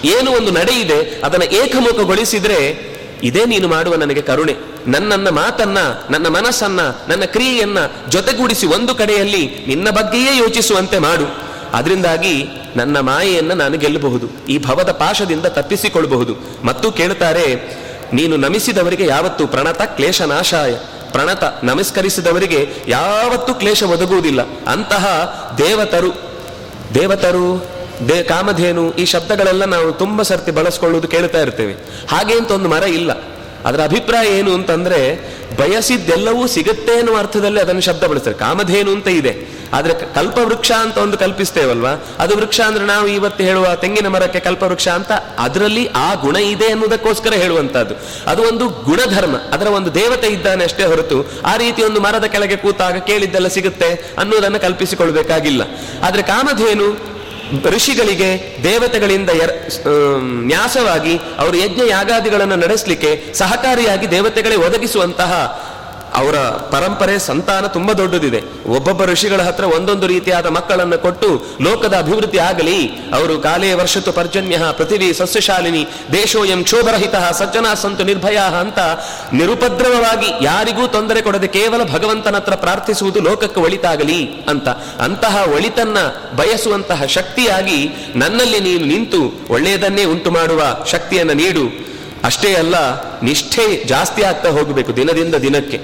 ಏನು 0.05 0.30
ಒಂದು 0.30 0.51
ನಡೆಯಿದೆ, 0.51 1.20
ಅದನ್ನು 1.24 1.55
ಏಕಮುಖಗೊಳಿಸಿದ್ರೆ 1.55 2.95
ಇದೇ 3.22 3.45
ನೀನು 3.45 3.68
ಮಾಡುವ 3.68 3.95
ನನಗೆ 3.95 4.22
ಕರುಣೆ. 4.22 4.57
ನನ್ನನ್ನ 4.87 5.28
ಮಾತನ್ನ, 5.28 5.78
ನನ್ನ 6.11 6.28
ಮನಸ್ಸನ್ನ, 6.28 6.80
ನನ್ನ 7.09 7.24
ಕ್ರಿಯೆಯನ್ನ 7.24 7.78
ಜೊತೆಗೂಡಿಸಿ 8.09 8.66
ಒಂದು 8.66 8.95
ಕಡೆಯಲ್ಲಿ 8.95 9.64
ನಿನ್ನ 9.68 9.91
ಬಗ್ಗೆಯೇ 9.91 10.37
ಯೋಚಿಸುವಂತೆ 10.37 10.99
ಮಾಡು. 10.99 11.45
ಅದರಿಂದಾಗಿ 11.72 12.47
ನನ್ನ 12.76 13.01
ಮಾಯೆಯನ್ನ 13.01 13.53
ನಾನು 13.53 13.78
ಗೆಲ್ಲಬಹುದು. 13.78 14.47
ಈ 14.49 14.59
ಭವದ 14.59 14.91
ಪಾಶದಿಂದ 14.91 15.47
ತಪ್ಪಿಸಿಕೊಳ್ಳಬಹುದು. 15.47 16.37
ಮತ್ತು 16.64 16.93
ಕೇಳುತ್ತಾರೆ 16.93 17.74
ನೀನು 18.12 18.36
ನಮಿಸಿದವರಿಗೆ 18.36 19.07
ಯಾವತ್ತು 19.07 19.46
ಪ್ರಣತ, 19.46 19.82
ಕ್ಲೇಶ 19.82 20.22
ನಾಶಾಯ. 20.22 20.74
ಪ್ರಣತ 21.12 21.44
ನಮಸ್ಕರಿಸಿದವರಿಗೆ 21.62 22.68
ಯಾವತ್ತೂ 22.88 23.55
ಕ್ಲೇಶ 23.55 23.82
ಒದಗುವುದಿಲ್ಲ. 23.82 24.40
ಅಂತಹ 24.66 25.07
ದೇವತರು 25.59 26.14
ದೇವತರು, 26.94 27.66
ದೇ, 28.09 28.22
ಕಾಮಧೇನು 28.22 28.92
ಈ 28.92 29.05
ಶಬ್ದಗಳೆಲ್ಲ 29.05 29.64
ನಾವು 29.64 29.92
ತುಂಬ 29.92 30.22
ಸರ್ತಿ 30.22 30.50
ಬಳಸ್ಕೊಳ್ಳುವುದು 30.50 31.09
ಕೇಳ್ತಾ 31.09 31.40
ಇರ್ತೇವೆ. 31.40 31.72
ಹಾಗೆ 32.09 32.34
ಅಂತ 32.34 32.50
ಒಂದು 32.50 32.68
ಮರ 32.68 32.82
ಇಲ್ಲ. 32.82 33.22
ಅದರ 33.64 33.82
ಅಭಿಪ್ರಾಯ 33.84 34.26
ಏನು 34.26 34.55
ಅಂತಂದ್ರೆ, 34.55 35.16
ಬಯಸಿದ್ದೆಲ್ಲವೂ 35.61 36.46
ಸಿಗುತ್ತೆ 36.46 36.92
ಅನ್ನುವ 36.92 37.18
ಅರ್ಥದಲ್ಲಿ 37.18 37.61
ಅದನ್ನು 37.61 37.80
ಶಬ್ದ 37.80 38.05
ಬಳಸ್ತಾರೆ. 38.05 38.36
ಕಾಮಧೇನು 38.36 38.92
ಅಂತ 38.92 39.09
ಇದೆ. 39.09 39.53
ಆದ್ರೆ 39.72 39.94
ಕಲ್ಪವೃಕ್ಷ 40.14 40.70
ಅಂತ 40.72 40.96
ಒಂದು 40.98 41.18
ಕಲ್ಪಿಸ್ತೇವಲ್ವಾ? 41.18 41.92
ಅದು 42.18 42.36
ವೃಕ್ಷ 42.36 42.60
ಅಂದ್ರೆ 42.60 42.84
ನಾವು 42.84 43.06
ಇವತ್ತು 43.06 43.44
ಹೇಳುವ 43.44 43.74
ತೆಂಗಿನ 43.74 44.08
ಮರಕ್ಕೆ 44.08 44.40
ಕಲ್ಪವೃಕ್ಷ 44.40 44.88
ಅಂತ 44.88 45.12
ಅದರಲ್ಲಿ 45.38 45.86
ಆ 45.96 46.14
ಗುಣ 46.14 46.36
ಇದೆ 46.36 46.66
ಅನ್ನೋದಕ್ಕೋಸ್ಕರ 46.66 47.32
ಹೇಳುವಂತಹದ್ದು 47.32 47.94
ಅದು 48.30 48.42
ಒಂದು 48.42 48.68
ಗುಣಧರ್ಮ. 48.68 49.36
ಅದರ 49.52 49.66
ಒಂದು 49.66 49.94
ದೇವತೆ 49.94 50.26
ಇದ್ದಾನೆ 50.26 50.64
ಅಷ್ಟೇ 50.64 50.84
ಹೊರತು 50.84 51.18
ಆ 51.44 51.56
ರೀತಿ 51.56 51.82
ಒಂದು 51.82 52.00
ಮರದ 52.00 52.24
ಕೆಳಗೆ 52.24 52.56
ಕೂತಾಗ 52.56 52.98
ಕೇಳಿದ್ದೆಲ್ಲ 52.98 53.48
ಸಿಗುತ್ತೆ 53.48 53.90
ಅನ್ನೋದನ್ನು 54.18 54.60
ಕಲ್ಪಿಸಿಕೊಳ್ಬೇಕಾಗಿಲ್ಲ. 54.60 55.62
ಆದ್ರೆ 56.02 56.22
ಕಾಮಧೇನು 56.22 57.14
ಋಷಿಗಳಿಗೆ, 57.70 58.58
ದೇವತೆಗಳಿಂದ 58.64 59.30
ನ್ಯಾಸವಾಗಿ 60.20 61.16
ಅವರು 61.16 61.56
ಯಜ್ಞ 61.56 61.80
ಯಾಗಾದಿಗಳನ್ನು 61.88 62.56
ನಡೆಸಲಿಕ್ಕೆ 62.56 63.34
ಸಹಕಾರಿಯಾಗಿ 63.34 64.10
ದೇವತೆಗಳೇ 64.10 64.56
ಒದಗಿಸುವಂತಹ 64.56 65.32
ಅವರ 66.14 66.36
ಪರಂಪರೆ 66.72 67.14
ಸಂತಾನ 67.18 67.66
ತುಂಬಾ 67.66 67.92
ದೊಡ್ಡದಿದೆ. 67.94 68.40
ಒಬ್ಬೊಬ್ಬ 68.76 69.04
ಋಷಿಗಳ 69.04 69.40
ಹತ್ರ 69.42 69.64
ಒಂದೊಂದು 69.76 70.06
ರೀತಿಯಾದ 70.06 70.46
ಮಕ್ಕಳನ್ನು 70.46 70.98
ಕೊಟ್ಟು 70.98 71.28
ಲೋಕದ 71.60 71.94
ಅಭಿವೃದ್ಧಿ 71.96 72.38
ಆಗಲಿ. 72.38 72.76
ಅವರು 73.14 73.34
ಕಾಲೇ 73.38 73.70
ವರ್ಷತು 73.72 74.12
ಪರ್ಜನ್ಯ 74.12 74.58
ಪೃಥಿವಿ 74.78 75.08
ಸಸ್ಯಶಾಲಿನಿ 75.14 75.82
ದೇಶೋಯಂ 76.12 76.62
ಕ್ಷೋಭರಹಿತ 76.64 77.16
ಸಜ್ಜನ 77.38 77.66
ಸಂತು 77.82 78.04
ನಿರ್ಭಯ 78.04 78.38
ಅಂತ 78.60 78.78
ನಿರುಪದ್ರವವಾಗಿ 79.32 80.30
ಯಾರಿಗೂ 80.44 80.86
ತೊಂದರೆ 80.86 81.22
ಕೊಡದೆ 81.22 81.48
ಕೇವಲ 81.48 81.82
ಭಗವಂತನ 81.92 82.36
ಹತ್ರ 82.36 82.54
ಪ್ರಾರ್ಥಿಸುವುದು 82.54 83.20
ಲೋಕಕ್ಕೆ 83.20 83.60
ಒಳಿತಾಗಲಿ 83.60 84.20
ಅಂತ. 84.48 84.68
ಅಂತಹ 85.00 85.36
ಒಳಿತನ್ನ 85.54 85.98
ಬಯಸುವಂತಹ 86.36 87.04
ಶಕ್ತಿಯಾಗಿ 87.04 87.80
ನನ್ನಲ್ಲಿ 88.16 88.60
ನೀನು 88.60 88.86
ನಿಂತು 88.86 89.20
ಒಳ್ಳೆಯದನ್ನೇ 89.50 90.04
ಉಂಟು 90.04 90.30
ಮಾಡುವ 90.30 90.62
ಶಕ್ತಿಯನ್ನು 90.90 91.34
ನೀಡು. 91.34 91.94
ಅಷ್ಟೇ 92.24 92.54
ಅಲ್ಲ, 92.54 92.76
ನಿಷ್ಠೆ 93.22 93.64
ಜಾಸ್ತಿ 93.84 94.22
ಆಗ್ತಾ 94.22 94.50
ಹೋಗಬೇಕು 94.50 94.96
ದಿನದಿಂದ 94.96 95.34
ದಿನಕ್ಕೆ. 95.34 95.78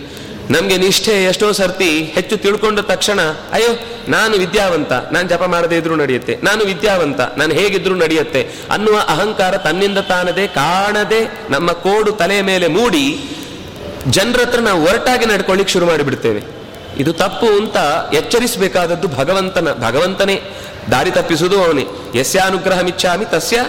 ನಮ್ಗೆ 0.50 0.76
ನಿಷ್ಠೆ 0.76 1.24
ಎಷ್ಟೋ 1.24 1.52
ಸರ್ತಿ 1.52 2.02
ಹೆಚ್ಚು 2.02 2.36
ತಿಳ್ಕೊಂಡ 2.36 2.80
ತಕ್ಷಣ, 2.80 3.20
ಅಯ್ಯೋ, 3.52 3.68
ನಾನು 4.08 4.36
ವಿದ್ಯಾವಂತ, 4.36 4.92
ನಾನು 4.92 5.28
ಜಪ 5.28 5.42
ಮಾಡದೇ 5.42 5.76
ಇದ್ರೂ 5.76 5.96
ನಡೆಯುತ್ತೆ, 5.96 6.38
ನಾನು 6.42 6.64
ವಿದ್ಯಾವಂತ, 6.64 7.20
ನಾನು 7.20 7.52
ಹೇಗಿದ್ರೂ 7.54 7.94
ನಡೆಯುತ್ತೆ 7.94 8.48
ಅನ್ನುವ 8.70 8.98
ಅಹಂಕಾರ 9.08 9.56
ತನ್ನಿಂದ 9.56 9.98
ತಾನದೇ 9.98 10.46
ಕಾಣದೆ 10.46 11.46
ನಮ್ಮ 11.50 11.72
ಕೋಡು 11.72 12.12
ತಲೆಯ 12.12 12.42
ಮೇಲೆ 12.42 12.66
ಮೂಡಿ 12.66 13.30
ಜನರ 14.08 14.40
ಹತ್ರ 14.40 14.60
ನಾವು 14.60 14.84
ಒರಟಾಗಿ 14.84 15.26
ನಡ್ಕೊಳ್ಳಿಕ್ 15.26 15.70
ಶುರು 15.70 15.86
ಮಾಡಿಬಿಡ್ತೇವೆ. 15.86 16.42
ಇದು 16.98 17.12
ತಪ್ಪು 17.12 17.46
ಅಂತ 17.46 17.76
ಎಚ್ಚರಿಸಬೇಕಾದದ್ದು 18.14 19.08
ಭಗವಂತನ, 19.08 19.72
ಭಗವಂತನೇ. 19.72 20.42
ದಾರಿ 20.90 21.10
ತಪ್ಪಿಸುವುದು 21.10 21.64
ಅವನೇ. 21.64 21.84
ಯಸ್ಯಾನುಗ್ರಹಮಿಚ್ಛಾಮಿ 22.18 23.24
ತಸ್ಯ 23.24 23.66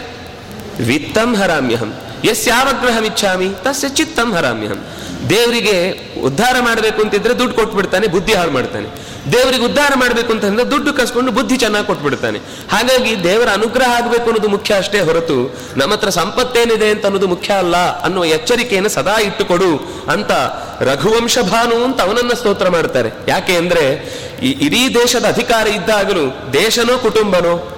ವಿತ್ತಂ 0.79 1.35
ಹರಾಮ್ಯಹಂ. 1.35 1.93
ಯಸ್ಯಾವಗ್ರಹಮಿಚ್ಛಾಮಿ 2.25 3.49
ತಸ್ಯ 3.63 3.89
ಚಿತ್ತಂ 3.89 4.33
ಹರಾಮ್ಯಹಂ. 4.33 4.85
ದೇವರಿಗೆ 5.29 5.91
ಉದ್ಧಾರ 6.21 6.55
ಮಾಡಬೇಕು 6.59 7.01
ಅಂತಿದ್ರೆ 7.01 7.39
ದುಡ್ಡು 7.39 7.55
ಕೊಟ್ಬಿಡ್ತಾನೆ, 7.55 8.07
ಬುದ್ಧಿ 8.07 8.33
ಹಾಳು 8.33 8.51
ಮಾಡ್ತಾನೆ. 8.51 9.11
ದೇವರಿಗೆ 9.33 9.65
ಉದ್ಧಾರ 9.65 9.91
ಮಾಡಬೇಕು 9.95 10.33
ಅಂತಂದ್ರೆ 10.33 10.71
ದುಡ್ಡು 10.71 10.93
ಕಸ್ಕೊಂಡು 10.93 11.31
ಬುದ್ಧಿ 11.31 11.57
ಚೆನ್ನಾಗಿ 11.57 11.87
ಕೊಟ್ಬಿಡ್ತಾನೆ. 11.87 12.39
ಹಾಗಾಗಿ 12.71 13.23
ದೇವರ 13.23 13.49
ಅನುಗ್ರಹ 13.49 13.97
ಆಗಬೇಕು 13.97 14.23
ಅನ್ನೋದು 14.23 14.49
ಮುಖ್ಯ 14.49 14.75
ಅಷ್ಟೇ 14.75 14.99
ಹೊರತು, 14.99 15.57
ನಮ್ಮ 15.77 15.93
ಹತ್ರ 15.93 16.09
ಸಂಪತ್ತೇನಿದೆ 16.09 16.89
ಅಂತ 16.89 17.05
ಅನ್ನೋದು 17.05 17.27
ಮುಖ್ಯ 17.27 17.53
ಅಲ್ಲ, 17.53 18.01
ಅನ್ನುವ 18.01 18.25
ಎಚ್ಚರಿಕೆಯನ್ನು 18.25 18.89
ಸದಾ 18.89 19.19
ಇಟ್ಟುಕೊಡು 19.19 20.01
ಅಂತ 20.11 20.31
ರಘುವಂಶ 20.81 21.39
ಭಾನು 21.39 21.83
ಅಂತ 21.83 22.01
ಅವನನ್ನ 22.01 22.33
ಸ್ತೋತ್ರ 22.33 22.69
ಮಾಡ್ತಾರೆ. 22.69 23.09
ಯಾಕೆ 23.27 23.55
ಅಂದ್ರೆ, 23.55 23.85
ಈ 24.43 24.51
ಇಡೀ 24.51 24.95
ದೇಶದ 24.95 25.25
ಅಧಿಕಾರ 25.25 25.67
ಇದ್ದಾಗಲೂ 25.67 26.49
ದೇಶನೋ 26.53 26.97
ಕುಟುಂಬನೋ, 26.97 27.77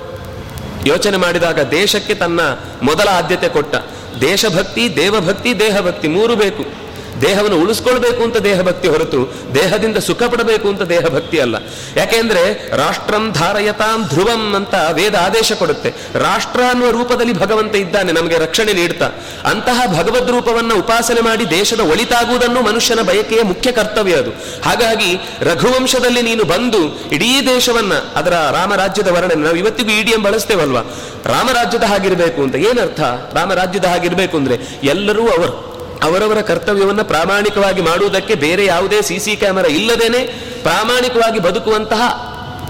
ಯೋಚನೆ 0.86 1.18
ಮಾಡಿದಾಗ 1.18 1.60
ದೇಶಕ್ಕೆ 1.60 2.14
ತನ್ನ 2.14 2.40
ಮೊದಲ 2.84 3.08
ಆದ್ಯತೆ 3.08 3.50
ಕೊಟ್ಟ. 3.50 3.76
ದೇಶಭಕ್ತಿ, 4.22 4.96
ದೇವಭಕ್ತಿ, 4.96 5.60
ದೇಹಭಕ್ತಿ 5.60 6.08
ಮೂರು 6.08 6.36
ಬೇಕು. 6.36 6.83
ದೇಹವನ್ನು 7.22 7.62
ಉಳಿಸ್ಕೊಳ್ಬೇಕು 7.62 8.24
ಅಂತ 8.24 8.38
ದೇಹಭಕ್ತಿ 8.38 8.88
ಹೊರತು 8.88 9.34
ದೇಹದಿಂದ 9.56 9.98
ಸುಖ 9.98 10.24
ಪಡಬೇಕು 10.24 10.68
ಅಂತ 10.68 10.82
ದೇಹಭಕ್ತಿ 10.82 11.40
ಅಲ್ಲ. 11.40 11.56
ಯಾಕೆಂದ್ರೆ 11.96 12.70
ರಾಷ್ಟ್ರಂ 12.78 13.32
ಧಾರಯತಾಂ 13.32 14.08
ಧ್ರುವಂ 14.08 14.54
ಅಂತ 14.56 14.74
ವೇದ 14.92 15.16
ಆದೇಶ 15.16 15.52
ಕೊಡುತ್ತೆ. 15.54 15.94
ರಾಷ್ಟ್ರ 16.14 16.62
ಅನ್ನುವ 16.70 16.92
ರೂಪದಲ್ಲಿ 16.92 17.40
ಭಗವಂತ 17.40 17.76
ಇದ್ದಾನೆ, 17.76 18.12
ನಮಗೆ 18.12 18.38
ರಕ್ಷಣೆ 18.38 18.74
ನೀಡ್ತಾ. 18.74 19.10
ಅಂತಹ 19.46 19.82
ಭಗವದ್ 20.00 20.32
ರೂಪವನ್ನು 20.32 20.80
ಉಪಾಸನೆ 20.80 21.22
ಮಾಡಿ 21.22 21.50
ದೇಶದ 21.50 21.80
ಒಳಿತಾಗುವುದನ್ನು 21.80 22.62
ಮನುಷ್ಯನ 22.62 23.02
ಬಯಕೆಯ 23.02 23.42
ಮುಖ್ಯ 23.42 23.72
ಕರ್ತವ್ಯ 23.72 24.14
ಅದು. 24.14 24.30
ಹಾಗಾಗಿ 24.66 25.20
ರಘುವಂಶದಲ್ಲಿ 25.42 26.22
ನೀನು 26.22 26.44
ಬಂದು 26.44 27.10
ಇಡೀ 27.12 27.42
ದೇಶವನ್ನ, 27.42 27.94
ಅದರ 28.16 28.32
ರಾಮರಾಜ್ಯದ 28.32 29.08
ವರ್ಣನೆ, 29.08 29.44
ನಾವು 29.44 29.56
ಇವತ್ತಿಗೂ 29.56 29.92
ಇಡಿಎಂ 29.92 30.24
ಬಳಸ್ತೇವಲ್ವಾ? 30.24 30.82
ರಾಮರಾಜ್ಯದ 31.26 31.84
ಹಾಗಿರ್ಬೇಕು 31.84 32.42
ಅಂತ. 32.42 32.56
ಏನರ್ಥ? 32.56 33.00
ರಾಮರಾಜ್ಯದ 33.34 33.86
ಹಾಗಿರ್ಬೇಕು 33.86 34.38
ಅಂದ್ರೆ 34.38 34.80
ಎಲ್ಲರೂ 34.84 35.28
ಅವರು 35.28 35.73
ಅವರವರ 36.04 36.40
ಕರ್ತವ್ಯವನ್ನು 36.42 37.04
ಪ್ರಾಮಾಣಿಕವಾಗಿ 37.06 37.82
ಮಾಡುವುದಕ್ಕೆ 37.82 38.36
ಬೇರೆ 38.36 38.66
ಯಾವುದೇ 38.66 39.02
ಸಿ 39.02 39.18
ಸಿ 39.20 39.36
ಕ್ಯಾಮೆರಾ 39.36 39.70
ಇಲ್ಲದೇನೆ 39.72 40.22
ಪ್ರಾಮಾಣಿಕವಾಗಿ 40.64 41.40
ಬದುಕುವಂತಹ 41.40 42.04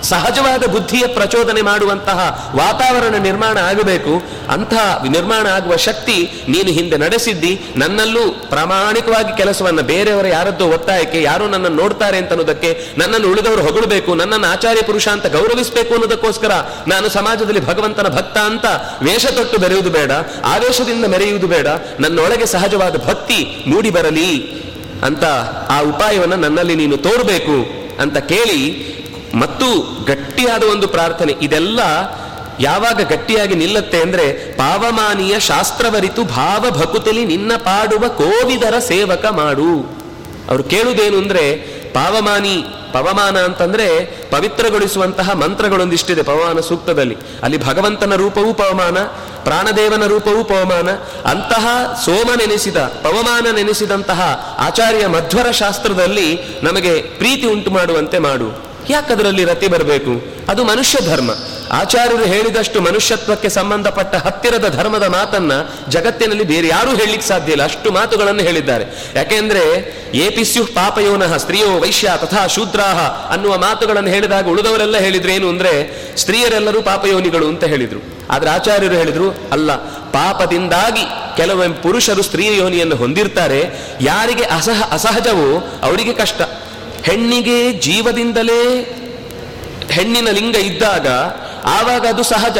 ಸಹಜವಾದ 0.03 0.63
ಬುದ್ಧಿಯ 0.65 1.07
ಪ್ರಚೋದನೆ 1.07 1.61
ಮಾಡುವಂತಹ 1.61 2.51
ವಾತಾವರಣ 2.55 3.15
ನಿರ್ಮಾಣ 3.15 3.57
ಆಗಬೇಕು. 3.57 4.23
ಅಂತಹ 4.49 5.03
ನಿರ್ಮಾಣ 5.11 5.47
ಆಗುವ 5.47 5.75
ಶಕ್ತಿ 5.75 6.31
ನೀನು 6.49 6.71
ಹಿಂದೆ 6.71 6.97
ನಡೆಸಿದ್ದಿ. 6.97 7.61
ನನ್ನಲ್ಲೂ 7.75 8.31
ಪ್ರಾಮಾಣಿಕವಾಗಿ 8.31 9.37
ಕೆಲಸವನ್ನ 9.37 9.81
ಬೇರೆಯವರ 9.81 10.27
ಯಾರದ್ದೋ 10.27 10.67
ಒತ್ತಾಯಕ್ಕೆ 10.67 11.21
ಯಾರೋ 11.21 11.47
ನನ್ನನ್ನು 11.47 11.81
ನೋಡ್ತಾರೆ 11.81 12.17
ಅಂತ 12.17 12.29
ಅನ್ನೋದಕ್ಕೆ 12.29 12.87
ನನ್ನನ್ನು 12.97 13.29
ಉಳಿದವರು 13.29 13.61
ಹೊಗಳಬೇಕು. 13.61 14.15
ನನ್ನನ್ನು 14.15 14.47
ಆಚಾರ್ಯ 14.47 14.81
ಪುರುಷ 14.81 15.07
ಅಂತ 15.07 15.25
ಗೌರವಿಸಬೇಕು 15.25 15.93
ಅನ್ನೋದಕ್ಕೋಸ್ಕರ 15.93 16.51
ನಾನು 16.87 17.09
ಸಮಾಜದಲ್ಲಿ 17.09 17.65
ಭಗವಂತನ 17.65 18.07
ಭಕ್ತ 18.07 18.37
ಅಂತ 18.37 18.65
ವೇಷ 19.01 19.25
ತೊಟ್ಟು 19.25 19.57
ಬೆರೆಯುವುದು 19.57 19.89
ಬೇಡ. 19.89 20.11
ಆವೇಶದಿಂದ 20.45 21.05
ಮೆರೆಯುವುದು 21.05 21.47
ಬೇಡ. 21.47 21.67
ನನ್ನೊಳಗೆ 21.99 22.45
ಸಹಜವಾದ 22.45 22.95
ಭಕ್ತಿ 23.07 23.63
ಮೂಡಿ 23.67 23.89
ಬರಲಿ 23.89 24.63
ಅಂತ 25.05 25.23
ಆ 25.69 25.81
ಉಪಾಯವನ್ನು 25.81 26.35
ನನ್ನಲ್ಲಿ 26.35 26.75
ನೀನು 26.75 26.97
ತೋರಬೇಕು 26.97 27.83
ಅಂತ 28.01 28.17
ಕೇಳಿ 28.17 28.93
ಮತ್ತು 29.33 29.65
ಗಟ್ಟಿಯಾದ 30.05 30.63
ಒಂದು 30.63 30.87
ಪ್ರಾರ್ಥನೆ. 30.87 31.35
ಇದೆಲ್ಲ 31.41 31.79
ಯಾವಾಗ 32.59 33.01
ಗಟ್ಟಿಯಾಗಿ 33.01 33.55
ನಿಲ್ಲತ್ತೆ 33.55 34.01
ಅಂದ್ರೆ, 34.01 34.57
ಪಾವಮಾನಿಯ 34.57 35.39
ಶಾಸ್ತ್ರವರಿತು 35.39 36.23
ಭಾವ 36.23 36.65
ಭಕುತಲಿ 36.69 37.25
ನಿನ್ನ 37.25 37.51
ಪಾಡುವ 37.57 38.07
ಕೋವಿದರ 38.07 38.79
ಸೇವಕ 38.79 39.25
ಮಾಡು. 39.25 39.99
ಅವರು 40.49 40.63
ಕೇಳುವುದೇನು 40.63 41.17
ಅಂದ್ರೆ, 41.17 41.55
ಪಾವಮಾನಿ, 41.93 42.65
ಪವಮಾನ 42.93 43.37
ಅಂತಂದ್ರೆ 43.37 43.99
ಪವಿತ್ರಗೊಳಿಸುವಂತಹ 44.31 45.31
ಮಂತ್ರಗಳೊಂದಿಷ್ಟಿದೆ 45.31 46.23
ಪವಮಾನ 46.23 46.59
ಸೂಕ್ತದಲ್ಲಿ. 46.59 47.17
ಅಲ್ಲಿ 47.43 47.65
ಭಗವಂತನ 47.65 48.15
ರೂಪವೂ 48.15 48.53
ಪವಮಾನ, 48.53 48.97
ಪ್ರಾಣದೇವನ 49.43 50.05
ರೂಪವೂ 50.05 50.43
ಪವಮಾನ. 50.43 50.89
ಅಂತಹ 51.29 51.93
ಸೋಮ 52.05 52.29
ನೆನೆಸಿದ, 52.37 52.77
ಪವಮಾನ 52.77 53.55
ನೆನೆಸಿದಂತಹ 53.55 54.21
ಆಚಾರ್ಯ 54.59 55.07
ಮಧ್ವರ 55.07 55.51
ಶಾಸ್ತ್ರದಲ್ಲಿ 55.51 56.39
ನಮಗೆ 56.63 57.01
ಪ್ರೀತಿ 57.01 57.47
ಉಂಟು 57.47 57.71
ಮಾಡುವಂತೆ 57.71 58.19
ಮಾಡು. 58.19 58.72
ಯಾಕದರಲ್ಲಿ 58.89 59.45
ರತಿ 59.45 59.67
ಬರಬೇಕು? 59.67 60.35
ಅದು 60.49 60.63
ಮನುಷ್ಯ 60.63 60.99
ಧರ್ಮ. 61.05 61.31
ಆಚಾರ್ಯರು 61.71 62.25
ಹೇಳಿದಷ್ಟು 62.25 62.81
ಮನುಷ್ಯತ್ವಕ್ಕೆ 62.81 63.49
ಸಂಬಂಧಪಟ್ಟ 63.49 64.15
ಹತ್ತಿರದ 64.15 64.69
ಧರ್ಮದ 64.69 65.03
ಮಾತನ್ನ 65.03 65.51
ಜಗತ್ತಿನಲ್ಲಿ 65.89 66.43
ಬೇರೆ 66.43 66.67
ಯಾರೂ 66.67 66.89
ಹೇಳಲಿಕ್ಕೆ 66.89 67.27
ಸಾಧ್ಯ 67.27 67.51
ಇಲ್ಲ. 67.51 67.63
ಅಷ್ಟು 67.63 67.91
ಮಾತುಗಳನ್ನು 67.91 68.41
ಹೇಳಿದ್ದಾರೆ. 68.41 69.11
ಯಾಕೆಂದ್ರೆ, 69.15 69.95
ಏಪಿಸ್ಯು 70.13 70.65
ಪಾಪಯೋನಃ 70.65 71.37
ಸ್ತ್ರೀಯೋ 71.37 71.79
ವೈಶ್ಯ 71.79 72.11
ತಥಾ 72.17 72.47
ಶೂದ್ರಾಹ 72.47 72.99
ಅನ್ನುವ 73.33 73.57
ಮಾತುಗಳನ್ನು 73.57 74.09
ಹೇಳಿದಾಗ 74.09 74.47
ಉಳಿದವರೆಲ್ಲ 74.47 74.97
ಹೇಳಿದ್ರು 74.97 75.31
ಏನು 75.31 75.49
ಅಂದ್ರೆ, 75.49 76.01
ಸ್ತ್ರೀಯರೆಲ್ಲರೂ 76.17 76.81
ಪಾಪಯೋನಿಗಳು 76.81 77.47
ಅಂತ 77.47 77.63
ಹೇಳಿದ್ರು. 77.63 77.99
ಆದ್ರೆ 78.29 78.49
ಆಚಾರ್ಯರು 78.49 78.95
ಹೇಳಿದ್ರು, 78.95 79.29
ಅಲ್ಲ, 79.51 79.75
ಪಾಪದಿಂದಾಗಿ 79.99 81.01
ಕೆಲವೊಮ್ಮೆ 81.37 81.81
ಪುರುಷರು 81.81 82.23
ಸ್ತ್ರೀ 82.23 82.57
ಯೋನಿಯನ್ನು 82.57 82.95
ಹೊಂದಿರ್ತಾರೆ. 82.95 83.69
ಯಾರಿಗೆ 84.01 84.43
ಅಸಹ, 84.43 84.89
ಅಸಹಜವೋ 84.91 85.79
ಅವರಿಗೆ 85.83 86.13
ಕಷ್ಟ. 86.13 86.41
ಹೆಣ್ಣಿಗೆ 87.03 87.73
ಜೀವದಿಂದಲೇ 87.73 88.83
ಹೆಣ್ಣಿನ 89.91 90.29
ಲಿಂಗ 90.29 90.55
ಇದ್ದಾಗ 90.55 91.07
ಆವಾಗ 91.65 92.07
ಅದು 92.07 92.23
ಸಹಜ. 92.23 92.57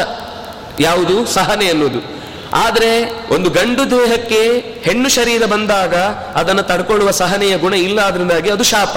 ಯಾವುದು? 0.80 1.26
ಸಹನೆ 1.26 1.68
ಅನ್ನೋದು 1.68 2.14
ಆದರೆ 2.54 3.04
ಒಂದು 3.34 3.50
ಗಂಡು 3.50 3.90
ದೇಹಕ್ಕೆ 3.90 4.42
ಹೆಣ್ಣು 4.84 5.08
ಶರೀರ 5.08 5.44
ಬಂದಾಗ 5.44 5.94
ಅದನ್ನು 6.34 6.62
ತಡ್ಕೊಳ್ಳುವ 6.62 7.10
ಸಹನೆಯ 7.10 7.58
ಗುಣ 7.58 7.74
ಇಲ್ಲ 7.74 8.00
ಅದರಿಂದಾಗಿ 8.00 8.50
ಅದು 8.50 8.64
ಶಾಪ. 8.64 8.96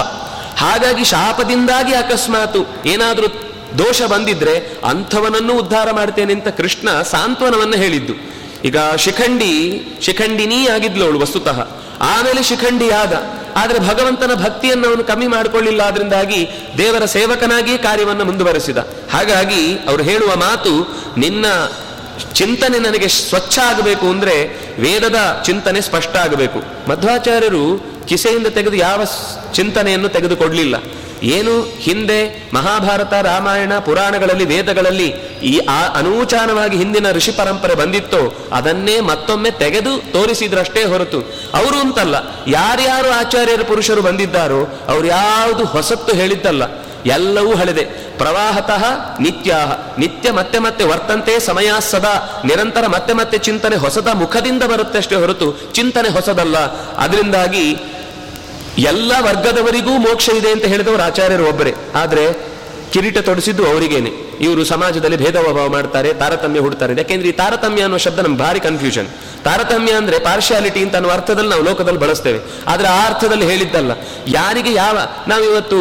ಹಾಗಾಗಿ 0.58 1.04
ಶಾಪದಿಂದಾಗಿ 1.04 1.94
ಅಕಸ್ಮಾತು 1.94 2.66
ಏನಾದರೂ 2.86 3.26
ದೋಷ 3.78 4.02
ಬಂದಿದ್ರೆ 4.02 4.80
ಅಂಥವನನ್ನು 4.84 5.58
ಉದ್ಧಾರ 5.58 5.90
ಮಾಡ್ತೇನೆ 5.90 6.32
ಅಂತ 6.32 6.48
ಕೃಷ್ಣ 6.48 7.02
ಸಾಂತ್ವನವನ್ನು 7.02 7.76
ಹೇಳಿದ್ದು. 7.76 8.12
ಈಗ 8.64 8.76
ಶಿಖಂಡಿ, 8.96 9.82
ಶಿಖಂಡಿನೀ 10.02 10.68
ಆಗಿದ್ಲು 10.68 11.04
ಅವಳು 11.04 11.20
ವಸ್ತುತಃ. 11.20 11.68
ಆಮೇಲೆ 12.00 12.42
ಶಿಖಂಡಿಯಾದ. 12.42 13.12
ಆದರೆ 13.58 13.78
ಭಗವಂತನ 13.78 14.34
ಭಕ್ತಿಯನ್ನು 14.34 14.88
ಅವನು 14.88 15.04
ಕಮ್ಮಿ 15.04 15.26
ಮಾಡಿಕೊಳ್ಳಿಲ್ಲ 15.26 15.82
ಅದರಿಂದಾಗಿ 15.82 16.40
ದೇವರ 16.78 17.04
ಸೇವಕನಾಗಿ 17.04 17.78
ಕಾರ್ಯವನ್ನು 17.78 18.24
ಮುಂದುವರೆಸಿದ. 18.24 18.78
ಹಾಗಾಗಿ 19.12 19.62
ಅವರು 19.88 20.02
ಹೇಳುವ 20.02 20.36
ಮಾತು, 20.36 20.72
ನಿನ್ನ 21.16 21.46
ಚಿಂತನೆ 22.32 22.78
ನನಗೆ 22.78 23.08
ಸ್ವಚ್ಛ 23.08 23.58
ಆಗಬೇಕು 23.58 24.06
ಅಂದ್ರೆ 24.06 24.34
ವೇದದ 24.80 25.42
ಚಿಂತನೆ 25.44 25.80
ಸ್ಪಷ್ಟ 25.80 26.16
ಆಗಬೇಕು. 26.16 26.90
ಮಧ್ವಾಚಾರ್ಯರು 26.90 27.64
ಕಿಸೆಯಿಂದ 28.08 28.46
ತೆಗೆದು 28.46 28.76
ಯಾವ 28.76 29.00
ಚಿಂತನೆಯನ್ನು 29.54 30.08
ತೆಗೆದುಕೊಡ್ಲಿಲ್ಲ. 30.08 30.76
ಏನು 31.22 31.62
ಹಿಂದೆ 31.62 32.50
ಮಹಾಭಾರತ, 32.54 33.12
ರಾಮಾಯಣ, 33.12 33.78
ಪುರಾಣಗಳಲ್ಲಿ, 33.78 34.44
ವೇದಗಳಲ್ಲಿ 34.44 35.08
ಈ 35.42 35.58
ಆ 35.58 35.88
ಅನೂಚಾನವಾಗಿ 35.88 36.76
ಹಿಂದಿನ 36.76 37.10
ಋಷಿ 37.10 37.32
ಪರಂಪರೆ 37.32 37.74
ಬಂದಿತ್ತೋ 37.74 38.48
ಅದನ್ನೇ 38.52 39.00
ಮತ್ತೊಮ್ಮೆ 39.00 39.50
ತೆಗೆದು 39.50 40.12
ತೋರಿಸಿದ್ರಷ್ಟೇ 40.12 40.84
ಹೊರತು. 40.84 41.20
ಅವರು 41.54 41.80
ಅಂತಲ್ಲ, 41.80 42.14
ಯಾರ್ಯಾರು 42.46 43.10
ಆಚಾರ್ಯರು 43.10 43.64
ಪುರುಷರು 43.64 44.02
ಬಂದಿದ್ದಾರೋ 44.02 44.80
ಅವ್ರು 44.88 45.06
ಯಾವುದು 45.06 45.64
ಹೊಸತ್ತು 45.64 46.16
ಹೇಳಿದ್ದಲ್ಲ. 46.16 46.62
ಎಲ್ಲವೂ 47.06 47.54
ಹಳೆದೆ. 47.54 47.84
ಪ್ರವಾಹತಃ 48.18 48.84
ನಿತ್ಯ 49.20 49.56
ನಿತ್ಯ 49.98 50.32
ಮತ್ತೆ 50.32 50.58
ಮತ್ತೆ 50.58 50.84
ವರ್ತಂತೆ 50.84 51.40
ಸಮಯ 51.40 51.70
ಸದಾ. 51.80 52.42
ನಿರಂತರ 52.44 52.86
ಮತ್ತೆ 52.86 53.12
ಮತ್ತೆ 53.12 53.38
ಚಿಂತನೆ 53.38 53.76
ಹೊಸದ 53.76 54.08
ಮುಖದಿಂದ 54.14 54.62
ಬರುತ್ತೆ 54.62 54.98
ಅಷ್ಟೇ 54.98 55.16
ಹೊರತು 55.16 55.60
ಚಿಂತನೆ 55.72 56.08
ಹೊಸದಲ್ಲ. 56.08 56.58
ಅದರಿಂದಾಗಿ 56.96 57.76
ಎಲ್ಲ 58.78 59.12
ವರ್ಗದವರಿಗೂ 59.20 59.90
ಮೋಕ್ಷ 59.90 60.28
ಇದೆ 60.28 60.50
ಅಂತ 60.50 60.64
ಹೇಳಿದವರು 60.64 61.02
ಆಚಾರ್ಯರು 61.02 61.48
ಒಬ್ಬರೇ. 61.48 61.74
ಆದರೆ 61.94 62.58
ಕಿರೀಟ 62.92 63.18
ತೊಡಿಸಿದ್ದು 63.18 63.70
ಅವರಿಗೇನೆ. 63.70 64.10
ಇವರು 64.40 64.64
ಸಮಾಜದಲ್ಲಿ 64.64 65.16
ಭೇದ 65.16 65.36
ಭಾವ 65.36 65.68
ಮಾಡ್ತಾರೆ, 65.68 66.14
ತಾರತಮ್ಯ 66.14 66.60
ಹುಡ್ತಾರೆ. 66.60 66.94
ಯಾಕೆಂದ್ರೆ 66.96 67.28
ಈ 67.28 67.32
ತಾರತಮ್ಯ 67.32 67.82
ಅನ್ನೋ 67.82 67.96
ಶಬ್ದ 67.96 68.18
ನಮ್ಗೆ 68.18 68.38
ಭಾರಿ 68.38 68.60
ಕನ್ಫ್ಯೂಷನ್ 68.60 69.06
ತಾರತಮ್ಯ 69.44 69.92
ಅಂದ್ರೆ 69.92 70.18
ಪಾರ್ಶಿಯಾಲಿಟಿ 70.18 70.80
ಅಂತ 70.80 70.94
ಅನ್ನೋ 70.94 71.08
ಅರ್ಥದಲ್ಲಿ 71.08 71.50
ನಾವು 71.50 71.62
ಲೋಕದಲ್ಲಿ 71.62 72.00
ಬಳಸ್ತೇವೆ. 72.00 72.40
ಆದ್ರೆ 72.66 72.88
ಆ 72.88 73.06
ಅರ್ಥದಲ್ಲಿ 73.06 73.44
ಹೇಳಿದ್ದಲ್ಲ. 73.44 73.90
ಯಾರಿಗೆ 74.26 74.72
ಯಾವ, 74.72 74.98
ನಾವಿವತ್ತು 75.28 75.78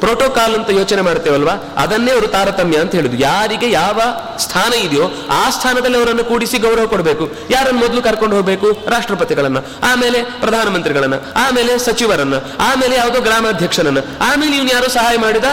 ಪ್ರೋಟೋಕಾಲ್ 0.00 0.54
ಅಂತ 0.54 0.70
ಯೋಚನೆ 0.70 1.02
ಮಾಡ್ತೇವಲ್ವಾ? 1.02 1.54
ಅದನ್ನೇ 1.76 2.10
ಅವರು 2.12 2.26
ತಾರತಮ್ಯ 2.26 2.78
ಅಂತ 2.78 2.94
ಹೇಳಿದ್ರು. 2.94 3.18
ಯಾರಿಗೆ 3.18 3.70
ಯಾವ 3.70 4.00
ಸ್ಥಾನ 4.38 4.72
ಇದೆಯೋ 4.72 5.06
ಆ 5.30 5.50
ಸ್ಥಾನದಲ್ಲಿ 5.50 5.98
ಅವರನ್ನು 5.98 6.24
ಕೂಡಿಸಿ 6.24 6.58
ಗೌರವ 6.58 6.86
ಕೊಡಬೇಕು. 6.86 7.30
ಯಾರನ್ನು 7.50 7.80
ಮೊದಲು 7.80 8.02
ಕರ್ಕೊಂಡು 8.02 8.36
ಹೋಗಬೇಕು? 8.36 8.90
ರಾಷ್ಟ್ರಪತಿಗಳನ್ನ, 8.90 9.58
ಆಮೇಲೆ 9.92 10.22
ಪ್ರಧಾನಮಂತ್ರಿಗಳನ್ನ, 10.22 11.14
ಆಮೇಲೆ 11.36 11.78
ಸಚಿವರನ್ನ, 11.78 12.34
ಆಮೇಲೆ 12.60 12.96
ಯಾವುದೋ 12.96 13.20
ಗ್ರಾಮಾಧ್ಯಕ್ಷರನ್ನ 13.20 13.98
ಆಮೇಲೆ 14.20 14.56
ಇವನು 14.56 14.70
ಯಾರು 14.70 14.90
ಸಹಾಯ 14.90 15.16
ಮಾಡಿದ 15.16 15.44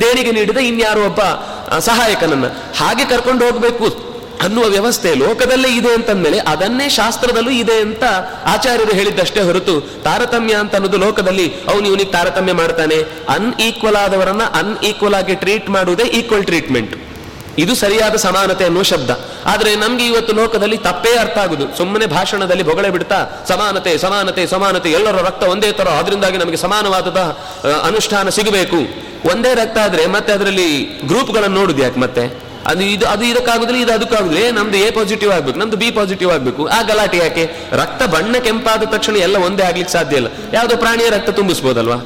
ದೇಣಿಗೆ 0.00 0.32
ನೀಡಿದ 0.32 0.56
ಇನ್ಯಾರೋ 0.56 1.04
ಒಬ್ಬ 1.04 1.20
ಸಹಾಯಕನನ್ನ. 1.78 2.46
ಹಾಗೆ 2.76 3.04
ಕರ್ಕೊಂಡು 3.04 3.44
ಹೋಗಬೇಕು. 3.44 4.13
ಅನ್ನುವ 4.44 4.64
ವ್ಯವಸ್ಥೆ 4.64 5.14
ಲೋಕದಲ್ಲೇ 5.14 5.70
ಇದೆ 5.76 5.92
ಅಂತಂದ್ಮೇಲೆ 5.94 6.38
ಅದನ್ನೇ 6.38 6.88
ಶಾಸ್ತ್ರದಲ್ಲೂ 6.88 7.50
ಇದೆ 7.50 7.76
ಅಂತ 7.80 8.04
ಆಚಾರ್ಯರು 8.44 8.94
ಹೇಳಿದ್ದಷ್ಟೇ 8.96 9.40
ಹೊರತು 9.40 9.74
ತಾರತಮ್ಯ 9.80 10.54
ಅಂತ 10.54 10.74
ಅನ್ನೋದು 10.74 10.98
ಲೋಕದಲ್ಲಿ 10.98 11.46
ಅವನು 11.68 11.86
ಇವನಿಗೆ 11.86 12.12
ತಾರತಮ್ಯ 12.12 12.52
ಮಾಡ್ತಾನೆ. 12.52 13.00
ಅನ್ಈಕ್ವಲ್ 13.28 13.96
ಆದವರನ್ನ 13.96 14.42
ಅನ್ಈಕ್ವಲ್ 14.42 15.14
ಆಗಿ 15.14 15.34
ಟ್ರೀಟ್ 15.34 15.70
ಮಾಡುವುದೇ 15.70 16.06
ಈಕ್ವಲ್ 16.20 16.44
ಟ್ರೀಟ್ಮೆಂಟ್ 16.44 16.94
ಇದು 17.58 17.74
ಸರಿಯಾದ 17.74 18.16
ಸಮಾನತೆ 18.16 18.64
ಅನ್ನುವ 18.64 18.82
ಶಬ್ದ. 18.82 19.10
ಆದರೆ 19.46 19.76
ನಮ್ಗೆ 19.76 20.06
ಇವತ್ತು 20.06 20.32
ಲೋಕದಲ್ಲಿ 20.34 20.78
ತಪ್ಪೇ 20.78 21.12
ಅರ್ಥ 21.16 21.38
ಆಗುದು. 21.38 21.76
ಸುಮ್ಮನೆ 21.76 22.06
ಭಾಷಣದಲ್ಲಿ 22.06 22.62
ಬೊಗಳೆ 22.62 22.90
ಬಿಡ್ತಾ, 22.90 23.18
ಸಮಾನತೆ 23.48 23.98
ಸಮಾನತೆ 23.98 24.46
ಸಮಾನತೆ, 24.46 24.90
ಎಲ್ಲರ 24.90 25.16
ರಕ್ತ 25.16 25.42
ಒಂದೇ 25.44 25.72
ತರ 25.72 25.88
ಅದರಿಂದಾಗಿ 25.88 26.38
ನಮಗೆ 26.38 26.56
ಸಮಾನವಾದ 26.56 27.20
ಅನುಷ್ಠಾನ 27.84 28.28
ಸಿಗಬೇಕು. 28.28 28.80
ಒಂದೇ 29.30 29.54
ರಕ್ತ 29.54 29.78
ಆದ್ರೆ 29.78 30.06
ಮತ್ತೆ 30.06 30.32
ಅದರಲ್ಲಿ 30.32 30.68
ಗ್ರೂಪ್ಗಳನ್ನು 31.06 31.56
ನೋಡುದು 31.60 31.82
ಯಾಕೆ 31.82 32.00
ಮತ್ತೆ? 32.00 32.53
ಅದು 32.66 32.82
ಇದು 32.82 33.06
ಅದು 33.06 33.24
ಇದಕ್ಕಾಗುದಿಲ್ಲ, 33.24 33.80
ಇದು 33.82 33.92
ಅದಕ್ಕಾಗುದಿಲ್ಲ. 33.92 34.50
ನಮ್ದು 34.50 34.76
ಎ 34.76 34.90
ಪಾಸಿಟಿವ್ 34.90 35.32
ಆಗ್ಬೇಕು, 35.32 35.58
ನಮ್ದು 35.58 35.76
ಬಿ 35.76 35.90
ಪಾಸಿಟಿವ್ 35.90 36.30
ಆಗ್ಬೇಕು. 36.30 36.66
ಆ 36.66 36.82
ಗಲಾಟೆ 36.82 37.16
ಯಾಕೆ? 37.16 37.50
ರಕ್ತ 37.72 38.02
ಬಣ್ಣ 38.02 38.36
ಕೆಂಪಾದ 38.36 38.82
ತಕ್ಷಣ 38.82 39.16
ಎಲ್ಲ 39.16 39.36
ಒಂದೇ 39.36 39.62
ಆಗ್ಲಿಕ್ಕೆ 39.62 39.92
ಸಾಧ್ಯ 39.92 40.16
ಇಲ್ಲ. 40.16 40.26
ಯಾವುದೋ 40.52 40.76
ಪ್ರಾಣಿಯ 40.76 41.08
ರಕ್ತ 41.10 41.30
ತುಂಬಿಸ್ಬೋದಲ್ವಾ? 41.30 41.96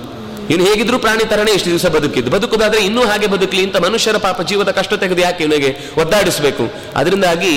ಇನ್ನು 0.50 0.66
ಹೇಗಿದ್ರು 0.66 0.98
ಪ್ರಾಣಿ 0.98 1.24
ತರನೇ 1.24 1.50
ಇಷ್ಟು 1.50 1.70
ದಿವಸ 1.70 1.86
ಬದುಕಿದ್ದು. 1.86 2.30
ಬದುಕುದಾದ್ರೆ 2.30 2.84
ಇನ್ನೂ 2.84 3.04
ಹಾಗೆ 3.04 3.26
ಬದುಕಲಿ. 3.26 3.62
ಅಂತ 3.64 3.76
ಮನುಷ್ಯರ 3.76 4.16
ಪಾಪ 4.16 4.42
ಜೀವದ 4.42 4.70
ಕಷ್ಟ 4.70 4.94
ತೆಗೆದು 4.94 5.20
ಯಾಕೆ 5.20 5.44
ಇವನಿಗೆ 5.44 6.00
ಒದ್ದಾಡಿಸಬೇಕು? 6.00 6.72
ಅದರಿಂದಾಗಿ 6.96 7.52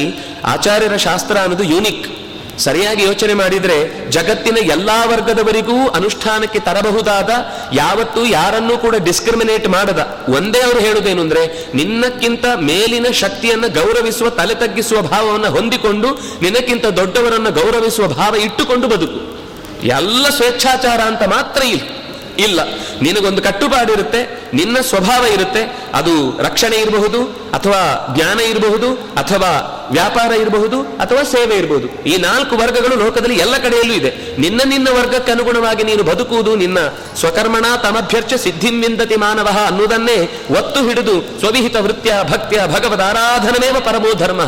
ಆಚಾರ್ಯರ 0.46 0.96
ಶಾಸ್ತ್ರ 0.98 1.38
ಅನ್ನೋದು 1.38 1.64
ಯೂನಿಕ್ 1.64 2.21
ಸರಿಯಾಗಿ 2.60 3.04
ಯೋಚನೆ 3.04 3.34
ಮಾಡಿದರೆ 3.34 4.10
ಜಗತ್ತಿನ 4.10 4.58
ಎಲ್ಲಾ 4.58 5.06
ವರ್ಗದವರಿಗೂ 5.06 5.90
ಅನುಷ್ಠಾನಕ್ಕೆ 5.90 6.60
ತರಬಹುದಾದ, 6.60 7.30
ಯಾವತ್ತೂ 7.74 8.26
ಯಾರನ್ನೂ 8.26 8.78
ಕೂಡ 8.78 8.96
ಡಿಸ್ಕ್ರಿಮಿನೇಟ್ 8.96 9.70
ಮಾಡದ, 9.70 10.26
ಒಂದೇ 10.30 10.60
ಅವರು 10.60 10.80
ಹೇಳುವುದೇನು 10.80 11.22
ಅಂದ್ರೆ, 11.22 11.72
ನಿನ್ನಕ್ಕಿಂತ 11.76 12.46
ಮೇಲಿನ 12.46 13.08
ಶಕ್ತಿಯನ್ನ 13.12 13.66
ಗೌರವಿಸುವ, 13.68 14.30
ತಲೆ 14.30 14.56
ತಗ್ಗಿಸುವ 14.56 15.02
ಭಾವವನ್ನು 15.02 15.50
ಹೊಂದಿಕೊಂಡು 15.50 16.08
ನಿನಕ್ಕಿಂತ 16.42 16.86
ದೊಡ್ಡವರನ್ನ 16.86 17.50
ಗೌರವಿಸುವ 17.50 18.08
ಭಾವ 18.08 18.36
ಇಟ್ಟುಕೊಂಡು 18.36 18.88
ಬದುಕು. 18.88 19.42
ಎಲ್ಲ 19.84 20.30
ಸ್ವೇಚ್ಛಾಚಾರ 20.30 21.00
ಅಂತ 21.00 21.24
ಮಾತ್ರ 21.24 21.62
ಇಲ್ಲ. 21.62 22.01
ಇಲ್ಲ. 22.38 22.60
ನಿನಗೊಂದು 23.02 23.42
ಕಟ್ಟುಪಾಡಿರುತ್ತೆ 23.42 24.42
ನಿನ್ನ 24.54 24.80
ಸ್ವಭಾವ 24.80 25.26
ಇರುತ್ತೆ, 25.26 25.78
ಅದು 25.94 26.42
ರಕ್ಷಣೆ 26.42 26.76
ಇರಬಹುದು, 26.76 27.24
ಅಥವಾ 27.54 28.08
ಜ್ಞಾನ 28.16 28.40
ಇರಬಹುದು, 28.40 28.94
ಅಥವಾ 28.94 29.78
ವ್ಯಾಪಾರ 29.92 30.32
ಇರಬಹುದು, 30.32 30.82
ಅಥವಾ 30.82 31.24
ಸೇವೆ 31.24 31.56
ಇರಬಹುದು. 31.56 32.04
ಈ 32.04 32.18
ನಾಲ್ಕು 32.18 32.58
ವರ್ಗಗಳು 32.58 33.06
ಲೋಕದಲ್ಲಿ 33.06 33.36
ಎಲ್ಲ 33.36 33.58
ಕಡೆಯಲ್ಲೂ 33.58 33.94
ಇದೆ. 33.94 34.42
ನಿನ್ನ 34.42 34.62
ನಿನ್ನ 34.66 34.88
ವರ್ಗಕ್ಕೆ 35.00 35.32
ಅನುಗುಣವಾಗಿ 35.32 35.84
ನೀನು 35.84 36.04
ಬದುಕುವುದು 36.04 36.56
ನಿನ್ನ 36.56 36.78
ಸ್ವಕರ್ಮಣ 37.16 37.66
ತಮಭ್ಯರ್ಚ 37.84 38.34
ಸಿದ್ಧಿಂವಿಂದತಿ 38.34 39.16
ಮಾನವ 39.16 39.48
ಅನ್ನುವುದನ್ನೇ 39.68 40.40
ಒತ್ತು 40.58 40.88
ಹಿಡಿದು 40.88 41.40
ಸ್ವವಿಹಿತ 41.40 41.76
ವೃತ್ಯ 41.76 42.14
ಭಕ್ತ್ಯ 42.32 42.62
ಭಗವದ್ 42.74 43.02
ಆರಾಧನವೇವ 43.02 43.76
ಪರಮೋ 43.80 44.14
ಧರ್ಮ. 44.14 44.42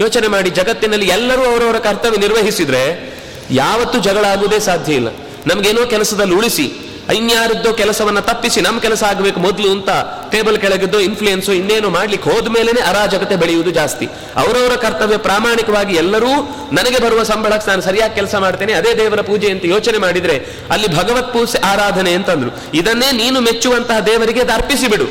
ಯೋಚನೆ 0.00 0.28
ಮಾಡಿ, 0.28 0.50
ಜಗತ್ತಿನಲ್ಲಿ 0.50 1.06
ಎಲ್ಲರೂ 1.06 1.42
ಅವರವರ 1.42 1.78
ಕರ್ತವ್ಯ 1.78 2.18
ನಿರ್ವಹಿಸಿದ್ರೆ 2.18 3.14
ಯಾವತ್ತೂ 3.50 3.98
ಜಗಳ 3.98 4.24
ಆಗುವುದೇ 4.24 4.58
ಸಾಧ್ಯ 4.58 4.94
ಇಲ್ಲ. 4.94 5.08
ನಮಗೇನೋ 5.46 5.86
ಕೆಲಸದಲ್ಲಿ 5.86 6.34
ಉಳಿಸಿ 6.34 6.83
ಇನ್ಯಾರದ್ದೋ 7.12 7.72
ಕೆಲಸವನ್ನ 7.72 8.20
ತಪ್ಪಿಸಿ 8.20 8.60
ನಮ್ಮ 8.60 8.80
ಕೆಲಸ 8.80 9.02
ಆಗಬೇಕು 9.02 9.40
ಮೊದಲು 9.40 9.70
ಅಂತ 9.70 9.90
ಟೇಬಲ್ 10.30 10.58
ಕೆಳಗಿದ್ದು 10.58 11.00
ಇನ್ಫ್ಲೂಯೆನ್ಸು 11.00 11.52
ಇನ್ನೇನು 11.52 11.90
ಮಾಡ್ಲಿಕ್ಕೆ 11.90 12.30
ಹೋದ್ಮೇಲೆನೆ 12.30 12.80
ಅರಾಜಕತೆ 12.80 13.36
ಬೆಳೆಯುವುದು 13.36 13.70
ಜಾಸ್ತಿ. 13.70 14.06
ಅವರವರ 14.36 14.76
ಕರ್ತವ್ಯ 14.76 15.16
ಪ್ರಾಮಾಣಿಕವಾಗಿ 15.16 15.94
ಎಲ್ಲರೂ 15.94 16.32
ನನಗೆ 16.72 16.98
ಬರುವ 16.98 17.22
ಸಂಬಳಕ್ಕೆ 17.22 17.70
ನಾನು 17.70 17.82
ಸರಿಯಾಗಿ 17.82 18.14
ಕೆಲಸ 18.14 18.34
ಮಾಡ್ತೇನೆ, 18.34 18.72
ಅದೇ 18.72 18.94
ದೇವರ 18.94 19.20
ಪೂಜೆ 19.20 19.50
ಅಂತ 19.50 19.64
ಯೋಚನೆ 19.64 19.98
ಮಾಡಿದ್ರೆ 19.98 20.36
ಅಲ್ಲಿ 20.70 20.88
ಭಗವತ್ 20.96 21.32
ಪೂಜೆ 21.32 21.58
ಆರಾಧನೆ 21.58 22.12
ಅಂತಂದ್ರು. 22.12 22.50
ಇದನ್ನೇ 22.74 23.12
ನೀನು 23.12 23.40
ಮೆಚ್ಚುವಂತಹ 23.40 23.98
ದೇವರಿಗೆ 23.98 24.40
ಅದು 24.40 24.52
ಅರ್ಪಿಸಿ 24.52 24.88
ಬಿಡು. 24.88 25.06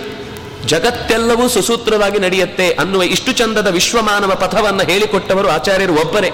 ಜಗತ್ತೆಲ್ಲವೂ 0.68 1.50
ಸುಸೂತ್ರವಾಗಿ 1.50 2.20
ನಡೆಯುತ್ತೆ 2.20 2.72
ಅನ್ನುವ 2.72 3.04
ಇಷ್ಟು 3.04 3.32
ಚಂದದ 3.32 3.68
ವಿಶ್ವಮಾನವ 3.68 4.36
ಪಥವನ್ನ 4.36 4.82
ಹೇಳಿಕೊಟ್ಟವರು 4.82 5.50
ಆಚಾರ್ಯರು 5.50 5.94
ಒಬ್ಬರೇ. 5.94 6.32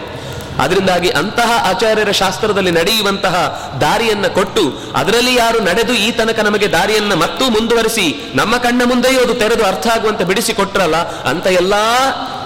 ಅದರಿಂದಾಗಿ 0.60 1.10
ಅಂತಹ 1.10 1.52
ಆಚಾರ್ಯರ 1.70 2.12
ಶಾಸ್ತ್ರದಲ್ಲಿ 2.12 2.72
ನಡೆಯುವಂತಹ 2.72 3.36
ದಾರಿಯನ್ನ 3.82 4.28
ಕೊಟ್ಟು 4.28 4.64
ಅದರಲ್ಲಿ 4.96 5.36
ಯಾರು 5.36 5.60
ನಡೆದು 5.60 5.94
ಈ 5.94 6.12
ತನಕ 6.12 6.40
ನಮಗೆ 6.40 6.72
ದಾರಿಯನ್ನ 6.72 7.14
ಮತ್ತೂ 7.14 7.50
ಮುಂದುವರಿಸಿ 7.50 8.32
ನಮ್ಮ 8.36 8.58
ಕಣ್ಣ 8.58 8.82
ಮುಂದೆಯೂ 8.86 9.20
ಅದು 9.20 9.34
ತೆರೆದು 9.34 9.64
ಅರ್ಥ 9.64 9.88
ಆಗುವಂತೆ 9.88 10.24
ಬಿಡಿಸಿಕೊಟ್ರಲ್ಲ, 10.24 10.96
ಅಂತ 11.30 11.48
ಎಲ್ಲಾ 11.48 11.84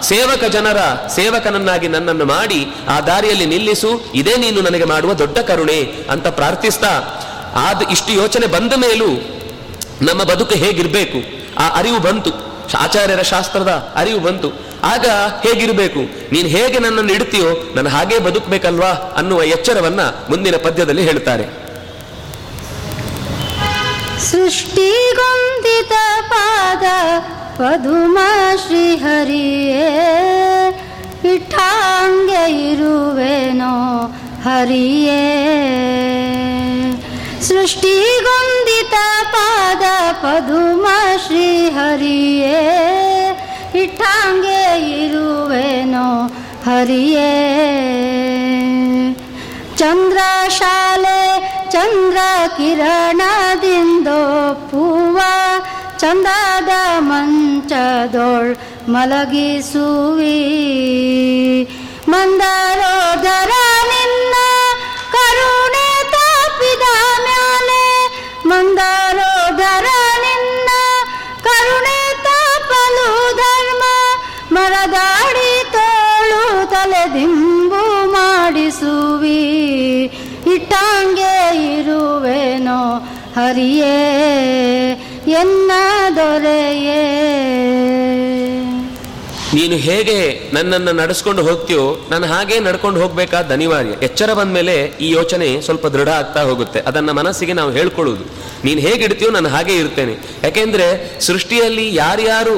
ಸೇವಕ 0.03 0.43
ಜನರ 0.43 0.77
ಸೇವಕನನ್ನಾಗಿ 1.15 1.87
ನನ್ನನ್ನು 1.87 2.25
ಮಾಡಿ 2.25 2.67
ಆ 2.89 3.01
ದಾರಿಯಲ್ಲಿ 3.01 3.45
ನಿಲ್ಲಿಸು, 3.45 4.11
ಇದೇ 4.15 4.35
ನೀನು 4.37 4.61
ನನಗೆ 4.61 4.83
ಮಾಡುವ 4.83 5.13
ದೊಡ್ಡ 5.13 5.37
ಕರುಣೆ 5.39 5.79
ಅಂತ 6.09 6.27
ಪ್ರಾರ್ಥಿಸ್ತಾ, 6.27 6.93
ಆದ 7.55 7.81
ಇಷ್ಟು 7.91 8.11
ಯೋಚನೆ 8.11 8.45
ಬಂದ 8.45 8.73
ಮೇಲೂ 8.73 9.09
ನಮ್ಮ 10.01 10.23
ಬದುಕು 10.23 10.55
ಹೇಗಿರ್ಬೇಕು, 10.55 11.19
ಆ 11.59 11.67
ಅರಿವು 11.69 11.99
ಬಂತು. 11.99 12.52
ಆಚಾರ್ಯರ 12.77 13.21
ಶಾಸ್ತ್ರದ 13.21 13.93
ಅರಿವು 13.95 14.19
ಬಂತು. 14.19 14.73
ಆಗ 14.83 15.05
ಹೇಗಿರಬೇಕು? 15.47 15.99
ನೀನು 16.31 16.47
ಹೇಗೆ 16.49 16.79
ನನ್ನನ್ನು 16.79 17.13
ಇಡ್ತೀಯೋ 17.13 17.75
ನಾನು 17.75 17.89
ಹಾಗೇ 17.89 18.19
ಬದುಕಬೇಕಲ್ವಾ 18.19 18.89
ಅನ್ನುವ 18.89 19.43
ಎಚ್ಚರವನ್ನ 19.43 20.01
ಮುಂದಿನ 20.01 20.55
ಪದ್ಯದಲ್ಲಿ 20.63 21.03
ಹೇಳ್ತಾರೆ. 21.03 21.63
ಸೃಷ್ಟಿಗೊಂದಿತ 24.31 25.91
ಪಾದ 26.29 26.83
ಪದುಮ 27.57 28.17
ಶ್ರೀಹರಿಯೇ 28.67 29.89
ಪಿಠಾಂಗ 31.21 32.29
ಇರುವೆನೋ 32.51 34.03
ಹರಿಯೇ. 34.43 35.53
ಸೃಷ್ಟಿಗೊಂದಿತ 37.47 38.93
ಪಾದ 39.31 40.13
ಪದುಮ 40.13 40.87
ಶ್ರೀಹರಿಯೇ 41.25 42.61
ಇಟ್ಟಾಂಗೆ 43.75 45.05
ಇರುವೆನೋ 45.05 46.33
ಹರಿಯೇ. 46.65 47.33
ಚಂದ್ರಶಾಲೆ 49.75 51.51
ಚಂದ್ರ 51.71 52.17
ಕಿರಣದಿಂದೊಪ್ಪುವ 52.57 55.19
ಚಂದದ 55.99 56.99
ಮಂಚದೊಳ್ 56.99 58.55
ಮಲಗಿಸುವಿ. 58.89 60.39
ಮಂದರೋದರ 62.07 63.51
ನಿನ್ನ 63.91 64.33
ಕರುಣೆ 65.11 66.11
ತಪ್ಪಿದ 66.11 66.83
ಮಂದರೋದರ 68.53 69.87
ನಿನ್ನ 70.23 70.69
ಕರುಣೆ 71.43 71.99
ತಪ್ಪಲು 72.23 73.07
ಧರ್ಮ 73.35 73.83
ಮರದಾಡಿ 74.51 75.51
ತೋಳು 75.71 76.41
ತಲೆದಿಂಬು 76.69 77.81
ಮಾಡಿಸುವಿ. 78.11 79.41
ಇಟ್ಟಂಗೆ 80.55 81.35
ಇರುವೆನೋ 81.79 82.81
ಹರಿಯೇ 83.35 83.97
ಎನ್ನ 85.27 85.71
ದೊರೆಯೇ. 86.15 87.03
ನೀನು 89.53 89.75
ಹೇಗೆ 89.87 90.17
ನನ್ನನ್ನು 90.53 90.91
ನಡೆಸ್ಕೊಂಡು 90.91 91.41
ಹೋಗ್ತೀಯೋ, 91.43 91.83
ನಾನು 92.11 92.25
ಹಾಗೆ 92.27 92.55
ನಡ್ಕೊಂಡು 92.59 93.01
ಹೋಗ್ಬೇಕಾದ 93.01 93.51
ಅನಿವಾರ್ಯ. 93.51 93.95
ಎಚ್ಚರ 94.05 94.33
ಬಂದ 94.33 94.51
ಮೇಲೆ 94.51 94.75
ಈ 95.01 95.09
ಯೋಚನೆ 95.09 95.61
ಸ್ವಲ್ಪ 95.61 95.87
ದೃಢ 95.87 96.09
ಆಗ್ತಾ 96.09 96.43
ಹೋಗುತ್ತೆ. 96.43 96.79
ಅದನ್ನ 96.79 97.11
ಮನಸ್ಸಿಗೆ 97.11 97.53
ನಾವು 97.53 97.71
ಹೇಳ್ಕೊಳ್ಳೋದು 97.71 98.25
ನೀನು 98.63 98.81
ಹೇಗೆ 98.81 99.03
ಇಡ್ತೀಯೋ, 99.03 99.31
ನಾನು 99.31 99.49
ಹಾಗೆ 99.49 99.75
ಇರ್ತೇನೆ. 99.75 100.15
ಯಾಕೆಂದ್ರೆ 100.43 100.87
ಸೃಷ್ಟಿಯಲ್ಲಿ 101.21 101.85
ಯಾರ್ಯಾರು 101.95 102.55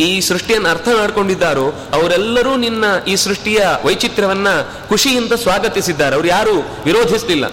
ಈ 0.00 0.20
ಸೃಷ್ಟಿಯನ್ನು 0.20 0.68
ಅರ್ಥ 0.68 0.88
ಮಾಡ್ಕೊಂಡಿದ್ದಾರೋ, 0.98 1.66
ಅವರೆಲ್ಲರೂ 1.92 2.56
ನಿನ್ನ 2.56 2.84
ಈ 3.08 3.14
ಸೃಷ್ಟಿಯ 3.16 3.60
ವೈಚಿತ್ರ್ಯವನ್ನ 3.84 4.48
ಖುಷಿಯಿಂದ 4.88 5.32
ಸ್ವಾಗತಿಸಿದ್ದಾರೆ. 5.32 6.14
ಅವ್ರು 6.14 6.28
ಯಾರು 6.28 6.54
ವಿರೋಧಿಸಲಿಲ್ಲ. 6.84 7.46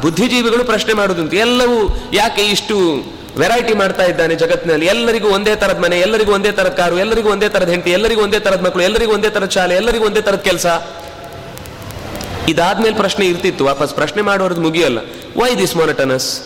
ಬುದ್ಧಿಜೀವಿಗಳು 0.00 0.64
ಪ್ರಶ್ನೆ 0.64 0.94
ಮಾಡೋದಂತೆ, 0.94 1.36
ಎಲ್ಲವೂ 1.36 1.78
ಯಾಕೆ 2.12 2.42
ಇಷ್ಟು 2.42 2.76
ವೆರೈಟಿ 3.38 3.74
ಮಾಡ್ತಾ 3.74 4.04
ಇದ್ದಾನೆ 4.04 4.34
ಜಗತ್ತಿನಲ್ಲಿ. 4.34 4.86
ಎಲ್ಲರಿಗೂ 4.86 5.28
ಒಂದೇ 5.28 5.56
ತರದ 5.56 5.78
ಮನೆ, 5.78 6.00
ಎಲ್ಲರಿಗೂ 6.00 6.32
ಒಂದೇ 6.32 6.52
ತರದ 6.52 6.68
ಕಾರು, 6.68 6.98
ಎಲ್ಲರಿಗೂ 6.98 7.30
ಒಂದೇ 7.30 7.48
ತರದ 7.48 7.68
ಹೆಂಡತಿ, 7.68 7.90
ಎಲ್ಲರಿಗೂ 7.90 8.22
ಒಂದೇ 8.22 8.38
ತರದ 8.38 8.60
ಮಕ್ಕಳು 8.60 8.82
ಎಲ್ಲರಿಗೂ 8.82 9.12
ಒಂದೇ 9.12 9.30
ತರದ 9.30 9.50
ಶಾಲೆ, 9.50 9.74
ಎಲ್ಲರಿಗೂ 9.74 10.04
ಒಂದೇ 10.04 10.20
ತರದ 10.20 10.38
ಕೆಲಸ. 10.38 10.66
ಇದಾದ್ಮೇಲೆ 12.48 12.96
ಪ್ರಶ್ನೆ 12.96 13.26
ಇರ್ತಿತ್ತು, 13.26 13.64
ವಾಪಸ್ 13.64 13.94
ಪ್ರಶ್ನೆ 13.94 14.22
ಮಾಡೋರದ್ದು 14.22 14.60
ಮುಗಿಯಲ್ಲ. 14.60 14.98
ವೈ 15.36 15.56
ದಿಸ್ 15.56 15.76
ಮೊನಟನಸ್ 15.76 16.42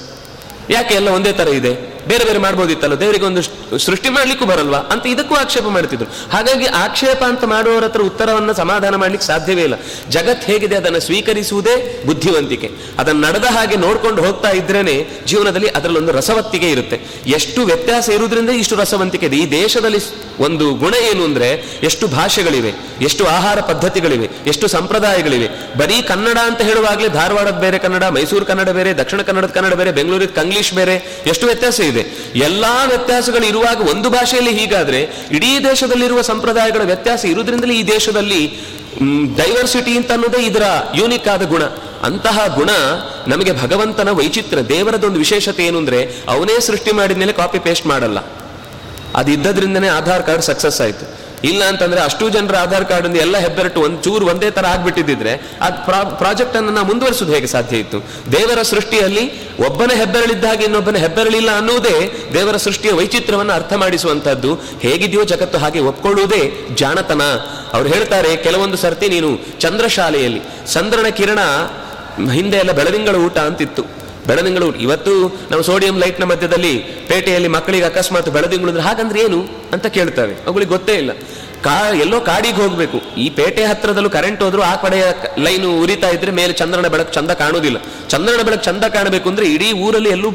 ಯಾಕೆ 0.71 0.95
ಎಲ್ಲ 0.95 1.09
ಒಂದೇ 1.09 1.33
ತರ 1.33 1.49
ಇದೆ? 1.49 1.96
ಬೇರೆ 2.09 2.25
ಬೇರೆ 2.25 2.39
ಮಾಡ್ಬೋದಿತ್ತಲ್ಲ? 2.39 2.95
ದೇವರಿಗೆ 3.01 3.25
ಒಂದು 3.25 3.43
ಸೃಷ್ಟಿ 3.79 4.09
ಮಾಡ್ಲಿಕ್ಕೂ 4.09 4.45
ಬರಲ್ವಾ? 4.45 4.81
ಅಂತ 4.93 5.05
ಇದಕ್ಕೂ 5.07 5.35
ಆಕ್ಷೇಪ 5.35 5.67
ಮಾಡ್ತಿದ್ರು. 5.77 6.09
ಹಾಗಾಗಿ 6.33 6.67
ಆಕ್ಷೇಪ 6.85 7.23
ಅಂತ 7.25 7.45
ಮಾಡುವವರ 7.45 7.85
ಹತ್ರ 7.85 8.03
ಉತ್ತರವನ್ನು 8.03 8.55
ಸಮಾಧಾನ 8.55 8.95
ಮಾಡ್ಲಿಕ್ಕೆ 8.95 9.27
ಸಾಧ್ಯವೇ 9.27 9.63
ಇಲ್ಲ. 9.63 9.77
ಜಗತ್ 10.11 10.45
ಹೇಗಿದೆ 10.45 10.77
ಅದನ್ನು 10.77 11.01
ಸ್ವೀಕರಿಸುವುದೇ 11.01 11.77
ಬುದ್ಧಿವಂತಿಕೆ. 12.07 12.71
ಅದನ್ನು 12.99 13.23
ನಡೆದ 13.27 13.49
ಹಾಗೆ 13.57 13.77
ನೋಡ್ಕೊಂಡು 13.77 14.21
ಹೋಗ್ತಾ 14.25 14.51
ಇದ್ರೇನೆ 14.51 14.95
ಜೀವನದಲ್ಲಿ 15.27 15.69
ಅದರಲ್ಲೊಂದು 15.69 16.13
ರಸವತ್ತಿಗೆ 16.13 16.71
ಇರುತ್ತೆ. 16.71 16.99
ಎಷ್ಟು 17.27 17.61
ವ್ಯತ್ಯಾಸ 17.65 18.09
ಇರುವುದರಿಂದ 18.09 18.51
ಇಷ್ಟು 18.63 18.77
ರಸವಂತಿಕೆ 18.77 19.27
ಇದೆ. 19.27 19.37
ಈ 19.37 19.47
ದೇಶದಲ್ಲಿ 19.51 20.01
ಒಂದು 20.39 20.67
ಗುಣ 20.75 20.95
ಏನು 21.11 21.23
ಅಂದ್ರೆ 21.25 21.49
ಎಷ್ಟು 21.83 22.07
ಭಾಷೆಗಳಿವೆ, 22.09 22.73
ಎಷ್ಟು 23.03 23.23
ಆಹಾರ 23.27 23.59
ಪದ್ಧತಿಗಳಿವೆ, 23.61 24.29
ಎಷ್ಟು 24.47 24.67
ಸಂಪ್ರದಾಯಗಳಿವೆ. 24.69 25.49
ಬರೀ 25.79 25.97
ಕನ್ನಡ 26.03 26.39
ಅಂತ 26.45 26.61
ಹೇಳುವಾಗಲೇ 26.61 27.09
ಧಾರವಾಡದ 27.09 27.59
ಬೇರೆ 27.65 27.79
ಕನ್ನಡ, 27.79 28.05
ಮೈಸೂರು 28.17 28.45
ಕನ್ನಡ 28.45 28.71
ಬೇರೆ, 28.79 28.91
ದಕ್ಷಿಣ 28.99 29.21
ಕನ್ನಡದ 29.23 29.49
ಕನ್ನಡ 29.49 29.75
ಬೇರೆ 29.75 29.93
ಬೆಂಗಳೂರಿನ 29.93 30.33
ಕಂಗ್ಲೀಷ್ 30.41 30.73
ಬೇರೆ, 30.73 30.95
ಎಷ್ಟು 31.27 31.47
ವ್ಯತ್ಯಾಸ 31.47 31.81
ಇದೆ? 31.81 31.96
ಎಲ್ಲಾ 32.37 32.85
ವ್ಯತ್ಯಾಸಗಳು 32.85 33.47
ಇರುವಾಗ 33.47 33.89
ಒಂದು 33.89 34.11
ಭಾಷೆಯಲ್ಲಿ 34.11 34.59
ಹೀಗಾದ್ರೆ, 34.59 35.01
ಇಡೀ 35.31 35.59
ದೇಶದಲ್ಲಿರುವ 35.59 36.23
ಸಂಪ್ರದಾಯಗಳ 36.23 36.83
ವ್ಯತ್ಯಾಸ 36.83 37.25
ಇರುವುದರಿಂದಲೇ 37.25 37.75
ಈ 37.75 37.83
ದೇಶದಲ್ಲಿ 37.83 38.47
ಡೈವರ್ಸಿಟಿ 39.37 39.97
ಅಂತ 39.97 40.13
ಅನ್ನೋದೇ 40.13 40.47
ಇದರ 40.47 40.63
ಯೂನಿಕ್ 40.95 41.29
ಆದ 41.29 41.47
ಗುಣ. 41.47 41.63
ಅಂತಹ 42.03 42.55
ಗುಣ 42.55 42.71
ನಮಗೆ 43.27 43.63
ಭಗವಂತನ 43.63 44.11
ವೈಚಿತ್ರ, 44.11 44.69
ದೇವರದೊಂದು 44.69 45.19
ವಿಶೇಷತೆ 45.19 45.67
ಏನು 45.67 45.79
ಅಂದ್ರೆ, 45.79 46.09
ಅವನೇ 46.29 46.61
ಸೃಷ್ಟಿ 46.61 46.93
ಮಾಡಿದ 46.93 47.17
ಮೇಲೆ 47.17 47.33
ಕಾಪಿ 47.33 47.59
ಪೇಸ್ಟ್ 47.59 47.87
ಮಾಡಲ್ಲ. 47.87 48.19
ಅದು 49.15 49.33
ಇದ್ದದ್ರಿಂದನೇ 49.33 49.89
ಆಧಾರ್ 49.89 50.23
ಕಾರ್ಡ್ 50.23 50.43
ಸಕ್ಸಸ್ 50.43 50.81
ಆಯ್ತು. 50.81 51.26
ಇಲ್ಲ 51.45 51.65
ಅಂತಂದ್ರೆ 51.65 52.01
ಅಷ್ಟು 52.01 52.29
ಜನರ 52.29 52.57
ಆಧಾರ್ 52.57 52.85
ಕಾರ್ಡ್ 52.85 53.17
ಎಲ್ಲ 53.17 53.39
ಹೆಬ್ಬೆರಟು 53.39 53.81
ಒಂದ್ 53.81 54.03
ಚೂರು 54.03 54.27
ಒಂದೇ 54.27 54.51
ತರ 54.51 54.67
ಆಗ್ಬಿಟ್ಟಿದ್ರೆ 54.67 55.59
ಆ 55.61 55.69
ಪ್ರಾಜೆಕ್ಟ್ 56.05 56.57
ಅನ್ನ 56.57 56.81
ಮುಂದುವರಿಸೋದು 56.81 57.33
ಹೇಗೆ 57.33 57.47
ಸಾಧ್ಯ 57.47 57.77
ಇತ್ತು? 57.77 57.99
ದೇವರ 58.33 58.63
ಸೃಷ್ಟಿಯಲ್ಲಿ 58.63 59.49
ಒಬ್ಬನ 59.67 59.91
ಹಾಗೆ 60.47 60.65
ಇನ್ನೊಬ್ಬನ 60.65 60.97
ಹೆಬ್ಬೆರಳಿಲ್ಲ 60.97 61.57
ಅನ್ನುವುದೇ 61.57 62.29
ದೇವರ 62.33 62.57
ಸೃಷ್ಟಿಯ 62.57 62.93
ವೈಚಿತ್ರವನ್ನು 62.93 63.53
ಅರ್ಥ 63.53 63.73
ಮಾಡಿಸುವಂತಹದ್ದು. 63.73 64.55
ಹೇಗಿದೆಯೋ 64.55 65.25
ಜಗತ್ತು 65.25 65.59
ಹಾಗೆ 65.59 65.81
ಒಪ್ಕೊಳ್ಳುವುದೇ 65.81 66.69
ಜಾಣತನ. 66.75 67.23
ಅವ್ರು 67.73 67.89
ಹೇಳ್ತಾರೆ, 67.89 68.37
ಕೆಲವೊಂದು 68.37 68.77
ಸರ್ತಿ 68.77 69.09
ನೀನು 69.09 69.61
ಚಂದ್ರಶಾಲೆಯಲ್ಲಿ, 69.61 70.43
ಚಂದ್ರನ 70.73 71.07
ಕಿರಣ 71.07 71.39
ಹಿಂದೆ 72.31 72.57
ಎಲ್ಲ 72.57 72.73
ಬೆಳದಿಂಗಳ 72.73 73.15
ಊಟ 73.15 73.39
ಅಂತಿತ್ತು. 73.39 73.96
ಬೆಳದಿಂಗಳು 74.27 74.75
ಇವತ್ತು 74.75 75.39
ನಾವು 75.51 75.63
ಸೋಡಿಯಂ 75.63 75.99
ಲೈಟ್ನ 75.99 76.25
ಮಧ್ಯದಲ್ಲಿ 76.25 76.79
ಪೇಟೆಯಲ್ಲಿ 77.09 77.49
ಮಕ್ಕಳಿಗೆ 77.49 77.85
ಅಕಸ್ಮಾತ್ 77.85 78.29
ಬೆಳದಿಂಗಳು 78.29 78.69
ಅಂದ್ರೆ 78.69 78.85
ಹಾಗಂದ್ರೆ 78.85 79.21
ಏನು 79.21 79.45
ಅಂತ 79.73 79.87
ಕೇಳ್ತಾರೆ. 79.87 80.35
ಅವುಗಳಿಗೆ 80.35 80.71
ಗೊತ್ತೇ 80.71 80.95
ಇಲ್ಲ. 80.95 81.11
ಕಾ, 81.63 81.91
ಎಲ್ಲೋ 82.01 82.21
ಕಾಡಿಗೆ 82.21 82.57
ಹೋಗ್ಬೇಕು. 82.57 83.15
ಈ 83.15 83.31
ಪೇಟೆ 83.31 83.65
ಹತ್ತಿರದಲ್ಲೂ 83.65 84.11
ಕರೆಂಟ್ 84.11 84.43
ಹೋದ್ರು 84.43 84.63
ಆ 84.63 84.77
ಕಡೆಯ 84.77 85.05
ಲೈನು 85.39 85.81
ಉರಿತಾ 85.81 86.09
ಇದ್ರೆ 86.09 86.31
ಮೇಲೆ 86.31 86.53
ಚಂದ್ರನ 86.53 86.87
ಬೆಳಕು 86.87 87.13
ಚಂದ 87.13 87.31
ಕಾಣುವುದಿಲ್ಲ. 87.31 87.77
ಚಂದ್ರನ 88.09 88.43
ಬೆಳಕು 88.43 88.65
ಚಂದ 88.65 88.85
ಕಾಣಬೇಕು 88.85 89.29
ಅಂದ್ರೆ 89.29 89.47
ಇಡೀ 89.47 89.73
ಊರಲ್ಲಿ 89.73 90.09
ಎಲ್ಲೂ 90.09 90.31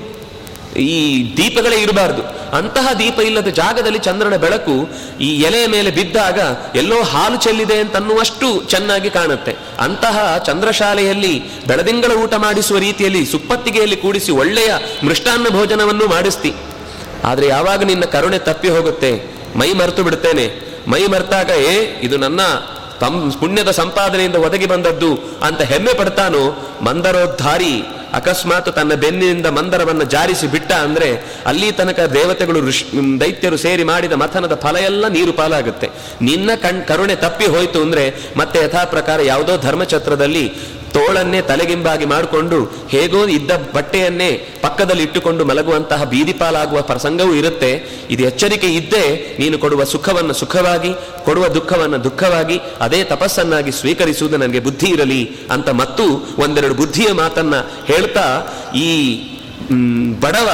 ಈ 0.75 1.23
ದೀಪಗಳೇ 1.37 1.81
ಇರಬಾರ್ದು 1.81 2.21
ಅಂತಹ 2.55 2.93
ದೀಪ 2.93 3.19
ಇಲ್ಲದ 3.19 3.47
ಜಾಗದಲ್ಲಿ 3.47 3.99
ಚಂದ್ರನ 3.99 4.35
ಬೆಳಕು 4.35 4.89
ಈ 5.21 5.41
ಎಲೆಯ 5.41 5.67
ಮೇಲೆ 5.67 5.91
ಬಿದ್ದಾಗ 5.91 6.39
ಎಲ್ಲೋ 6.75 7.01
ಹಾಲು 7.03 7.37
ಚೆಲ್ಲಿದೆ 7.37 7.79
ಅಂತನ್ನುವಷ್ಟು 7.79 8.63
ಚೆನ್ನಾಗಿ 8.69 9.09
ಕಾಣುತ್ತೆ. 9.09 9.55
ಅಂತಹ 9.79 10.37
ಚಂದ್ರಶಾಲೆಯಲ್ಲಿ 10.45 11.65
ಬೆಳದಿಂಗಳ 11.67 12.11
ಊಟ 12.11 12.33
ಮಾಡಿಸುವ 12.33 12.77
ರೀತಿಯಲ್ಲಿ 12.77 13.25
ಸುಪ್ಪತ್ತಿಗೆಯಲ್ಲಿ 13.25 13.95
ಕೂಡಿಸಿ 13.95 14.31
ಒಳ್ಳೆಯ 14.31 14.73
ಮೃಷ್ಟಾನ್ನ 15.03 15.47
ಭೋಜನವನ್ನು 15.49 16.07
ಮಾಡಿಸ್ತಿ. 16.07 16.53
ಆದ್ರೆ 17.23 17.47
ಯಾವಾಗ 17.47 17.83
ನಿನ್ನ 17.83 18.05
ಕರುಣೆ 18.05 18.39
ತಪ್ಪಿ 18.39 18.69
ಹೋಗುತ್ತೆ? 18.69 19.41
ಮೈ 19.55 19.73
ಮರೆತು 19.73 20.03
ಬಿಡ್ತೇನೆ 20.03 20.71
ಮೈ 20.87 21.05
ಮರೆತಾಗ, 21.05 21.49
ಏ, 21.49 21.99
ಇದು 22.01 22.17
ನನ್ನ 22.17 22.41
ತಮ್ 23.01 23.17
ಪುಣ್ಯದ 23.39 23.71
ಸಂಪಾದನೆಯಿಂದ 23.71 24.35
ಒದಗಿ 24.47 24.65
ಬಂದದ್ದು 24.65 25.11
ಅಂತ 25.43 25.61
ಹೆಮ್ಮೆ 25.71 25.93
ಪಡ್ತಾನೋ 25.93 26.43
ಮಂದರೋದ್ಧಾರಿ. 26.81 27.73
ಅಕಸ್ಮಾತ್ 28.13 28.69
ತನ್ನ 28.75 28.93
ಬೆನ್ನಿನಿಂದ 28.93 29.47
ಮಂದರವನ್ನು 29.57 30.05
ಜಾರಿಸಿ 30.13 30.47
ಬಿಟ್ಟ 30.47 30.71
ಅಂದ್ರೆ 30.85 31.09
ಅಲ್ಲಿ 31.45 31.71
ತನಕ 31.71 31.99
ದೇವತೆಗಳು 31.99 32.59
ಋಷ್ 32.67 32.83
ದೈತ್ಯರು 33.21 33.57
ಸೇರಿ 33.57 33.83
ಮಾಡಿದ 33.83 34.15
ಮಥನದ 34.23 34.55
ಫಲ 34.55 34.77
ಎಲ್ಲ 34.89 35.07
ನೀರು 35.07 35.33
ಪಾಲಾಗುತ್ತೆ. 35.33 35.87
ನಿನ್ನ 36.21 36.49
ಕಣ್ 36.55 36.81
ಕರುಣೆ 36.87 37.15
ತಪ್ಪಿ 37.15 37.45
ಹೋಯ್ತು 37.45 37.81
ಅಂದ್ರೆ 37.81 38.03
ಮತ್ತೆ 38.37 38.59
ಯಥಾ 38.63 38.83
ಪ್ರಕಾರ 38.95 39.21
ಯಾವುದೋ 39.21 39.55
ಧರ್ಮಛತ್ರದಲ್ಲಿ 39.57 40.45
ತೋಳನ್ನೇ 40.93 41.41
ತಲೆಗಿಂಬಾಗಿ 41.41 42.05
ಮಾಡಿಕೊಂಡು 42.05 42.57
ಹೇಗೋ 42.89 43.27
ಇದ್ದ 43.27 43.51
ಬಟ್ಟೆಯನ್ನೇ 43.75 44.29
ಪಕ್ಕದಲ್ಲಿ 44.61 45.03
ಇಟ್ಟುಕೊಂಡು 45.03 45.45
ಮಲಗುವಂತಹ 45.45 46.03
ಬೀದಿಪಾಲಾಗುವ 46.03 46.81
ಪ್ರಸಂಗವೂ 46.81 47.33
ಇರುತ್ತೆ. 47.33 47.71
ಇದು 48.09 48.23
ಎಚ್ಚರಿಕೆ 48.23 48.67
ಇದ್ದೇ 48.67 49.35
ನೀನು 49.39 49.57
ಕೊಡುವ 49.57 49.83
ಸುಖವನ್ನು 49.83 50.33
ಸುಖವಾಗಿ, 50.33 50.93
ಕೊಡುವ 51.25 51.47
ದುಃಖವನ್ನು 51.47 52.03
ದುಃಖವಾಗಿ, 52.03 52.59
ಅದೇ 52.79 53.03
ತಪಸ್ಸನ್ನಾಗಿ 53.03 53.71
ಸ್ವೀಕರಿಸುವುದು 53.71 54.37
ನನಗೆ 54.37 54.59
ಬುದ್ಧಿ 54.59 54.87
ಇರಲಿ 54.87 55.21
ಅಂತ 55.51 55.69
ಮತ್ತು 55.69 56.05
ಒಂದೆರಡು 56.37 56.73
ಬುದ್ಧಿಯ 56.73 57.11
ಮಾತನ್ನ 57.13 57.55
ಹೇಳ್ತಾ 57.85 58.25
ಈ 58.75 58.91
ಬಡವ 60.19 60.49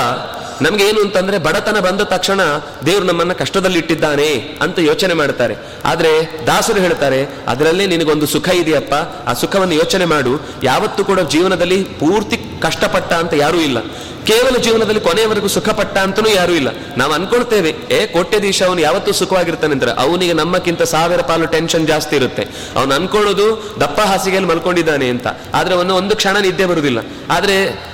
ನಮ್ಗೆ 0.61 0.87
ಏನು 0.87 1.01
ಅಂತಂದ್ರೆ 1.01 1.37
ಬಡತನ 1.37 1.79
ಬಂದ 1.79 2.01
ತಕ್ಷಣ 2.01 2.41
ದೇವರು 2.85 3.05
ನಮ್ಮನ್ನ 3.05 3.33
ಕಷ್ಟದಲ್ಲಿ 3.33 3.79
ಇಟ್ಟಿದ್ದಾನೆ 3.79 4.57
ಅಂತ 4.61 4.79
ಯೋಚನೆ 4.79 5.13
ಮಾಡ್ತಾರೆ. 5.13 5.55
ಆದರೆ 5.85 6.43
ದಾಸರು 6.47 6.81
ಹೇಳ್ತಾರೆ, 6.81 7.29
ಅದರಲ್ಲೇ 7.47 7.85
ನಿನಗೊಂದು 7.85 8.25
ಸುಖ 8.25 8.49
ಇದೆಯಪ್ಪ. 8.49 8.93
ಆ 9.29 9.33
ಸುಖವನ್ನು 9.33 9.73
ಯೋಚನೆ 9.73 10.05
ಮಾಡು. 10.05 10.41
ಯಾವತ್ತೂ 10.63 11.05
ಕೂಡ 11.05 11.19
ಜೀವನದಲ್ಲಿ 11.19 11.83
ಪೂರ್ತಿ 11.83 12.37
ಕಷ್ಟಪಟ್ಟ 12.61 13.13
ಅಂತ 13.13 13.33
ಯಾರೂ 13.33 13.57
ಇಲ್ಲ. 13.57 13.77
ಕೇವಲ 14.25 14.57
ಜೀವನದಲ್ಲಿ 14.57 15.01
ಕೊನೆಯವರೆಗೂ 15.01 15.47
ಸುಖಪಟ್ಟ 15.47 15.97
ಅಂತನೂ 15.97 16.29
ಯಾರೂ 16.29 16.53
ಇಲ್ಲ. 16.53 16.67
ನಾವು 16.97 17.13
ಅನ್ಕೊಳ್ತೇವೆ, 17.13 17.75
ಏ 17.91 18.05
ಕೋಟ್ಯಧೀಶ 18.05 18.63
ಅವನು 18.63 18.81
ಯಾವತ್ತೂ 18.81 19.11
ಸುಖವಾಗಿರ್ತಾನೆ 19.11 19.73
ಅಂದ್ರೆ 19.73 19.91
ಅವನಿಗೆ 19.91 20.33
ನಮ್ಮಕ್ಕಿಂತ 20.33 20.81
ಸಾವಿರ 20.81 21.21
ಪಾಲು 21.21 21.45
ಟೆನ್ಷನ್ 21.45 21.87
ಜಾಸ್ತಿ 21.87 22.15
ಇರುತ್ತೆ. 22.15 22.43
ಅವನು 22.75 22.95
ಅನ್ಕೊಳ್ಳೋದು 22.95 23.75
ದಪ್ಪ 23.79 24.01
ಹಾಸಿಗೆಯಲ್ಲಿ 24.01 24.49
ಮಲ್ಕೊಂಡಿದ್ದಾನೆ 24.49 25.09
ಅಂತ. 25.09 25.27
ಆದ್ರೆ 25.53 25.75
ಒಂದು 25.75 25.95
ಒಂದು 25.95 26.15
ಕ್ಷಣ 26.15 26.37
ನಿದ್ದೆ 26.37 26.65
ಬರುವುದಿಲ್ಲ. 26.65 26.99
ಆದ್ರೆ 27.29 27.87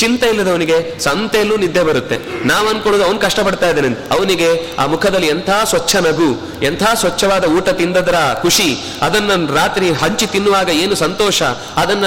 ಚಿಂತೆ 0.00 0.26
ಇಲ್ಲದವನಿಗೆ 0.32 0.78
ಸಂತೆಯಲ್ಲೂ 1.06 1.56
ನಿದ್ದೆ 1.64 1.82
ಬರುತ್ತೆ. 1.88 2.16
ನಾವು 2.50 2.66
ಅನ್ಕೊಳ್ಳೋದು 2.72 3.04
ಅವನು 3.08 3.20
ಕಷ್ಟಪಡ್ತಾ 3.26 3.68
ಇದ್ದಾನೆ 3.70 3.90
ಅವನಿಗೆ 4.16 4.48
ಆ 4.82 4.86
ಮುಖದಲ್ಲಿ 4.94 5.28
ಎಂಥ 5.34 5.50
ಸ್ವಚ್ಛ 5.72 5.94
ನಗು, 6.06 6.30
ಎಂಥ 6.68 6.82
ಸ್ವಚ್ಛವಾದ 7.02 7.44
ಊಟ 7.56 7.68
ತಿಂದದರ 7.80 8.18
ಖುಷಿ, 8.44 8.68
ಅದನ್ನ 9.06 9.30
ರಾತ್ರಿ 9.58 9.86
ಹಂಚಿ 10.02 10.26
ತಿನ್ನುವಾಗ 10.34 10.70
ಏನು 10.82 10.94
ಸಂತೋಷ, 11.04 11.42
ಅದನ್ನ 11.82 12.06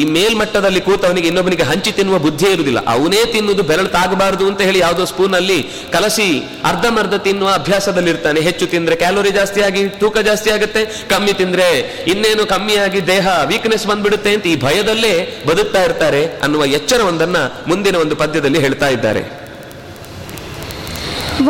ಈ 0.00 0.04
ಮೇಲ್ಮಟ್ಟದಲ್ಲಿ 0.16 0.80
ಕೂತವನಿಗೆ 0.80 1.28
ಇನ್ನೊಬ್ಬನಿಗೆ 1.30 1.66
ಹಂಚಿ 1.70 1.92
ತಿನ್ನುವ 1.98 2.18
ಬುದ್ಧಿ 2.26 2.48
ಇರುವುದಿಲ್ಲ. 2.54 2.80
ಅವನೇ 2.94 3.20
ತಿನ್ನುವುದು 3.34 3.64
ಬೆರಳು 3.70 3.90
ತಾಗಬಾರದು 3.96 4.44
ಅಂತ 4.50 4.60
ಹೇಳಿ 4.68 4.80
ಯಾವುದೋ 4.84 5.04
ಸ್ಪೂನ್ 5.12 5.36
ಅಲ್ಲಿ 5.40 5.58
ಕಲಸಿ 5.94 6.28
ಅರ್ಧಮರ್ಧ 6.70 7.14
ತಿನ್ನುವ 7.26 7.50
ಅಭ್ಯಾಸದಲ್ಲಿರ್ತಾನೆ. 7.60 8.40
ಹೆಚ್ಚು 8.48 8.66
ತಿಂದ್ರೆ 8.74 8.96
ಕ್ಯಾಲೋರಿ 9.02 9.32
ಜಾಸ್ತಿ 9.38 9.62
ಆಗಿ 9.68 9.82
ತೂಕ 10.02 10.16
ಜಾಸ್ತಿ 10.28 10.50
ಆಗುತ್ತೆ, 10.56 10.84
ಕಮ್ಮಿ 11.12 11.34
ತಿಂದ್ರೆ 11.40 11.68
ಇನ್ನೇನು 12.12 12.44
ಕಮ್ಮಿಯಾಗಿ 12.54 13.02
ದೇಹ 13.06 13.26
ವೀಕ್ನೆಸ್ 13.52 13.86
ಬಂದ್ಬಿಡುತ್ತೆ 13.92 14.32
ಅಂತ 14.36 14.46
ಈ 14.46 14.56
ಭಯದಲ್ಲೇ 14.66 15.14
ಬದುಕ್ತಾ 15.50 15.82
ಇರ್ತಾರೆ 15.88 16.24
ಅನ್ನುವ 16.44 16.64
ಎಚ್ಚರವೊಂದನ್ನ 16.94 17.38
ಮುಂದಿನ 17.66 17.96
ಒಂದು 17.96 18.14
ಪದ್ಯದಲ್ಲಿ 18.16 18.58
ಹೇಳ್ತಾ 18.64 18.88
ಇದ್ದಾರೆ. 18.88 19.22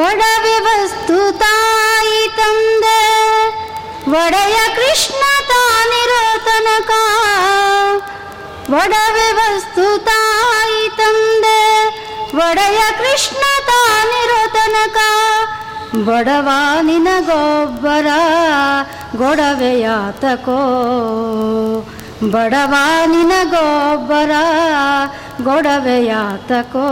ಒಡವೆ 0.05 0.55
ವಸ್ತು 0.67 1.17
ತಾಯಿ 1.39 2.21
ತಂದೆ 2.39 3.01
ಒಡೆಯ 4.13 4.59
ಕೃಷ್ಣ 4.77 5.23
ತಾನಿರೋ 5.51 6.23
ತನಕ 6.47 6.93
ಒಡವೆ 8.79 9.29
ವಸ್ತು 9.41 9.85
ತಾಯಿ 10.05 10.83
ತಂದೆ 11.01 11.61
ಒಡೆಯ 12.39 12.81
ಕೃಷ್ಣ 13.01 13.43
ತಾನಿರೋ 13.69 14.41
ತನಕ 14.57 14.99
ಬಡವ 16.07 16.49
ನಿನಗೊಬ್ಬರ, 16.83 18.09
ಗೊಡವೆಯಾತಕೋ. 19.17 20.57
ಬಡವ 22.33 22.75
ಗೊಬ್ಬರ 23.53 24.33
ಗೊಡವೆಯಾತಕೋ 25.43 26.87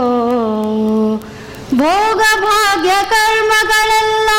ಭೋಗ 1.79 2.21
ಭಾಗ್ಯ 2.43 2.91
ಕರ್ಮಗಳೆಲ್ಲ 3.11 4.29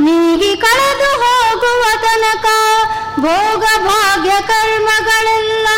ನೀಗಿ 0.00 0.56
ಕಳೆದು 0.56 1.10
ಹೋಗುವ 1.22 1.84
ತನಕ, 2.04 2.46
ಭೋಗ 3.20 3.64
ಭಾಗ್ಯ 3.86 4.30
ಕರ್ಮಗಳೆಲ್ಲ 4.48 5.68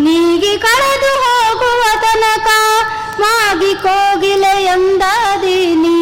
ನೀಗಿ 0.00 0.58
ಕಳೆದು 0.58 1.22
ಹೋಗುವ 1.22 1.82
ತನಕ, 2.04 2.48
ಮಾಗಿ 3.20 3.74
ಕೋಗಿಲೆ 3.74 4.64
ಎಂದಾದೀನಿ, 4.64 5.98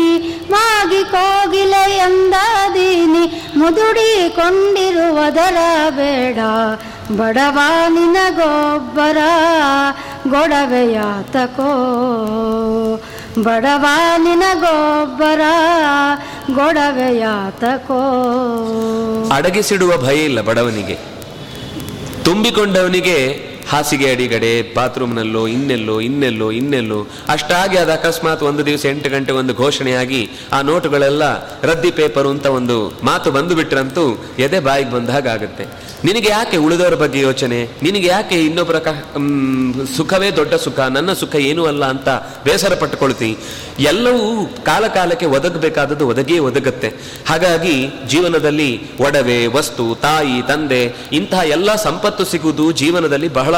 ಮಾಗಿ 0.50 1.04
ಕೋಗಿಲೆ 1.04 1.96
ಎಂದಾದೀನಿ 1.96 3.56
ಮುದುಡಿಕೊಂಡಿರುವುದರ 3.56 5.56
ಬೇಡ. 5.90 6.38
ಬಡವ 7.16 7.58
ನಿನಗೊಬ್ಬರ 7.88 9.18
ಗೊಡವೆಯಾತಕೋ 10.28 11.70
ಬಡವ 13.42 13.84
ನಿನಗೊಬ್ಬರ 14.18 15.40
ಗೊಡವೆಯಾತಕೋ 16.54 18.00
ಅಡಗಿಸಿಡುವ 19.34 19.96
ಭಯ 19.96 20.16
ಇಲ್ಲ 20.16 20.40
ಬಡವನಿಗೆ. 20.40 20.98
ತುಂಬಿಕೊಂಡವನಿಗೆ 22.24 23.49
ಹಾಸಿಗೆ 23.72 24.06
ಅಡಿಗಡೆ, 24.12 24.52
ಬಾತ್ರೂಮ್ನಲ್ಲೋ, 24.76 25.42
ಇನ್ನೆಲ್ಲೋ 25.46 26.00
ಇನ್ನೆಲ್ಲೋ 26.00 26.50
ಇನ್ನೆಲ್ಲೋ. 26.50 27.00
ಅಷ್ಟಾಗಿ 27.28 27.76
ಅದು 27.78 27.92
ಅಕಸ್ಮಾತ್ 27.92 28.42
ಒಂದು 28.42 28.66
ದಿವಸ 28.66 28.86
ಎಂಟು 28.86 29.10
ಗಂಟೆ 29.10 29.32
ಒಂದು 29.32 29.54
ಘೋಷಣೆಯಾಗಿ 29.54 30.22
ಆ 30.52 30.60
ನೋಟುಗಳೆಲ್ಲ 30.62 31.24
ರದ್ದಿ 31.62 31.90
ಪೇಪರು 31.90 32.30
ಅಂತ 32.30 32.46
ಒಂದು 32.46 32.76
ಮಾತು 33.02 33.30
ಬಂದು 33.30 33.54
ಬಿಟ್ರಂತೂ 33.54 34.04
ಎದೆ 34.38 34.60
ಬಾಯಿಗೆ 34.60 34.90
ಬಂದ 34.90 35.08
ಹಾಗಾಗುತ್ತೆ. 35.10 35.66
ನಿನಗೆ 36.04 36.28
ಯಾಕೆ 36.28 36.56
ಉಳಿದವರ 36.56 36.94
ಬಗ್ಗೆ 36.94 37.20
ಯೋಚನೆ? 37.20 37.58
ನಿನಗೆ 37.82 38.06
ಯಾಕೆ 38.06 38.36
ಇನ್ನೊಬ್ಬರ 38.44 38.78
ಕ 38.78 38.88
ಸುಖವೇ 39.96 40.30
ದೊಡ್ಡ 40.30 40.54
ಸುಖ, 40.54 40.80
ನನ್ನ 40.80 41.12
ಸುಖ 41.12 41.34
ಏನೂ 41.36 41.64
ಅಲ್ಲ 41.64 41.84
ಅಂತ 41.84 42.08
ಬೇಸರ 42.44 42.74
ಪಟ್ಟುಕೊಳ್ತಿ 42.74 43.30
ಎಲ್ಲವೂ 43.80 44.46
ಕಾಲಕಾಲಕ್ಕೆ 44.64 45.26
ಒದಗಬೇಕಾದದ್ದು 45.26 46.08
ಒದಗಿಯೇ 46.08 46.38
ಒದಗುತ್ತೆ. 46.38 46.88
ಹಾಗಾಗಿ 47.28 47.74
ಜೀವನದಲ್ಲಿ 48.08 48.70
ಒಡವೆ, 49.02 49.46
ವಸ್ತು, 49.46 49.86
ತಾಯಿ, 50.02 50.42
ತಂದೆ 50.48 50.82
ಇಂತಹ 51.12 51.42
ಎಲ್ಲ 51.56 51.74
ಸಂಪತ್ತು 51.74 52.24
ಸಿಗುವುದು 52.24 52.72
ಜೀವನದಲ್ಲಿ 52.72 53.28
ಬಹಳ 53.28 53.54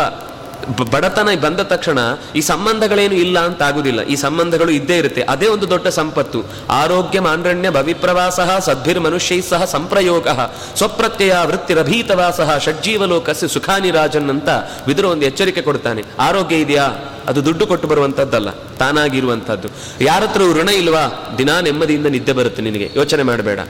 ಬಡತನ 0.92 1.28
ಬಂದ 1.40 1.60
ತಕ್ಷಣ 1.60 1.98
ಈ 2.36 2.40
ಸಂಬಂಧಗಳೇನು 2.40 3.14
ಇಲ್ಲ 3.14 3.38
ಅಂತ 3.38 3.62
ಆಗುದಿಲ್ಲ. 3.62 4.02
ಈ 4.02 4.16
ಸಂಬಂಧಗಳು 4.16 4.70
ಇದ್ದೇ 4.70 4.96
ಇರುತ್ತೆ. 4.96 5.22
ಅದೇ 5.22 5.46
ಒಂದು 5.46 5.70
ದೊಡ್ಡ 5.70 5.88
ಸಂಪತ್ತು. 5.88 6.44
ಆರೋಗ್ಯ 6.70 7.20
ಮಾನ್ರಣ್ಯ 7.20 7.70
ಭವಿಪ್ರವಾಸ 7.70 8.40
ಸದ್ಭಿರ್ 8.40 9.00
ಮನುಷ್ಯೈ 9.00 9.40
ಸಹ 9.40 9.64
ಸಂಪ್ರಯೋಗ 9.64 10.28
ಸ್ವಪ್ರತ್ಯಯ 10.76 11.34
ವೃತ್ತಿರಭೀತವಾಸ 11.44 12.40
ಷಡ್ಜೀವಲೋಕಸ್ಯ 12.64 13.48
ಸುಖಾನಿ 13.48 13.90
ರಾಜನ್ 13.90 14.30
ಅಂತ 14.30 14.48
ವಿದುರ 14.86 15.04
ಒಂದು 15.04 15.26
ಎಚ್ಚರಿಕೆ 15.26 15.62
ಕೊಡ್ತಾನೆ. 15.62 16.02
ಆರೋಗ್ಯ 16.18 16.56
ಇದೆಯಾ? 16.56 16.88
ಅದು 17.26 17.44
ದುಡ್ಡು 17.44 17.66
ಕೊಟ್ಟು 17.66 17.88
ಬರುವಂತದ್ದಲ್ಲ. 17.88 18.50
ತಾನಾಗಿರುವಂತದ್ದು 18.50 19.68
ಯಾರತ್ರ 20.00 20.40
ಋಣ 20.40 20.68
ಇಲ್ವಾ? 20.68 21.34
ದಿನಾ 21.38 21.60
ನೆಮ್ಮದಿಯಿಂದ 21.60 22.06
ನಿದ್ದೆ 22.06 22.32
ಬರುತ್ತೆ 22.32 22.62
ನಿನಗೆ. 22.62 22.90
ಯೋಚನೆ 22.96 23.22
ಮಾಡಬೇಡ. 23.22 23.60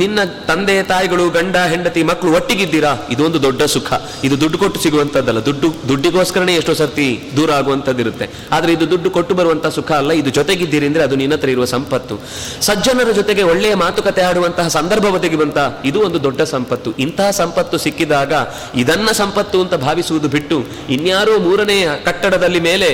ನಿನ್ನ 0.00 0.18
ತಂದೆ 0.48 0.82
ತಾಯಿಗಳು 0.82 1.30
ಗಂಡ 1.30 1.56
ಹೆಂಡತಿ 1.56 2.02
ಮಕ್ಕಳು 2.02 2.32
ಒಟ್ಟಿಗಿದ್ದೀರಾ? 2.32 2.92
ಇದೊಂದು 3.10 3.42
ದೊಡ್ಡ 3.42 3.62
ಸುಖ. 3.62 3.92
ಇದು 4.24 4.40
ದುಡ್ಡು 4.40 4.58
ಕೊಟ್ಟು 4.58 4.80
ಸಿಗುವಂಥದ್ದಲ್ಲ 4.80 5.40
ದುಡ್ಡು, 5.46 5.68
ದುಡ್ಡಿಗೋಸ್ಕರನೇ 5.88 6.54
ಎಷ್ಟೋ 6.54 6.74
ಸರ್ತಿ 6.74 7.06
ದೂರ 7.36 7.50
ಆಗುವಂಥದ್ದಿರುತ್ತೆ 7.52 8.26
ಆದರೆ 8.52 8.72
ಇದು 8.72 8.90
ದುಡ್ಡು 8.90 9.10
ಕೊಟ್ಟು 9.10 9.34
ಬರುವಂತಹ 9.34 9.68
ಸುಖ 9.68 9.92
ಅಲ್ಲ. 9.92 10.12
ಇದು 10.12 10.30
ಜೊತೆಗಿದ್ದೀರಿ 10.30 10.86
ಅಂದ್ರೆ 10.86 11.04
ಅದು 11.04 11.16
ನಿನ್ನ 11.16 11.34
ಹತ್ರ 11.34 11.48
ಇರುವ 11.48 11.64
ಸಂಪತ್ತು. 11.64 12.16
ಸಜ್ಜನರ 12.60 13.10
ಜೊತೆಗೆ 13.10 13.42
ಒಳ್ಳೆಯ 13.42 13.74
ಮಾತುಕತೆ 13.74 14.22
ಆಡುವಂತಹ 14.22 14.68
ಸಂದರ್ಭ 14.68 15.04
ಒದಗಿ 15.04 15.36
ಬಂತ? 15.36 15.58
ಇದು 15.84 16.00
ಒಂದು 16.00 16.22
ದೊಡ್ಡ 16.22 16.42
ಸಂಪತ್ತು. 16.42 16.92
ಇಂತಹ 16.98 17.30
ಸಂಪತ್ತು 17.30 17.78
ಸಿಕ್ಕಿದಾಗ 17.78 18.32
ಇದನ್ನ 18.74 19.08
ಸಂಪತ್ತು 19.12 19.60
ಅಂತ 19.60 19.74
ಭಾವಿಸುವುದು 19.74 20.28
ಬಿಟ್ಟು 20.28 20.58
ಇನ್ಯಾರೋ 20.90 21.38
ಮೂರನೇ 21.38 21.78
ಕಟ್ಟಡದಲ್ಲಿ 22.04 22.60
ಮೇಲೆ 22.60 22.90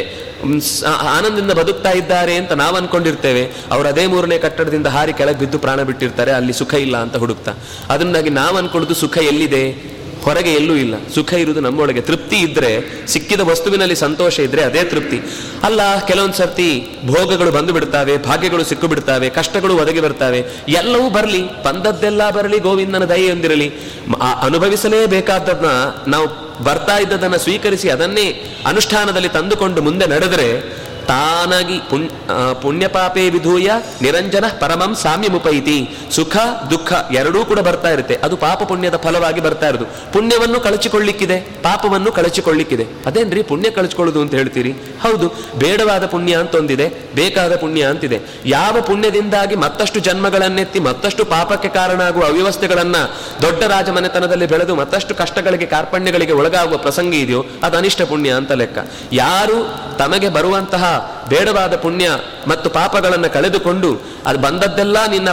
ಆನಂದದಿಂದ 0.86 1.50
ಬದುಕ್ತಾ 1.50 1.90
ಇದ್ದಾರೆ 1.90 2.34
ಅಂತ 2.34 2.52
ನಾವು 2.52 2.76
ಅನ್ಕೊಂಡಿರ್ತೇವೆ. 2.76 3.50
ಅವ್ರು 3.72 3.88
ಅದೇ 3.88 4.06
ಮೂರನೇ 4.06 4.38
ಕಟ್ಟಡದಿಂದ 4.38 4.86
ಹಾರಿ 4.86 5.12
ಕೆಳಗೆ 5.12 5.38
ಬಿದ್ದು 5.38 5.58
ಪ್ರಾಣ 5.58 5.82
ಬಿಟ್ಟಿರ್ತಾರೆ, 5.82 6.32
ಅಲ್ಲಿ 6.32 6.52
ಸುಖ 6.52 6.74
ಇಲ್ಲ 6.74 6.96
ಅಂತ 6.96 7.16
ಹುಡುಕ್ತಾ. 7.16 7.54
ಅದರಿಂದಾಗಿ 7.88 8.30
ನಾವು 8.30 8.56
ಅನ್ಕೊಳ್ಳೋದು 8.56 8.94
ಸುಖ 8.94 9.18
ಎಲ್ಲಿದೆ? 9.18 9.92
ಹೊರಗೆ 10.22 10.52
ಎಲ್ಲೂ 10.52 10.74
ಇಲ್ಲ. 10.74 10.94
ಸುಖ 11.14 11.32
ಇರುವುದು 11.32 11.60
ನಮ್ಮೊಳಗೆ. 11.60 12.00
ತೃಪ್ತಿ 12.00 12.36
ಇದ್ರೆ, 12.36 12.84
ಸಿಕ್ಕಿದ 13.06 13.40
ವಸ್ತುವಿನಲ್ಲಿ 13.40 13.96
ಸಂತೋಷ 13.96 14.40
ಇದ್ರೆ 14.40 14.62
ಅದೇ 14.62 14.84
ತೃಪ್ತಿ. 14.84 15.20
ಅಲ್ಲ, 15.62 16.06
ಕೆಲವೊಂದು 16.06 16.34
ಸರ್ತಿ 16.34 16.86
ಭೋಗಗಳು 17.06 17.50
ಬಂದು 17.50 17.72
ಬಿಡ್ತಾವೆ, 17.72 18.18
ಭಾಗ್ಯಗಳು 18.18 18.64
ಸಿಕ್ಕು 18.64 18.86
ಬಿಡ್ತಾವೆ, 18.86 19.30
ಕಷ್ಟಗಳು 19.30 19.76
ಒದಗಿ 19.76 20.00
ಬರ್ತಾವೆ. 20.00 20.44
ಎಲ್ಲವೂ 20.68 21.10
ಬರಲಿ, 21.10 21.62
ಬಂದದ್ದೆಲ್ಲ 21.62 22.30
ಬರಲಿ, 22.30 22.58
ಗೋವಿಂದನ 22.58 23.04
ದಯೆಯೊಂದಿರಲಿ 23.04 23.72
ಅನುಭವಿಸಲೇಬೇಕಾದದ್ನ 24.42 25.66
ನಾವು 26.10 26.51
ಬರ್ತಾ 26.62 26.96
ಇದ್ದದನ್ನು 26.98 27.38
ಸ್ವೀಕರಿಸಿ 27.38 27.88
ಅದನ್ನೇ 27.90 28.26
ಅನುಷ್ಠಾನದಲ್ಲಿ 28.66 29.28
ತಂದುಕೊಂಡು 29.28 29.82
ಮುಂದೆ 29.82 30.06
ನಡೆದರೆ 30.06 30.48
ತಾನಾಗಿ 31.08 31.78
ಪುಣ್ಯಪಾಪೇ 31.90 32.60
ಪುಣ್ಯ 32.62 32.86
ಪಾಪೇ 32.88 33.30
ವಿಧೂಯ 33.30 33.70
ನಿರಂಜನ 34.02 34.44
ಪರಮಂ 34.60 34.94
ಸಾಮ್ಯಮುಪೈತಿ. 34.94 35.76
ಸುಖ, 36.14 36.36
ದುಃಖ 36.70 36.92
ಎರಡೂ 37.12 37.44
ಕೂಡ 37.44 37.58
ಬರ್ತಾ 37.58 37.90
ಇರುತ್ತೆ. 37.90 38.14
ಅದು 38.16 38.36
ಪಾಪ 38.36 38.62
ಪುಣ್ಯದ 38.62 38.96
ಫಲವಾಗಿ 38.96 39.40
ಬರ್ತಾ 39.40 39.68
ಇರೋದು. 39.68 39.84
ಪುಣ್ಯವನ್ನು 40.12 40.60
ಕಳಚಿಕೊಳ್ಳಿಕ್ಕಿದೆ, 40.60 41.36
ಪಾಪವನ್ನು 41.40 42.12
ಕಳಚಿಕೊಳ್ಳಿಕ್ಕಿದೆ. 42.12 42.86
ಅದೇನ್ರಿ 43.06 43.42
ಪುಣ್ಯ 43.42 43.70
ಕಳಚಿಕೊಳ್ಳೋದು 43.70 44.20
ಅಂತ 44.20 44.34
ಹೇಳ್ತೀರಿ? 44.34 44.72
ಹೌದು, 45.02 45.28
ಬೇಡವಾದ 45.58 46.06
ಪುಣ್ಯ 46.06 46.36
ಅಂತ 46.36 46.54
ಒಂದಿದೆ 46.54 46.86
ಬೇಕಾದ 47.14 47.56
ಪುಣ್ಯ 47.56 47.82
ಅಂತಿದೆ. 47.84 48.20
ಯಾವ 48.46 48.74
ಪುಣ್ಯದಿಂದಾಗಿ 48.80 49.56
ಮತ್ತಷ್ಟು 49.56 50.00
ಜನ್ಮಗಳನ್ನೆತ್ತಿ, 50.00 50.80
ಮತ್ತಷ್ಟು 50.80 51.24
ಪಾಪಕ್ಕೆ 51.24 51.68
ಕಾರಣ 51.68 52.00
ಆಗುವ 52.00 52.24
ಅವ್ಯವಸ್ಥೆಗಳನ್ನ 52.24 52.96
ದೊಡ್ಡ 53.42 53.62
ರಾಜಮನೆತನದಲ್ಲಿ 53.64 54.46
ಬೆಳೆದು, 54.46 54.74
ಮತ್ತಷ್ಟು 54.74 55.14
ಕಷ್ಟಗಳಿಗೆ, 55.14 55.66
ಕಾರ್ಪಣ್ಯಗಳಿಗೆ 55.66 56.32
ಒಳಗಾಗುವ 56.32 56.78
ಪ್ರಸಂಗ 56.78 57.14
ಇದೆಯೋ, 57.14 57.44
ಅದು 57.62 57.76
ಅನಿಷ್ಟ 57.76 58.02
ಪುಣ್ಯ 58.02 58.30
ಅಂತ 58.30 58.52
ಲೆಕ್ಕ. 58.52 58.78
ಯಾರು 59.12 59.58
ತಮಗೆ 59.98 60.28
ಬರುವಂತಹ 60.28 60.84
ಬೇಡವಾದ 61.28 61.76
ಪುಣ್ಯ 61.76 62.10
ಮತ್ತು 62.46 62.70
ಪಾಪಗಳನ್ನು 62.70 63.32
ಕಳೆದುಕೊಂಡು 63.32 64.00
ಅದು 64.26 64.38
ಬಂದದ್ದೆಲ್ಲ 64.38 65.06
ನಿನ್ನ 65.06 65.30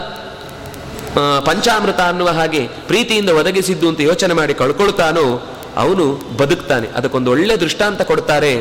ಪಂಚಾಮೃತ 1.45 1.99
ಅನ್ನುವ 1.99 2.30
ಹಾಗೆ 2.30 2.68
ಪ್ರೀತಿಯಿಂದ 2.88 3.30
ಒದಗಿಸಿದ್ದು 3.30 3.90
ಅಂತ 3.90 4.02
ಯೋಚನೆ 4.02 4.34
ಮಾಡಿ 4.34 4.53
ಕಳ್ಕೊಳ್ತಾನೋ 4.53 5.56
ಅವನು 5.77 6.38
ಬದುಕ್ತಾನೆ. 6.38 6.88
ಅದಕ್ಕೊಂದು 6.95 7.31
ಒಳ್ಳೆ 7.31 7.57
ದೃಷ್ಟಾಂತ 7.57 8.02
ಕೊಡ್ತಾರೆ. 8.02 8.57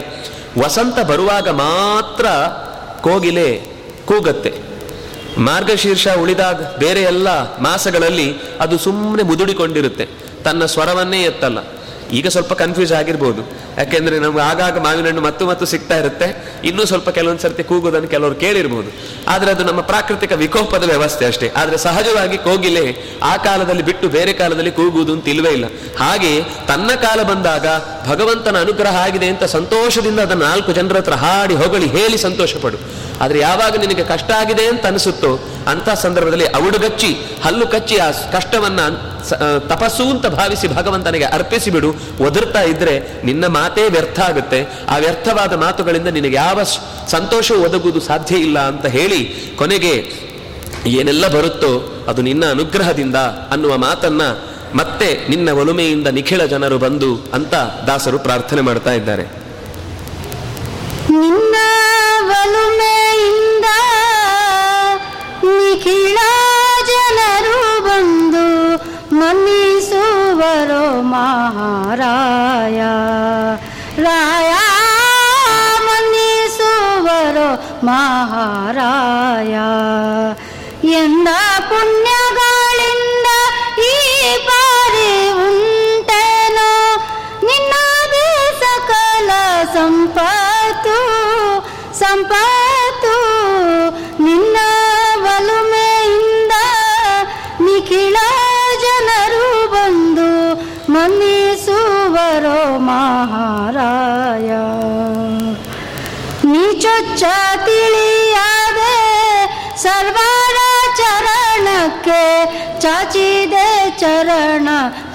ವಸಂತ 0.58 1.00
ಬರುವಾಗ 1.00 1.48
ಮಾತ್ರ 1.48 2.26
ಕೋಗಿಲೆ 3.00 3.62
ಕೂಗತ್ತೆ. 4.04 4.54
ಮಾರ್ಗಶೀರ್ಷ 5.38 6.08
ಉಳಿದಾಗ 6.08 6.76
ಬೇರೆ 6.76 7.02
ಎಲ್ಲ 7.02 7.28
ಮಾಸಗಳಲ್ಲಿ 7.58 8.36
ಅದು 8.60 8.78
ಸುಮ್ಮನೆ 8.78 9.22
ಮುದುಡಿಕೊಂಡಿರುತ್ತೆ. 9.22 10.08
ತನ್ನ 10.44 10.64
ಸ್ವರವನ್ನೇ 10.64 11.22
ಎತ್ತಲ್ಲ. 11.22 11.58
ಈಗ 12.12 12.28
ಸ್ವಲ್ಪ 12.28 12.52
ಕನ್ಫ್ಯೂಸ್ 12.52 12.92
ಆಗಿರ್ಬೋದು. 12.92 13.42
ಯಾಕೆಂದ್ರೆ 13.78 14.18
ನಮ್ಗೆ 14.18 14.40
ಆಗಾಗ 14.40 14.78
ಮಾವಿನ 14.78 15.06
ಹಣ್ಣು 15.06 15.20
ಮತ್ತು 15.20 15.46
ಮತ್ತು 15.46 15.66
ಸಿಗ್ತಾ 15.66 15.96
ಇರುತ್ತೆ. 15.96 16.28
ಇನ್ನೂ 16.64 16.84
ಸ್ವಲ್ಪ 16.84 17.10
ಕೆಲವೊಂದು 17.10 17.42
ಸರ್ತಿ 17.42 17.62
ಕೂಗೋದನ್ನು 17.62 18.08
ಕೆಲವರು 18.08 18.34
ಕೇಳಿರ್ಬೋದು. 18.34 18.90
ಆದರೆ 19.28 19.50
ಅದು 19.50 19.64
ನಮ್ಮ 19.64 19.80
ಪ್ರಾಕೃತಿಕ 19.80 20.32
ವಿಕೋಪದ 20.32 20.84
ವ್ಯವಸ್ಥೆ 20.84 21.26
ಅಷ್ಟೇ. 21.26 21.52
ಆದರೆ 21.56 21.76
ಸಹಜವಾಗಿ 21.76 22.38
ಕೋಗಿಲೆ 22.38 22.84
ಆ 23.22 23.36
ಕಾಲದಲ್ಲಿ 23.36 23.82
ಬಿಟ್ಟು 23.82 24.08
ಬೇರೆ 24.08 24.32
ಕಾಲದಲ್ಲಿ 24.32 24.70
ಕೂಗುವುದು 24.70 25.12
ಅಂತ 25.12 25.28
ಇಲ್ವೇ 25.28 25.50
ಇಲ್ಲ. 25.50 25.66
ಹಾಗೆ 25.98 26.42
ತನ್ನ 26.66 26.90
ಕಾಲ 26.94 27.22
ಬಂದಾಗ 27.22 27.66
ಭಗವಂತನ 28.08 28.56
ಅನುಗ್ರಹ 28.60 28.96
ಆಗಿದೆ 28.96 29.28
ಅಂತ 29.28 29.44
ಸಂತೋಷದಿಂದ 29.44 30.20
ಅದನ್ನು 30.20 30.44
ನಾಲ್ಕು 30.44 30.72
ಜನರ 30.72 30.96
ಹತ್ರ 30.96 31.12
ಹಾಡಿ 31.14 31.54
ಹೊಗಳಿ 31.54 31.86
ಹೇಳಿ 31.86 32.18
ಸಂತೋಷ 32.18 32.56
ಪಡು 32.56 32.78
ಆದ್ರೆ 33.20 33.38
ಯಾವಾಗ 33.38 33.76
ನಿನಗೆ 33.76 34.04
ಕಷ್ಟ 34.04 34.30
ಆಗಿದೆ 34.30 34.66
ಅಂತ 34.66 34.86
ಅನಿಸುತ್ತೋ 34.86 35.30
ಅಂತ 35.68 35.88
ಸಂದರ್ಭದಲ್ಲಿ 35.90 36.46
ಅವುಡುಗಚ್ಚಿ 36.46 37.10
ಹಲ್ಲು 37.44 37.66
ಕಚ್ಚಿ 37.66 37.96
ಆ 37.96 38.10
ಕಷ್ಟವನ್ನ 38.32 38.80
ತಪಸ್ಸು 39.68 40.04
ಅಂತ 40.10 40.26
ಭಾವಿಸಿ 40.26 40.68
ಭಗವಂತನಿಗೆ 40.68 41.24
ಅರ್ಪಿಸಿ 41.24 41.70
ಬಿಡು. 41.70 41.90
ಒದರ್ತಾ 42.20 42.62
ಇದ್ರೆ 42.62 42.94
ನಿನ್ನ 43.24 43.46
ಮಾತೇ 43.46 43.84
ವ್ಯರ್ಥ 43.88 44.20
ಆಗುತ್ತೆ. 44.20 44.60
ಆ 44.88 44.96
ವ್ಯರ್ಥವಾದ 44.96 45.52
ಮಾತುಗಳಿಂದ 45.54 46.08
ನಿನಗೆ 46.08 46.36
ಯಾವ 46.36 46.62
ಸಂತೋಷ 47.08 47.50
ಒದಗುವುದು 47.50 48.00
ಸಾಧ್ಯ 48.00 48.36
ಇಲ್ಲ 48.36 48.58
ಅಂತ 48.58 48.86
ಹೇಳಿ 48.86 49.20
ಕೊನೆಗೆ 49.58 49.94
ಏನೆಲ್ಲ 50.86 51.28
ಬರುತ್ತೋ 51.28 51.72
ಅದು 52.08 52.22
ನಿನ್ನ 52.22 52.44
ಅನುಗ್ರಹದಿಂದ 52.50 53.16
ಅನ್ನುವ 53.52 53.76
ಮಾತನ್ನ 53.76 54.22
ಮತ್ತೆ 54.74 55.08
ನಿನ್ನ 55.28 55.48
ಒಲುಮೆಯಿಂದ 55.50 56.08
ನಿಖಿಳ 56.08 56.44
ಜನರು 56.44 56.78
ಬಂದು 56.78 57.10
ಅಂತ 57.34 57.54
ದಾಸರು 57.86 58.18
ಪ್ರಾರ್ಥನೆ 58.18 58.60
ಮಾಡ್ತಾ 58.60 58.92
ಇದ್ದಾರೆ. 58.92 59.24
सहारा 78.28 78.88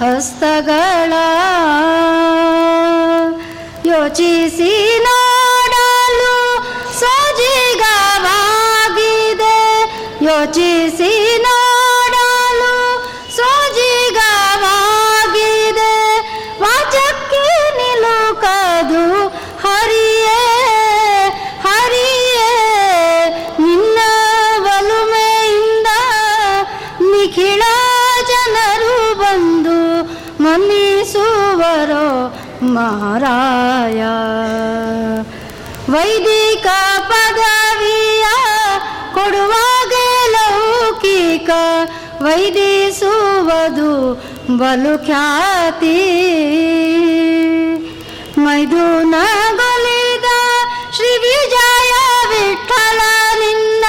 ಹಸ್ತಗಳ 0.04 1.12
ಯೋಚಿಸಿ 3.86 4.72
ಮಾರಾಯ 32.94 34.00
ವೈದಿಕ 35.92 36.66
ಪದವಿಯ 37.10 38.24
ಕೊಡುವಾಗ 39.14 39.94
ಲೌಕಿಕ 40.34 41.50
ವೈದಿಸುವುದು 42.24 43.90
ಬಲು 44.58 44.94
ಖ್ಯಾತಿ. 45.06 45.98
ಮೈದುನಗೊಲಿದ 48.44 50.28
ಶ್ರೀ 50.96 51.12
ವಿಜಯ 51.24 51.92
ವಿಠಲ 52.30 53.00
ನಿನ್ನ 53.40 53.84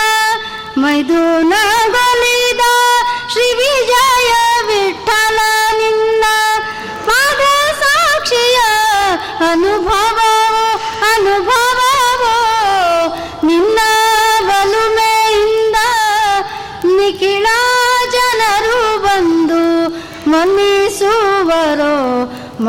ಮೈದುನಗೊಲಿದ 0.78 2.05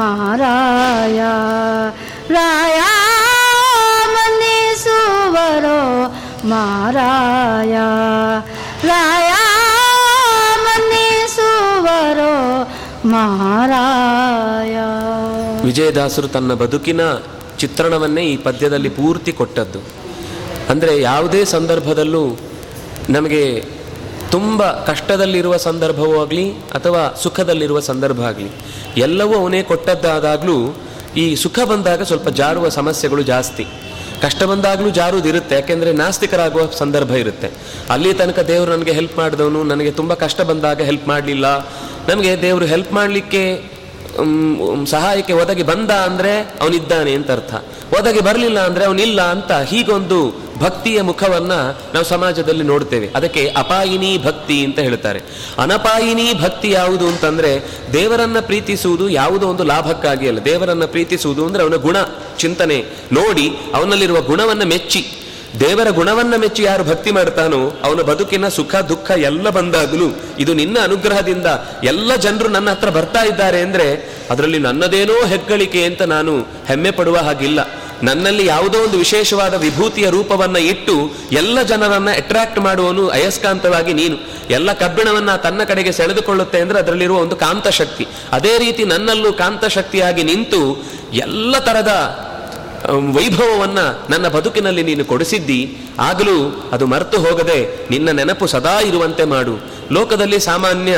ಮಾರಾಯ 0.07 1.21
ರಾಯ 2.35 2.81
ಮನಿಸುವರೋ 4.07 5.81
ಮಾರಾಯ. 6.45 7.75
ರಾಯ 8.89 9.33
ಮನಿಸುವರೋ 10.63 12.35
ಮಾರಾಯ. 13.05 14.77
ವಿಜಯದಾಸರು 15.65 16.29
ತನ್ನ 16.29 16.55
ಬದುಕಿನ 16.55 17.01
ಚಿತ್ರಣವನ್ನೇ 17.59 18.23
ಈ 18.23 18.37
ಪದ್ಯದಲ್ಲಿ 18.37 18.89
ಪೂರ್ತಿ 18.89 19.33
ಕೊಟ್ಟದ್ದು. 19.33 19.79
ಅಂದರೆ 20.71 21.01
ಯಾವುದೇ 21.01 21.45
ಸಂದರ್ಭದಲ್ಲೂ 21.45 22.39
ನಮಗೆ 23.11 23.76
ತುಂಬ 24.35 24.63
ಕಷ್ಟದಲ್ಲಿರುವ 24.89 25.55
ಸಂದರ್ಭವೂ 25.67 26.15
ಆಗಲಿ 26.23 26.47
ಅಥವಾ 26.77 27.03
ಸುಖದಲ್ಲಿರುವ 27.23 27.81
ಸಂದರ್ಭ 27.91 28.21
ಆಗಲಿ, 28.31 28.51
ಎಲ್ಲವೂ 29.07 29.35
ಅವನೇ 29.41 29.61
ಕೊಟ್ಟದ್ದಾದಾಗಲೂ 29.71 30.57
ಈ 31.23 31.25
ಸುಖ 31.43 31.59
ಬಂದಾಗ 31.71 32.03
ಸ್ವಲ್ಪ 32.11 32.29
ಜಾರುವ 32.41 32.69
ಸಮಸ್ಯೆಗಳು 32.79 33.23
ಜಾಸ್ತಿ. 33.33 33.65
ಕಷ್ಟ 34.25 34.43
ಬಂದಾಗಲೂ 34.51 34.89
ಜಾರುವುದಿರುತ್ತೆ 34.99 35.55
ಯಾಕೆಂದರೆ 35.55 35.91
ನಾಸ್ತಿಕರಾಗುವ 36.03 36.63
ಸಂದರ್ಭ 36.81 37.13
ಇರುತ್ತೆ. 37.23 37.49
ಅಲ್ಲಿ 37.95 38.11
ತನಕ 38.21 38.41
ದೇವರು 38.51 38.71
ನನಗೆ 38.77 38.93
ಹೆಲ್ಪ್ 38.99 39.17
ಮಾಡಿದವನು, 39.19 39.63
ನನಗೆ 39.73 39.93
ತುಂಬ 40.01 40.13
ಕಷ್ಟ 40.25 40.41
ಬಂದಾಗ 40.51 40.81
ಹೆಲ್ಪ್ 40.91 41.09
ಮಾಡಲಿಲ್ಲ. 41.13 41.47
ನನಗೆ 42.11 42.33
ದೇವರು 42.45 42.69
ಹೆಲ್ಪ್ 42.75 42.93
ಮಾಡಲಿಕ್ಕೆ 42.99 43.43
ಸಹಾಯಕ್ಕೆ 44.93 45.35
ಒದಗಿ 45.43 45.65
ಬಂದ 45.73 45.91
ಅಂದರೆ 46.09 46.33
ಅವನಿದ್ದಾನೆ 46.63 47.13
ಅಂತ 47.19 47.31
ಅರ್ಥ. 47.31 47.55
ಒದಗಿ 47.93 48.21
ಬರಲಿಲ್ಲ 48.21 48.61
ಅಂದ್ರೆ 48.61 48.85
ಅವನಿಲ್ಲ 48.85 49.23
ಅಂತ 49.23 49.53
ಹೀಗೊಂದು 49.53 50.47
ಭಕ್ತಿಯ 50.59 51.03
ಮುಖವನ್ನ 51.03 51.53
ನಾವು 51.95 52.05
ಸಮಾಜದಲ್ಲಿ 52.05 52.65
ನೋಡ್ತೇವೆ. 52.65 53.11
ಅದಕ್ಕೆ 53.17 53.55
ಅಪಾಯಿನಿ 53.57 54.19
ಭಕ್ತಿ 54.19 54.65
ಅಂತ 54.65 54.79
ಹೇಳ್ತಾರೆ 54.79 55.21
ಅನಪಾಯಿನಿ 55.59 56.35
ಭಕ್ತಿ 56.43 56.71
ಯಾವುದು 56.71 57.09
ಅಂತಂದ್ರೆ 57.09 57.63
ದೇವರನ್ನ 57.93 58.41
ಪ್ರೀತಿಸುವುದು 58.41 59.09
ಯಾವುದೋ 59.09 59.49
ಒಂದು 59.49 59.65
ಲಾಭಕ್ಕಾಗಿ 59.65 60.29
ಅಲ್ಲ. 60.29 60.45
ದೇವರನ್ನ 60.45 60.85
ಪ್ರೀತಿಸುವುದು 60.85 61.47
ಅಂದ್ರೆ 61.47 61.63
ಅವನ 61.63 61.75
ಗುಣ 61.75 61.97
ಚಿಂತನೆ. 62.39 62.85
ನೋಡಿ 63.13 63.51
ಅವನಲ್ಲಿರುವ 63.75 64.21
ಗುಣವನ್ನು 64.21 64.67
ಮೆಚ್ಚಿ. 64.67 65.26
ದೇವರ 65.61 65.91
ಗುಣವನ್ನ 65.91 66.37
ಮೆಚ್ಚಿ 66.37 66.63
ಯಾರು 66.63 66.85
ಭಕ್ತಿ 66.85 67.11
ಮಾಡ್ತಾನೋ 67.11 67.81
ಅವನ 67.85 68.01
ಬದುಕಿನ 68.01 68.49
ಸುಖ, 68.49 68.75
ದುಃಖ 68.77 69.11
ಎಲ್ಲ 69.11 69.51
ಬಂದಾಗಲೂ 69.51 70.05
ಇದು 70.39 70.55
ನಿನ್ನ 70.55 70.79
ಅನುಗ್ರಹದಿಂದ 70.83 71.47
ಎಲ್ಲ 71.85 72.17
ಜನರು 72.17 72.49
ನನ್ನ 72.49 72.71
ಹತ್ರ 72.71 72.89
ಬರ್ತಾ 72.89 73.23
ಇದ್ದಾರೆ 73.25 73.61
ಅಂದ್ರೆ 73.61 74.17
ಅದರಲ್ಲಿ 74.31 74.59
ನನ್ನದೇನೋ 74.59 75.27
ಹೆಗ್ಗಳಿಕೆ 75.27 75.85
ಅಂತ 75.85 76.03
ನಾನು 76.03 76.39
ಹೆಮ್ಮೆ 76.67 76.91
ಪಡುವ 76.91 77.17
ಹಾಗಿಲ್ಲ. 77.17 77.61
ನನ್ನಲ್ಲಿ 78.03 78.47
ಯಾವುದೋ 78.47 78.79
ಒಂದು 78.79 78.99
ವಿಶೇಷವಾದ 78.99 79.55
ವಿಭೂತಿಯ 79.55 80.11
ರೂಪವನ್ನ 80.11 80.57
ಇಟ್ಟು 80.57 81.15
ಎಲ್ಲ 81.33 81.63
ಜನರನ್ನ 81.63 82.11
ಅಟ್ರಾಕ್ಟ್ 82.11 82.59
ಮಾಡುವನು 82.59 83.09
ಅಯಸ್ಕಾಂತವಾಗಿ 83.09 83.93
ನೀನು. 83.93 84.17
ಎಲ್ಲ 84.51 84.73
ಕಬ್ಬಿಣವನ್ನ 84.73 85.37
ತನ್ನ 85.37 85.65
ಕಡೆಗೆ 85.65 85.93
ಸೆಳೆದುಕೊಳ್ಳುತ್ತೆ 85.93 86.61
ಅಂದ್ರೆ 86.61 86.79
ಅದರಲ್ಲಿರುವ 86.79 87.19
ಒಂದು 87.19 87.37
ಕಾಂತಶಕ್ತಿ. 87.37 88.07
ಅದೇ 88.33 88.59
ರೀತಿ 88.59 88.85
ನನ್ನಲ್ಲೂ 88.85 89.33
ಕಾಂತಶಕ್ತಿಯಾಗಿ 89.33 90.23
ನಿಂತು 90.23 90.85
ಎಲ್ಲ 91.13 91.59
ತರದ 91.59 91.93
ವೈಭವವನ್ನ 93.17 93.81
ನನ್ನ 94.11 94.27
ಬದುಕಿನಲ್ಲಿ 94.29 94.83
ನೀನು 94.83 95.05
ಕೊಡಿಸಿದ್ದಿ, 95.05 95.61
ಆಗಲೂ 95.99 96.37
ಅದು 96.73 96.87
ಮರೆತು 96.87 97.19
ಹೋಗದೆ 97.19 97.59
ನಿನ್ನ 97.91 98.09
ನೆನಪು 98.11 98.47
ಸದಾ 98.47 98.81
ಇರುವಂತೆ 98.81 99.25
ಮಾಡು. 99.25 99.55
ಲೋಕದಲ್ಲಿ 99.93 100.41
ಸಾಮಾನ್ಯ 100.41 100.93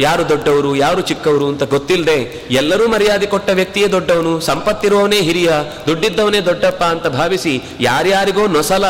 ಯಾರು 0.00 0.28
ದೊಡ್ಡವರು, 0.28 0.76
ಯಾರು 0.76 1.00
ಚಿಕ್ಕವರು 1.00 1.46
ಅಂತ 1.48 1.62
ಗೊತ್ತಿಲ್ಲದೆ 1.62 2.18
ಎಲ್ಲರೂ 2.50 2.88
ಮರ್ಯಾದೆ 2.88 3.26
ಕೊಟ್ಟ 3.26 3.50
ವ್ಯಕ್ತಿಯೇ 3.50 3.88
ದೊಡ್ಡವನು, 3.88 4.40
ಸಂಪತ್ತಿರುವವನೇ 4.40 5.20
ಹಿರಿಯ, 5.20 5.50
ದುಡ್ಡಿದ್ದವನೇ 5.86 6.40
ದೊಡ್ಡಪ್ಪ 6.40 6.82
ಅಂತ 6.84 7.06
ಭಾವಿಸಿ 7.06 7.54
ಯಾರ್ಯಾರಿಗೋ 7.80 8.46
ನೊಸಲ 8.46 8.84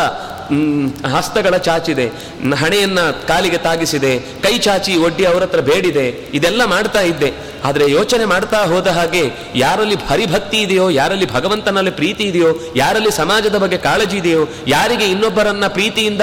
ಹಸ್ತಗಳ 1.16 1.56
ಚಾಚಿದೆ 1.56 2.06
ಹಣೆಯನ್ನ 2.56 2.98
ಕಾಲಿಗೆ 3.28 3.56
ತಾಗಿಸಿದೆ, 3.56 4.18
ಕೈ 4.18 4.59
ಚಾಚಿ 4.59 4.97
ಒಡ್ಡಿ 4.97 5.24
ಅವರತ್ರ 5.24 5.60
ಬೇಡಿದೆ, 5.60 6.06
ಇದೆಲ್ಲ 6.35 6.64
ಮಾಡ್ತಾ 6.64 7.01
ಇದ್ದೆ. 7.01 7.31
ಆದರೆ 7.64 7.90
ಯೋಚನೆ 7.90 8.24
ಮಾಡ್ತಾ 8.24 8.64
ಹೋದ 8.64 8.86
ಹಾಗೆ 8.86 9.32
ಯಾರಲ್ಲಿ 9.54 9.94
ಹರಿಭಕ್ತಿ 9.94 10.56
ಇದೆಯೋ, 10.56 10.90
ಯಾರಲ್ಲಿ 10.90 11.32
ಭಗವಂತನಲ್ಲಿ 11.32 11.90
ಪ್ರೀತಿ 11.90 12.24
ಇದೆಯೋ, 12.24 12.50
ಯಾರಲ್ಲಿ 12.76 13.10
ಸಮಾಜದ 13.10 13.58
ಬಗ್ಗೆ 13.58 13.78
ಕಾಳಜಿ 13.78 14.16
ಇದೆಯೋ, 14.16 14.48
ಯಾರಿಗೆ 14.66 15.04
ಇನ್ನೊಬ್ಬರನ್ನ 15.04 15.66
ಪ್ರೀತಿಯಿಂದ 15.66 16.20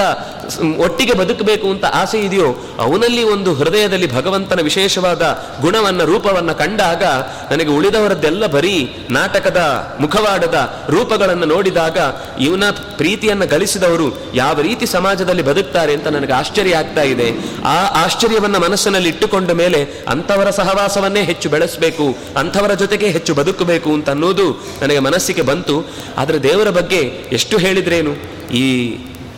ಒಟ್ಟಿಗೆ 0.78 1.12
ಬದುಕಬೇಕು 1.12 1.70
ಅಂತ 1.70 1.84
ಆಸೆ 1.92 2.18
ಇದೆಯೋ, 2.18 2.48
ಅವನಲ್ಲಿ 2.78 3.22
ಒಂದು 3.24 3.54
ಹೃದಯದಲ್ಲಿ 3.54 4.12
ಭಗವಂತನ 4.12 4.60
ವಿಶೇಷವಾದ 4.60 5.22
ಗುಣವನ್ನ, 5.60 6.04
ರೂಪವನ್ನ 6.04 6.52
ಕಂಡಾಗ 6.52 7.04
ನನಗೆ 7.50 7.70
ಉಳಿದವರದ್ದೆಲ್ಲ 7.70 8.46
ಬರೀ 8.46 8.96
ನಾಟಕದ, 9.10 9.60
ಮುಖವಾಡದ 10.00 10.70
ರೂಪಗಳನ್ನು 10.88 11.46
ನೋಡಿದಾಗ 11.46 11.98
ಇವನ 12.40 12.64
ಪ್ರೀತಿಯನ್ನ 12.96 13.44
ಗಳಿಸಿದವರು 13.44 14.06
ಯಾವ 14.34 14.60
ರೀತಿ 14.60 14.86
ಸಮಾಜದಲ್ಲಿ 14.86 15.42
ಬದುಕ್ತಾರೆ 15.42 15.94
ಅಂತ 15.94 16.08
ನನಗೆ 16.08 16.32
ಆಶ್ಚರ್ಯ 16.32 16.76
ಆಗ್ತಾ 16.76 17.02
ಇದೆ. 17.02 17.28
ಆ 17.64 18.04
ಆಶ್ಚರ್ಯವನ್ನ 18.04 18.56
ಮನಸ್ಸಿನಲ್ಲಿ 18.56 19.08
ಇಟ್ಟುಕೊಂಡ 19.08 19.50
ಮೇಲೆ 19.50 20.04
ಅಂಥವರ 20.08 20.50
ಸಹವಾಸವನ್ನೇ 20.50 21.22
ಹೆಚ್ಚು 21.32 21.48
ಬೆಳೆಸಬೇಕು, 21.54 22.06
ಅಂಥವರ 22.36 22.74
ಜೊತೆಗೆ 22.74 23.08
ಹೆಚ್ಚು 23.16 23.32
ಬದುಕಬೇಕು 23.34 23.90
ಅಂತ 23.92 24.08
ಅನ್ನೋದು 24.10 24.46
ನನಗೆ 24.82 25.00
ಮನಸ್ಸಿಗೆ 25.08 25.42
ಬಂತು. 25.42 25.76
ಆದರೆ 26.18 26.38
ದೇವರ 26.42 26.70
ಬಗ್ಗೆ 26.70 27.02
ಎಷ್ಟು 27.32 27.56
ಹೇಳಿದ್ರೇನು? 27.58 28.14
ಈ 28.54 28.64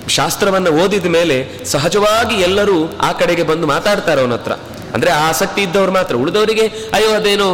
ಶಾಸ್ತ್ರವನ್ನು 0.08 0.70
ಓದಿದ 0.82 1.10
ಮೇಲೆ 1.18 1.36
ಸಹಜವಾಗಿ 1.64 2.36
ಎಲ್ಲರೂ 2.42 2.78
ಆ 3.00 3.10
ಕಡೆಗೆ 3.12 3.44
ಬಂದು 3.50 3.66
ಮಾತಾಡ್ತಾರೆ 3.66 4.20
ಅವನ 4.20 4.32
ಹತ್ರ. 4.32 4.54
ಅಂದ್ರೆ 4.94 5.10
ಆ 5.10 5.22
ಆಸಕ್ತಿ 5.28 5.60
ಇದ್ದವ್ರು 5.62 5.92
ಮಾತ್ರ. 5.92 6.14
ಉಳಿದವರಿಗೆ, 6.14 6.66
ಅಯ್ಯೋ 6.94 7.08
ಅದೇನೋ 7.14 7.48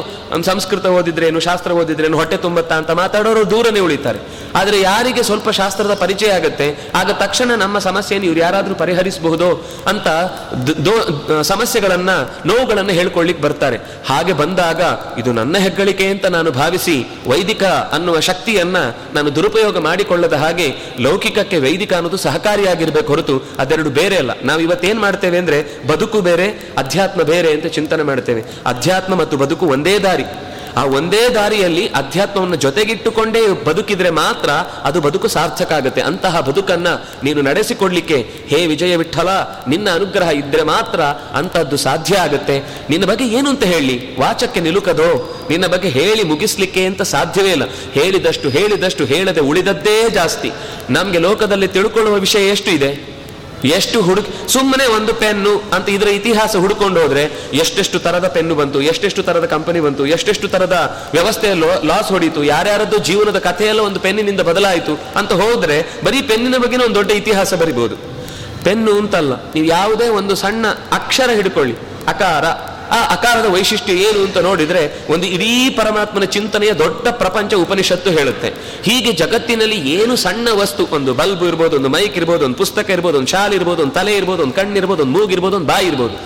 ಸಂಸ್ಕೃತ 0.45 0.87
ಓದಿದ್ರೇನು, 0.97 1.39
ಶಾಸ್ತ್ರ 1.41 1.71
ಓದಿದ್ರೇನು, 1.73 2.17
ಹೊಟ್ಟೆ 2.17 2.37
ತುಂಬತ್ತಾ 2.37 2.75
ಅಂತ 2.75 2.93
ಮಾತಾಡೋರು 2.99 3.43
ದೂರನೇ 3.51 3.81
ಉಳಿತಾರೆ. 3.81 4.19
ಆದರೆ 4.55 4.81
ಯಾರಿಗೆ 4.81 5.22
ಸ್ವಲ್ಪ 5.22 5.51
ಶಾಸ್ತ್ರದ 5.51 5.94
ಪರಿಚಯ 5.94 6.31
ಆಗುತ್ತೆ, 6.31 6.77
ಆಗ 6.94 7.10
ತಕ್ಷಣ 7.10 7.55
ನಮ್ಮ 7.55 7.78
ಸಮಸ್ಯೆಯನ್ನು 7.78 8.27
ಇವ್ರು 8.27 8.40
ಯಾರಾದರೂ 8.40 8.74
ಪರಿಹರಿಸಬಹುದು 8.74 9.68
ಅಂತ 9.86 10.09
ದ- 10.68 11.43
ಸಮಸ್ಯೆಗಳನ್ನು, 11.43 12.48
ನೋವುಗಳನ್ನು 12.48 12.90
ಹೇಳ್ಕೊಳ್ಳಿಕ್ 12.90 13.40
ಬರ್ತಾರೆ. 13.40 13.78
ಹಾಗೆ 14.06 14.32
ಬಂದಾಗ 14.32 14.82
ಇದು 15.18 15.32
ನನ್ನ 15.32 15.59
ಹೆಗ್ಗಳಿಕೆ 15.59 16.06
ಅಂತ 16.06 16.27
ನಾನು 16.27 16.51
ಭಾವಿಸಿ 16.51 17.06
ವೈದಿಕ 17.27 17.64
ಅನ್ನುವ 17.64 18.20
ಶಕ್ತಿಯನ್ನ 18.20 18.77
ನಾನು 19.14 19.35
ದುರುಪಯೋಗ 19.35 19.78
ಮಾಡಿಕೊಳ್ಳದ 19.78 20.32
ಹಾಗೆ 20.32 20.74
ಲೌಕಿಕಕ್ಕೆ 21.01 21.59
ವೈದಿಕ 21.59 21.94
ಅನ್ನೋದು 21.94 22.16
ಸಹಕಾರಿಯಾಗಿರಬೇಕು 22.16 23.06
ಹೊರತು 23.06 23.43
ಅದೆರಡು 23.59 23.90
ಬೇರೆ 23.90 24.16
ಅಲ್ಲ. 24.16 24.31
ನಾವು 24.44 24.60
ಇವತ್ತೇನು 24.60 25.01
ಮಾಡ್ತೇವೆ 25.01 25.39
ಅಂದ್ರೆ 25.39 25.86
ಬದುಕು 25.86 26.20
ಬೇರೆ, 26.20 26.48
ಅಧ್ಯಾತ್ಮ 26.78 27.22
ಬೇರೆ 27.22 27.52
ಅಂತ 27.52 27.66
ಚಿಂತನೆ 27.66 28.02
ಮಾಡ್ತೇವೆ. 28.02 28.44
ಅಧ್ಯಾತ್ಮ 28.66 29.14
ಮತ್ತು 29.14 29.36
ಬದುಕು 29.36 29.66
ಒಂದೇ 29.66 29.98
ದಾರಿ. 29.98 30.24
ಆ 30.77 30.85
ಒಂದೇ 30.85 31.29
ದಾರಿಯಲ್ಲಿ 31.29 31.89
ಅಧ್ಯಾತ್ಮವನ್ನು 31.89 32.57
ಜೊತೆಗಿಟ್ಟುಕೊಂಡೇ 32.57 33.49
ಬದುಕಿದ್ರೆ 33.65 34.11
ಮಾತ್ರ 34.11 34.51
ಅದು 34.83 35.01
ಬದುಕು 35.01 35.29
ಸಾರ್ಥಕ 35.29 35.73
ಆಗುತ್ತೆ. 35.73 36.01
ಅಂತಹ 36.01 36.41
ಬದುಕನ್ನ 36.41 36.89
ನೀನು 37.23 37.43
ನಡೆಸಿಕೊಡ್ಲಿಕ್ಕೆ 37.43 38.31
ಹೇ 38.47 38.67
ವಿಜಯ 38.67 38.97
ವಿಠಲ, 38.97 39.29
ನಿನ್ನ 39.69 39.91
ಅನುಗ್ರಹ 39.91 40.31
ಇದ್ರೆ 40.31 40.63
ಮಾತ್ರ 40.63 41.01
ಅಂತಹದ್ದು 41.35 41.77
ಸಾಧ್ಯ 41.77 42.17
ಆಗುತ್ತೆ. 42.17 42.63
ನಿನ್ನ 42.91 43.05
ಬಗ್ಗೆ 43.05 43.25
ಏನು 43.25 43.51
ಅಂತ 43.51 43.65
ಹೇಳಿ? 43.65 44.21
ವಾಚಕ್ಕೆ 44.21 44.61
ನಿಲುಕದೋ? 44.61 45.47
ನಿನ್ನ 45.51 45.67
ಬಗ್ಗೆ 45.67 45.89
ಹೇಳಿ 45.89 46.23
ಮುಗಿಸ್ಲಿಕ್ಕೆ 46.23 46.85
ಅಂತ 46.85 47.03
ಸಾಧ್ಯವೇ 47.03 47.51
ಇಲ್ಲ. 47.51 47.63
ಹೇಳಿದಷ್ಟು 47.93 48.49
ಹೇಳಿದಷ್ಟು 48.49 49.05
ಹೇಳದೆ 49.05 49.41
ಉಳಿದದ್ದೇ 49.41 50.11
ಜಾಸ್ತಿ. 50.11 50.53
ನಮ್ಗೆ 50.91 51.19
ಲೋಕದಲ್ಲಿ 51.19 51.69
ತಿಳ್ಕೊಳ್ಳುವ 51.69 52.15
ವಿಷಯ 52.15 52.49
ಎಷ್ಟು 52.49 52.71
ಇದೆ? 52.71 53.20
ಎಷ್ಟು 53.77 53.99
ಹುಡುಕ್ 54.07 54.28
ಸುಮ್ಮನೆ 54.55 54.87
ಒಂದು 54.97 55.12
ಪೆನ್ನು 55.23 55.53
ಅಂತ 55.77 55.87
ಇದರ 55.97 56.09
ಇತಿಹಾಸ 56.19 56.53
ಹುಡುಕೊಂಡು 56.65 56.99
ಹೋದ್ರೆ 57.03 57.24
ಎಷ್ಟೆಷ್ಟು 57.62 57.99
ತರದ 58.07 58.28
ಪೆನ್ನು 58.37 58.55
ಬಂತು, 58.61 58.78
ಎಷ್ಟೆಷ್ಟು 58.93 59.23
ತರದ 59.28 59.47
ಕಂಪನಿ 59.55 59.81
ಬಂತು, 59.87 60.03
ಎಷ್ಟೆಷ್ಟು 60.16 60.49
ತರದ 60.55 60.77
ವ್ಯವಸ್ಥೆ 61.16 61.51
ಲಾಸ್ 61.91 62.11
ಹೊಡೀತು, 62.15 62.41
ಯಾರ್ಯಾರದ್ದು 62.53 62.99
ಜೀವನದ 63.09 63.41
ಕಥೆಯೆಲ್ಲ 63.49 63.82
ಒಂದು 63.89 64.01
ಪೆನ್ನಿನಿಂದ 64.07 64.45
ಬದಲಾಯಿತು 64.51 64.95
ಅಂತ 65.20 65.32
ಹೋದ್ರೆ 65.43 65.77
ಬರೀ 66.07 66.20
ಪೆನ್ನಿನ 66.31 66.59
ಬಗ್ಗೆ 66.65 66.78
ಒಂದು 66.87 66.99
ದೊಡ್ಡ 67.01 67.11
ಇತಿಹಾಸ 67.20 67.55
ಬರಿಬಹುದು 67.62 67.97
ಪೆನ್ನು 68.66 68.95
ಅಂತಲ್ಲ, 69.03 69.35
ನೀವು 69.55 69.66
ಯಾವುದೇ 69.77 70.09
ಒಂದು 70.20 70.35
ಸಣ್ಣ 70.45 70.66
ಅಕ್ಷರ 70.99 71.31
ಹಿಡ್ಕೊಳ್ಳಿ, 71.39 71.77
ಅಕಾರ 72.15 72.45
ಆ 72.97 73.01
ಅಕಾರದ 73.15 73.49
ವೈಶಿಷ್ಟ್ಯ 73.55 73.93
ಏನು 74.07 74.21
ಅಂತ 74.27 74.39
ನೋಡಿದ್ರೆ 74.39 74.83
ಒಂದು 75.15 75.27
ಇಡೀ 75.27 75.51
ಪರಮಾತ್ಮನ 75.77 76.25
ಚಿಂತನೆಯ 76.37 76.73
ದೊಡ್ಡ 76.75 77.09
ಪ್ರಪಂಚ 77.09 77.55
ಉಪನಿಷತ್ತು 77.55 78.11
ಹೇಳುತ್ತೆ. 78.11 78.49
ಹೀಗೆ 78.85 79.12
ಜಗತ್ತಿನಲ್ಲಿ 79.12 79.79
ಏನು 79.95 80.17
ಸಣ್ಣ 80.17 80.49
ವಸ್ತು, 80.53 80.89
ಒಂದು 80.93 81.15
ಬಲ್ಬ್ 81.15 81.45
ಇರ್ಬೋದು, 81.45 81.77
ಒಂದು 81.77 81.89
ಮೈಕ್ 81.89 82.17
ಇರ್ಬೋದು, 82.17 82.45
ಒಂದು 82.45 82.57
ಪುಸ್ತಕ 82.57 82.91
ಇರ್ಬೋದು, 82.91 83.19
ಒಂದು 83.19 83.31
ಶಾಲೆ 83.31 83.57
ಇರ್ಬೋದು, 83.57 83.83
ಒಂದು 83.83 83.95
ತಲೆ 83.95 84.15
ಇರ್ಬೋದು, 84.17 84.43
ಒಂದು 84.43 84.55
ಕಣ್ಣು 84.55 84.77
ಇರ್ಬೋದು, 84.77 85.03
ಒಂದು 85.03 85.19
ಮೂಗಿರ್ಬೋದು 85.19 85.57
ಒಂದು 85.57 85.67
ಬಾಯಿ 85.67 85.87
ಇರ್ಬೋದು. 85.87 86.17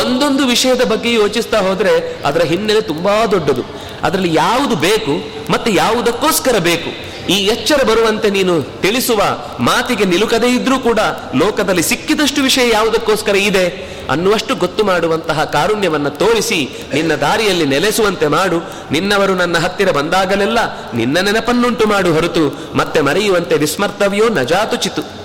ಒಂದೊಂದು 0.00 0.46
ವಿಷಯದ 0.46 0.84
ಬಗ್ಗೆ 0.92 1.12
ಯೋಚಿಸ್ತಾ 1.12 1.58
ಹೋದರೆ 1.58 2.22
ಅದರ 2.24 2.42
ಹಿನ್ನೆಲೆ 2.42 2.80
ತುಂಬಾ 2.80 3.26
ದೊಡ್ಡದು. 3.26 3.62
ಅದರಲ್ಲಿ 4.02 4.34
ಯಾವುದು 4.34 4.76
ಬೇಕು 4.76 5.14
ಮತ್ತೆ 5.52 5.74
ಯಾವುದಕ್ಕೋಸ್ಕರ 5.74 6.58
ಬೇಕು? 6.58 6.90
ಈ 7.32 7.36
ಎಚ್ಚರ 7.46 7.80
ಬರುವಂತೆ 7.88 8.30
ನೀನು 8.30 8.54
ತಿಳಿಸುವ 8.62 9.22
ಮಾತಿಗೆ 9.60 10.04
ನಿಲುಕದೇ 10.04 10.48
ಇದ್ರೂ 10.48 10.78
ಕೂಡ 10.78 11.00
ಲೋಕದಲ್ಲಿ 11.34 11.82
ಸಿಕ್ಕಿದಷ್ಟು 11.82 12.42
ವಿಷಯ 12.42 12.64
ಯಾವುದಕ್ಕೋಸ್ಕರ 12.70 13.36
ಇದೆ? 13.50 13.64
ಅನ್ನುವಷ್ಟು 14.12 14.54
ಗೊತ್ತು 14.54 14.84
ಮಾಡುವಂತಹ 14.84 15.44
ಕಾರುಣ್ಯವನ್ನು 15.44 16.10
ತೋರಿಸಿ 16.10 16.86
ನಿನ್ನ 16.94 17.14
ದಾರಿಯಲ್ಲಿ 17.14 17.66
ನೆಲೆಸುವಂತೆ 17.66 18.26
ಮಾಡು. 18.26 18.58
ನಿನ್ನವರು 18.90 19.34
ನನ್ನ 19.34 19.58
ಹತ್ತಿರ 19.58 19.90
ಬಂದಾಗಲೆಲ್ಲ 19.90 20.58
ನಿನ್ನ 20.92 21.18
ನೆನಪನ್ನುಂಟು 21.18 21.86
ಮಾಡು 21.86 22.12
ಹೊರತು. 22.12 22.60
ಮತ್ತೆ 22.74 23.00
ಮರೆಯುವಂತೆ 23.00 23.56
ವಿಸ್ಮರ್ತವ್ಯೋ 23.56 24.28
ನಜಾತು 24.28 24.76
ಚಿತು 24.76 25.22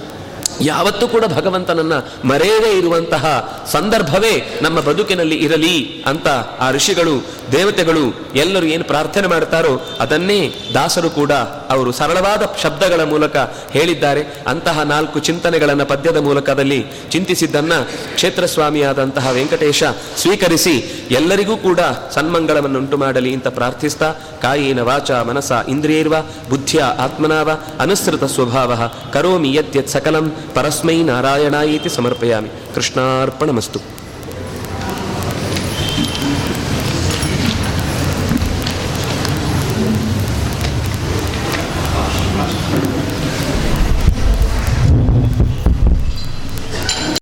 ಯಾವತ್ತೂ 0.62 1.08
ಕೂಡ 1.08 1.26
ಭಗವಂತನನ್ನ 1.26 1.94
ಮರೆಯದೇ 2.28 2.78
ಇರುವಂತಹ 2.78 3.24
ಸಂದರ್ಭವೇ 3.72 4.60
ನಮ್ಮ 4.62 4.80
ಬದುಕಿನಲ್ಲಿ 4.80 5.36
ಇರಲಿ 5.36 6.04
ಅಂತ 6.08 6.28
ಆ 6.60 6.72
ಋಷಿಗಳು 6.72 7.37
ದೇವತೆಗಳು 7.52 8.32
ಎಲ್ಲರೂ 8.36 8.66
ಏನು 8.66 8.84
ಪ್ರಾರ್ಥನೆ 8.84 9.28
ಮಾಡ್ತಾರೋ 9.28 9.82
ಅದನ್ನೇ 10.00 10.54
ದಾಸರು 10.74 11.10
ಕೂಡ 11.10 11.32
ಅವರು 11.70 11.92
ಸರಳವಾದ 11.92 12.42
ಶಬ್ದಗಳ 12.64 13.04
ಮೂಲಕ 13.04 13.38
ಹೇಳಿದ್ದಾರೆ. 13.72 14.44
ಅಂತಹ 14.48 14.82
ನಾಲ್ಕು 14.82 15.20
ಚಿಂತನೆಗಳನ್ನು 15.20 15.86
ಪದ್ಯದ 15.86 16.18
ಮೂಲಕದಲ್ಲಿ 16.18 16.86
ಚಿಂತಿಸಿದ್ದನ್ನು 17.10 17.88
ಕ್ಷೇತ್ರಸ್ವಾಮಿಯಾದಂತಹ 18.16 19.32
ವೆಂಕಟೇಶ 19.32 19.84
ಸ್ವೀಕರಿಸಿ 20.18 21.08
ಎಲ್ಲರಿಗೂ 21.12 21.58
ಕೂಡ 21.58 21.80
ಸನ್ಮಂಗಳವನ್ನು 22.14 22.80
ಉಂಟು 22.80 22.98
ಮಾಡಲಿ 22.98 23.34
ಅಂತ 23.34 23.48
ಪ್ರಾರ್ಥಿಸ್ತಾ, 23.48 24.14
ಕಾಯಿನ 24.42 24.82
ವಾಚ 24.82 25.12
ಮನಸ 25.12 25.52
ಇಂದ್ರಿಯರ್ವ, 25.70 26.16
ಬುದ್ಧಿಯ 26.50 26.82
ಆತ್ಮನಾವ, 26.82 27.50
ಅನುಸೃತ 27.80 28.24
ಸ್ವಭಾವ, 28.24 28.74
ಕರೋಮಿ 29.14 29.54
ಯತ್ 29.54 29.88
ಸಕಲಂ, 29.88 30.36
ಪರಸ್ಮೈ 30.54 31.04
ನಾರಾಯಣ 31.04 31.54
ಇತಿ 31.54 31.90
ಸಮರ್ಪಯಾಮಿ. 31.90 32.50
ಕೃಷ್ಣಾರ್ಪಣಮಸ್ತು. 32.76 33.97